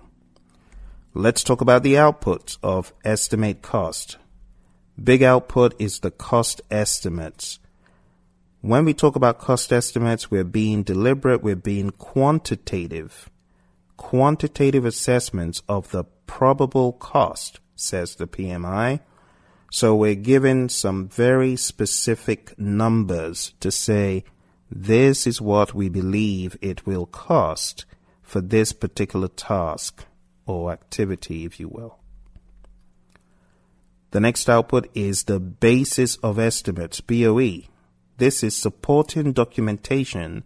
Let's 1.12 1.44
talk 1.44 1.60
about 1.60 1.82
the 1.82 1.98
output 1.98 2.56
of 2.62 2.94
estimate 3.04 3.60
cost. 3.60 4.16
Big 5.00 5.22
output 5.22 5.74
is 5.78 6.00
the 6.00 6.10
cost 6.10 6.62
estimates. 6.70 7.58
When 8.62 8.86
we 8.86 8.94
talk 8.94 9.14
about 9.14 9.38
cost 9.38 9.74
estimates, 9.74 10.30
we're 10.30 10.42
being 10.42 10.84
deliberate, 10.84 11.42
we're 11.42 11.54
being 11.54 11.90
quantitative. 11.90 13.28
Quantitative 13.96 14.84
assessments 14.84 15.62
of 15.68 15.90
the 15.90 16.04
probable 16.26 16.92
cost, 16.92 17.60
says 17.76 18.16
the 18.16 18.26
PMI. 18.26 19.00
So 19.70 19.94
we're 19.94 20.14
given 20.14 20.68
some 20.68 21.08
very 21.08 21.56
specific 21.56 22.58
numbers 22.58 23.54
to 23.60 23.70
say 23.70 24.24
this 24.70 25.26
is 25.26 25.40
what 25.40 25.74
we 25.74 25.88
believe 25.88 26.56
it 26.60 26.86
will 26.86 27.06
cost 27.06 27.84
for 28.22 28.40
this 28.40 28.72
particular 28.72 29.28
task 29.28 30.04
or 30.46 30.72
activity, 30.72 31.44
if 31.44 31.60
you 31.60 31.68
will. 31.68 31.98
The 34.10 34.20
next 34.20 34.48
output 34.48 34.88
is 34.94 35.24
the 35.24 35.40
basis 35.40 36.16
of 36.16 36.38
estimates, 36.38 37.00
BOE. 37.00 37.62
This 38.18 38.44
is 38.44 38.56
supporting 38.56 39.32
documentation 39.32 40.44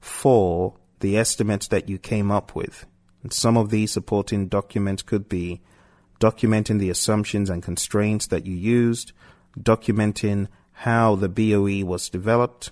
for 0.00 0.76
the 1.00 1.16
estimates 1.16 1.68
that 1.68 1.88
you 1.88 1.98
came 1.98 2.30
up 2.30 2.54
with. 2.54 2.86
And 3.22 3.32
some 3.32 3.56
of 3.56 3.70
these 3.70 3.92
supporting 3.92 4.48
documents 4.48 5.02
could 5.02 5.28
be 5.28 5.60
documenting 6.20 6.78
the 6.78 6.90
assumptions 6.90 7.50
and 7.50 7.62
constraints 7.62 8.26
that 8.28 8.46
you 8.46 8.54
used, 8.54 9.12
documenting 9.58 10.48
how 10.72 11.16
the 11.16 11.28
BOE 11.28 11.84
was 11.84 12.08
developed, 12.08 12.70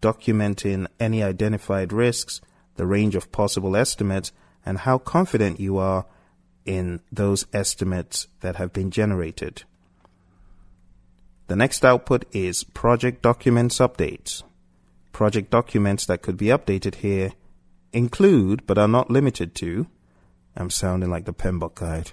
documenting 0.00 0.86
any 1.00 1.22
identified 1.22 1.92
risks, 1.92 2.40
the 2.76 2.86
range 2.86 3.14
of 3.14 3.32
possible 3.32 3.76
estimates, 3.76 4.32
and 4.64 4.78
how 4.78 4.98
confident 4.98 5.60
you 5.60 5.78
are 5.78 6.06
in 6.64 7.00
those 7.10 7.46
estimates 7.52 8.28
that 8.40 8.56
have 8.56 8.72
been 8.72 8.90
generated. 8.90 9.64
The 11.48 11.56
next 11.56 11.84
output 11.84 12.24
is 12.32 12.64
project 12.64 13.20
documents 13.20 13.78
updates. 13.78 14.42
Project 15.12 15.50
documents 15.50 16.06
that 16.06 16.22
could 16.22 16.36
be 16.36 16.46
updated 16.46 16.96
here 16.96 17.32
include, 17.92 18.66
but 18.66 18.78
are 18.78 18.88
not 18.88 19.10
limited 19.10 19.54
to, 19.56 19.86
I'm 20.56 20.70
sounding 20.70 21.10
like 21.10 21.24
the 21.24 21.34
PMBOK 21.34 21.74
guide. 21.74 22.12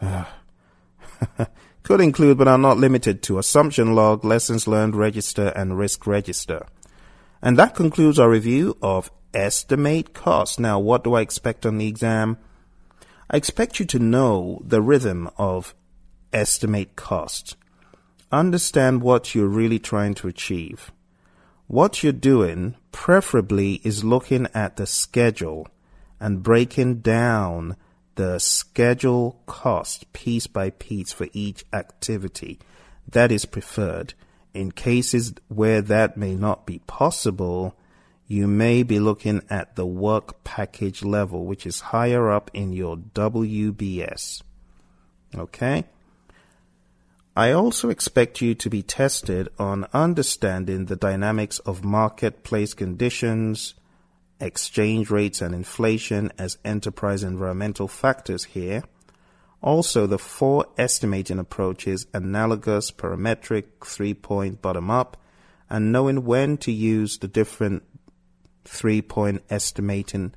could 1.82 2.00
include, 2.00 2.38
but 2.38 2.48
are 2.48 2.58
not 2.58 2.78
limited 2.78 3.22
to 3.22 3.38
assumption 3.38 3.94
log, 3.94 4.24
lessons 4.24 4.66
learned 4.66 4.96
register, 4.96 5.48
and 5.48 5.78
risk 5.78 6.06
register. 6.06 6.66
And 7.42 7.58
that 7.58 7.74
concludes 7.74 8.18
our 8.18 8.30
review 8.30 8.76
of 8.80 9.10
estimate 9.34 10.14
cost. 10.14 10.58
Now, 10.58 10.78
what 10.78 11.04
do 11.04 11.14
I 11.14 11.20
expect 11.20 11.66
on 11.66 11.78
the 11.78 11.86
exam? 11.86 12.38
I 13.30 13.36
expect 13.36 13.78
you 13.78 13.86
to 13.86 13.98
know 13.98 14.62
the 14.64 14.80
rhythm 14.80 15.30
of 15.36 15.74
estimate 16.32 16.96
cost. 16.96 17.56
Understand 18.32 19.02
what 19.02 19.34
you're 19.34 19.46
really 19.46 19.78
trying 19.78 20.14
to 20.14 20.28
achieve. 20.28 20.90
What 21.66 22.02
you're 22.02 22.12
doing, 22.12 22.76
preferably, 22.92 23.80
is 23.84 24.04
looking 24.04 24.46
at 24.54 24.76
the 24.76 24.86
schedule 24.86 25.66
and 26.20 26.42
breaking 26.42 27.00
down 27.00 27.76
the 28.16 28.38
schedule 28.38 29.40
cost 29.46 30.12
piece 30.12 30.46
by 30.46 30.70
piece 30.70 31.12
for 31.12 31.26
each 31.32 31.64
activity. 31.72 32.58
That 33.10 33.32
is 33.32 33.46
preferred. 33.46 34.14
In 34.52 34.72
cases 34.72 35.34
where 35.48 35.80
that 35.82 36.16
may 36.16 36.34
not 36.34 36.66
be 36.66 36.80
possible, 36.86 37.76
you 38.26 38.46
may 38.46 38.82
be 38.82 39.00
looking 39.00 39.42
at 39.50 39.74
the 39.74 39.86
work 39.86 40.44
package 40.44 41.02
level, 41.02 41.44
which 41.44 41.66
is 41.66 41.80
higher 41.80 42.30
up 42.30 42.50
in 42.54 42.72
your 42.72 42.96
WBS. 42.96 44.42
Okay? 45.34 45.84
I 47.36 47.50
also 47.50 47.88
expect 47.90 48.40
you 48.40 48.54
to 48.54 48.70
be 48.70 48.82
tested 48.82 49.48
on 49.58 49.88
understanding 49.92 50.86
the 50.86 50.94
dynamics 50.94 51.58
of 51.60 51.84
marketplace 51.84 52.74
conditions, 52.74 53.74
exchange 54.38 55.10
rates 55.10 55.42
and 55.42 55.52
inflation 55.52 56.32
as 56.38 56.58
enterprise 56.64 57.24
environmental 57.24 57.88
factors 57.88 58.44
here. 58.44 58.84
Also, 59.60 60.06
the 60.06 60.18
four 60.18 60.66
estimating 60.78 61.40
approaches 61.40 62.06
analogous, 62.14 62.92
parametric, 62.92 63.64
three 63.84 64.14
point, 64.14 64.62
bottom 64.62 64.88
up, 64.88 65.16
and 65.68 65.90
knowing 65.90 66.24
when 66.24 66.56
to 66.58 66.70
use 66.70 67.18
the 67.18 67.26
different 67.26 67.82
three 68.64 69.02
point 69.02 69.42
estimating 69.50 70.34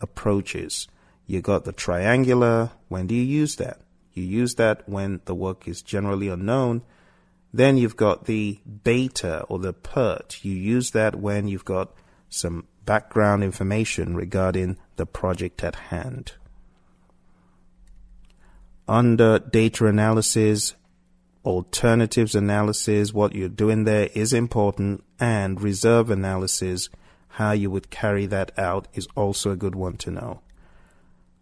approaches. 0.00 0.88
You 1.26 1.42
got 1.42 1.66
the 1.66 1.72
triangular. 1.72 2.70
When 2.88 3.06
do 3.06 3.14
you 3.14 3.22
use 3.22 3.56
that? 3.56 3.82
You 4.18 4.24
use 4.24 4.56
that 4.56 4.88
when 4.88 5.20
the 5.26 5.34
work 5.34 5.68
is 5.68 5.80
generally 5.80 6.28
unknown. 6.28 6.82
Then 7.52 7.76
you've 7.76 7.96
got 7.96 8.24
the 8.24 8.58
beta 8.82 9.44
or 9.44 9.60
the 9.60 9.72
PERT. 9.72 10.44
You 10.44 10.52
use 10.52 10.90
that 10.90 11.14
when 11.14 11.46
you've 11.46 11.64
got 11.64 11.94
some 12.28 12.66
background 12.84 13.44
information 13.44 14.16
regarding 14.16 14.76
the 14.96 15.06
project 15.06 15.62
at 15.62 15.76
hand. 15.76 16.32
Under 18.88 19.38
data 19.38 19.86
analysis, 19.86 20.74
alternatives 21.44 22.34
analysis, 22.34 23.12
what 23.12 23.34
you're 23.34 23.48
doing 23.48 23.84
there 23.84 24.08
is 24.14 24.32
important, 24.32 25.04
and 25.20 25.60
reserve 25.60 26.10
analysis, 26.10 26.88
how 27.28 27.52
you 27.52 27.70
would 27.70 27.90
carry 27.90 28.26
that 28.26 28.50
out 28.58 28.88
is 28.94 29.06
also 29.14 29.50
a 29.52 29.56
good 29.56 29.74
one 29.74 29.96
to 29.98 30.10
know. 30.10 30.40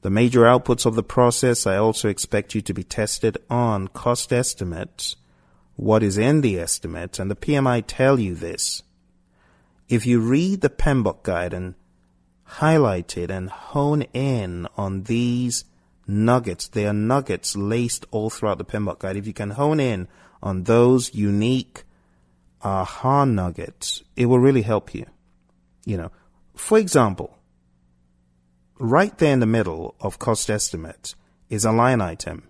The 0.02 0.10
major 0.10 0.42
outputs 0.42 0.86
of 0.86 0.94
the 0.94 1.02
process, 1.02 1.66
I 1.66 1.76
also 1.76 2.08
expect 2.08 2.54
you 2.54 2.60
to 2.62 2.74
be 2.74 2.84
tested 2.84 3.38
on 3.50 3.88
cost 3.88 4.32
estimates, 4.32 5.16
what 5.74 6.02
is 6.02 6.16
in 6.18 6.42
the 6.42 6.58
estimate, 6.58 7.18
and 7.18 7.30
the 7.30 7.36
PMI 7.36 7.82
tell 7.86 8.20
you 8.20 8.34
this. 8.34 8.82
If 9.88 10.06
you 10.06 10.20
read 10.20 10.60
the 10.60 10.70
PMBOK 10.70 11.22
guide 11.22 11.54
and 11.54 11.74
highlight 12.44 13.16
it 13.16 13.30
and 13.30 13.50
hone 13.50 14.02
in 14.12 14.66
on 14.76 15.04
these 15.04 15.64
nuggets, 16.06 16.68
they 16.68 16.86
are 16.86 16.92
nuggets 16.92 17.56
laced 17.56 18.06
all 18.10 18.30
throughout 18.30 18.58
the 18.58 18.64
PMBOK 18.64 18.98
guide. 18.98 19.16
If 19.16 19.26
you 19.26 19.32
can 19.32 19.50
hone 19.50 19.80
in 19.80 20.08
on 20.42 20.64
those 20.64 21.14
unique 21.14 21.84
aha 22.62 23.24
nuggets, 23.24 24.02
it 24.16 24.26
will 24.26 24.40
really 24.40 24.62
help 24.62 24.94
you. 24.94 25.06
You 25.84 25.96
know, 25.96 26.12
for 26.54 26.78
example, 26.78 27.35
right 28.78 29.16
there 29.18 29.32
in 29.32 29.40
the 29.40 29.46
middle 29.46 29.94
of 30.00 30.18
cost 30.18 30.50
estimate 30.50 31.14
is 31.48 31.64
a 31.64 31.72
line 31.72 32.00
item. 32.00 32.48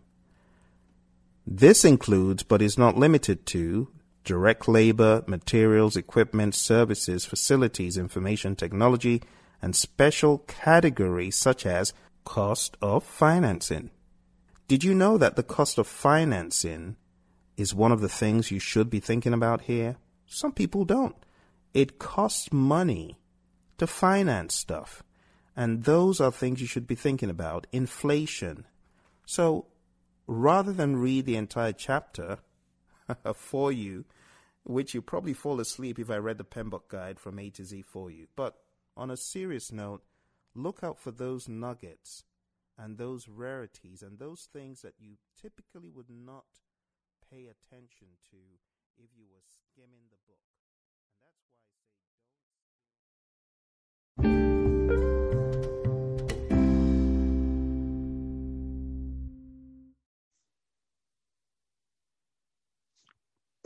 This 1.47 1.85
includes, 1.85 2.43
but 2.43 2.63
is 2.63 2.77
not 2.77 2.97
limited 2.97 3.47
to, 3.47 3.89
direct 4.25 4.67
labor, 4.67 5.23
materials, 5.27 5.97
equipment, 5.97 6.55
services, 6.55 7.25
facilities, 7.25 7.97
information 7.97 8.57
technology, 8.57 9.23
and 9.63 9.77
special 9.77 10.39
categories 10.39 11.37
such 11.37 11.65
as 11.65 11.93
cost 12.25 12.77
of 12.83 13.05
financing. 13.05 13.91
Did 14.69 14.83
you 14.83 14.95
know 14.95 15.17
that 15.17 15.37
the 15.37 15.45
cost 15.45 15.79
of 15.79 15.87
financing 15.87 16.97
is 17.57 17.75
one 17.75 17.93
of 17.93 18.01
the 18.01 18.09
things 18.09 18.51
you 18.51 18.59
should 18.59 18.91
be 18.91 18.99
thinking 18.99 19.33
about 19.33 19.63
here? 19.63 19.97
Some 20.27 20.53
people 20.53 20.85
don't. 20.85 21.15
It 21.73 22.01
costs 22.01 22.53
money 22.53 23.17
to 23.79 23.87
finance 23.87 24.55
stuff. 24.55 25.05
And 25.57 25.85
those 25.85 26.21
are 26.21 26.31
things 26.31 26.61
you 26.61 26.67
should 26.67 26.87
be 26.87 26.95
thinking 26.95 27.31
about. 27.31 27.67
Inflation. 27.73 28.67
So 29.25 29.67
rather 30.27 30.73
than 30.73 30.97
read 30.97 31.25
the 31.25 31.37
entire 31.37 31.73
chapter 31.73 32.39
for 33.35 33.73
you, 33.73 34.05
which 34.65 34.95
you 34.95 35.01
probably 35.01 35.33
fall 35.33 35.61
asleep 35.61 35.99
if 35.99 36.11
I 36.11 36.17
read 36.17 36.39
the 36.39 36.45
PMBOK 36.45 36.89
guide 36.89 37.21
from 37.21 37.39
A 37.39 37.51
to 37.51 37.65
Z 37.65 37.83
for 37.83 38.11
you. 38.11 38.27
But 38.37 38.57
on 38.97 39.11
a 39.11 39.17
serious 39.17 39.73
note, 39.73 40.03
look 40.55 40.81
out 40.83 40.99
for 40.99 41.11
those 41.11 41.49
nuggets 41.49 42.25
and 42.77 42.99
those 42.99 43.29
rarities 43.29 44.03
and 44.03 44.19
those 44.19 44.49
things 44.53 44.83
that 44.83 44.95
you 44.99 45.17
typically 45.41 45.89
would 45.89 46.11
not 46.11 46.45
pay 47.31 47.47
attention 47.47 48.09
to 48.31 48.37
if 48.99 49.11
you 49.17 49.27
were 49.31 49.43
skimming 49.73 50.11
the 50.11 50.17
book. 54.27 54.46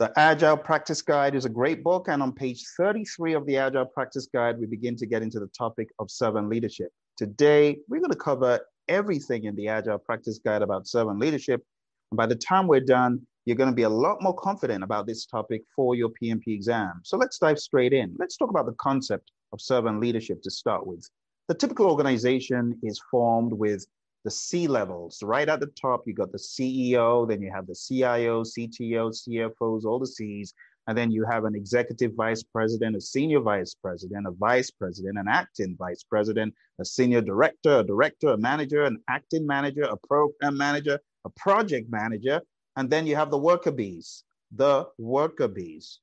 The 0.01 0.11
Agile 0.17 0.57
Practice 0.57 0.99
Guide 1.03 1.35
is 1.35 1.45
a 1.45 1.49
great 1.49 1.83
book, 1.83 2.07
and 2.07 2.23
on 2.23 2.33
page 2.33 2.63
33 2.75 3.33
of 3.33 3.45
the 3.45 3.57
Agile 3.57 3.85
Practice 3.85 4.27
Guide, 4.33 4.57
we 4.59 4.65
begin 4.65 4.95
to 4.95 5.05
get 5.05 5.21
into 5.21 5.39
the 5.39 5.45
topic 5.55 5.89
of 5.99 6.09
servant 6.09 6.49
leadership. 6.49 6.91
Today, 7.17 7.77
we're 7.87 7.99
going 7.99 8.09
to 8.09 8.17
cover 8.17 8.59
everything 8.87 9.43
in 9.43 9.55
the 9.55 9.67
Agile 9.67 9.99
Practice 9.99 10.39
Guide 10.43 10.63
about 10.63 10.87
servant 10.87 11.19
leadership. 11.19 11.63
And 12.09 12.17
by 12.17 12.25
the 12.25 12.33
time 12.33 12.65
we're 12.65 12.79
done, 12.79 13.21
you're 13.45 13.55
going 13.55 13.69
to 13.69 13.75
be 13.75 13.83
a 13.83 13.89
lot 13.89 14.23
more 14.23 14.33
confident 14.33 14.83
about 14.83 15.05
this 15.05 15.27
topic 15.27 15.61
for 15.75 15.93
your 15.93 16.09
PMP 16.19 16.47
exam. 16.47 17.01
So 17.03 17.15
let's 17.15 17.37
dive 17.37 17.59
straight 17.59 17.93
in. 17.93 18.15
Let's 18.17 18.37
talk 18.37 18.49
about 18.49 18.65
the 18.65 18.75
concept 18.79 19.31
of 19.53 19.61
servant 19.61 19.99
leadership 19.99 20.41
to 20.41 20.49
start 20.49 20.87
with. 20.87 21.07
The 21.47 21.53
typical 21.53 21.85
organization 21.85 22.75
is 22.81 22.99
formed 23.11 23.53
with 23.53 23.85
the 24.23 24.31
C 24.31 24.67
levels. 24.67 25.21
Right 25.23 25.49
at 25.49 25.59
the 25.59 25.67
top, 25.67 26.03
you 26.05 26.13
got 26.13 26.31
the 26.31 26.37
CEO, 26.37 27.27
then 27.27 27.41
you 27.41 27.51
have 27.53 27.67
the 27.67 27.75
CIO, 27.75 28.43
CTO, 28.43 29.11
CFOs, 29.11 29.85
all 29.85 29.99
the 29.99 30.07
C's. 30.07 30.53
And 30.87 30.97
then 30.97 31.11
you 31.11 31.25
have 31.25 31.45
an 31.45 31.55
executive 31.55 32.13
vice 32.15 32.43
president, 32.43 32.95
a 32.95 33.01
senior 33.01 33.39
vice 33.39 33.75
president, 33.75 34.25
a 34.27 34.31
vice 34.31 34.71
president, 34.71 35.17
an 35.17 35.27
acting 35.27 35.75
vice 35.77 36.03
president, 36.03 36.53
a 36.79 36.85
senior 36.85 37.21
director, 37.21 37.79
a 37.79 37.83
director, 37.83 38.29
a 38.29 38.37
manager, 38.37 38.83
an 38.83 38.97
acting 39.07 39.45
manager, 39.45 39.83
a 39.83 39.97
program 40.07 40.57
manager, 40.57 40.99
a 41.25 41.29
project 41.29 41.87
manager. 41.91 42.41
And 42.75 42.89
then 42.89 43.05
you 43.05 43.15
have 43.15 43.29
the 43.29 43.37
worker 43.37 43.71
bees, 43.71 44.23
the 44.51 44.87
worker 44.97 45.47
bees. 45.47 45.99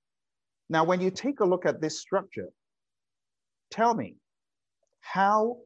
Now, 0.70 0.84
when 0.84 1.00
you 1.00 1.10
take 1.10 1.40
a 1.40 1.44
look 1.44 1.66
at 1.66 1.80
this 1.80 1.98
structure, 1.98 2.48
tell 3.70 3.94
me, 3.94 4.16
how 5.00 5.58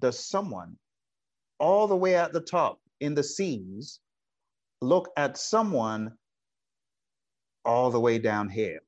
does 0.00 0.18
someone 0.18 0.76
all 1.58 1.86
the 1.86 1.96
way 1.96 2.16
at 2.16 2.32
the 2.32 2.40
top 2.40 2.80
in 3.00 3.14
the 3.14 3.22
C's, 3.22 4.00
look 4.80 5.10
at 5.16 5.36
someone 5.36 6.12
all 7.64 7.90
the 7.90 8.00
way 8.00 8.18
down 8.18 8.48
here. 8.48 8.80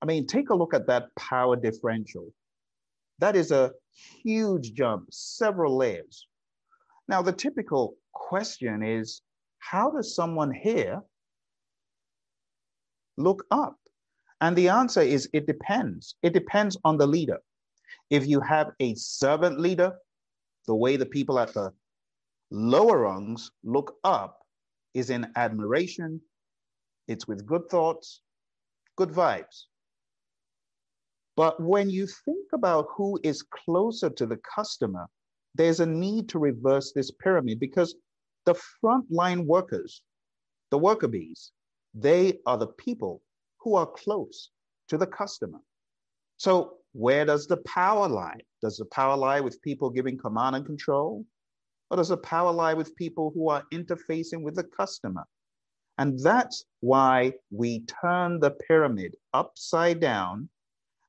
I 0.00 0.06
mean, 0.06 0.26
take 0.26 0.50
a 0.50 0.54
look 0.54 0.74
at 0.74 0.86
that 0.88 1.14
power 1.16 1.56
differential. 1.56 2.32
That 3.20 3.36
is 3.36 3.52
a 3.52 3.72
huge 4.24 4.74
jump, 4.74 5.08
several 5.12 5.76
layers. 5.76 6.26
Now, 7.08 7.22
the 7.22 7.32
typical 7.32 7.94
question 8.12 8.82
is 8.82 9.22
how 9.58 9.90
does 9.90 10.14
someone 10.14 10.52
here 10.52 11.00
look 13.16 13.44
up? 13.50 13.76
And 14.40 14.56
the 14.56 14.68
answer 14.68 15.02
is 15.02 15.28
it 15.32 15.46
depends. 15.46 16.16
It 16.22 16.32
depends 16.32 16.76
on 16.84 16.98
the 16.98 17.06
leader. 17.06 17.38
If 18.10 18.26
you 18.26 18.40
have 18.40 18.72
a 18.80 18.94
servant 18.96 19.60
leader, 19.60 19.92
the 20.66 20.74
way 20.74 20.96
the 20.96 21.06
people 21.06 21.38
at 21.38 21.54
the 21.54 21.72
lower 22.50 22.98
rungs 22.98 23.50
look 23.64 23.96
up 24.04 24.38
is 24.94 25.10
in 25.10 25.30
admiration, 25.36 26.20
it's 27.08 27.26
with 27.26 27.46
good 27.46 27.68
thoughts, 27.68 28.20
good 28.96 29.10
vibes. 29.10 29.64
But 31.36 31.60
when 31.60 31.88
you 31.88 32.06
think 32.06 32.46
about 32.52 32.88
who 32.94 33.18
is 33.22 33.42
closer 33.42 34.10
to 34.10 34.26
the 34.26 34.38
customer, 34.38 35.06
there's 35.54 35.80
a 35.80 35.86
need 35.86 36.28
to 36.30 36.38
reverse 36.38 36.92
this 36.92 37.10
pyramid 37.10 37.58
because 37.58 37.94
the 38.44 38.54
frontline 38.82 39.46
workers, 39.46 40.02
the 40.70 40.78
worker 40.78 41.08
bees, 41.08 41.52
they 41.94 42.38
are 42.46 42.58
the 42.58 42.66
people 42.66 43.22
who 43.60 43.74
are 43.74 43.86
close 43.86 44.50
to 44.88 44.98
the 44.98 45.06
customer. 45.06 45.58
So 46.36 46.78
where 46.92 47.24
does 47.24 47.46
the 47.46 47.56
power 47.58 48.08
lie? 48.08 48.40
Does 48.60 48.76
the 48.76 48.84
power 48.86 49.16
lie 49.16 49.40
with 49.40 49.62
people 49.62 49.90
giving 49.90 50.18
command 50.18 50.56
and 50.56 50.66
control? 50.66 51.24
Or 51.90 51.96
does 51.96 52.08
the 52.08 52.16
power 52.16 52.52
lie 52.52 52.74
with 52.74 52.96
people 52.96 53.32
who 53.34 53.48
are 53.50 53.64
interfacing 53.72 54.42
with 54.42 54.56
the 54.56 54.64
customer? 54.64 55.24
And 55.98 56.18
that's 56.18 56.64
why 56.80 57.34
we 57.50 57.84
turn 58.02 58.40
the 58.40 58.50
pyramid 58.50 59.14
upside 59.34 60.00
down. 60.00 60.48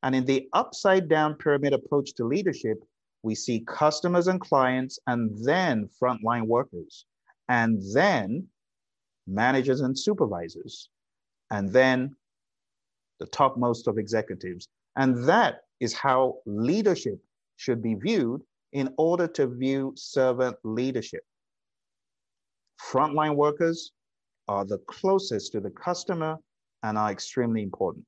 And 0.04 0.14
in 0.14 0.26
the 0.26 0.50
upside 0.54 1.08
down 1.08 1.36
pyramid 1.36 1.74
approach 1.74 2.14
to 2.16 2.26
leadership, 2.26 2.84
we 3.24 3.36
see 3.36 3.62
customers 3.62 4.28
and 4.28 4.42
clients, 4.42 5.00
and 5.08 5.32
then 5.46 5.90
frontline 6.02 6.46
workers, 6.46 7.06
and 7.48 7.82
then 7.94 8.48
managers 9.26 9.80
and 9.80 9.98
supervisors, 9.98 10.90
and 11.50 11.72
then 11.72 12.14
the 13.20 13.26
topmost 13.28 13.88
of 13.88 13.98
executives. 13.98 14.68
And 14.96 15.28
that 15.28 15.62
is 15.80 15.94
how 15.94 16.36
leadership 16.46 17.20
should 17.58 17.82
be 17.82 17.96
viewed 17.96 18.42
in 18.72 18.94
order 18.98 19.28
to 19.28 19.48
view 19.48 19.94
servant 19.96 20.58
leadership. 20.64 21.22
Frontline 22.82 23.36
workers, 23.36 23.92
are 24.48 24.66
the 24.66 24.80
closest 24.88 25.52
to 25.54 25.60
the 25.60 25.70
customer 25.70 26.38
and 26.84 26.98
are 26.98 27.12
extremely 27.12 27.64
important. 27.64 28.06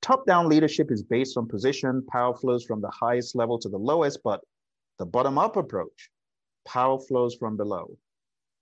Top 0.00 0.24
down 0.26 0.48
leadership 0.48 0.90
is 0.90 1.02
based 1.02 1.36
on 1.36 1.46
position, 1.48 2.04
power 2.10 2.34
flows 2.34 2.64
from 2.64 2.80
the 2.80 2.90
highest 2.90 3.34
level 3.34 3.58
to 3.58 3.68
the 3.68 3.78
lowest, 3.78 4.20
but 4.24 4.40
the 4.98 5.06
bottom 5.06 5.38
up 5.38 5.56
approach, 5.56 6.10
power 6.66 6.98
flows 6.98 7.34
from 7.34 7.56
below. 7.56 7.96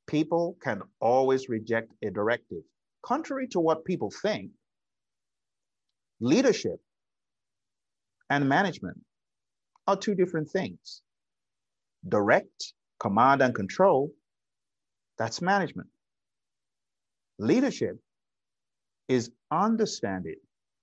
People 0.07 0.57
can 0.63 0.83
always 1.01 1.49
reject 1.49 1.93
a 2.03 2.11
directive. 2.11 2.63
Contrary 3.05 3.47
to 3.49 3.61
what 3.61 3.85
people 3.85 4.11
think, 4.23 4.51
leadership 6.21 6.81
and 8.31 8.49
management 8.49 9.01
are 9.87 9.97
two 9.97 10.15
different 10.15 10.51
things. 10.51 11.03
Direct, 12.09 12.73
command, 13.01 13.43
and 13.43 13.55
control, 13.55 14.13
that's 15.19 15.43
management. 15.43 15.89
Leadership 17.39 17.99
is 19.09 19.31
understanding 19.51 20.37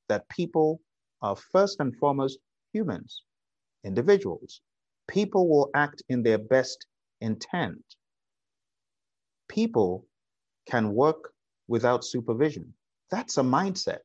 that 0.10 0.30
people 0.30 0.82
are 1.22 1.36
first 1.36 1.80
and 1.80 1.96
foremost 1.98 2.40
humans, 2.74 3.24
individuals. 3.86 4.62
People 5.10 5.50
will 5.50 5.70
act 5.76 6.04
in 6.10 6.24
their 6.24 6.38
best 6.38 6.88
intent. 7.22 7.84
People 9.50 10.06
can 10.70 10.94
work 10.94 11.34
without 11.68 12.04
supervision. 12.06 12.74
That's 13.12 13.38
a 13.38 13.44
mindset. 13.44 14.00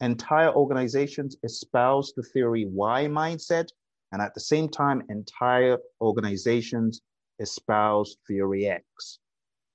Entire 0.00 0.52
organizations 0.54 1.36
espouse 1.44 2.12
the 2.16 2.22
theory 2.22 2.64
Y 2.66 3.06
mindset, 3.06 3.68
and 4.12 4.22
at 4.22 4.32
the 4.34 4.40
same 4.40 4.68
time, 4.68 5.02
entire 5.08 5.78
organizations 6.00 7.02
espouse 7.38 8.16
theory 8.26 8.66
X, 8.66 9.18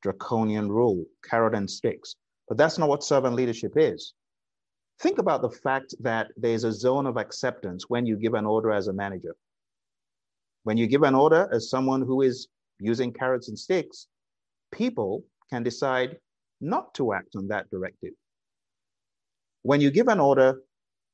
draconian 0.02 0.72
rule, 0.72 1.06
carrot 1.23 1.56
and 1.56 1.69
sticks. 1.69 2.15
But 2.47 2.57
that's 2.57 2.77
not 2.77 2.89
what 2.89 3.03
servant 3.03 3.35
leadership 3.35 3.73
is. 3.76 4.14
Think 4.99 5.19
about 5.19 5.41
the 5.41 5.49
fact 5.49 5.93
that 5.99 6.31
there's 6.38 6.64
a 6.64 6.72
zone 6.72 7.06
of 7.06 7.18
acceptance 7.18 7.85
when 7.89 8.06
you 8.06 8.15
give 8.15 8.34
an 8.34 8.45
order 8.45 8.72
as 8.72 8.88
a 8.88 8.93
manager. 8.93 9.35
When 10.64 10.77
you 10.77 10.88
give 10.88 11.03
an 11.03 11.15
order 11.15 11.47
as 11.52 11.69
someone 11.69 12.02
who 12.02 12.22
is 12.22 12.47
using 12.80 13.14
carrots 13.14 13.49
and 13.49 13.60
sticks, 13.60 14.07
people 14.72 15.23
can 15.49 15.64
decide 15.64 16.18
not 16.61 16.93
to 16.95 17.14
act 17.14 17.35
on 17.35 17.47
that 17.49 17.69
directive. 17.69 18.14
When 19.65 19.81
you 19.81 19.89
give 19.89 20.09
an 20.09 20.19
order, 20.19 20.61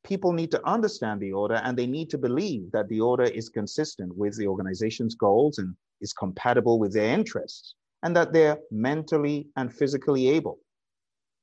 people 0.03 0.33
need 0.33 0.51
to 0.51 0.67
understand 0.67 1.21
the 1.21 1.31
order 1.31 1.61
and 1.63 1.77
they 1.77 1.87
need 1.87 2.09
to 2.09 2.17
believe 2.17 2.69
that 2.73 2.89
the 2.89 2.99
order 2.99 3.23
is 3.23 3.47
consistent 3.47 4.13
with 4.17 4.35
the 4.35 4.45
organization's 4.45 5.15
goals 5.15 5.57
and 5.57 5.73
is 6.01 6.11
compatible 6.11 6.77
with 6.77 6.91
their 6.91 7.13
interests 7.13 7.75
and 8.03 8.13
that 8.13 8.33
they're 8.33 8.59
mentally 8.69 9.47
and 9.55 9.73
physically 9.73 10.27
able. 10.27 10.59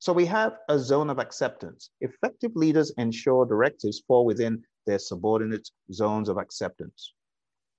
So 0.00 0.12
we 0.12 0.26
have 0.26 0.58
a 0.68 0.78
zone 0.78 1.08
of 1.08 1.18
acceptance. 1.18 1.88
Effective 2.02 2.54
leaders 2.54 2.92
ensure 2.98 3.46
directives 3.46 4.00
fall 4.06 4.26
within 4.26 4.62
their 4.86 4.98
subordinate 4.98 5.66
zones 5.90 6.28
of 6.28 6.36
acceptance. 6.36 7.14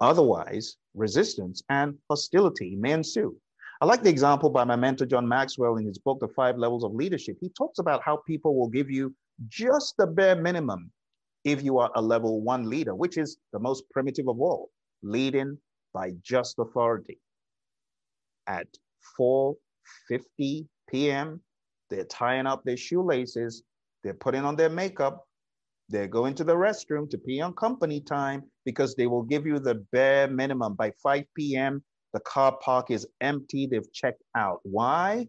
Otherwise, 0.01 0.77
resistance 0.95 1.61
and 1.69 1.99
hostility 2.09 2.75
may 2.75 2.93
ensue. 2.93 3.39
I 3.81 3.85
like 3.85 4.03
the 4.03 4.09
example 4.09 4.49
by 4.49 4.65
my 4.65 4.75
mentor, 4.75 5.05
John 5.05 5.27
Maxwell, 5.27 5.77
in 5.77 5.85
his 5.85 5.97
book, 5.97 6.19
The 6.19 6.27
Five 6.27 6.57
Levels 6.57 6.83
of 6.83 6.93
Leadership. 6.93 7.37
He 7.39 7.49
talks 7.49 7.79
about 7.79 8.03
how 8.03 8.17
people 8.27 8.57
will 8.57 8.67
give 8.67 8.89
you 8.91 9.15
just 9.47 9.95
the 9.97 10.05
bare 10.05 10.35
minimum 10.35 10.91
if 11.45 11.63
you 11.63 11.77
are 11.77 11.89
a 11.95 12.01
level 12.01 12.41
one 12.41 12.69
leader, 12.69 12.93
which 12.93 13.17
is 13.17 13.37
the 13.53 13.59
most 13.59 13.89
primitive 13.91 14.27
of 14.27 14.41
all, 14.41 14.69
leading 15.01 15.57
by 15.93 16.11
just 16.21 16.59
authority. 16.59 17.19
At 18.47 18.67
4:50 19.17 20.67
p.m., 20.89 21.41
they're 21.89 22.03
tying 22.03 22.47
up 22.47 22.65
their 22.65 22.75
shoelaces, 22.75 23.63
they're 24.03 24.13
putting 24.13 24.43
on 24.43 24.57
their 24.57 24.69
makeup, 24.69 25.25
they're 25.87 26.07
going 26.07 26.35
to 26.35 26.43
the 26.43 26.55
restroom 26.55 27.09
to 27.09 27.17
pee 27.17 27.39
on 27.39 27.53
company 27.53 28.01
time 28.01 28.43
because 28.65 28.93
they 28.95 29.07
will 29.07 29.23
give 29.23 29.45
you 29.47 29.57
the 29.57 29.75
bare 29.93 30.27
minimum. 30.27 30.75
By 30.75 30.91
5 31.01 31.23
p.m., 31.33 31.81
the 32.13 32.19
car 32.21 32.57
park 32.61 32.91
is 32.91 33.07
empty, 33.21 33.67
they've 33.67 33.91
checked 33.93 34.23
out. 34.35 34.59
Why? 34.63 35.27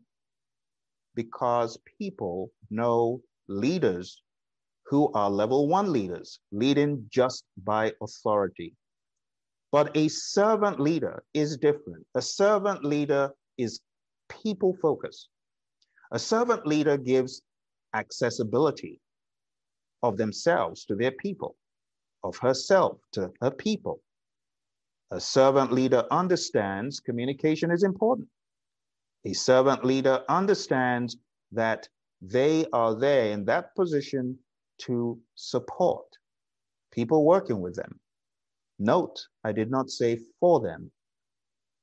Because 1.15 1.79
people 1.99 2.51
know 2.71 3.21
leaders 3.49 4.23
who 4.87 5.13
are 5.13 5.31
level 5.31 5.69
one 5.69 5.93
leaders, 5.93 6.41
leading 6.53 7.07
just 7.11 7.45
by 7.65 7.93
authority. 8.03 8.75
But 9.73 9.97
a 9.97 10.09
servant 10.09 10.81
leader 10.81 11.23
is 11.33 11.57
different. 11.57 12.05
A 12.17 12.23
servant 12.23 12.85
leader 12.85 13.31
is 13.57 13.81
people 14.43 14.77
focused. 14.83 15.29
A 16.13 16.19
servant 16.19 16.67
leader 16.67 16.97
gives 16.97 17.43
accessibility 17.95 19.01
of 20.03 20.17
themselves 20.17 20.85
to 20.87 20.97
their 20.97 21.13
people, 21.13 21.55
of 22.25 22.37
herself 22.39 22.99
to 23.13 23.31
her 23.41 23.51
people. 23.51 24.01
A 25.13 25.21
servant 25.21 25.73
leader 25.73 26.07
understands 26.11 27.01
communication 27.01 27.71
is 27.71 27.83
important. 27.83 28.29
A 29.25 29.33
servant 29.33 29.85
leader 29.85 30.23
understands 30.29 31.17
that 31.53 31.89
they 32.23 32.67
are 32.73 32.95
there 32.95 33.33
in 33.33 33.45
that 33.47 33.75
position 33.75 34.39
to 34.79 35.19
support 35.35 36.07
people 36.93 37.25
working 37.25 37.61
with 37.61 37.75
them. 37.75 37.99
Note, 38.79 39.27
I 39.45 39.53
did 39.53 39.71
not 39.71 39.91
say 39.91 40.21
for 40.39 40.61
them. 40.61 40.91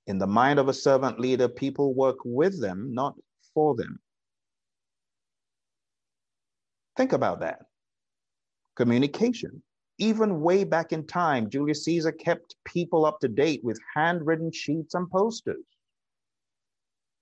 In 0.07 0.17
the 0.17 0.27
mind 0.27 0.57
of 0.57 0.69
a 0.69 0.73
servant 0.73 1.19
leader, 1.19 1.49
people 1.49 1.93
work 1.93 2.17
with 2.23 2.59
them, 2.61 2.93
not 2.93 3.15
for 3.53 3.75
them. 3.75 3.99
Think 6.95 7.13
about 7.13 7.41
that. 7.41 7.59
Communication. 8.75 9.61
Even 9.99 10.41
way 10.41 10.63
back 10.63 10.91
in 10.91 11.05
time, 11.07 11.49
Julius 11.49 11.83
Caesar 11.85 12.11
kept 12.11 12.55
people 12.65 13.05
up 13.05 13.19
to 13.21 13.27
date 13.27 13.61
with 13.63 13.79
handwritten 13.95 14.51
sheets 14.51 14.93
and 14.93 15.09
posters. 15.09 15.65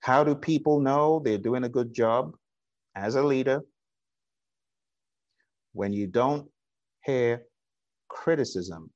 How 0.00 0.24
do 0.24 0.34
people 0.34 0.80
know 0.80 1.20
they're 1.24 1.38
doing 1.38 1.64
a 1.64 1.68
good 1.68 1.94
job 1.94 2.36
as 2.94 3.14
a 3.14 3.22
leader? 3.22 3.62
When 5.72 5.92
you 5.92 6.06
don't 6.06 6.48
hear 7.04 7.42
criticism 8.08 8.90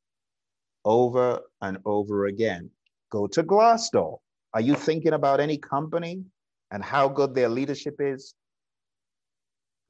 over 0.85 1.41
and 1.61 1.79
over 1.85 2.27
again. 2.27 2.71
Go 3.11 3.27
to 3.29 3.43
Glassdoor. 3.43 4.19
Are 4.55 4.61
you 4.61 4.75
thinking 4.75 5.13
about 5.13 5.41
any 5.41 5.59
company 5.59 6.25
and 6.71 6.83
how 6.83 7.09
good 7.09 7.35
their 7.35 7.49
leadership 7.49 7.97
is? 7.99 8.35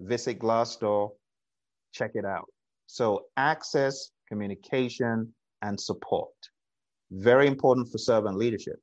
visit 0.01 0.39
Glassdoor, 0.39 1.11
check 1.93 2.13
it 2.15 2.25
out. 2.25 2.49
So 2.93 3.27
access, 3.37 4.11
communication, 4.29 5.33
and 5.63 5.81
support. 5.81 6.35
Very 7.13 7.47
important 7.47 7.89
for 7.89 7.99
servant 7.99 8.37
leadership. 8.37 8.81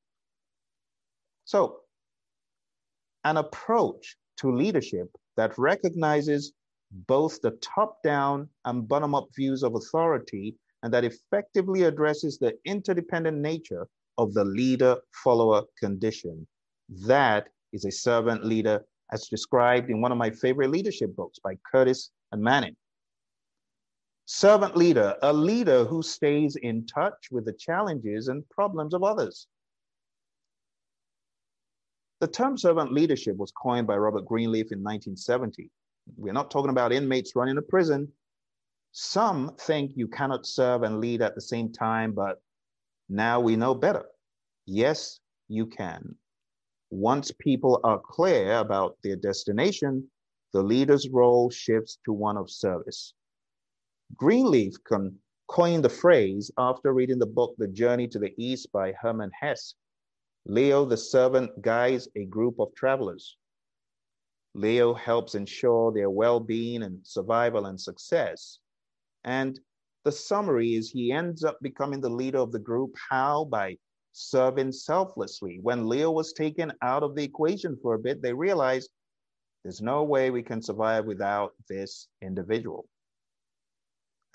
So 1.44 1.82
an 3.26 3.36
approach 3.36 4.16
to 4.38 4.56
leadership 4.56 5.10
that 5.36 5.58
recognizes 5.58 6.54
both 7.06 7.42
the 7.42 7.52
top-down 7.62 8.48
and 8.64 8.88
bottom-up 8.88 9.28
views 9.36 9.62
of 9.62 9.76
authority 9.76 10.56
and 10.84 10.94
that 10.94 11.04
effectively 11.04 11.84
addresses 11.84 12.38
the 12.38 12.54
interdependent 12.64 13.38
nature 13.38 13.90
of 14.18 14.34
the 14.34 14.46
leader-follower 14.46 15.64
condition. 15.78 16.48
That 17.06 17.50
is 17.74 17.84
a 17.84 17.92
servant 17.92 18.46
leader 18.46 18.86
as 19.12 19.28
described 19.28 19.90
in 19.90 20.00
one 20.00 20.14
of 20.14 20.18
my 20.18 20.30
favorite 20.30 20.70
leadership 20.70 21.14
books 21.14 21.40
by 21.44 21.58
Curtis 21.70 22.12
and 22.32 22.42
Manning. 22.42 22.78
Servant 24.30 24.76
leader, 24.76 25.16
a 25.22 25.32
leader 25.32 25.86
who 25.86 26.04
stays 26.04 26.58
in 26.58 26.86
touch 26.86 27.30
with 27.32 27.46
the 27.46 27.54
challenges 27.54 28.28
and 28.28 28.48
problems 28.50 28.94
of 28.94 29.02
others. 29.02 29.48
The 32.20 32.28
term 32.28 32.58
servant 32.58 32.92
leadership 32.92 33.38
was 33.38 33.54
coined 33.54 33.88
by 33.88 33.96
Robert 33.96 34.26
Greenleaf 34.26 34.74
in 34.74 34.80
1970. 34.80 35.72
We're 36.18 36.34
not 36.34 36.52
talking 36.52 36.72
about 36.72 36.92
inmates 36.92 37.38
running 37.38 37.58
a 37.58 37.62
prison. 37.62 38.12
Some 38.92 39.56
think 39.62 39.94
you 39.96 40.10
cannot 40.10 40.46
serve 40.46 40.84
and 40.84 41.00
lead 41.00 41.22
at 41.22 41.34
the 41.34 41.42
same 41.42 41.72
time, 41.72 42.12
but 42.12 42.42
now 43.08 43.40
we 43.40 43.56
know 43.56 43.74
better. 43.74 44.08
Yes, 44.66 45.22
you 45.48 45.68
can. 45.68 46.16
Once 46.90 47.32
people 47.32 47.80
are 47.86 48.00
clear 48.00 48.58
about 48.58 48.98
their 49.04 49.16
destination, 49.16 50.06
the 50.52 50.62
leader's 50.62 51.08
role 51.08 51.50
shifts 51.50 52.00
to 52.04 52.12
one 52.12 52.36
of 52.36 52.52
service. 52.52 53.14
Greenleaf 54.16 54.74
con- 54.84 55.20
coined 55.48 55.84
the 55.84 55.90
phrase 55.90 56.50
after 56.58 56.94
reading 56.94 57.20
the 57.20 57.26
book 57.26 57.56
The 57.58 57.68
Journey 57.68 58.08
to 58.08 58.20
the 58.20 58.34
East 58.38 58.72
by 58.72 58.94
Hermann 58.94 59.32
Hesse. 59.40 59.76
Leo 60.46 60.86
the 60.86 60.98
servant 60.98 61.62
guides 61.62 62.08
a 62.16 62.26
group 62.26 62.60
of 62.60 62.74
travelers. 62.74 63.38
Leo 64.54 64.94
helps 64.94 65.36
ensure 65.36 65.92
their 65.92 66.10
well 66.10 66.40
being 66.40 66.84
and 66.84 67.06
survival 67.06 67.66
and 67.66 67.80
success. 67.80 68.60
And 69.24 69.60
the 70.04 70.12
summary 70.12 70.76
is 70.76 70.90
he 70.90 71.12
ends 71.12 71.44
up 71.44 71.60
becoming 71.62 72.00
the 72.00 72.10
leader 72.10 72.40
of 72.40 72.54
the 72.54 72.60
group. 72.60 72.96
How? 73.10 73.44
By 73.44 73.78
serving 74.14 74.72
selflessly. 74.72 75.60
When 75.62 75.88
Leo 75.88 76.12
was 76.12 76.34
taken 76.34 76.72
out 76.82 77.04
of 77.04 77.14
the 77.14 77.24
equation 77.24 77.78
for 77.82 77.94
a 77.96 78.00
bit, 78.00 78.22
they 78.22 78.34
realized 78.34 78.90
there's 79.64 79.82
no 79.82 80.04
way 80.04 80.30
we 80.30 80.44
can 80.44 80.62
survive 80.62 81.06
without 81.06 81.54
this 81.70 82.08
individual. 82.22 82.88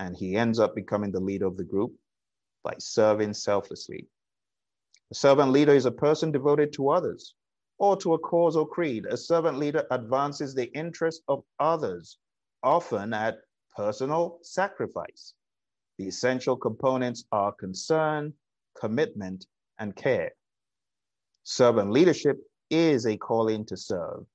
And 0.03 0.17
he 0.17 0.37
ends 0.37 0.59
up 0.59 0.75
becoming 0.75 1.13
the 1.13 1.21
leader 1.21 1.47
of 1.47 1.57
the 1.57 1.63
group 1.63 1.95
by 2.65 2.75
serving 2.81 3.35
selflessly. 3.35 4.09
A 5.13 5.15
servant 5.15 5.53
leader 5.53 5.75
is 5.75 5.87
a 5.87 5.93
person 5.93 6.33
devoted 6.33 6.73
to 6.73 6.91
others 6.91 7.35
or 7.79 7.97
to 7.99 8.15
a 8.15 8.19
cause 8.19 8.57
or 8.57 8.67
creed. 8.67 9.07
A 9.07 9.17
servant 9.17 9.59
leader 9.59 9.87
advances 9.93 10.55
the 10.55 10.73
interests 10.77 11.23
of 11.29 11.45
others, 11.61 12.19
often 12.65 13.15
at 13.15 13.43
personal 13.77 14.41
sacrifice. 14.43 15.35
The 15.99 16.09
essential 16.09 16.57
components 16.57 17.25
are 17.31 17.53
concern, 17.53 18.35
commitment, 18.81 19.47
and 19.79 19.95
care. 19.95 20.33
Servant 21.45 21.93
leadership 21.93 22.39
is 22.71 23.07
a 23.07 23.17
calling 23.17 23.65
to 23.67 23.77
serve. 23.77 24.27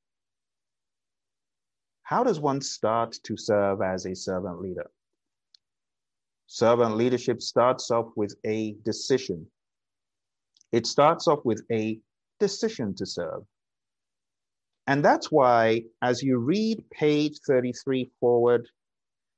How 2.04 2.24
does 2.24 2.40
one 2.40 2.62
start 2.62 3.18
to 3.24 3.36
serve 3.36 3.82
as 3.82 4.06
a 4.06 4.16
servant 4.16 4.62
leader? 4.62 4.90
Servant 6.48 6.96
leadership 6.96 7.42
starts 7.42 7.92
off 7.92 8.08
with 8.16 8.36
a 8.46 8.74
decision. 8.84 9.46
It 10.72 10.88
starts 10.88 11.28
off 11.28 11.40
with 11.44 11.62
a 11.72 12.00
decision 12.40 12.96
to 12.96 13.06
serve. 13.06 13.44
And 14.88 15.04
that's 15.04 15.30
why, 15.30 15.84
as 16.02 16.24
you 16.24 16.38
read 16.38 16.84
page 16.90 17.40
33 17.46 18.10
forward, 18.22 18.68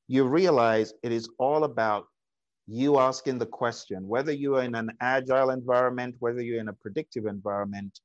you 0.07 0.23
realize 0.25 0.93
it 1.01 1.11
is 1.11 1.27
all 1.39 1.63
about 1.63 2.05
you 2.67 2.99
asking 2.99 3.39
the 3.39 3.47
question 3.47 4.07
whether 4.07 4.31
you 4.31 4.55
are 4.55 4.63
in 4.63 4.75
an 4.75 4.91
agile 5.01 5.49
environment, 5.49 6.15
whether 6.19 6.41
you're 6.41 6.59
in 6.59 6.67
a 6.67 6.73
predictive 6.73 7.25
environment. 7.25 7.99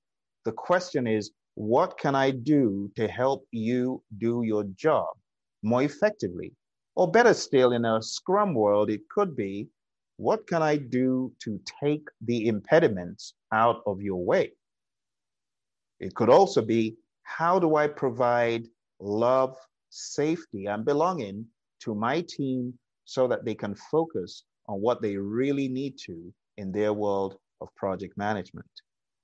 The 0.46 0.52
question 0.52 1.06
is, 1.06 1.30
what 1.54 1.98
can 1.98 2.14
I 2.14 2.30
do 2.30 2.90
to 2.96 3.06
help 3.06 3.46
you 3.50 4.02
do 4.16 4.42
your 4.42 4.64
job 4.74 5.08
more 5.62 5.82
effectively? 5.82 6.52
Or 6.96 7.10
better 7.10 7.34
still, 7.34 7.72
in 7.72 7.84
a 7.84 8.00
Scrum 8.00 8.54
world, 8.54 8.88
it 8.88 9.08
could 9.08 9.34
be, 9.36 9.68
what 10.16 10.46
can 10.46 10.62
I 10.62 10.76
do 10.76 11.32
to 11.40 11.60
take 11.82 12.06
the 12.20 12.46
impediments 12.46 13.34
out 13.52 13.82
of 13.84 14.00
your 14.00 14.24
way? 14.24 14.52
It 15.98 16.14
could 16.14 16.30
also 16.30 16.62
be, 16.62 16.96
how 17.24 17.58
do 17.58 17.74
I 17.76 17.88
provide 17.88 18.68
love, 19.00 19.56
safety, 19.90 20.66
and 20.66 20.84
belonging 20.84 21.46
to 21.80 21.94
my 21.94 22.20
team 22.20 22.78
so 23.04 23.26
that 23.26 23.44
they 23.44 23.54
can 23.54 23.74
focus 23.74 24.44
on 24.68 24.80
what 24.80 25.02
they 25.02 25.16
really 25.16 25.68
need 25.68 25.98
to 26.06 26.32
in 26.58 26.70
their 26.70 26.92
world 26.92 27.36
of 27.60 27.74
project 27.74 28.16
management? 28.16 28.70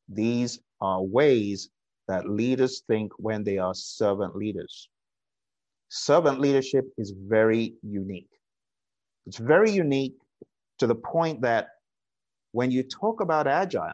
These 0.09 0.59
are 0.81 1.03
ways 1.03 1.71
that 2.09 2.29
leaders 2.29 2.83
think 2.89 3.13
when 3.19 3.45
they 3.45 3.59
are 3.59 3.75
servant 3.75 4.35
leaders. 4.35 4.90
Servant 5.91 6.39
leadership 6.41 6.87
is 6.99 7.11
very 7.11 7.75
unique. 7.83 8.31
It's 9.27 9.39
very 9.39 9.73
unique 9.73 10.15
to 10.79 10.87
the 10.87 10.95
point 10.95 11.43
that 11.43 11.67
when 12.53 12.71
you 12.71 12.85
talk 12.85 13.21
about 13.21 13.49
agile 13.49 13.93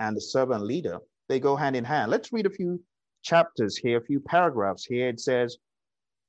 and 0.00 0.16
the 0.16 0.20
servant 0.20 0.64
leader, 0.64 0.98
they 1.28 1.38
go 1.38 1.54
hand 1.54 1.76
in 1.76 1.84
hand. 1.84 2.10
Let's 2.10 2.32
read 2.32 2.46
a 2.46 2.50
few 2.50 2.82
chapters 3.22 3.76
here, 3.76 3.98
a 3.98 4.04
few 4.04 4.18
paragraphs 4.18 4.84
here. 4.84 5.08
It 5.08 5.20
says, 5.20 5.56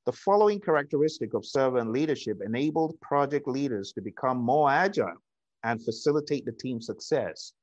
the 0.06 0.12
following 0.12 0.60
characteristic 0.60 1.34
of 1.34 1.46
servant 1.46 1.92
leadership 1.92 2.40
enabled 2.46 3.00
project 3.02 3.48
leaders 3.48 3.92
to 3.94 4.02
become 4.02 4.38
more 4.38 4.70
agile 4.70 5.18
and 5.64 5.84
facilitate 5.84 6.46
the 6.46 6.52
team's 6.52 6.86
success. 6.86 7.54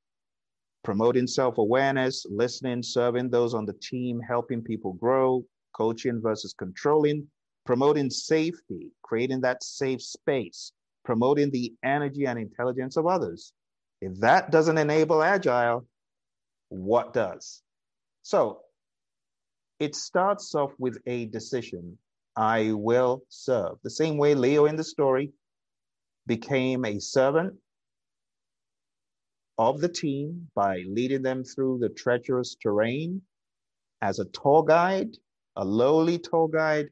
Promoting 0.83 1.27
self 1.27 1.57
awareness, 1.57 2.25
listening, 2.29 2.83
serving 2.83 3.29
those 3.29 3.53
on 3.53 3.65
the 3.65 3.75
team, 3.81 4.19
helping 4.19 4.61
people 4.61 4.93
grow, 4.93 5.45
coaching 5.77 6.19
versus 6.21 6.53
controlling, 6.57 7.27
promoting 7.65 8.09
safety, 8.09 8.89
creating 9.03 9.41
that 9.41 9.63
safe 9.63 10.01
space, 10.01 10.71
promoting 11.05 11.51
the 11.51 11.73
energy 11.83 12.25
and 12.25 12.39
intelligence 12.39 12.97
of 12.97 13.05
others. 13.05 13.53
If 14.01 14.19
that 14.19 14.51
doesn't 14.51 14.77
enable 14.77 15.23
agile, 15.23 15.85
what 16.69 17.13
does? 17.13 17.61
So 18.23 18.61
it 19.79 19.95
starts 19.95 20.55
off 20.55 20.73
with 20.79 20.97
a 21.05 21.25
decision 21.27 21.97
I 22.35 22.71
will 22.73 23.23
serve. 23.29 23.77
The 23.83 23.89
same 23.89 24.17
way 24.17 24.35
Leo 24.35 24.65
in 24.65 24.75
the 24.75 24.83
story 24.83 25.31
became 26.27 26.85
a 26.85 26.99
servant 26.99 27.55
of 29.57 29.79
the 29.81 29.89
team 29.89 30.47
by 30.53 30.83
leading 30.87 31.23
them 31.23 31.43
through 31.43 31.79
the 31.79 31.89
treacherous 31.89 32.55
terrain 32.61 33.21
as 34.01 34.19
a 34.19 34.25
tour 34.25 34.63
guide, 34.63 35.17
a 35.57 35.65
lowly 35.65 36.19
tour 36.19 36.47
guide. 36.47 36.87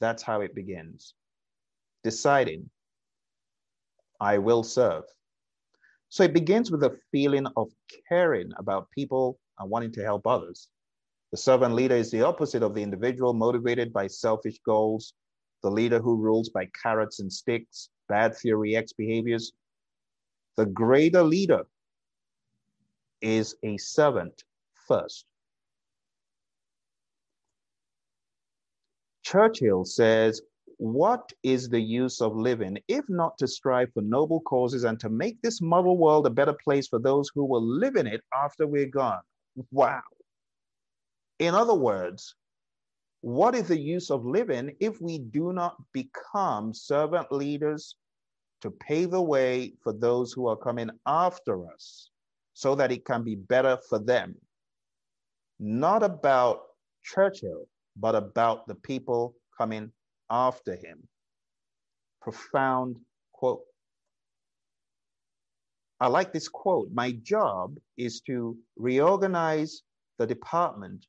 That's 0.00 0.22
how 0.22 0.40
it 0.40 0.54
begins. 0.54 1.14
Deciding, 2.02 2.68
I 4.20 4.38
will 4.38 4.62
serve. 4.62 5.04
So 6.08 6.24
it 6.24 6.32
begins 6.32 6.70
with 6.70 6.82
a 6.84 6.98
feeling 7.12 7.46
of 7.56 7.68
caring 8.08 8.50
about 8.56 8.90
people 8.90 9.38
and 9.58 9.70
wanting 9.70 9.92
to 9.92 10.02
help 10.02 10.26
others. 10.26 10.68
The 11.32 11.36
servant 11.36 11.74
leader 11.74 11.96
is 11.96 12.10
the 12.10 12.22
opposite 12.22 12.62
of 12.62 12.74
the 12.74 12.82
individual 12.82 13.34
motivated 13.34 13.92
by 13.92 14.06
selfish 14.06 14.58
goals, 14.64 15.12
the 15.62 15.70
leader 15.70 15.98
who 15.98 16.16
rules 16.16 16.48
by 16.48 16.68
carrots 16.82 17.20
and 17.20 17.30
sticks, 17.30 17.90
bad 18.08 18.34
theory 18.36 18.76
X 18.76 18.92
behaviors. 18.92 19.52
The 20.56 20.66
greater 20.66 21.22
leader 21.22 21.66
is 23.20 23.56
a 23.62 23.76
servant 23.76 24.44
first. 24.86 25.26
Churchill 29.26 29.84
says, 29.84 30.40
What 30.76 31.32
is 31.42 31.68
the 31.68 31.80
use 31.80 32.20
of 32.20 32.36
living 32.36 32.78
if 32.86 33.04
not 33.08 33.36
to 33.38 33.48
strive 33.48 33.92
for 33.92 34.00
noble 34.00 34.40
causes 34.42 34.84
and 34.84 35.00
to 35.00 35.08
make 35.08 35.42
this 35.42 35.60
model 35.60 35.98
world 35.98 36.28
a 36.28 36.30
better 36.30 36.56
place 36.62 36.86
for 36.86 37.00
those 37.00 37.28
who 37.34 37.44
will 37.44 37.60
live 37.62 37.96
in 37.96 38.06
it 38.06 38.20
after 38.32 38.68
we're 38.68 38.86
gone? 38.86 39.22
Wow. 39.72 40.02
In 41.40 41.54
other 41.56 41.74
words, 41.74 42.36
what 43.20 43.56
is 43.56 43.66
the 43.66 43.80
use 43.80 44.12
of 44.12 44.24
living 44.24 44.76
if 44.78 45.00
we 45.00 45.18
do 45.18 45.52
not 45.52 45.74
become 45.92 46.72
servant 46.72 47.32
leaders 47.32 47.96
to 48.60 48.70
pave 48.70 49.10
the 49.10 49.20
way 49.20 49.74
for 49.82 49.92
those 49.92 50.32
who 50.32 50.46
are 50.46 50.56
coming 50.56 50.90
after 51.04 51.68
us 51.68 52.10
so 52.54 52.76
that 52.76 52.92
it 52.92 53.04
can 53.04 53.24
be 53.24 53.34
better 53.34 53.76
for 53.88 53.98
them? 53.98 54.36
Not 55.58 56.04
about 56.04 56.60
Churchill, 57.02 57.66
but 57.98 58.14
about 58.14 58.66
the 58.66 58.74
people 58.74 59.34
coming 59.56 59.90
after 60.30 60.74
him. 60.74 61.06
Profound 62.20 62.96
quote. 63.32 63.62
I 66.00 66.08
like 66.08 66.32
this 66.32 66.48
quote. 66.48 66.90
My 66.92 67.12
job 67.12 67.78
is 67.96 68.20
to 68.22 68.56
reorganize 68.76 69.82
the 70.18 70.26
department 70.26 71.06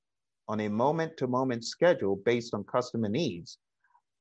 on 0.48 0.62
a 0.62 0.70
moment 0.70 1.18
to 1.18 1.28
moment 1.28 1.66
schedule 1.66 2.16
based 2.16 2.54
on 2.54 2.64
customer 2.64 3.10
needs. 3.10 3.58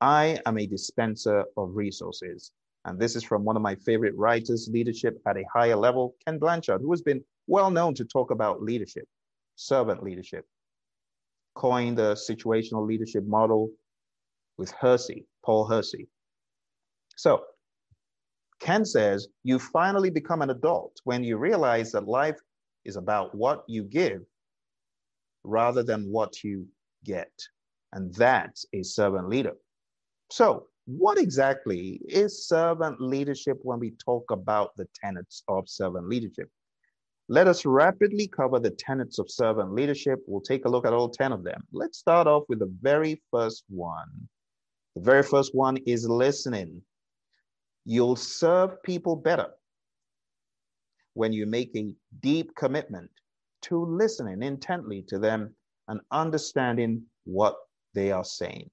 I 0.01 0.39
am 0.45 0.57
a 0.57 0.67
dispenser 0.67 1.45
of 1.55 1.75
resources. 1.75 2.51
And 2.85 2.99
this 2.99 3.15
is 3.15 3.23
from 3.23 3.43
one 3.43 3.55
of 3.55 3.61
my 3.61 3.75
favorite 3.75 4.15
writers, 4.15 4.69
leadership 4.71 5.19
at 5.25 5.37
a 5.37 5.45
higher 5.53 5.75
level, 5.75 6.15
Ken 6.25 6.37
Blanchard, 6.37 6.81
who 6.81 6.91
has 6.91 7.01
been 7.01 7.23
well 7.47 7.71
known 7.71 7.93
to 7.95 8.05
talk 8.05 8.31
about 8.31 8.61
leadership, 8.61 9.07
servant 9.55 10.03
leadership, 10.03 10.45
coined 11.57 11.97
the 11.97 12.13
situational 12.13 12.85
leadership 12.87 13.25
model 13.25 13.69
with 14.57 14.71
Hersey, 14.71 15.25
Paul 15.43 15.67
Hersey. 15.67 16.07
So, 17.15 17.43
Ken 18.59 18.85
says, 18.85 19.27
you 19.43 19.59
finally 19.59 20.09
become 20.09 20.41
an 20.41 20.49
adult 20.49 20.95
when 21.03 21.23
you 21.23 21.37
realize 21.37 21.91
that 21.91 22.07
life 22.07 22.39
is 22.85 22.95
about 22.95 23.35
what 23.35 23.63
you 23.67 23.83
give 23.83 24.21
rather 25.43 25.83
than 25.83 26.11
what 26.11 26.43
you 26.43 26.67
get. 27.03 27.31
And 27.93 28.13
that's 28.15 28.65
a 28.73 28.83
servant 28.83 29.29
leader. 29.29 29.53
So, 30.31 30.67
what 30.85 31.17
exactly 31.17 31.99
is 32.07 32.47
servant 32.47 33.01
leadership 33.01 33.57
when 33.61 33.79
we 33.79 33.91
talk 34.03 34.31
about 34.31 34.75
the 34.77 34.87
tenets 34.95 35.43
of 35.47 35.67
servant 35.67 36.07
leadership? 36.07 36.49
Let 37.29 37.47
us 37.47 37.65
rapidly 37.65 38.27
cover 38.27 38.59
the 38.59 38.71
tenets 38.71 39.19
of 39.19 39.29
servant 39.29 39.73
leadership. 39.73 40.19
We'll 40.27 40.41
take 40.41 40.65
a 40.65 40.69
look 40.69 40.85
at 40.85 40.93
all 40.93 41.09
10 41.09 41.33
of 41.33 41.43
them. 41.43 41.61
Let's 41.73 41.97
start 41.97 42.25
off 42.25 42.43
with 42.47 42.59
the 42.59 42.73
very 42.81 43.21
first 43.31 43.65
one. 43.67 44.29
The 44.95 45.01
very 45.01 45.23
first 45.23 45.53
one 45.53 45.77
is 45.85 46.07
listening. 46.07 46.81
You'll 47.85 48.15
serve 48.15 48.81
people 48.81 49.15
better 49.15 49.49
when 51.15 51.33
you 51.33 51.45
make 51.45 51.75
a 51.75 51.93
deep 52.21 52.55
commitment 52.55 53.09
to 53.63 53.83
listening 53.83 54.41
intently 54.41 55.01
to 55.09 55.19
them 55.19 55.53
and 55.89 55.99
understanding 56.11 57.03
what 57.25 57.57
they 57.93 58.11
are 58.11 58.23
saying. 58.23 58.69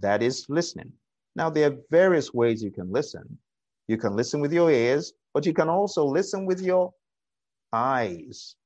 That 0.00 0.22
is 0.22 0.46
listening. 0.48 0.92
Now, 1.36 1.50
there 1.50 1.70
are 1.70 1.76
various 1.90 2.34
ways 2.34 2.62
you 2.62 2.70
can 2.70 2.90
listen. 2.90 3.38
You 3.86 3.96
can 3.96 4.16
listen 4.16 4.40
with 4.40 4.52
your 4.52 4.70
ears, 4.70 5.12
but 5.32 5.46
you 5.46 5.52
can 5.52 5.68
also 5.68 6.04
listen 6.04 6.46
with 6.46 6.60
your 6.60 6.92
eyes. 7.74 8.56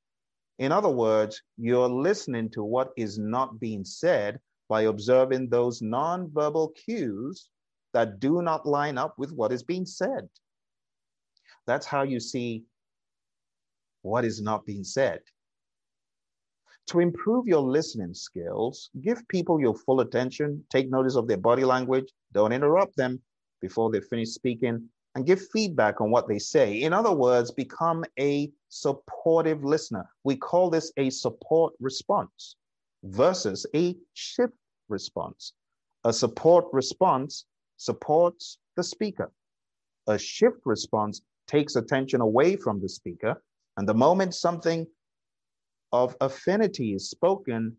In 0.59 0.70
other 0.70 0.89
words, 0.89 1.43
you're 1.56 1.89
listening 1.89 2.51
to 2.51 2.62
what 2.62 2.93
is 2.97 3.18
not 3.18 3.59
being 3.59 3.85
said 3.85 4.39
by 4.68 4.82
observing 4.82 5.48
those 5.48 5.80
nonverbal 5.80 6.74
cues 6.76 7.48
that 7.94 8.20
do 8.20 8.43
not 8.43 8.66
line 8.66 8.98
up 8.98 9.14
with 9.18 9.32
what 9.32 9.51
is 9.51 9.62
being 9.62 9.86
said. 9.86 10.28
That's 11.66 11.86
how 11.86 12.02
you 12.02 12.20
see 12.20 12.64
what 14.02 14.24
is 14.24 14.43
not 14.43 14.66
being 14.66 14.85
said. 14.85 15.20
To 16.89 17.01
improve 17.01 17.47
your 17.47 17.60
listening 17.60 18.14
skills, 18.14 18.90
give 19.02 19.26
people 19.28 19.60
your 19.60 19.74
full 19.74 20.01
attention, 20.01 20.64
take 20.70 20.90
notice 20.90 21.16
of 21.16 21.28
their 21.28 21.36
body 21.36 21.64
language, 21.64 22.10
don't 22.32 22.52
interrupt 22.52 22.97
them 22.97 23.20
before 23.60 23.90
they 23.90 24.01
finish 24.01 24.30
speaking, 24.30 24.89
and 25.14 25.26
give 25.26 25.40
feedback 25.52 26.01
on 26.01 26.10
what 26.10 26.28
they 26.28 26.39
say. 26.39 26.82
In 26.82 26.93
other 26.93 27.12
words, 27.12 27.51
become 27.51 28.05
a 28.18 28.51
supportive 28.69 29.65
listener. 29.65 30.09
We 30.24 30.36
call 30.36 30.70
this 30.70 30.93
a 30.97 31.11
support 31.11 31.74
response 31.81 32.57
versus 33.03 33.66
a 33.74 33.97
shift 34.15 34.55
response. 34.89 35.53
A 36.05 36.12
support 36.12 36.66
response 36.73 37.47
supports 37.77 38.59
the 38.77 38.82
speaker. 38.82 39.32
A 40.07 40.19
shift 40.19 40.61
response 40.65 41.23
takes 41.47 41.77
attention 41.77 42.20
away 42.20 42.57
from 42.57 42.81
the 42.81 42.89
speaker. 42.89 43.43
And 43.77 43.89
the 43.89 43.95
moment 43.95 44.35
something 44.35 44.86
of 45.93 46.16
affinity 46.20 46.95
is 46.95 47.11
spoken, 47.11 47.77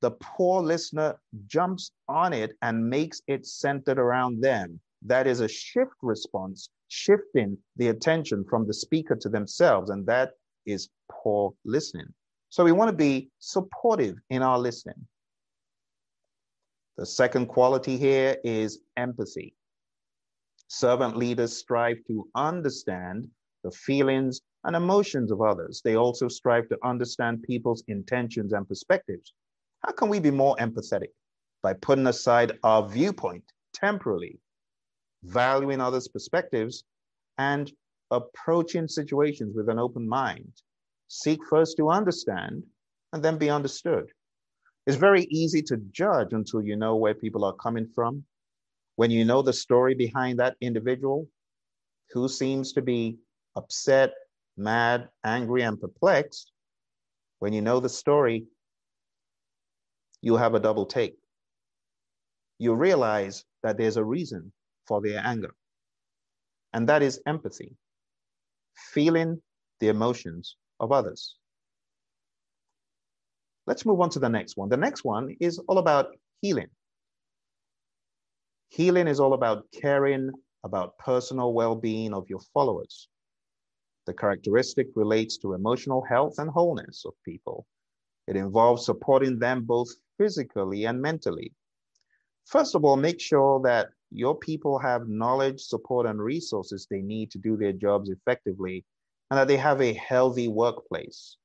the 0.00 0.12
poor 0.12 0.62
listener 0.62 1.20
jumps 1.46 1.90
on 2.08 2.32
it 2.32 2.52
and 2.62 2.88
makes 2.88 3.20
it 3.26 3.46
centered 3.46 3.98
around 3.98 4.40
them. 4.40 4.80
That 5.02 5.26
is 5.26 5.40
a 5.40 5.48
shift 5.48 5.94
response, 6.02 6.70
shifting 6.88 7.56
the 7.76 7.88
attention 7.88 8.44
from 8.48 8.66
the 8.66 8.74
speaker 8.74 9.16
to 9.16 9.28
themselves. 9.28 9.90
And 9.90 10.06
that 10.06 10.32
is 10.66 10.88
poor 11.10 11.54
listening. 11.64 12.12
So 12.50 12.64
we 12.64 12.72
want 12.72 12.90
to 12.90 12.96
be 12.96 13.30
supportive 13.38 14.16
in 14.30 14.42
our 14.42 14.58
listening. 14.58 15.06
The 16.96 17.06
second 17.06 17.46
quality 17.46 17.96
here 17.96 18.36
is 18.42 18.80
empathy. 18.96 19.54
Servant 20.66 21.16
leaders 21.16 21.56
strive 21.56 21.98
to 22.08 22.28
understand 22.34 23.28
the 23.64 23.70
feelings 23.70 24.40
and 24.64 24.74
emotions 24.74 25.30
of 25.30 25.40
others. 25.40 25.80
They 25.84 25.96
also 25.96 26.28
strive 26.28 26.68
to 26.68 26.78
understand 26.82 27.42
people's 27.42 27.84
intentions 27.88 28.52
and 28.52 28.68
perspectives. 28.68 29.32
How 29.84 29.92
can 29.92 30.08
we 30.08 30.18
be 30.18 30.30
more 30.30 30.56
empathetic? 30.56 31.12
By 31.62 31.74
putting 31.74 32.06
aside 32.06 32.58
our 32.62 32.86
viewpoint 32.88 33.44
temporarily, 33.72 34.40
valuing 35.22 35.80
others' 35.80 36.08
perspectives, 36.08 36.84
and 37.38 37.72
approaching 38.10 38.88
situations 38.88 39.54
with 39.56 39.68
an 39.68 39.78
open 39.78 40.08
mind. 40.08 40.52
Seek 41.08 41.40
first 41.48 41.76
to 41.76 41.90
understand 41.90 42.62
and 43.12 43.22
then 43.22 43.38
be 43.38 43.50
understood. 43.50 44.10
It's 44.86 44.96
very 44.96 45.24
easy 45.24 45.62
to 45.62 45.76
judge 45.90 46.32
until 46.32 46.62
you 46.62 46.76
know 46.76 46.96
where 46.96 47.14
people 47.14 47.44
are 47.44 47.54
coming 47.54 47.86
from. 47.94 48.24
When 48.96 49.10
you 49.10 49.24
know 49.24 49.42
the 49.42 49.52
story 49.52 49.94
behind 49.94 50.38
that 50.38 50.56
individual 50.60 51.28
who 52.10 52.28
seems 52.28 52.72
to 52.72 52.82
be 52.82 53.18
upset, 53.54 54.14
mad, 54.56 55.08
angry, 55.24 55.62
and 55.62 55.80
perplexed, 55.80 56.52
when 57.38 57.52
you 57.52 57.60
know 57.60 57.80
the 57.80 57.88
story, 57.88 58.46
you'll 60.20 60.38
have 60.38 60.54
a 60.54 60.60
double 60.60 60.86
take. 60.86 61.16
You 62.58 62.74
realize 62.74 63.44
that 63.62 63.76
there's 63.76 63.96
a 63.96 64.04
reason 64.04 64.52
for 64.88 65.02
their 65.02 65.20
anger, 65.24 65.54
and 66.72 66.88
that 66.88 67.02
is 67.02 67.20
empathy, 67.26 67.76
feeling 68.74 69.40
the 69.80 69.88
emotions 69.88 70.56
of 70.80 70.90
others. 70.90 71.36
Let's 73.66 73.84
move 73.84 74.00
on 74.00 74.10
to 74.10 74.18
the 74.18 74.30
next 74.30 74.56
one. 74.56 74.70
The 74.70 74.78
next 74.78 75.04
one 75.04 75.36
is 75.40 75.58
all 75.68 75.78
about 75.78 76.16
healing. 76.40 76.70
Healing 78.70 79.08
is 79.08 79.20
all 79.20 79.34
about 79.34 79.66
caring 79.72 80.30
about 80.64 80.98
personal 80.98 81.52
well 81.52 81.76
being 81.76 82.14
of 82.14 82.28
your 82.30 82.40
followers. 82.54 83.08
The 84.06 84.14
characteristic 84.14 84.88
relates 84.94 85.36
to 85.38 85.52
emotional 85.52 86.02
health 86.02 86.38
and 86.38 86.50
wholeness 86.50 87.04
of 87.04 87.12
people. 87.24 87.66
It 88.26 88.36
involves 88.36 88.86
supporting 88.86 89.38
them 89.38 89.64
both 89.64 89.88
physically 90.16 90.86
and 90.86 91.00
mentally. 91.00 91.52
First 92.46 92.74
of 92.74 92.84
all, 92.84 92.96
make 92.96 93.20
sure 93.20 93.60
that 93.64 93.88
your 94.10 94.36
people 94.36 94.78
have 94.78 95.08
knowledge, 95.08 95.60
support, 95.60 96.06
and 96.06 96.20
resources 96.20 96.86
they 96.90 97.02
need 97.02 97.30
to 97.32 97.38
do 97.38 97.56
their 97.56 97.72
jobs 97.72 98.10
effectively, 98.10 98.84
and 99.30 99.38
that 99.38 99.48
they 99.48 99.56
have 99.56 99.80
a 99.80 99.92
healthy 99.92 100.48
workplace 100.48 101.36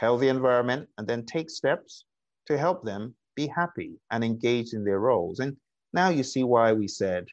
healthy 0.00 0.28
environment, 0.28 0.88
and 0.96 1.06
then 1.06 1.24
take 1.26 1.50
steps 1.50 2.04
to 2.46 2.56
help 2.56 2.82
them 2.82 3.14
be 3.36 3.46
happy 3.46 3.92
and 4.10 4.24
engaged 4.24 4.72
in 4.72 4.82
their 4.82 4.98
roles. 4.98 5.40
And 5.40 5.56
now 5.92 6.08
you 6.08 6.22
see 6.22 6.42
why 6.42 6.72
we 6.72 6.88
said 6.88 7.26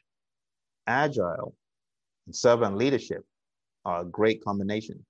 agile 0.86 1.54
and 2.26 2.36
servant 2.36 2.76
leadership 2.76 3.24
are 3.86 4.02
a 4.02 4.04
great 4.04 4.44
combination. 4.44 5.04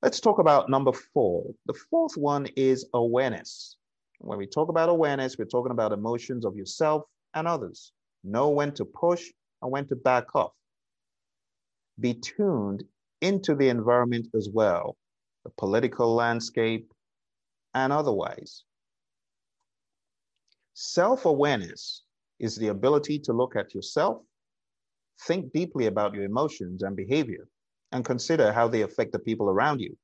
Let's 0.00 0.20
talk 0.20 0.38
about 0.38 0.70
number 0.70 0.92
four. 0.92 1.52
The 1.66 1.74
fourth 1.90 2.16
one 2.16 2.46
is 2.56 2.86
awareness. 2.94 3.76
When 4.20 4.38
we 4.38 4.46
talk 4.46 4.68
about 4.68 4.90
awareness, 4.90 5.38
we're 5.38 5.46
talking 5.46 5.72
about 5.72 5.92
emotions 5.92 6.44
of 6.44 6.54
yourself 6.54 7.04
and 7.34 7.48
others. 7.48 7.92
Know 8.22 8.50
when 8.50 8.72
to 8.74 8.84
push 8.84 9.24
and 9.62 9.70
when 9.72 9.86
to 9.88 9.96
back 9.96 10.34
off. 10.36 10.52
Be 11.98 12.14
tuned 12.14 12.84
into 13.22 13.54
the 13.54 13.70
environment 13.70 14.28
as 14.34 14.48
well, 14.52 14.96
the 15.44 15.50
political 15.56 16.14
landscape, 16.14 16.92
and 17.74 17.92
otherwise. 17.92 18.64
Self 20.74 21.24
awareness 21.24 22.02
is 22.38 22.56
the 22.56 22.68
ability 22.68 23.18
to 23.20 23.32
look 23.32 23.56
at 23.56 23.74
yourself, 23.74 24.22
think 25.26 25.50
deeply 25.52 25.86
about 25.86 26.14
your 26.14 26.24
emotions 26.24 26.82
and 26.82 26.94
behavior, 26.94 27.48
and 27.92 28.04
consider 28.04 28.52
how 28.52 28.68
they 28.68 28.82
affect 28.82 29.12
the 29.12 29.18
people 29.18 29.48
around 29.48 29.80
you 29.80 29.96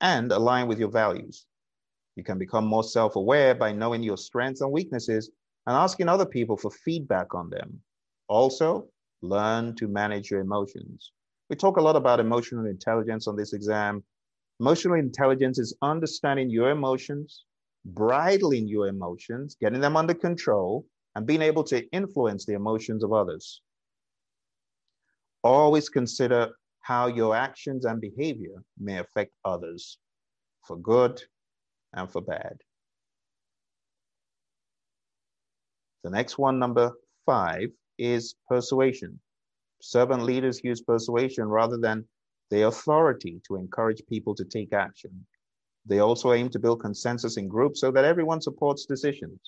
and 0.00 0.32
align 0.32 0.68
with 0.68 0.78
your 0.78 0.90
values. 0.90 1.46
You 2.18 2.24
can 2.24 2.36
become 2.36 2.66
more 2.66 2.82
self 2.82 3.14
aware 3.14 3.54
by 3.54 3.70
knowing 3.70 4.02
your 4.02 4.16
strengths 4.16 4.60
and 4.60 4.72
weaknesses 4.72 5.30
and 5.68 5.76
asking 5.76 6.08
other 6.08 6.26
people 6.26 6.56
for 6.56 6.72
feedback 6.72 7.32
on 7.32 7.48
them. 7.48 7.80
Also, 8.26 8.88
learn 9.22 9.76
to 9.76 9.86
manage 9.86 10.28
your 10.28 10.40
emotions. 10.40 11.12
We 11.48 11.54
talk 11.54 11.76
a 11.76 11.80
lot 11.80 11.94
about 11.94 12.18
emotional 12.18 12.66
intelligence 12.66 13.28
on 13.28 13.36
this 13.36 13.52
exam. 13.52 14.02
Emotional 14.58 14.98
intelligence 14.98 15.60
is 15.60 15.76
understanding 15.80 16.50
your 16.50 16.70
emotions, 16.70 17.44
bridling 17.84 18.66
your 18.66 18.88
emotions, 18.88 19.56
getting 19.60 19.80
them 19.80 19.96
under 19.96 20.12
control, 20.12 20.84
and 21.14 21.24
being 21.24 21.40
able 21.40 21.62
to 21.62 21.88
influence 21.90 22.44
the 22.44 22.54
emotions 22.54 23.04
of 23.04 23.12
others. 23.12 23.62
Always 25.44 25.88
consider 25.88 26.50
how 26.80 27.06
your 27.06 27.36
actions 27.36 27.84
and 27.84 28.00
behavior 28.00 28.64
may 28.76 28.98
affect 28.98 29.30
others 29.44 29.98
for 30.66 30.76
good 30.78 31.22
and 31.94 32.10
for 32.10 32.20
bad. 32.20 32.56
The 36.04 36.10
next 36.10 36.38
one, 36.38 36.58
number 36.58 36.92
five, 37.26 37.70
is 37.98 38.34
persuasion. 38.48 39.20
Servant 39.80 40.22
leaders 40.22 40.62
use 40.62 40.80
persuasion 40.80 41.48
rather 41.48 41.76
than 41.76 42.04
their 42.50 42.68
authority 42.68 43.40
to 43.46 43.56
encourage 43.56 44.02
people 44.08 44.34
to 44.36 44.44
take 44.44 44.72
action. 44.72 45.26
They 45.86 46.00
also 46.00 46.32
aim 46.32 46.50
to 46.50 46.58
build 46.58 46.80
consensus 46.80 47.36
in 47.36 47.48
groups 47.48 47.80
so 47.80 47.90
that 47.90 48.04
everyone 48.04 48.40
supports 48.40 48.86
decisions. 48.86 49.40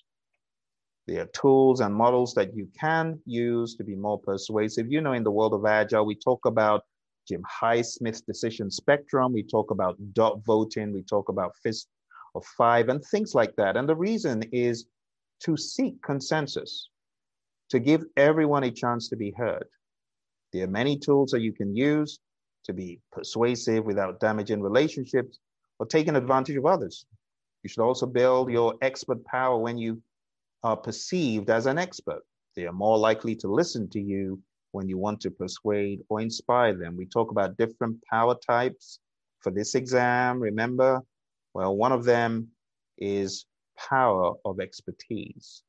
There 1.07 1.23
are 1.23 1.31
tools 1.35 1.81
and 1.81 1.95
models 1.95 2.35
that 2.35 2.55
you 2.55 2.69
can 2.79 3.21
use 3.27 3.75
to 3.77 3.85
be 3.85 3.97
more 3.97 4.19
persuasive. 4.19 4.91
You 4.91 5.01
know, 5.01 5.13
in 5.13 5.25
the 5.25 5.31
world 5.31 5.55
of 5.55 5.67
Agile, 5.67 6.07
we 6.07 6.15
talk 6.15 6.47
about 6.47 6.83
Jim 7.27 7.43
Highsmith's 7.63 8.21
decision 8.23 8.71
spectrum, 8.71 9.33
we 9.33 9.43
talk 9.43 9.71
about 9.71 9.97
dot 10.15 10.41
voting, 10.45 10.93
we 10.93 11.03
talk 11.03 11.29
about 11.29 11.57
fist 11.63 11.89
of 12.35 12.45
five, 12.57 12.89
and 12.89 13.05
things 13.05 13.35
like 13.35 13.55
that. 13.57 13.77
And 13.77 13.89
the 13.89 13.97
reason 13.97 14.43
is 14.53 14.87
to 15.45 15.57
seek 15.57 16.03
consensus, 16.03 16.89
to 17.71 17.79
give 17.79 18.05
everyone 18.17 18.65
a 18.65 18.71
chance 18.71 19.09
to 19.09 19.17
be 19.17 19.33
heard. 19.37 19.67
There 20.53 20.65
are 20.65 20.71
many 20.71 20.99
tools 20.99 21.31
that 21.31 21.41
you 21.41 21.53
can 21.53 21.75
use 21.75 22.19
to 22.65 22.73
be 22.73 23.01
persuasive 23.13 23.85
without 23.85 24.21
damaging 24.21 24.61
relationships 24.61 25.39
or 25.79 25.87
taking 25.87 26.17
advantage 26.17 26.57
of 26.57 26.67
others. 26.67 27.07
You 27.63 27.69
should 27.69 27.83
also 27.83 28.07
build 28.07 28.51
your 28.51 28.75
expert 28.83 29.25
power 29.25 29.59
when 29.59 29.79
you 29.79 30.03
are 30.63 30.77
perceived 30.77 31.51
as 31.51 31.67
an 31.67 31.79
expert. 31.79 32.23
They 32.57 32.67
are 32.67 32.73
more 32.73 32.99
likely 32.99 33.35
to 33.37 33.49
listen 33.49 33.89
to 33.91 34.01
you 34.01 34.41
when 34.73 34.89
you 34.89 34.99
want 34.99 35.21
to 35.23 35.31
persuade 35.31 36.01
or 36.09 36.21
inspire 36.21 36.75
them. 36.75 36.97
We 36.97 37.07
talk 37.07 37.31
about 37.31 37.57
different 37.57 38.03
power 38.11 38.35
types 38.35 38.99
for 39.41 39.51
this 39.51 39.75
exam. 39.75 40.41
Remember, 40.41 41.03
well, 41.55 41.77
one 41.77 41.93
of 41.93 42.05
them 42.05 42.49
is 42.99 43.47
power 43.77 44.35
of 44.45 44.61
expertise. 44.61 45.63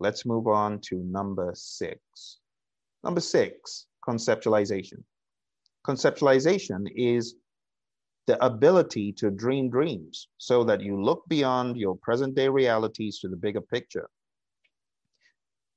Let's 0.00 0.26
move 0.26 0.46
on 0.46 0.80
to 0.88 0.96
number 0.96 1.52
six. 1.54 2.38
Number 3.04 3.20
six, 3.20 3.86
conceptualization. 4.06 5.02
Conceptualization 5.86 6.86
is 6.94 7.34
the 8.26 8.44
ability 8.44 9.12
to 9.12 9.30
dream 9.30 9.68
dreams 9.68 10.28
so 10.38 10.62
that 10.64 10.80
you 10.80 11.02
look 11.02 11.24
beyond 11.28 11.76
your 11.76 11.96
present 11.96 12.34
day 12.34 12.48
realities 12.48 13.18
to 13.18 13.28
the 13.28 13.36
bigger 13.36 13.60
picture. 13.60 14.08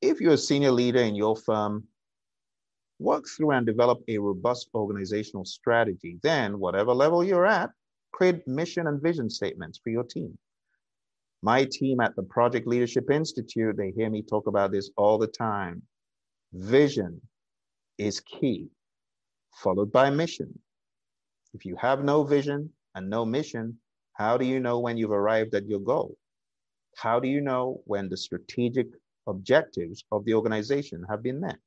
If 0.02 0.22
you're 0.22 0.34
a 0.34 0.38
senior 0.38 0.72
leader 0.72 1.00
in 1.00 1.16
your 1.16 1.36
firm, 1.36 1.88
work 3.00 3.26
through 3.28 3.52
and 3.52 3.66
develop 3.66 4.02
a 4.08 4.20
robust 4.20 4.70
organizational 4.76 5.46
strategy. 5.46 6.20
Then, 6.22 6.60
whatever 6.60 6.94
level 6.94 7.24
you're 7.24 7.48
at, 7.48 7.72
create 8.16 8.48
mission 8.48 8.88
and 8.88 9.02
vision 9.02 9.30
statements 9.30 9.78
for 9.84 9.90
your 9.90 10.04
team. 10.04 10.38
My 11.42 11.66
team 11.66 12.00
at 12.00 12.16
the 12.16 12.24
Project 12.24 12.66
Leadership 12.66 13.12
Institute, 13.12 13.76
they 13.76 13.92
hear 13.92 14.10
me 14.10 14.22
talk 14.22 14.48
about 14.48 14.72
this 14.72 14.90
all 14.96 15.18
the 15.18 15.28
time. 15.28 15.82
Vision 16.54 17.20
is 17.98 18.22
key, 18.22 18.70
followed 19.62 19.92
by 19.92 20.10
mission. 20.10 20.58
If 21.54 21.66
you 21.66 21.76
have 21.76 22.06
no 22.06 22.24
vision 22.24 22.70
and 22.96 23.10
no 23.10 23.26
mission, 23.26 23.78
how 24.14 24.38
do 24.38 24.46
you 24.46 24.62
know 24.62 24.80
when 24.80 24.98
you've 24.98 25.12
arrived 25.12 25.54
at 25.54 25.68
your 25.68 25.82
goal? 25.82 26.16
How 26.96 27.20
do 27.20 27.28
you 27.28 27.42
know 27.42 27.82
when 27.84 28.08
the 28.08 28.16
strategic 28.16 28.88
objectives 29.28 30.06
of 30.14 30.24
the 30.24 30.34
organization 30.34 31.04
have 31.10 31.22
been 31.22 31.42
met? 31.42 31.60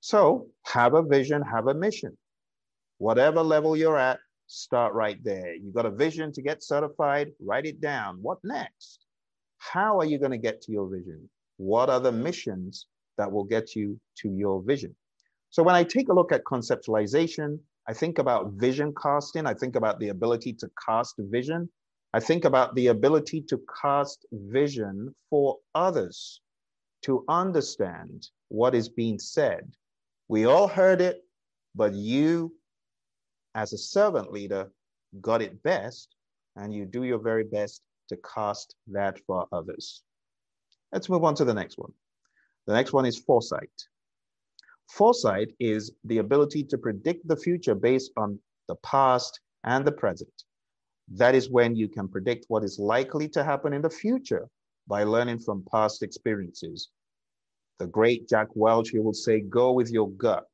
So 0.00 0.46
have 0.66 0.94
a 0.94 1.02
vision, 1.02 1.42
have 1.42 1.66
a 1.66 1.74
mission. 1.74 2.16
Whatever 2.98 3.42
level 3.42 3.76
you're 3.76 3.98
at, 3.98 4.20
start 4.46 4.94
right 4.94 5.22
there. 5.24 5.54
You've 5.54 5.74
got 5.74 5.86
a 5.86 5.90
vision 5.90 6.32
to 6.32 6.42
get 6.42 6.62
certified, 6.62 7.32
write 7.40 7.66
it 7.66 7.80
down. 7.80 8.18
What 8.22 8.38
next? 8.44 9.06
How 9.58 9.98
are 9.98 10.04
you 10.04 10.18
going 10.18 10.30
to 10.32 10.38
get 10.38 10.60
to 10.62 10.72
your 10.72 10.88
vision? 10.88 11.28
What 11.56 11.90
are 11.90 12.00
the 12.00 12.12
missions 12.12 12.86
that 13.18 13.30
will 13.30 13.44
get 13.44 13.74
you 13.74 13.98
to 14.18 14.28
your 14.28 14.62
vision? 14.62 14.94
So 15.50 15.62
when 15.62 15.74
I 15.74 15.84
take 15.84 16.08
a 16.08 16.12
look 16.12 16.32
at 16.32 16.44
conceptualization, 16.44 17.58
I 17.88 17.92
think 17.92 18.18
about 18.18 18.52
vision 18.52 18.92
casting. 19.00 19.46
I 19.46 19.54
think 19.54 19.76
about 19.76 20.00
the 20.00 20.08
ability 20.08 20.52
to 20.54 20.70
cast 20.86 21.14
vision. 21.18 21.68
I 22.12 22.20
think 22.20 22.44
about 22.44 22.74
the 22.74 22.88
ability 22.88 23.42
to 23.42 23.60
cast 23.80 24.26
vision 24.32 25.14
for 25.30 25.58
others 25.74 26.40
to 27.02 27.24
understand 27.28 28.28
what 28.48 28.74
is 28.74 28.88
being 28.88 29.18
said. 29.18 29.70
We 30.28 30.46
all 30.46 30.66
heard 30.66 31.00
it, 31.00 31.22
but 31.74 31.94
you, 31.94 32.55
as 33.56 33.72
a 33.72 33.78
servant 33.78 34.30
leader, 34.30 34.70
got 35.22 35.40
it 35.40 35.62
best, 35.62 36.14
and 36.56 36.72
you 36.74 36.84
do 36.84 37.04
your 37.04 37.18
very 37.18 37.42
best 37.42 37.80
to 38.08 38.16
cast 38.18 38.76
that 38.86 39.18
for 39.26 39.48
others. 39.50 40.02
Let's 40.92 41.08
move 41.08 41.24
on 41.24 41.34
to 41.36 41.44
the 41.44 41.54
next 41.54 41.78
one. 41.78 41.92
The 42.66 42.74
next 42.74 42.92
one 42.92 43.06
is 43.06 43.18
foresight. 43.18 43.70
Foresight 44.90 45.48
is 45.58 45.90
the 46.04 46.18
ability 46.18 46.64
to 46.64 46.78
predict 46.78 47.26
the 47.26 47.36
future 47.36 47.74
based 47.74 48.12
on 48.18 48.38
the 48.68 48.76
past 48.76 49.40
and 49.64 49.84
the 49.84 49.92
present. 49.92 50.44
That 51.08 51.34
is 51.34 51.50
when 51.50 51.74
you 51.74 51.88
can 51.88 52.08
predict 52.08 52.44
what 52.48 52.62
is 52.62 52.78
likely 52.78 53.28
to 53.30 53.42
happen 53.42 53.72
in 53.72 53.82
the 53.82 53.90
future 53.90 54.48
by 54.86 55.04
learning 55.04 55.38
from 55.38 55.64
past 55.72 56.02
experiences. 56.02 56.90
The 57.78 57.86
great 57.86 58.28
Jack 58.28 58.48
Welch, 58.54 58.90
he 58.90 58.98
will 58.98 59.14
say, 59.14 59.40
go 59.40 59.72
with 59.72 59.90
your 59.90 60.10
gut. 60.10 60.44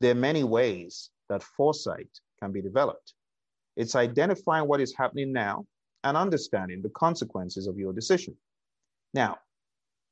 There 0.00 0.12
are 0.12 0.14
many 0.30 0.44
ways 0.44 1.10
that 1.28 1.42
foresight 1.42 2.20
can 2.40 2.52
be 2.52 2.62
developed. 2.62 3.14
It's 3.76 3.94
identifying 3.94 4.68
what 4.68 4.80
is 4.80 4.94
happening 4.96 5.32
now 5.32 5.66
and 6.04 6.16
understanding 6.16 6.82
the 6.82 6.90
consequences 6.90 7.66
of 7.66 7.78
your 7.78 7.92
decision. 7.92 8.36
Now, 9.12 9.38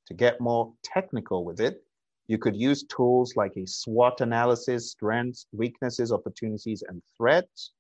to 0.07 0.15
get 0.15 0.41
more 0.41 0.73
technical 0.83 1.45
with 1.45 1.61
it, 1.61 1.83
you 2.27 2.39
could 2.39 2.57
use 2.57 2.85
tools 2.85 3.37
like 3.37 3.57
a 3.57 3.67
SWOT 3.67 4.21
analysis, 4.21 4.91
strengths, 4.91 5.47
weaknesses, 5.53 6.13
opportunities, 6.13 6.83
and 6.89 7.03
threats. 7.17 7.73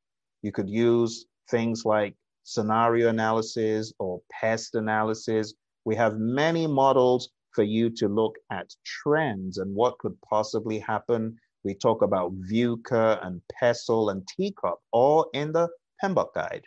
You 0.42 0.52
could 0.52 0.68
use 0.68 1.26
things 1.50 1.84
like 1.84 2.14
scenario 2.42 3.08
analysis 3.08 3.92
or 3.98 4.20
pest 4.30 4.74
analysis. 4.74 5.54
We 5.84 5.96
have 5.96 6.18
many 6.18 6.66
models 6.66 7.30
for 7.52 7.62
you 7.62 7.88
to 7.88 8.08
look 8.08 8.36
at 8.50 8.74
trends 8.84 9.58
and 9.58 9.74
what 9.74 9.98
could 9.98 10.16
possibly 10.28 10.78
happen. 10.78 11.38
We 11.64 11.74
talk 11.74 12.02
about 12.02 12.38
VUCA 12.42 13.26
and 13.26 13.40
PESTLE 13.58 14.10
and 14.10 14.22
TECOP, 14.26 14.76
all 14.92 15.30
in 15.32 15.52
the 15.52 15.68
PMBOK 16.02 16.34
guide. 16.34 16.66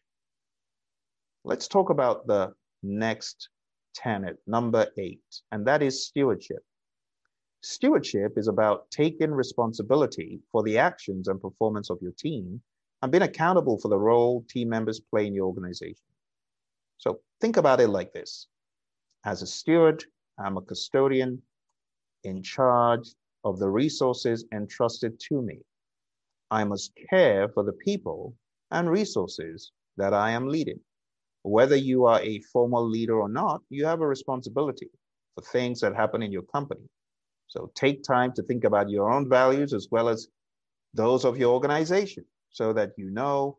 Let's 1.44 1.68
talk 1.68 1.92
about 1.92 2.26
the 2.26 2.54
next 2.82 3.50
tenet, 3.94 4.38
number 4.48 4.88
eight, 4.98 5.22
and 5.52 5.66
that 5.68 5.84
is 5.84 6.08
stewardship. 6.08 6.64
Stewardship 7.62 8.38
is 8.38 8.48
about 8.48 8.90
taking 8.90 9.32
responsibility 9.32 10.40
for 10.52 10.64
the 10.64 10.80
actions 10.80 11.28
and 11.28 11.40
performance 11.40 11.90
of 11.92 12.00
your 12.02 12.14
team 12.18 12.62
and 13.02 13.12
being 13.12 13.24
accountable 13.24 13.80
for 13.80 13.90
the 13.90 13.98
role 13.98 14.44
team 14.50 14.70
members 14.70 15.00
play 15.00 15.28
in 15.28 15.34
your 15.34 15.46
organization. 15.46 16.06
So 16.98 17.20
think 17.40 17.58
about 17.58 17.80
it 17.80 17.90
like 17.90 18.14
this. 18.14 18.48
As 19.26 19.44
a 19.44 19.48
steward, 19.48 20.04
I'm 20.40 20.58
a 20.58 20.62
custodian 20.62 21.42
in 22.24 22.42
charge 22.42 23.10
of 23.44 23.60
the 23.60 23.70
resources 23.70 24.46
entrusted 24.54 25.20
to 25.30 25.42
me. 25.42 25.60
I 26.52 26.64
must 26.64 26.92
care 27.10 27.50
for 27.50 27.64
the 27.64 27.74
people 27.74 28.36
and 28.72 28.90
resources 28.90 29.72
that 29.98 30.14
I 30.14 30.32
am 30.32 30.48
leading. 30.48 30.80
Whether 31.44 31.76
you 31.76 32.06
are 32.06 32.22
a 32.22 32.42
formal 32.54 32.88
leader 32.88 33.20
or 33.20 33.30
not, 33.30 33.62
you 33.70 33.86
have 33.86 34.02
a 34.02 34.08
responsibility 34.08 34.90
for 35.36 35.42
things 35.42 35.80
that 35.82 35.96
happen 35.96 36.22
in 36.22 36.32
your 36.32 36.44
company. 36.44 36.90
So 37.48 37.72
take 37.76 38.04
time 38.04 38.34
to 38.34 38.44
think 38.44 38.64
about 38.66 38.90
your 38.90 39.12
own 39.12 39.30
values 39.30 39.74
as 39.74 39.88
well 39.90 40.10
as 40.10 40.28
those 40.94 41.26
of 41.26 41.38
your 41.38 41.54
organization 41.54 42.26
so 42.50 42.74
that 42.74 42.92
you 42.98 43.10
know 43.10 43.58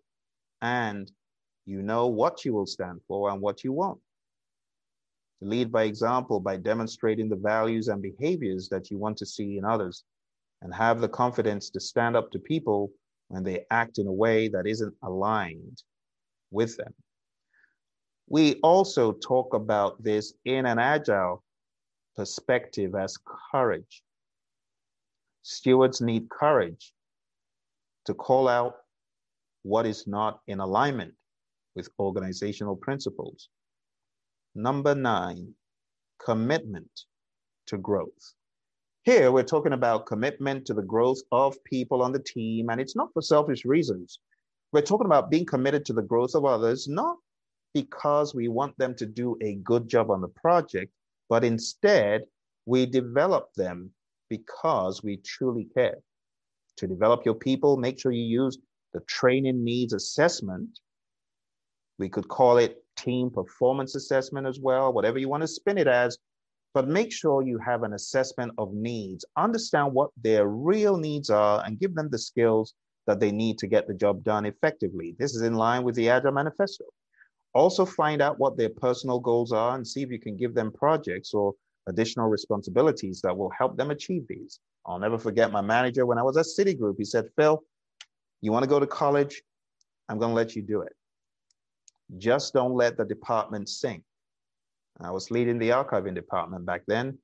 and 0.61 1.11
you 1.67 1.83
know 1.83 2.07
what 2.09 2.45
you 2.45 2.53
will 2.53 2.67
stand 2.67 3.01
for 3.07 3.31
and 3.31 3.41
what 3.41 3.65
you 3.65 3.73
won't. 3.73 4.01
Lead 5.41 5.71
by 5.71 5.85
example 5.85 6.41
by 6.41 6.57
demonstrating 6.57 7.29
the 7.29 7.37
values 7.37 7.89
and 7.89 8.03
behaviors 8.03 8.69
that 8.69 8.91
you 8.91 8.99
want 8.99 9.17
to 9.19 9.27
see 9.27 9.57
in 9.57 9.65
others 9.65 10.05
and 10.63 10.75
have 10.75 11.01
the 11.01 11.09
confidence 11.09 11.71
to 11.71 11.81
stand 11.81 12.17
up 12.17 12.31
to 12.33 12.39
people 12.39 12.91
when 13.29 13.45
they 13.45 13.65
act 13.71 13.99
in 13.99 14.07
a 14.07 14.13
way 14.13 14.49
that 14.49 14.67
isn't 14.67 14.95
aligned 15.03 15.83
with 16.51 16.77
them. 16.77 16.93
We 18.29 18.57
also 18.57 19.13
talk 19.13 19.55
about 19.55 20.03
this 20.03 20.35
in 20.45 20.67
an 20.67 20.79
agile 20.79 21.45
perspective 22.17 22.95
as 22.95 23.17
courage. 23.53 24.03
Stewards 25.43 26.01
need 26.01 26.29
courage 26.29 26.93
to 28.07 28.15
call 28.15 28.49
out 28.49 28.77
what 29.63 29.87
is 29.87 30.07
not 30.07 30.41
in 30.47 30.61
alignment 30.61 31.15
with 31.77 31.89
organizational 31.99 32.77
principles. 32.77 33.49
Number 34.59 34.93
nine, 34.93 35.55
commitment 36.19 36.91
to 37.69 37.79
growth. 37.79 38.35
Here, 39.05 39.31
we're 39.31 39.45
talking 39.45 39.73
about 39.73 40.07
commitment 40.07 40.67
to 40.67 40.75
the 40.75 40.83
growth 40.83 41.21
of 41.31 41.63
people 41.63 42.03
on 42.03 42.11
the 42.11 42.19
team, 42.19 42.69
and 42.69 42.81
it's 42.81 42.97
not 42.97 43.13
for 43.13 43.23
selfish 43.23 43.65
reasons. 43.65 44.19
We're 44.73 44.83
talking 44.83 45.07
about 45.07 45.31
being 45.31 45.47
committed 45.47 45.85
to 45.85 45.93
the 45.93 46.03
growth 46.03 46.35
of 46.35 46.45
others, 46.45 46.89
not 46.89 47.19
because 47.73 48.35
we 48.35 48.49
want 48.49 48.77
them 48.79 48.97
to 48.97 49.07
do 49.07 49.37
a 49.43 49.55
good 49.63 49.87
job 49.87 50.11
on 50.11 50.21
the 50.21 50.35
project, 50.43 50.93
but 51.29 51.45
instead 51.45 52.23
we 52.67 52.85
develop 52.85 53.55
them 53.55 53.93
because 54.29 55.05
we 55.05 55.19
truly 55.19 55.69
care. 55.73 55.99
To 56.79 56.89
develop 56.89 57.25
your 57.25 57.37
people, 57.37 57.77
make 57.77 58.01
sure 58.01 58.11
you 58.11 58.25
use 58.25 58.59
the 58.93 59.03
training 59.07 59.63
needs 59.63 59.93
assessment. 59.93 60.81
We 62.01 62.09
could 62.09 62.27
call 62.27 62.59
it 62.59 62.83
team 62.99 63.31
performance 63.31 63.95
assessment 63.95 64.47
as 64.47 64.61
well, 64.61 64.93
whatever 64.93 65.19
you 65.19 65.29
want 65.29 65.43
to 65.43 65.49
spin 65.49 65.79
it 65.79 65.87
as. 65.87 66.19
But 66.75 66.89
make 66.89 67.13
sure 67.13 67.43
you 67.43 67.59
have 67.59 67.83
an 67.83 67.95
assessment 67.95 68.53
of 68.59 68.75
needs. 68.75 69.25
Understand 69.37 69.93
what 69.95 70.11
their 70.23 70.47
real 70.47 70.97
needs 70.97 71.31
are 71.31 71.63
and 71.65 71.81
give 71.81 71.95
them 71.95 72.11
the 72.11 72.19
skills 72.19 72.75
that 73.07 73.21
they 73.21 73.33
need 73.33 73.57
to 73.59 73.67
get 73.67 73.89
the 73.89 73.95
job 73.95 74.23
done 74.23 74.45
effectively. 74.45 75.17
This 75.19 75.35
is 75.35 75.43
in 75.43 75.55
line 75.55 75.83
with 75.83 75.95
the 75.95 76.11
Agile 76.11 76.33
Manifesto. 76.33 76.85
Also, 77.55 77.87
find 77.87 78.21
out 78.21 78.39
what 78.39 78.59
their 78.59 78.69
personal 78.69 79.19
goals 79.19 79.51
are 79.51 79.75
and 79.77 79.87
see 79.87 80.03
if 80.03 80.11
you 80.11 80.21
can 80.21 80.37
give 80.37 80.55
them 80.55 80.71
projects 80.71 81.33
or 81.33 81.55
additional 81.87 82.29
responsibilities 82.29 83.23
that 83.23 83.37
will 83.37 83.51
help 83.51 83.79
them 83.79 83.91
achieve 83.91 84.27
these. 84.29 84.61
I'll 84.87 84.99
never 84.99 85.19
forget 85.19 85.51
my 85.51 85.63
manager 85.63 86.05
when 86.05 86.19
I 86.19 86.23
was 86.23 86.37
at 86.37 86.45
Citigroup. 86.45 86.97
He 86.99 87.05
said, 87.05 87.31
Phil, 87.35 87.63
you 88.43 88.53
want 88.53 88.65
to 88.65 88.69
go 88.69 88.79
to 88.79 88.87
college? 88.87 89.43
I'm 90.09 90.19
going 90.19 90.31
to 90.31 90.37
let 90.37 90.55
you 90.55 90.63
do 90.63 90.83
it. 90.83 90.93
Just 92.17 92.55
don't 92.55 92.75
let 92.75 92.97
the 92.97 93.05
department 93.05 93.69
sink. 93.69 94.03
I 95.01 95.11
was 95.11 95.31
leading 95.31 95.59
the 95.59 95.71
archiving 95.71 96.15
department 96.15 96.65
back 96.65 96.83
then. 96.87 97.19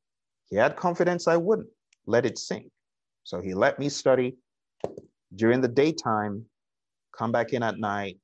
He 0.50 0.56
had 0.56 0.76
confidence 0.76 1.26
I 1.26 1.36
wouldn't 1.36 1.68
let 2.06 2.26
it 2.26 2.38
sink. 2.38 2.70
So 3.24 3.40
he 3.40 3.54
let 3.54 3.78
me 3.78 3.88
study 3.88 4.36
during 5.34 5.60
the 5.60 5.68
daytime, 5.68 6.44
come 7.16 7.32
back 7.32 7.52
in 7.52 7.62
at 7.62 7.78
night, 7.78 8.18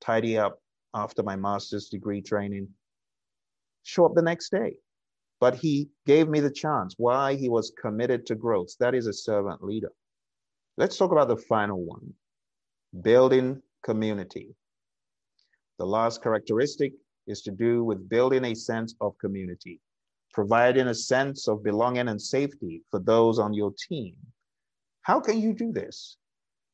tidy 0.00 0.38
up, 0.38 0.60
after 0.94 1.22
my 1.22 1.36
master's 1.36 1.88
degree 1.88 2.22
training, 2.22 2.68
show 3.82 4.06
up 4.06 4.14
the 4.14 4.22
next 4.22 4.50
day. 4.50 4.76
But 5.40 5.54
he 5.54 5.90
gave 6.06 6.28
me 6.28 6.40
the 6.40 6.50
chance. 6.50 6.94
Why? 6.96 7.34
He 7.34 7.48
was 7.48 7.72
committed 7.80 8.26
to 8.26 8.34
growth. 8.34 8.74
That 8.80 8.94
is 8.94 9.06
a 9.06 9.12
servant 9.12 9.62
leader. 9.62 9.92
Let's 10.76 10.96
talk 10.96 11.12
about 11.12 11.28
the 11.28 11.36
final 11.36 11.78
one 11.84 12.14
building 13.02 13.62
community. 13.84 14.54
The 15.78 15.86
last 15.86 16.22
characteristic 16.22 16.92
is 17.26 17.42
to 17.42 17.50
do 17.50 17.84
with 17.84 18.08
building 18.08 18.44
a 18.46 18.54
sense 18.54 18.94
of 19.00 19.16
community, 19.18 19.80
providing 20.32 20.88
a 20.88 20.94
sense 20.94 21.46
of 21.46 21.62
belonging 21.62 22.08
and 22.08 22.20
safety 22.20 22.82
for 22.90 22.98
those 22.98 23.38
on 23.38 23.54
your 23.54 23.72
team. 23.88 24.16
How 25.02 25.20
can 25.20 25.40
you 25.40 25.52
do 25.52 25.72
this? 25.72 26.16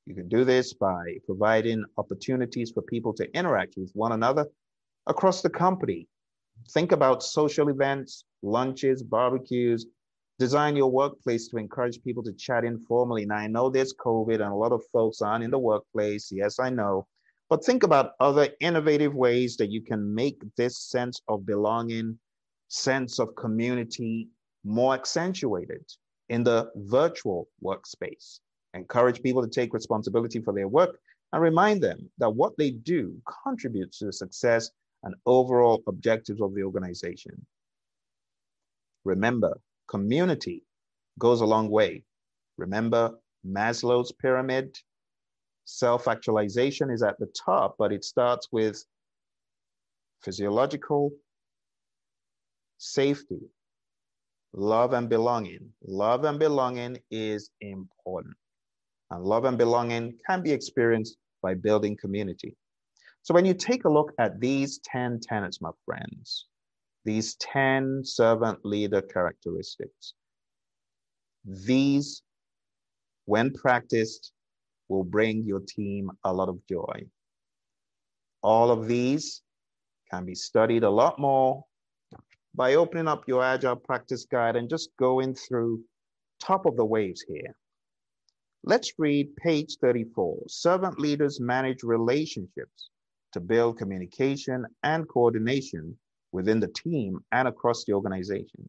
You 0.07 0.15
can 0.15 0.29
do 0.29 0.45
this 0.45 0.73
by 0.73 1.17
providing 1.27 1.85
opportunities 1.99 2.71
for 2.71 2.83
people 2.83 3.13
to 3.15 3.31
interact 3.37 3.75
with 3.77 3.91
one 3.95 4.13
another 4.13 4.47
across 5.07 5.43
the 5.43 5.51
company. 5.51 6.09
Think 6.71 6.93
about 6.93 7.23
social 7.23 7.69
events, 7.69 8.25
lunches, 8.43 9.03
barbecues. 9.03 9.87
Design 10.39 10.77
your 10.77 10.91
workplace 10.91 11.49
to 11.49 11.59
encourage 11.59 12.03
people 12.03 12.23
to 12.23 12.33
chat 12.33 12.65
informally. 12.65 13.25
Now, 13.25 13.37
I 13.37 13.47
know 13.47 13.71
there's 13.71 13.95
COVID 13.95 14.35
and 14.35 14.53
a 14.53 14.55
lot 14.55 14.73
of 14.73 14.83
folks 14.93 15.21
aren't 15.21 15.45
in 15.45 15.51
the 15.51 15.59
workplace. 15.59 16.31
Yes, 16.33 16.59
I 16.59 16.71
know. 16.71 17.07
But 17.51 17.65
think 17.65 17.83
about 17.83 18.13
other 18.21 18.49
innovative 18.61 19.15
ways 19.15 19.57
that 19.59 19.71
you 19.71 19.83
can 19.83 20.15
make 20.15 20.43
this 20.57 20.79
sense 20.79 21.21
of 21.29 21.47
belonging, 21.47 22.19
sense 22.69 23.19
of 23.19 23.35
community 23.37 24.29
more 24.65 24.95
accentuated 24.95 25.85
in 26.31 26.43
the 26.43 26.71
virtual 26.75 27.49
workspace. 27.63 28.41
Encourage 28.73 29.23
people 29.23 29.43
to 29.43 29.49
take 29.49 29.75
responsibility 29.75 30.41
for 30.41 30.53
their 30.55 30.69
work 30.69 30.99
and 31.33 31.43
remind 31.43 31.83
them 31.83 32.11
that 32.19 32.31
what 32.31 32.57
they 32.57 32.71
do 32.71 33.21
contributes 33.45 33.99
to 33.99 34.07
the 34.07 34.13
success 34.13 34.71
and 35.03 35.15
overall 35.27 35.83
objectives 35.87 36.41
of 36.41 36.55
the 36.55 36.63
organization. 36.63 37.45
Remember, 39.05 39.61
community 39.87 40.65
goes 41.19 41.41
a 41.43 41.47
long 41.47 41.69
way. 41.69 42.03
Remember 42.57 43.19
Maslow's 43.47 44.13
pyramid? 44.13 44.77
Self 45.65 46.09
actualization 46.09 46.91
is 46.91 47.03
at 47.03 47.19
the 47.19 47.27
top, 47.27 47.77
but 47.79 47.93
it 47.93 48.05
starts 48.05 48.49
with 48.53 48.85
physiological 50.23 51.11
safety, 52.79 53.41
love 54.53 54.93
and 54.93 55.09
belonging. 55.09 55.71
Love 55.83 56.25
and 56.25 56.39
belonging 56.39 56.99
is 57.11 57.51
important. 57.61 58.35
And 59.11 59.25
love 59.25 59.45
and 59.45 59.59
belonging 59.59 60.19
can 60.27 60.43
be 60.43 60.53
experienced 60.53 61.17
by 61.43 61.55
building 61.55 61.97
community. 61.97 62.57
So 63.23 63.33
when 63.33 63.47
you 63.47 63.55
take 63.55 63.85
a 63.85 63.89
look 63.89 64.13
at 64.19 64.39
these 64.41 64.81
10 64.85 65.21
tenets, 65.21 65.61
my 65.61 65.71
friends, 65.87 66.47
these 67.05 67.37
10 67.37 68.03
servant 68.05 68.65
leader 68.65 69.01
characteristics, 69.01 70.15
these, 71.45 72.23
when 73.25 73.53
practiced, 73.53 74.33
will 74.95 75.05
bring 75.05 75.43
your 75.43 75.61
team 75.61 76.11
a 76.25 76.33
lot 76.33 76.49
of 76.49 76.65
joy. 76.67 77.05
All 78.43 78.71
of 78.71 78.87
these 78.87 79.43
can 80.11 80.25
be 80.25 80.35
studied 80.35 80.85
a 80.85 80.91
lot 80.91 81.19
more 81.19 81.65
by 82.55 82.75
opening 82.75 83.09
up 83.09 83.25
your 83.27 83.43
Agile 83.43 83.77
practice 83.77 84.27
guide 84.31 84.57
and 84.57 84.71
just 84.71 84.91
going 84.99 85.35
through 85.35 85.83
top 86.41 86.67
of 86.67 86.77
the 86.77 86.85
waves 86.85 87.25
here. 87.27 87.57
Let's 88.63 88.93
read 88.99 89.35
page 89.37 89.77
34. 89.81 90.45
Servant 90.49 90.99
leaders 90.99 91.41
manage 91.41 91.83
relationships 91.83 92.91
to 93.33 93.41
build 93.41 93.79
communication 93.79 94.65
and 94.83 95.09
coordination 95.09 95.99
within 96.33 96.61
the 96.61 96.69
team 96.69 97.19
and 97.33 97.49
across 97.49 97.85
the 97.85 97.93
organization. 97.93 98.69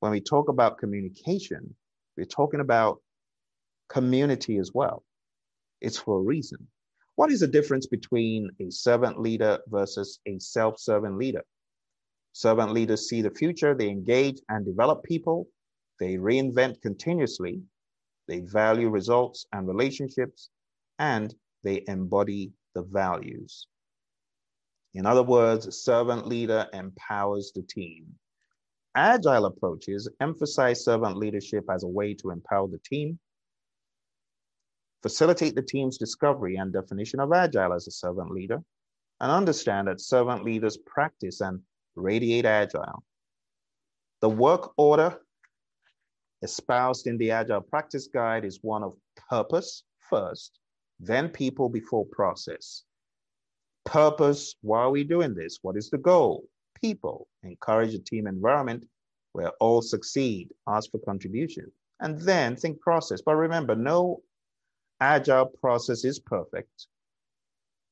When 0.00 0.12
we 0.12 0.20
talk 0.20 0.48
about 0.48 0.78
communication, 0.78 1.74
we're 2.16 2.24
talking 2.24 2.60
about 2.60 3.00
community 3.88 4.56
as 4.58 4.72
well. 4.72 5.02
It's 5.80 5.98
for 5.98 6.18
a 6.18 6.22
reason. 6.22 6.68
What 7.16 7.30
is 7.30 7.40
the 7.40 7.48
difference 7.48 7.86
between 7.86 8.50
a 8.60 8.70
servant 8.70 9.20
leader 9.20 9.58
versus 9.68 10.20
a 10.26 10.38
self 10.38 10.78
serving 10.78 11.18
leader? 11.18 11.44
Servant 12.32 12.72
leaders 12.72 13.08
see 13.08 13.22
the 13.22 13.30
future, 13.30 13.74
they 13.74 13.88
engage 13.88 14.40
and 14.48 14.64
develop 14.64 15.02
people, 15.02 15.48
they 15.98 16.14
reinvent 16.14 16.80
continuously, 16.80 17.62
they 18.28 18.40
value 18.40 18.88
results 18.88 19.46
and 19.52 19.66
relationships, 19.66 20.50
and 20.98 21.34
they 21.64 21.84
embody 21.88 22.52
the 22.74 22.82
values. 22.82 23.66
In 24.94 25.06
other 25.06 25.22
words, 25.22 25.82
servant 25.82 26.26
leader 26.26 26.66
empowers 26.72 27.52
the 27.54 27.62
team. 27.62 28.06
Agile 28.94 29.46
approaches 29.46 30.08
emphasize 30.20 30.84
servant 30.84 31.16
leadership 31.16 31.64
as 31.70 31.84
a 31.84 31.88
way 31.88 32.14
to 32.14 32.30
empower 32.30 32.68
the 32.68 32.80
team, 32.84 33.18
facilitate 35.02 35.54
the 35.54 35.62
team's 35.62 35.98
discovery 35.98 36.56
and 36.56 36.72
definition 36.72 37.20
of 37.20 37.32
Agile 37.32 37.72
as 37.72 37.86
a 37.86 37.90
servant 37.90 38.30
leader, 38.30 38.62
and 39.20 39.30
understand 39.30 39.88
that 39.88 40.00
servant 40.00 40.44
leaders 40.44 40.78
practice 40.86 41.40
and 41.40 41.60
radiate 41.96 42.46
Agile. 42.46 43.02
The 44.20 44.28
work 44.28 44.72
order 44.76 45.18
espoused 46.42 47.06
in 47.06 47.18
the 47.18 47.30
Agile 47.30 47.60
Practice 47.60 48.06
Guide 48.06 48.44
is 48.44 48.60
one 48.62 48.82
of 48.82 48.94
purpose 49.28 49.84
first, 50.08 50.58
then 50.98 51.28
people 51.28 51.68
before 51.68 52.06
process. 52.06 52.84
Purpose, 53.84 54.54
why 54.62 54.80
are 54.80 54.90
we 54.90 55.04
doing 55.04 55.34
this? 55.34 55.58
What 55.62 55.76
is 55.76 55.90
the 55.90 55.98
goal? 55.98 56.44
People, 56.80 57.28
encourage 57.42 57.94
a 57.94 57.98
team 57.98 58.26
environment 58.26 58.86
where 59.32 59.50
all 59.60 59.82
succeed, 59.82 60.48
ask 60.66 60.90
for 60.90 60.98
contribution, 61.00 61.70
and 62.00 62.20
then 62.20 62.56
think 62.56 62.80
process. 62.80 63.20
But 63.24 63.36
remember, 63.36 63.74
no 63.74 64.22
agile 65.00 65.46
process 65.46 66.04
is 66.04 66.18
perfect. 66.18 66.86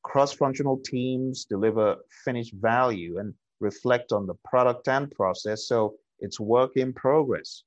Cross 0.03 0.33
functional 0.35 0.79
teams 0.79 1.45
deliver 1.45 1.97
finished 2.25 2.55
value 2.55 3.19
and 3.19 3.35
reflect 3.61 4.13
on 4.13 4.27
the 4.27 4.35
product 4.45 4.89
and 4.89 5.11
process, 5.11 5.67
so 5.67 5.95
it's 6.21 6.41
work 6.41 6.77
in 6.77 6.93
progress. 6.93 7.65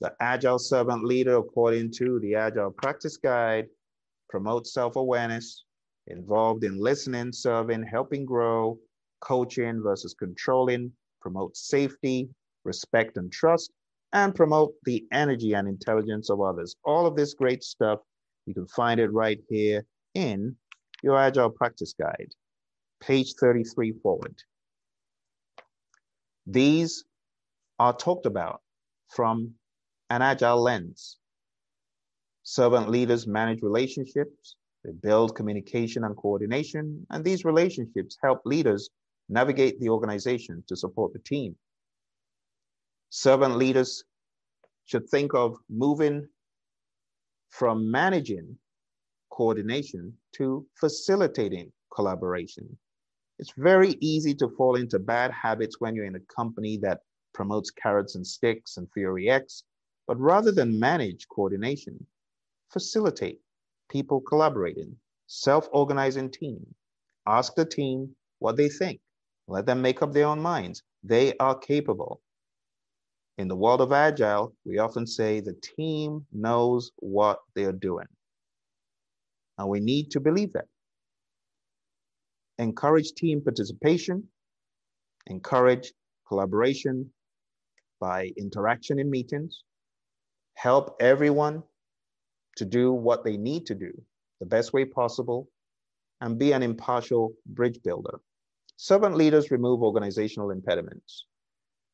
The 0.00 0.14
Agile 0.20 0.58
Servant 0.58 1.04
Leader, 1.04 1.36
according 1.36 1.92
to 1.92 2.18
the 2.20 2.34
Agile 2.34 2.72
Practice 2.72 3.16
Guide, 3.16 3.68
promotes 4.28 4.72
self 4.72 4.96
awareness, 4.96 5.64
involved 6.08 6.64
in 6.64 6.76
listening, 6.76 7.32
serving, 7.32 7.84
helping 7.84 8.24
grow, 8.24 8.78
coaching 9.20 9.82
versus 9.82 10.14
controlling, 10.14 10.92
promotes 11.20 11.68
safety, 11.68 12.28
respect, 12.64 13.16
and 13.16 13.30
trust, 13.30 13.70
and 14.12 14.34
promote 14.34 14.74
the 14.84 15.04
energy 15.12 15.54
and 15.54 15.66
intelligence 15.66 16.30
of 16.30 16.40
others. 16.40 16.76
All 16.84 17.06
of 17.06 17.16
this 17.16 17.34
great 17.34 17.62
stuff, 17.62 18.00
you 18.46 18.54
can 18.54 18.66
find 18.68 19.00
it 19.00 19.12
right 19.12 19.40
here 19.48 19.84
in 20.14 20.56
your 21.02 21.16
Agile 21.18 21.50
Practice 21.50 21.94
Guide, 21.98 22.32
page 23.00 23.34
33 23.40 23.92
forward. 24.02 24.34
These 26.46 27.04
are 27.78 27.92
talked 27.92 28.26
about 28.26 28.60
from 29.08 29.54
an 30.10 30.22
agile 30.22 30.60
lens. 30.60 31.18
Servant 32.42 32.90
leaders 32.90 33.26
manage 33.26 33.62
relationships, 33.62 34.56
they 34.84 34.90
build 34.90 35.36
communication 35.36 36.04
and 36.04 36.16
coordination, 36.16 37.06
and 37.10 37.24
these 37.24 37.44
relationships 37.44 38.18
help 38.22 38.40
leaders 38.44 38.90
navigate 39.28 39.78
the 39.80 39.88
organization 39.88 40.62
to 40.66 40.76
support 40.76 41.12
the 41.12 41.20
team. 41.20 41.56
Servant 43.14 43.58
leaders 43.58 44.04
should 44.86 45.06
think 45.10 45.34
of 45.34 45.58
moving 45.68 46.26
from 47.50 47.90
managing 47.90 48.56
coordination 49.30 50.16
to 50.32 50.66
facilitating 50.80 51.70
collaboration. 51.94 52.78
It's 53.38 53.52
very 53.58 53.98
easy 54.00 54.34
to 54.36 54.48
fall 54.56 54.76
into 54.76 54.98
bad 54.98 55.30
habits 55.30 55.78
when 55.78 55.94
you're 55.94 56.06
in 56.06 56.16
a 56.16 56.34
company 56.34 56.78
that 56.78 57.00
promotes 57.34 57.70
carrots 57.70 58.14
and 58.14 58.26
sticks 58.26 58.78
and 58.78 58.90
Theory 58.92 59.28
X 59.28 59.64
but 60.06 60.18
rather 60.18 60.50
than 60.50 60.80
manage 60.80 61.28
coordination, 61.28 62.06
facilitate 62.70 63.40
people 63.90 64.22
collaborating, 64.22 64.96
self 65.26 65.68
organizing 65.70 66.30
team. 66.30 66.74
Ask 67.26 67.56
the 67.56 67.66
team 67.66 68.16
what 68.38 68.56
they 68.56 68.70
think. 68.70 69.00
Let 69.48 69.66
them 69.66 69.82
make 69.82 70.00
up 70.00 70.12
their 70.14 70.28
own 70.28 70.40
minds. 70.40 70.82
They 71.02 71.36
are 71.36 71.58
capable. 71.58 72.22
In 73.38 73.48
the 73.48 73.56
world 73.56 73.80
of 73.80 73.92
Agile, 73.92 74.54
we 74.64 74.78
often 74.78 75.06
say 75.06 75.40
the 75.40 75.56
team 75.76 76.26
knows 76.32 76.92
what 76.96 77.38
they're 77.54 77.72
doing. 77.72 78.06
And 79.58 79.68
we 79.68 79.80
need 79.80 80.10
to 80.10 80.20
believe 80.20 80.52
that. 80.52 80.66
Encourage 82.58 83.12
team 83.12 83.40
participation, 83.42 84.28
encourage 85.26 85.92
collaboration 86.28 87.10
by 88.00 88.32
interaction 88.36 88.98
in 88.98 89.08
meetings, 89.10 89.64
help 90.54 90.96
everyone 91.00 91.62
to 92.56 92.64
do 92.64 92.92
what 92.92 93.24
they 93.24 93.36
need 93.36 93.66
to 93.66 93.74
do 93.74 93.92
the 94.40 94.46
best 94.46 94.72
way 94.72 94.84
possible, 94.84 95.48
and 96.20 96.36
be 96.36 96.52
an 96.52 96.64
impartial 96.64 97.32
bridge 97.46 97.78
builder. 97.84 98.20
Servant 98.76 99.16
leaders 99.16 99.52
remove 99.52 99.82
organizational 99.82 100.50
impediments, 100.50 101.26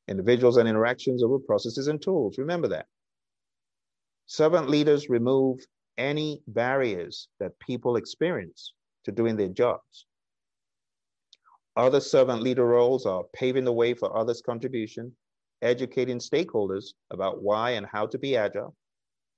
individuals 0.09 0.57
and 0.57 0.69
interactions 0.69 1.23
over 1.23 1.39
processes 1.39 1.89
and 1.89 2.01
tools. 2.01 2.39
Remember 2.39 2.69
that. 2.69 2.87
Servant 4.27 4.69
leaders 4.69 5.09
remove 5.09 5.59
any 5.97 6.43
barriers 6.49 7.29
that 7.41 7.59
people 7.61 7.97
experience 7.97 8.73
to 9.05 9.13
doing 9.13 9.37
their 9.37 9.49
jobs. 9.49 10.07
Other 11.77 12.01
servant 12.01 12.43
leader 12.43 12.67
roles 12.67 13.07
are 13.07 13.25
paving 13.35 13.65
the 13.65 13.73
way 13.73 13.95
for 13.95 14.17
others' 14.17 14.43
contribution, 14.45 15.13
educating 15.63 16.19
stakeholders 16.19 16.87
about 17.11 17.43
why 17.43 17.71
and 17.71 17.87
how 17.87 18.07
to 18.07 18.19
be 18.19 18.37
agile, 18.37 18.75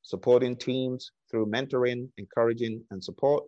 supporting 0.02 0.56
teams 0.56 1.12
through 1.30 1.46
mentoring, 1.46 2.08
encouraging, 2.16 2.82
and 2.90 3.02
support, 3.02 3.44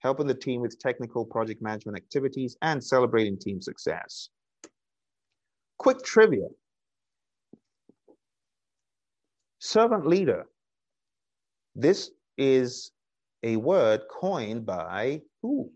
helping 0.00 0.26
the 0.26 0.34
team 0.34 0.60
with 0.60 0.78
technical 0.78 1.24
project 1.24 1.62
management 1.62 1.96
activities, 1.96 2.56
and 2.60 2.84
celebrating 2.84 3.38
team 3.38 3.60
success. 3.60 4.28
Quick 5.78 6.02
trivia. 6.02 6.48
Servant 9.64 10.06
leader. 10.06 10.44
This 11.74 12.10
is 12.36 12.92
a 13.42 13.56
word 13.56 14.02
coined 14.10 14.66
by 14.66 15.22
who? 15.40 15.72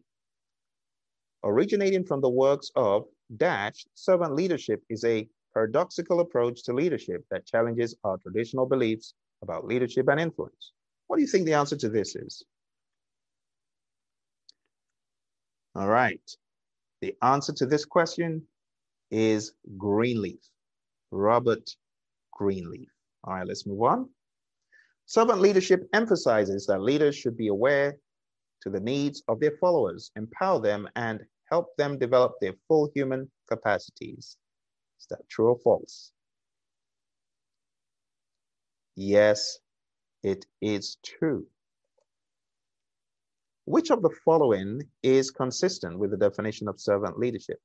Originating 1.43 2.05
from 2.05 2.20
the 2.20 2.28
works 2.28 2.70
of 2.77 3.06
Dash, 3.39 3.86
servant 3.94 4.35
leadership 4.35 4.82
is 4.90 5.05
a 5.05 5.27
paradoxical 5.55 6.20
approach 6.20 6.65
to 6.65 6.74
leadership 6.74 7.24
that 7.31 7.47
challenges 7.47 7.97
our 8.05 8.19
traditional 8.19 8.66
beliefs 8.66 9.15
about 9.40 9.65
leadership 9.65 10.06
and 10.09 10.20
influence. 10.20 10.73
What 11.06 11.16
do 11.16 11.23
you 11.23 11.28
think 11.28 11.47
the 11.47 11.55
answer 11.55 11.77
to 11.77 11.89
this 11.89 12.15
is? 12.15 12.44
All 15.74 15.89
right. 15.89 16.31
The 17.01 17.16
answer 17.23 17.55
to 17.55 17.65
this 17.65 17.86
question 17.86 18.43
is 19.10 19.55
Greenleaf, 19.78 20.40
Robert 21.10 21.70
Greenleaf. 22.35 22.90
All 23.24 23.35
right, 23.35 23.47
let's 23.47 23.66
move 23.66 23.82
on. 23.82 24.09
Servant 25.07 25.40
leadership 25.40 25.89
emphasizes 25.95 26.66
that 26.66 26.82
leaders 26.82 27.16
should 27.16 27.36
be 27.36 27.49
aware 27.49 27.97
to 28.62 28.70
the 28.70 28.81
needs 28.81 29.23
of 29.28 29.40
their 29.40 29.57
followers, 29.61 30.11
empower 30.16 30.61
them, 30.61 30.89
and 30.97 31.20
help 31.51 31.77
them 31.77 31.99
develop 31.99 32.32
their 32.40 32.55
full 32.66 32.90
human 32.95 33.31
capacities. 33.49 34.36
Is 35.01 35.07
that 35.11 35.28
true 35.28 35.49
or 35.49 35.59
false? 35.59 36.12
Yes, 38.97 39.59
it 40.23 40.45
is 40.61 40.99
true. 41.05 41.47
Which 43.65 43.90
of 43.90 44.03
the 44.03 44.15
following 44.24 44.82
is 45.03 45.31
consistent 45.31 45.99
with 45.99 46.11
the 46.11 46.16
definition 46.16 46.69
of 46.69 46.81
servant 46.81 47.19
leadership? 47.19 47.61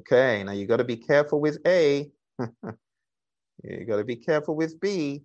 Okay, 0.00 0.42
now 0.44 0.52
you 0.52 0.66
got 0.66 0.78
to 0.78 0.84
be 0.84 0.96
careful 0.96 1.40
with 1.40 1.58
A. 1.66 2.10
you 2.38 3.84
got 3.86 3.96
to 3.96 4.04
be 4.04 4.16
careful 4.16 4.56
with 4.56 4.80
B. 4.80 5.22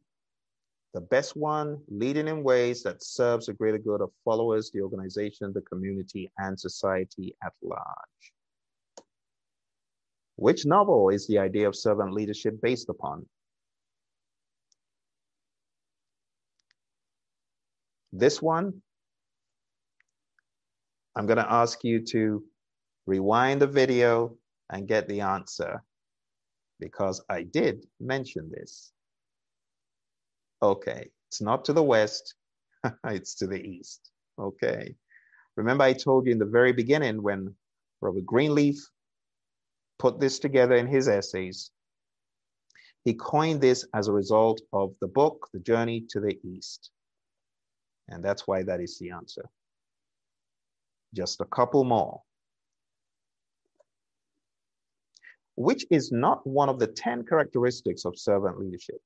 The 0.94 1.00
best 1.00 1.38
one, 1.38 1.82
leading 1.88 2.28
in 2.28 2.44
ways 2.44 2.84
that 2.84 3.02
serves 3.02 3.46
the 3.46 3.54
greater 3.54 3.78
good 3.78 4.02
of 4.02 4.12
followers, 4.26 4.72
the 4.72 4.82
organization, 4.82 5.54
the 5.54 5.62
community, 5.62 6.30
and 6.40 6.60
society 6.60 7.36
at 7.44 7.54
large. 7.62 8.34
Which 10.36 10.66
novel 10.66 11.10
is 11.10 11.26
the 11.28 11.40
idea 11.40 11.70
of 11.70 11.76
servant 11.76 12.14
leadership 12.14 12.62
based 12.62 12.90
upon? 12.90 13.26
This 18.12 18.42
one, 18.42 18.82
I'm 21.16 21.28
going 21.28 21.38
to 21.38 21.50
ask 21.50 21.82
you 21.86 22.02
to 22.08 22.44
rewind 23.06 23.62
the 23.62 23.68
video 23.68 24.38
and 24.72 24.88
get 24.88 25.08
the 25.08 25.22
answer 25.22 25.84
because 26.80 27.24
I 27.30 27.44
did 27.44 27.86
mention 28.00 28.50
this. 28.52 28.92
Okay, 30.62 31.10
it's 31.30 31.42
not 31.42 31.66
to 31.66 31.74
the 31.74 31.84
west, 31.84 32.36
it's 33.06 33.36
to 33.36 33.48
the 33.48 33.62
east. 33.62 34.12
Okay. 34.40 34.96
Remember, 35.56 35.84
I 35.84 35.94
told 35.94 36.26
you 36.26 36.34
in 36.34 36.40
the 36.40 36.46
very 36.46 36.74
beginning 36.74 37.22
when 37.22 37.56
Robert 38.02 38.26
Greenleaf 38.26 38.76
put 40.00 40.20
this 40.20 40.40
together 40.40 40.76
in 40.76 40.88
his 40.88 41.08
essays. 41.08 41.72
He 43.06 43.14
coined 43.14 43.62
this 43.62 43.86
as 43.94 44.08
a 44.08 44.14
result 44.14 44.62
of 44.74 44.94
the 45.00 45.08
book, 45.08 45.48
The 45.54 45.60
Journey 45.60 46.06
to 46.10 46.20
the 46.20 46.38
East. 46.44 46.90
And 48.10 48.24
that's 48.24 48.48
why 48.48 48.64
that 48.64 48.82
is 48.82 49.00
the 49.00 49.12
answer. 49.12 49.46
Just 51.14 51.40
a 51.40 51.46
couple 51.46 51.84
more. 51.84 52.22
Which 55.56 55.86
is 55.90 56.12
not 56.12 56.46
one 56.46 56.70
of 56.70 56.80
the 56.80 56.88
10 56.88 57.26
characteristics 57.26 58.06
of 58.06 58.18
servant 58.18 58.60
leadership? 58.60 59.02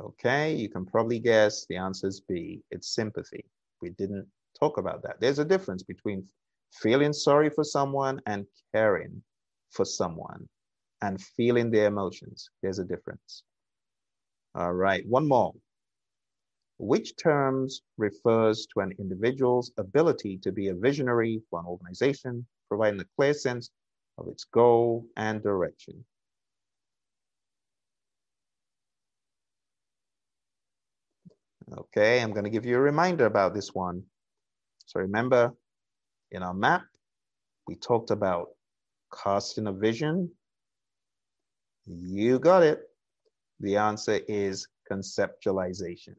Okay, 0.00 0.54
you 0.54 0.68
can 0.68 0.86
probably 0.86 1.18
guess 1.18 1.66
the 1.66 1.76
answer 1.76 2.06
is 2.06 2.20
B. 2.20 2.62
It's 2.70 2.94
sympathy. 2.94 3.44
We 3.80 3.90
didn't 3.90 4.26
talk 4.58 4.78
about 4.78 5.02
that. 5.02 5.20
There's 5.20 5.40
a 5.40 5.44
difference 5.44 5.82
between 5.82 6.28
feeling 6.72 7.12
sorry 7.12 7.50
for 7.50 7.64
someone 7.64 8.20
and 8.26 8.46
caring 8.72 9.22
for 9.70 9.84
someone 9.84 10.48
and 11.02 11.20
feeling 11.20 11.70
their 11.70 11.86
emotions. 11.86 12.50
There's 12.62 12.78
a 12.78 12.84
difference. 12.84 13.42
All 14.54 14.72
right, 14.72 15.04
one 15.06 15.26
more. 15.26 15.54
Which 16.78 17.16
terms 17.16 17.82
refers 17.96 18.66
to 18.74 18.80
an 18.80 18.92
individual's 18.98 19.72
ability 19.78 20.38
to 20.38 20.52
be 20.52 20.68
a 20.68 20.74
visionary 20.74 21.42
for 21.50 21.58
an 21.58 21.66
organization, 21.66 22.46
providing 22.68 23.00
a 23.00 23.06
clear 23.16 23.34
sense 23.34 23.70
of 24.16 24.28
its 24.28 24.44
goal 24.44 25.04
and 25.16 25.42
direction? 25.42 26.04
Okay, 31.76 32.22
I'm 32.22 32.32
going 32.32 32.44
to 32.44 32.50
give 32.50 32.64
you 32.64 32.76
a 32.76 32.80
reminder 32.80 33.26
about 33.26 33.54
this 33.54 33.74
one. 33.74 34.02
So 34.86 35.00
remember, 35.00 35.52
in 36.30 36.42
our 36.42 36.54
map, 36.54 36.84
we 37.66 37.74
talked 37.74 38.10
about 38.10 38.48
casting 39.22 39.66
a 39.66 39.72
vision. 39.72 40.30
You 41.86 42.38
got 42.38 42.62
it. 42.62 42.80
The 43.60 43.76
answer 43.76 44.20
is 44.28 44.66
conceptualization. 44.90 46.14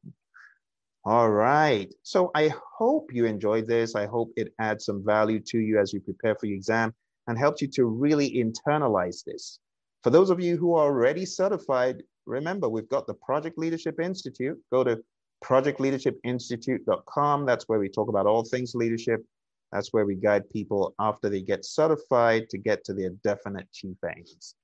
All 1.05 1.29
right. 1.29 1.93
So 2.03 2.29
I 2.35 2.51
hope 2.77 3.13
you 3.13 3.25
enjoyed 3.25 3.67
this. 3.67 3.95
I 3.95 4.05
hope 4.05 4.31
it 4.35 4.53
adds 4.59 4.85
some 4.85 5.03
value 5.03 5.39
to 5.47 5.57
you 5.57 5.79
as 5.79 5.93
you 5.93 6.01
prepare 6.01 6.35
for 6.35 6.45
your 6.45 6.57
exam 6.57 6.93
and 7.27 7.37
helps 7.37 7.61
you 7.61 7.69
to 7.69 7.85
really 7.85 8.29
internalize 8.31 9.23
this. 9.23 9.59
For 10.03 10.09
those 10.09 10.29
of 10.29 10.41
you 10.41 10.57
who 10.57 10.75
are 10.75 10.85
already 10.85 11.25
certified, 11.25 12.03
remember 12.25 12.67
we've 12.67 12.89
got 12.89 13.07
the 13.07 13.13
Project 13.13 13.57
Leadership 13.57 13.99
Institute. 13.99 14.57
Go 14.71 14.83
to 14.83 15.01
projectleadershipinstitute.com. 15.43 17.45
That's 17.45 17.69
where 17.69 17.79
we 17.79 17.89
talk 17.89 18.09
about 18.09 18.25
all 18.25 18.43
things 18.43 18.75
leadership. 18.75 19.23
That's 19.71 19.93
where 19.93 20.05
we 20.05 20.15
guide 20.15 20.49
people 20.49 20.95
after 20.99 21.29
they 21.29 21.41
get 21.41 21.63
certified 21.63 22.49
to 22.49 22.57
get 22.57 22.83
to 22.85 22.93
their 22.93 23.11
definite 23.23 23.71
chief 23.71 23.97
aims. 24.03 24.55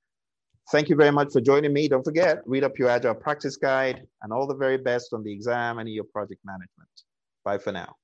Thank 0.72 0.90
you 0.90 0.96
very 0.96 1.12
much 1.12 1.32
for 1.32 1.42
joining 1.42 1.74
me. 1.74 1.88
Don't 1.88 2.04
forget, 2.04 2.42
read 2.48 2.64
up 2.64 2.78
your 2.80 2.90
Agile 2.90 3.14
practice 3.14 3.56
guide 3.56 4.08
and 4.24 4.34
all 4.34 4.48
the 4.48 4.56
very 4.56 4.78
best 4.78 5.14
on 5.14 5.24
the 5.24 5.32
exam 5.32 5.78
and 5.78 5.88
your 5.88 6.06
project 6.06 6.42
management. 6.44 6.90
Bye 7.44 7.60
for 7.60 7.72
now. 7.72 7.96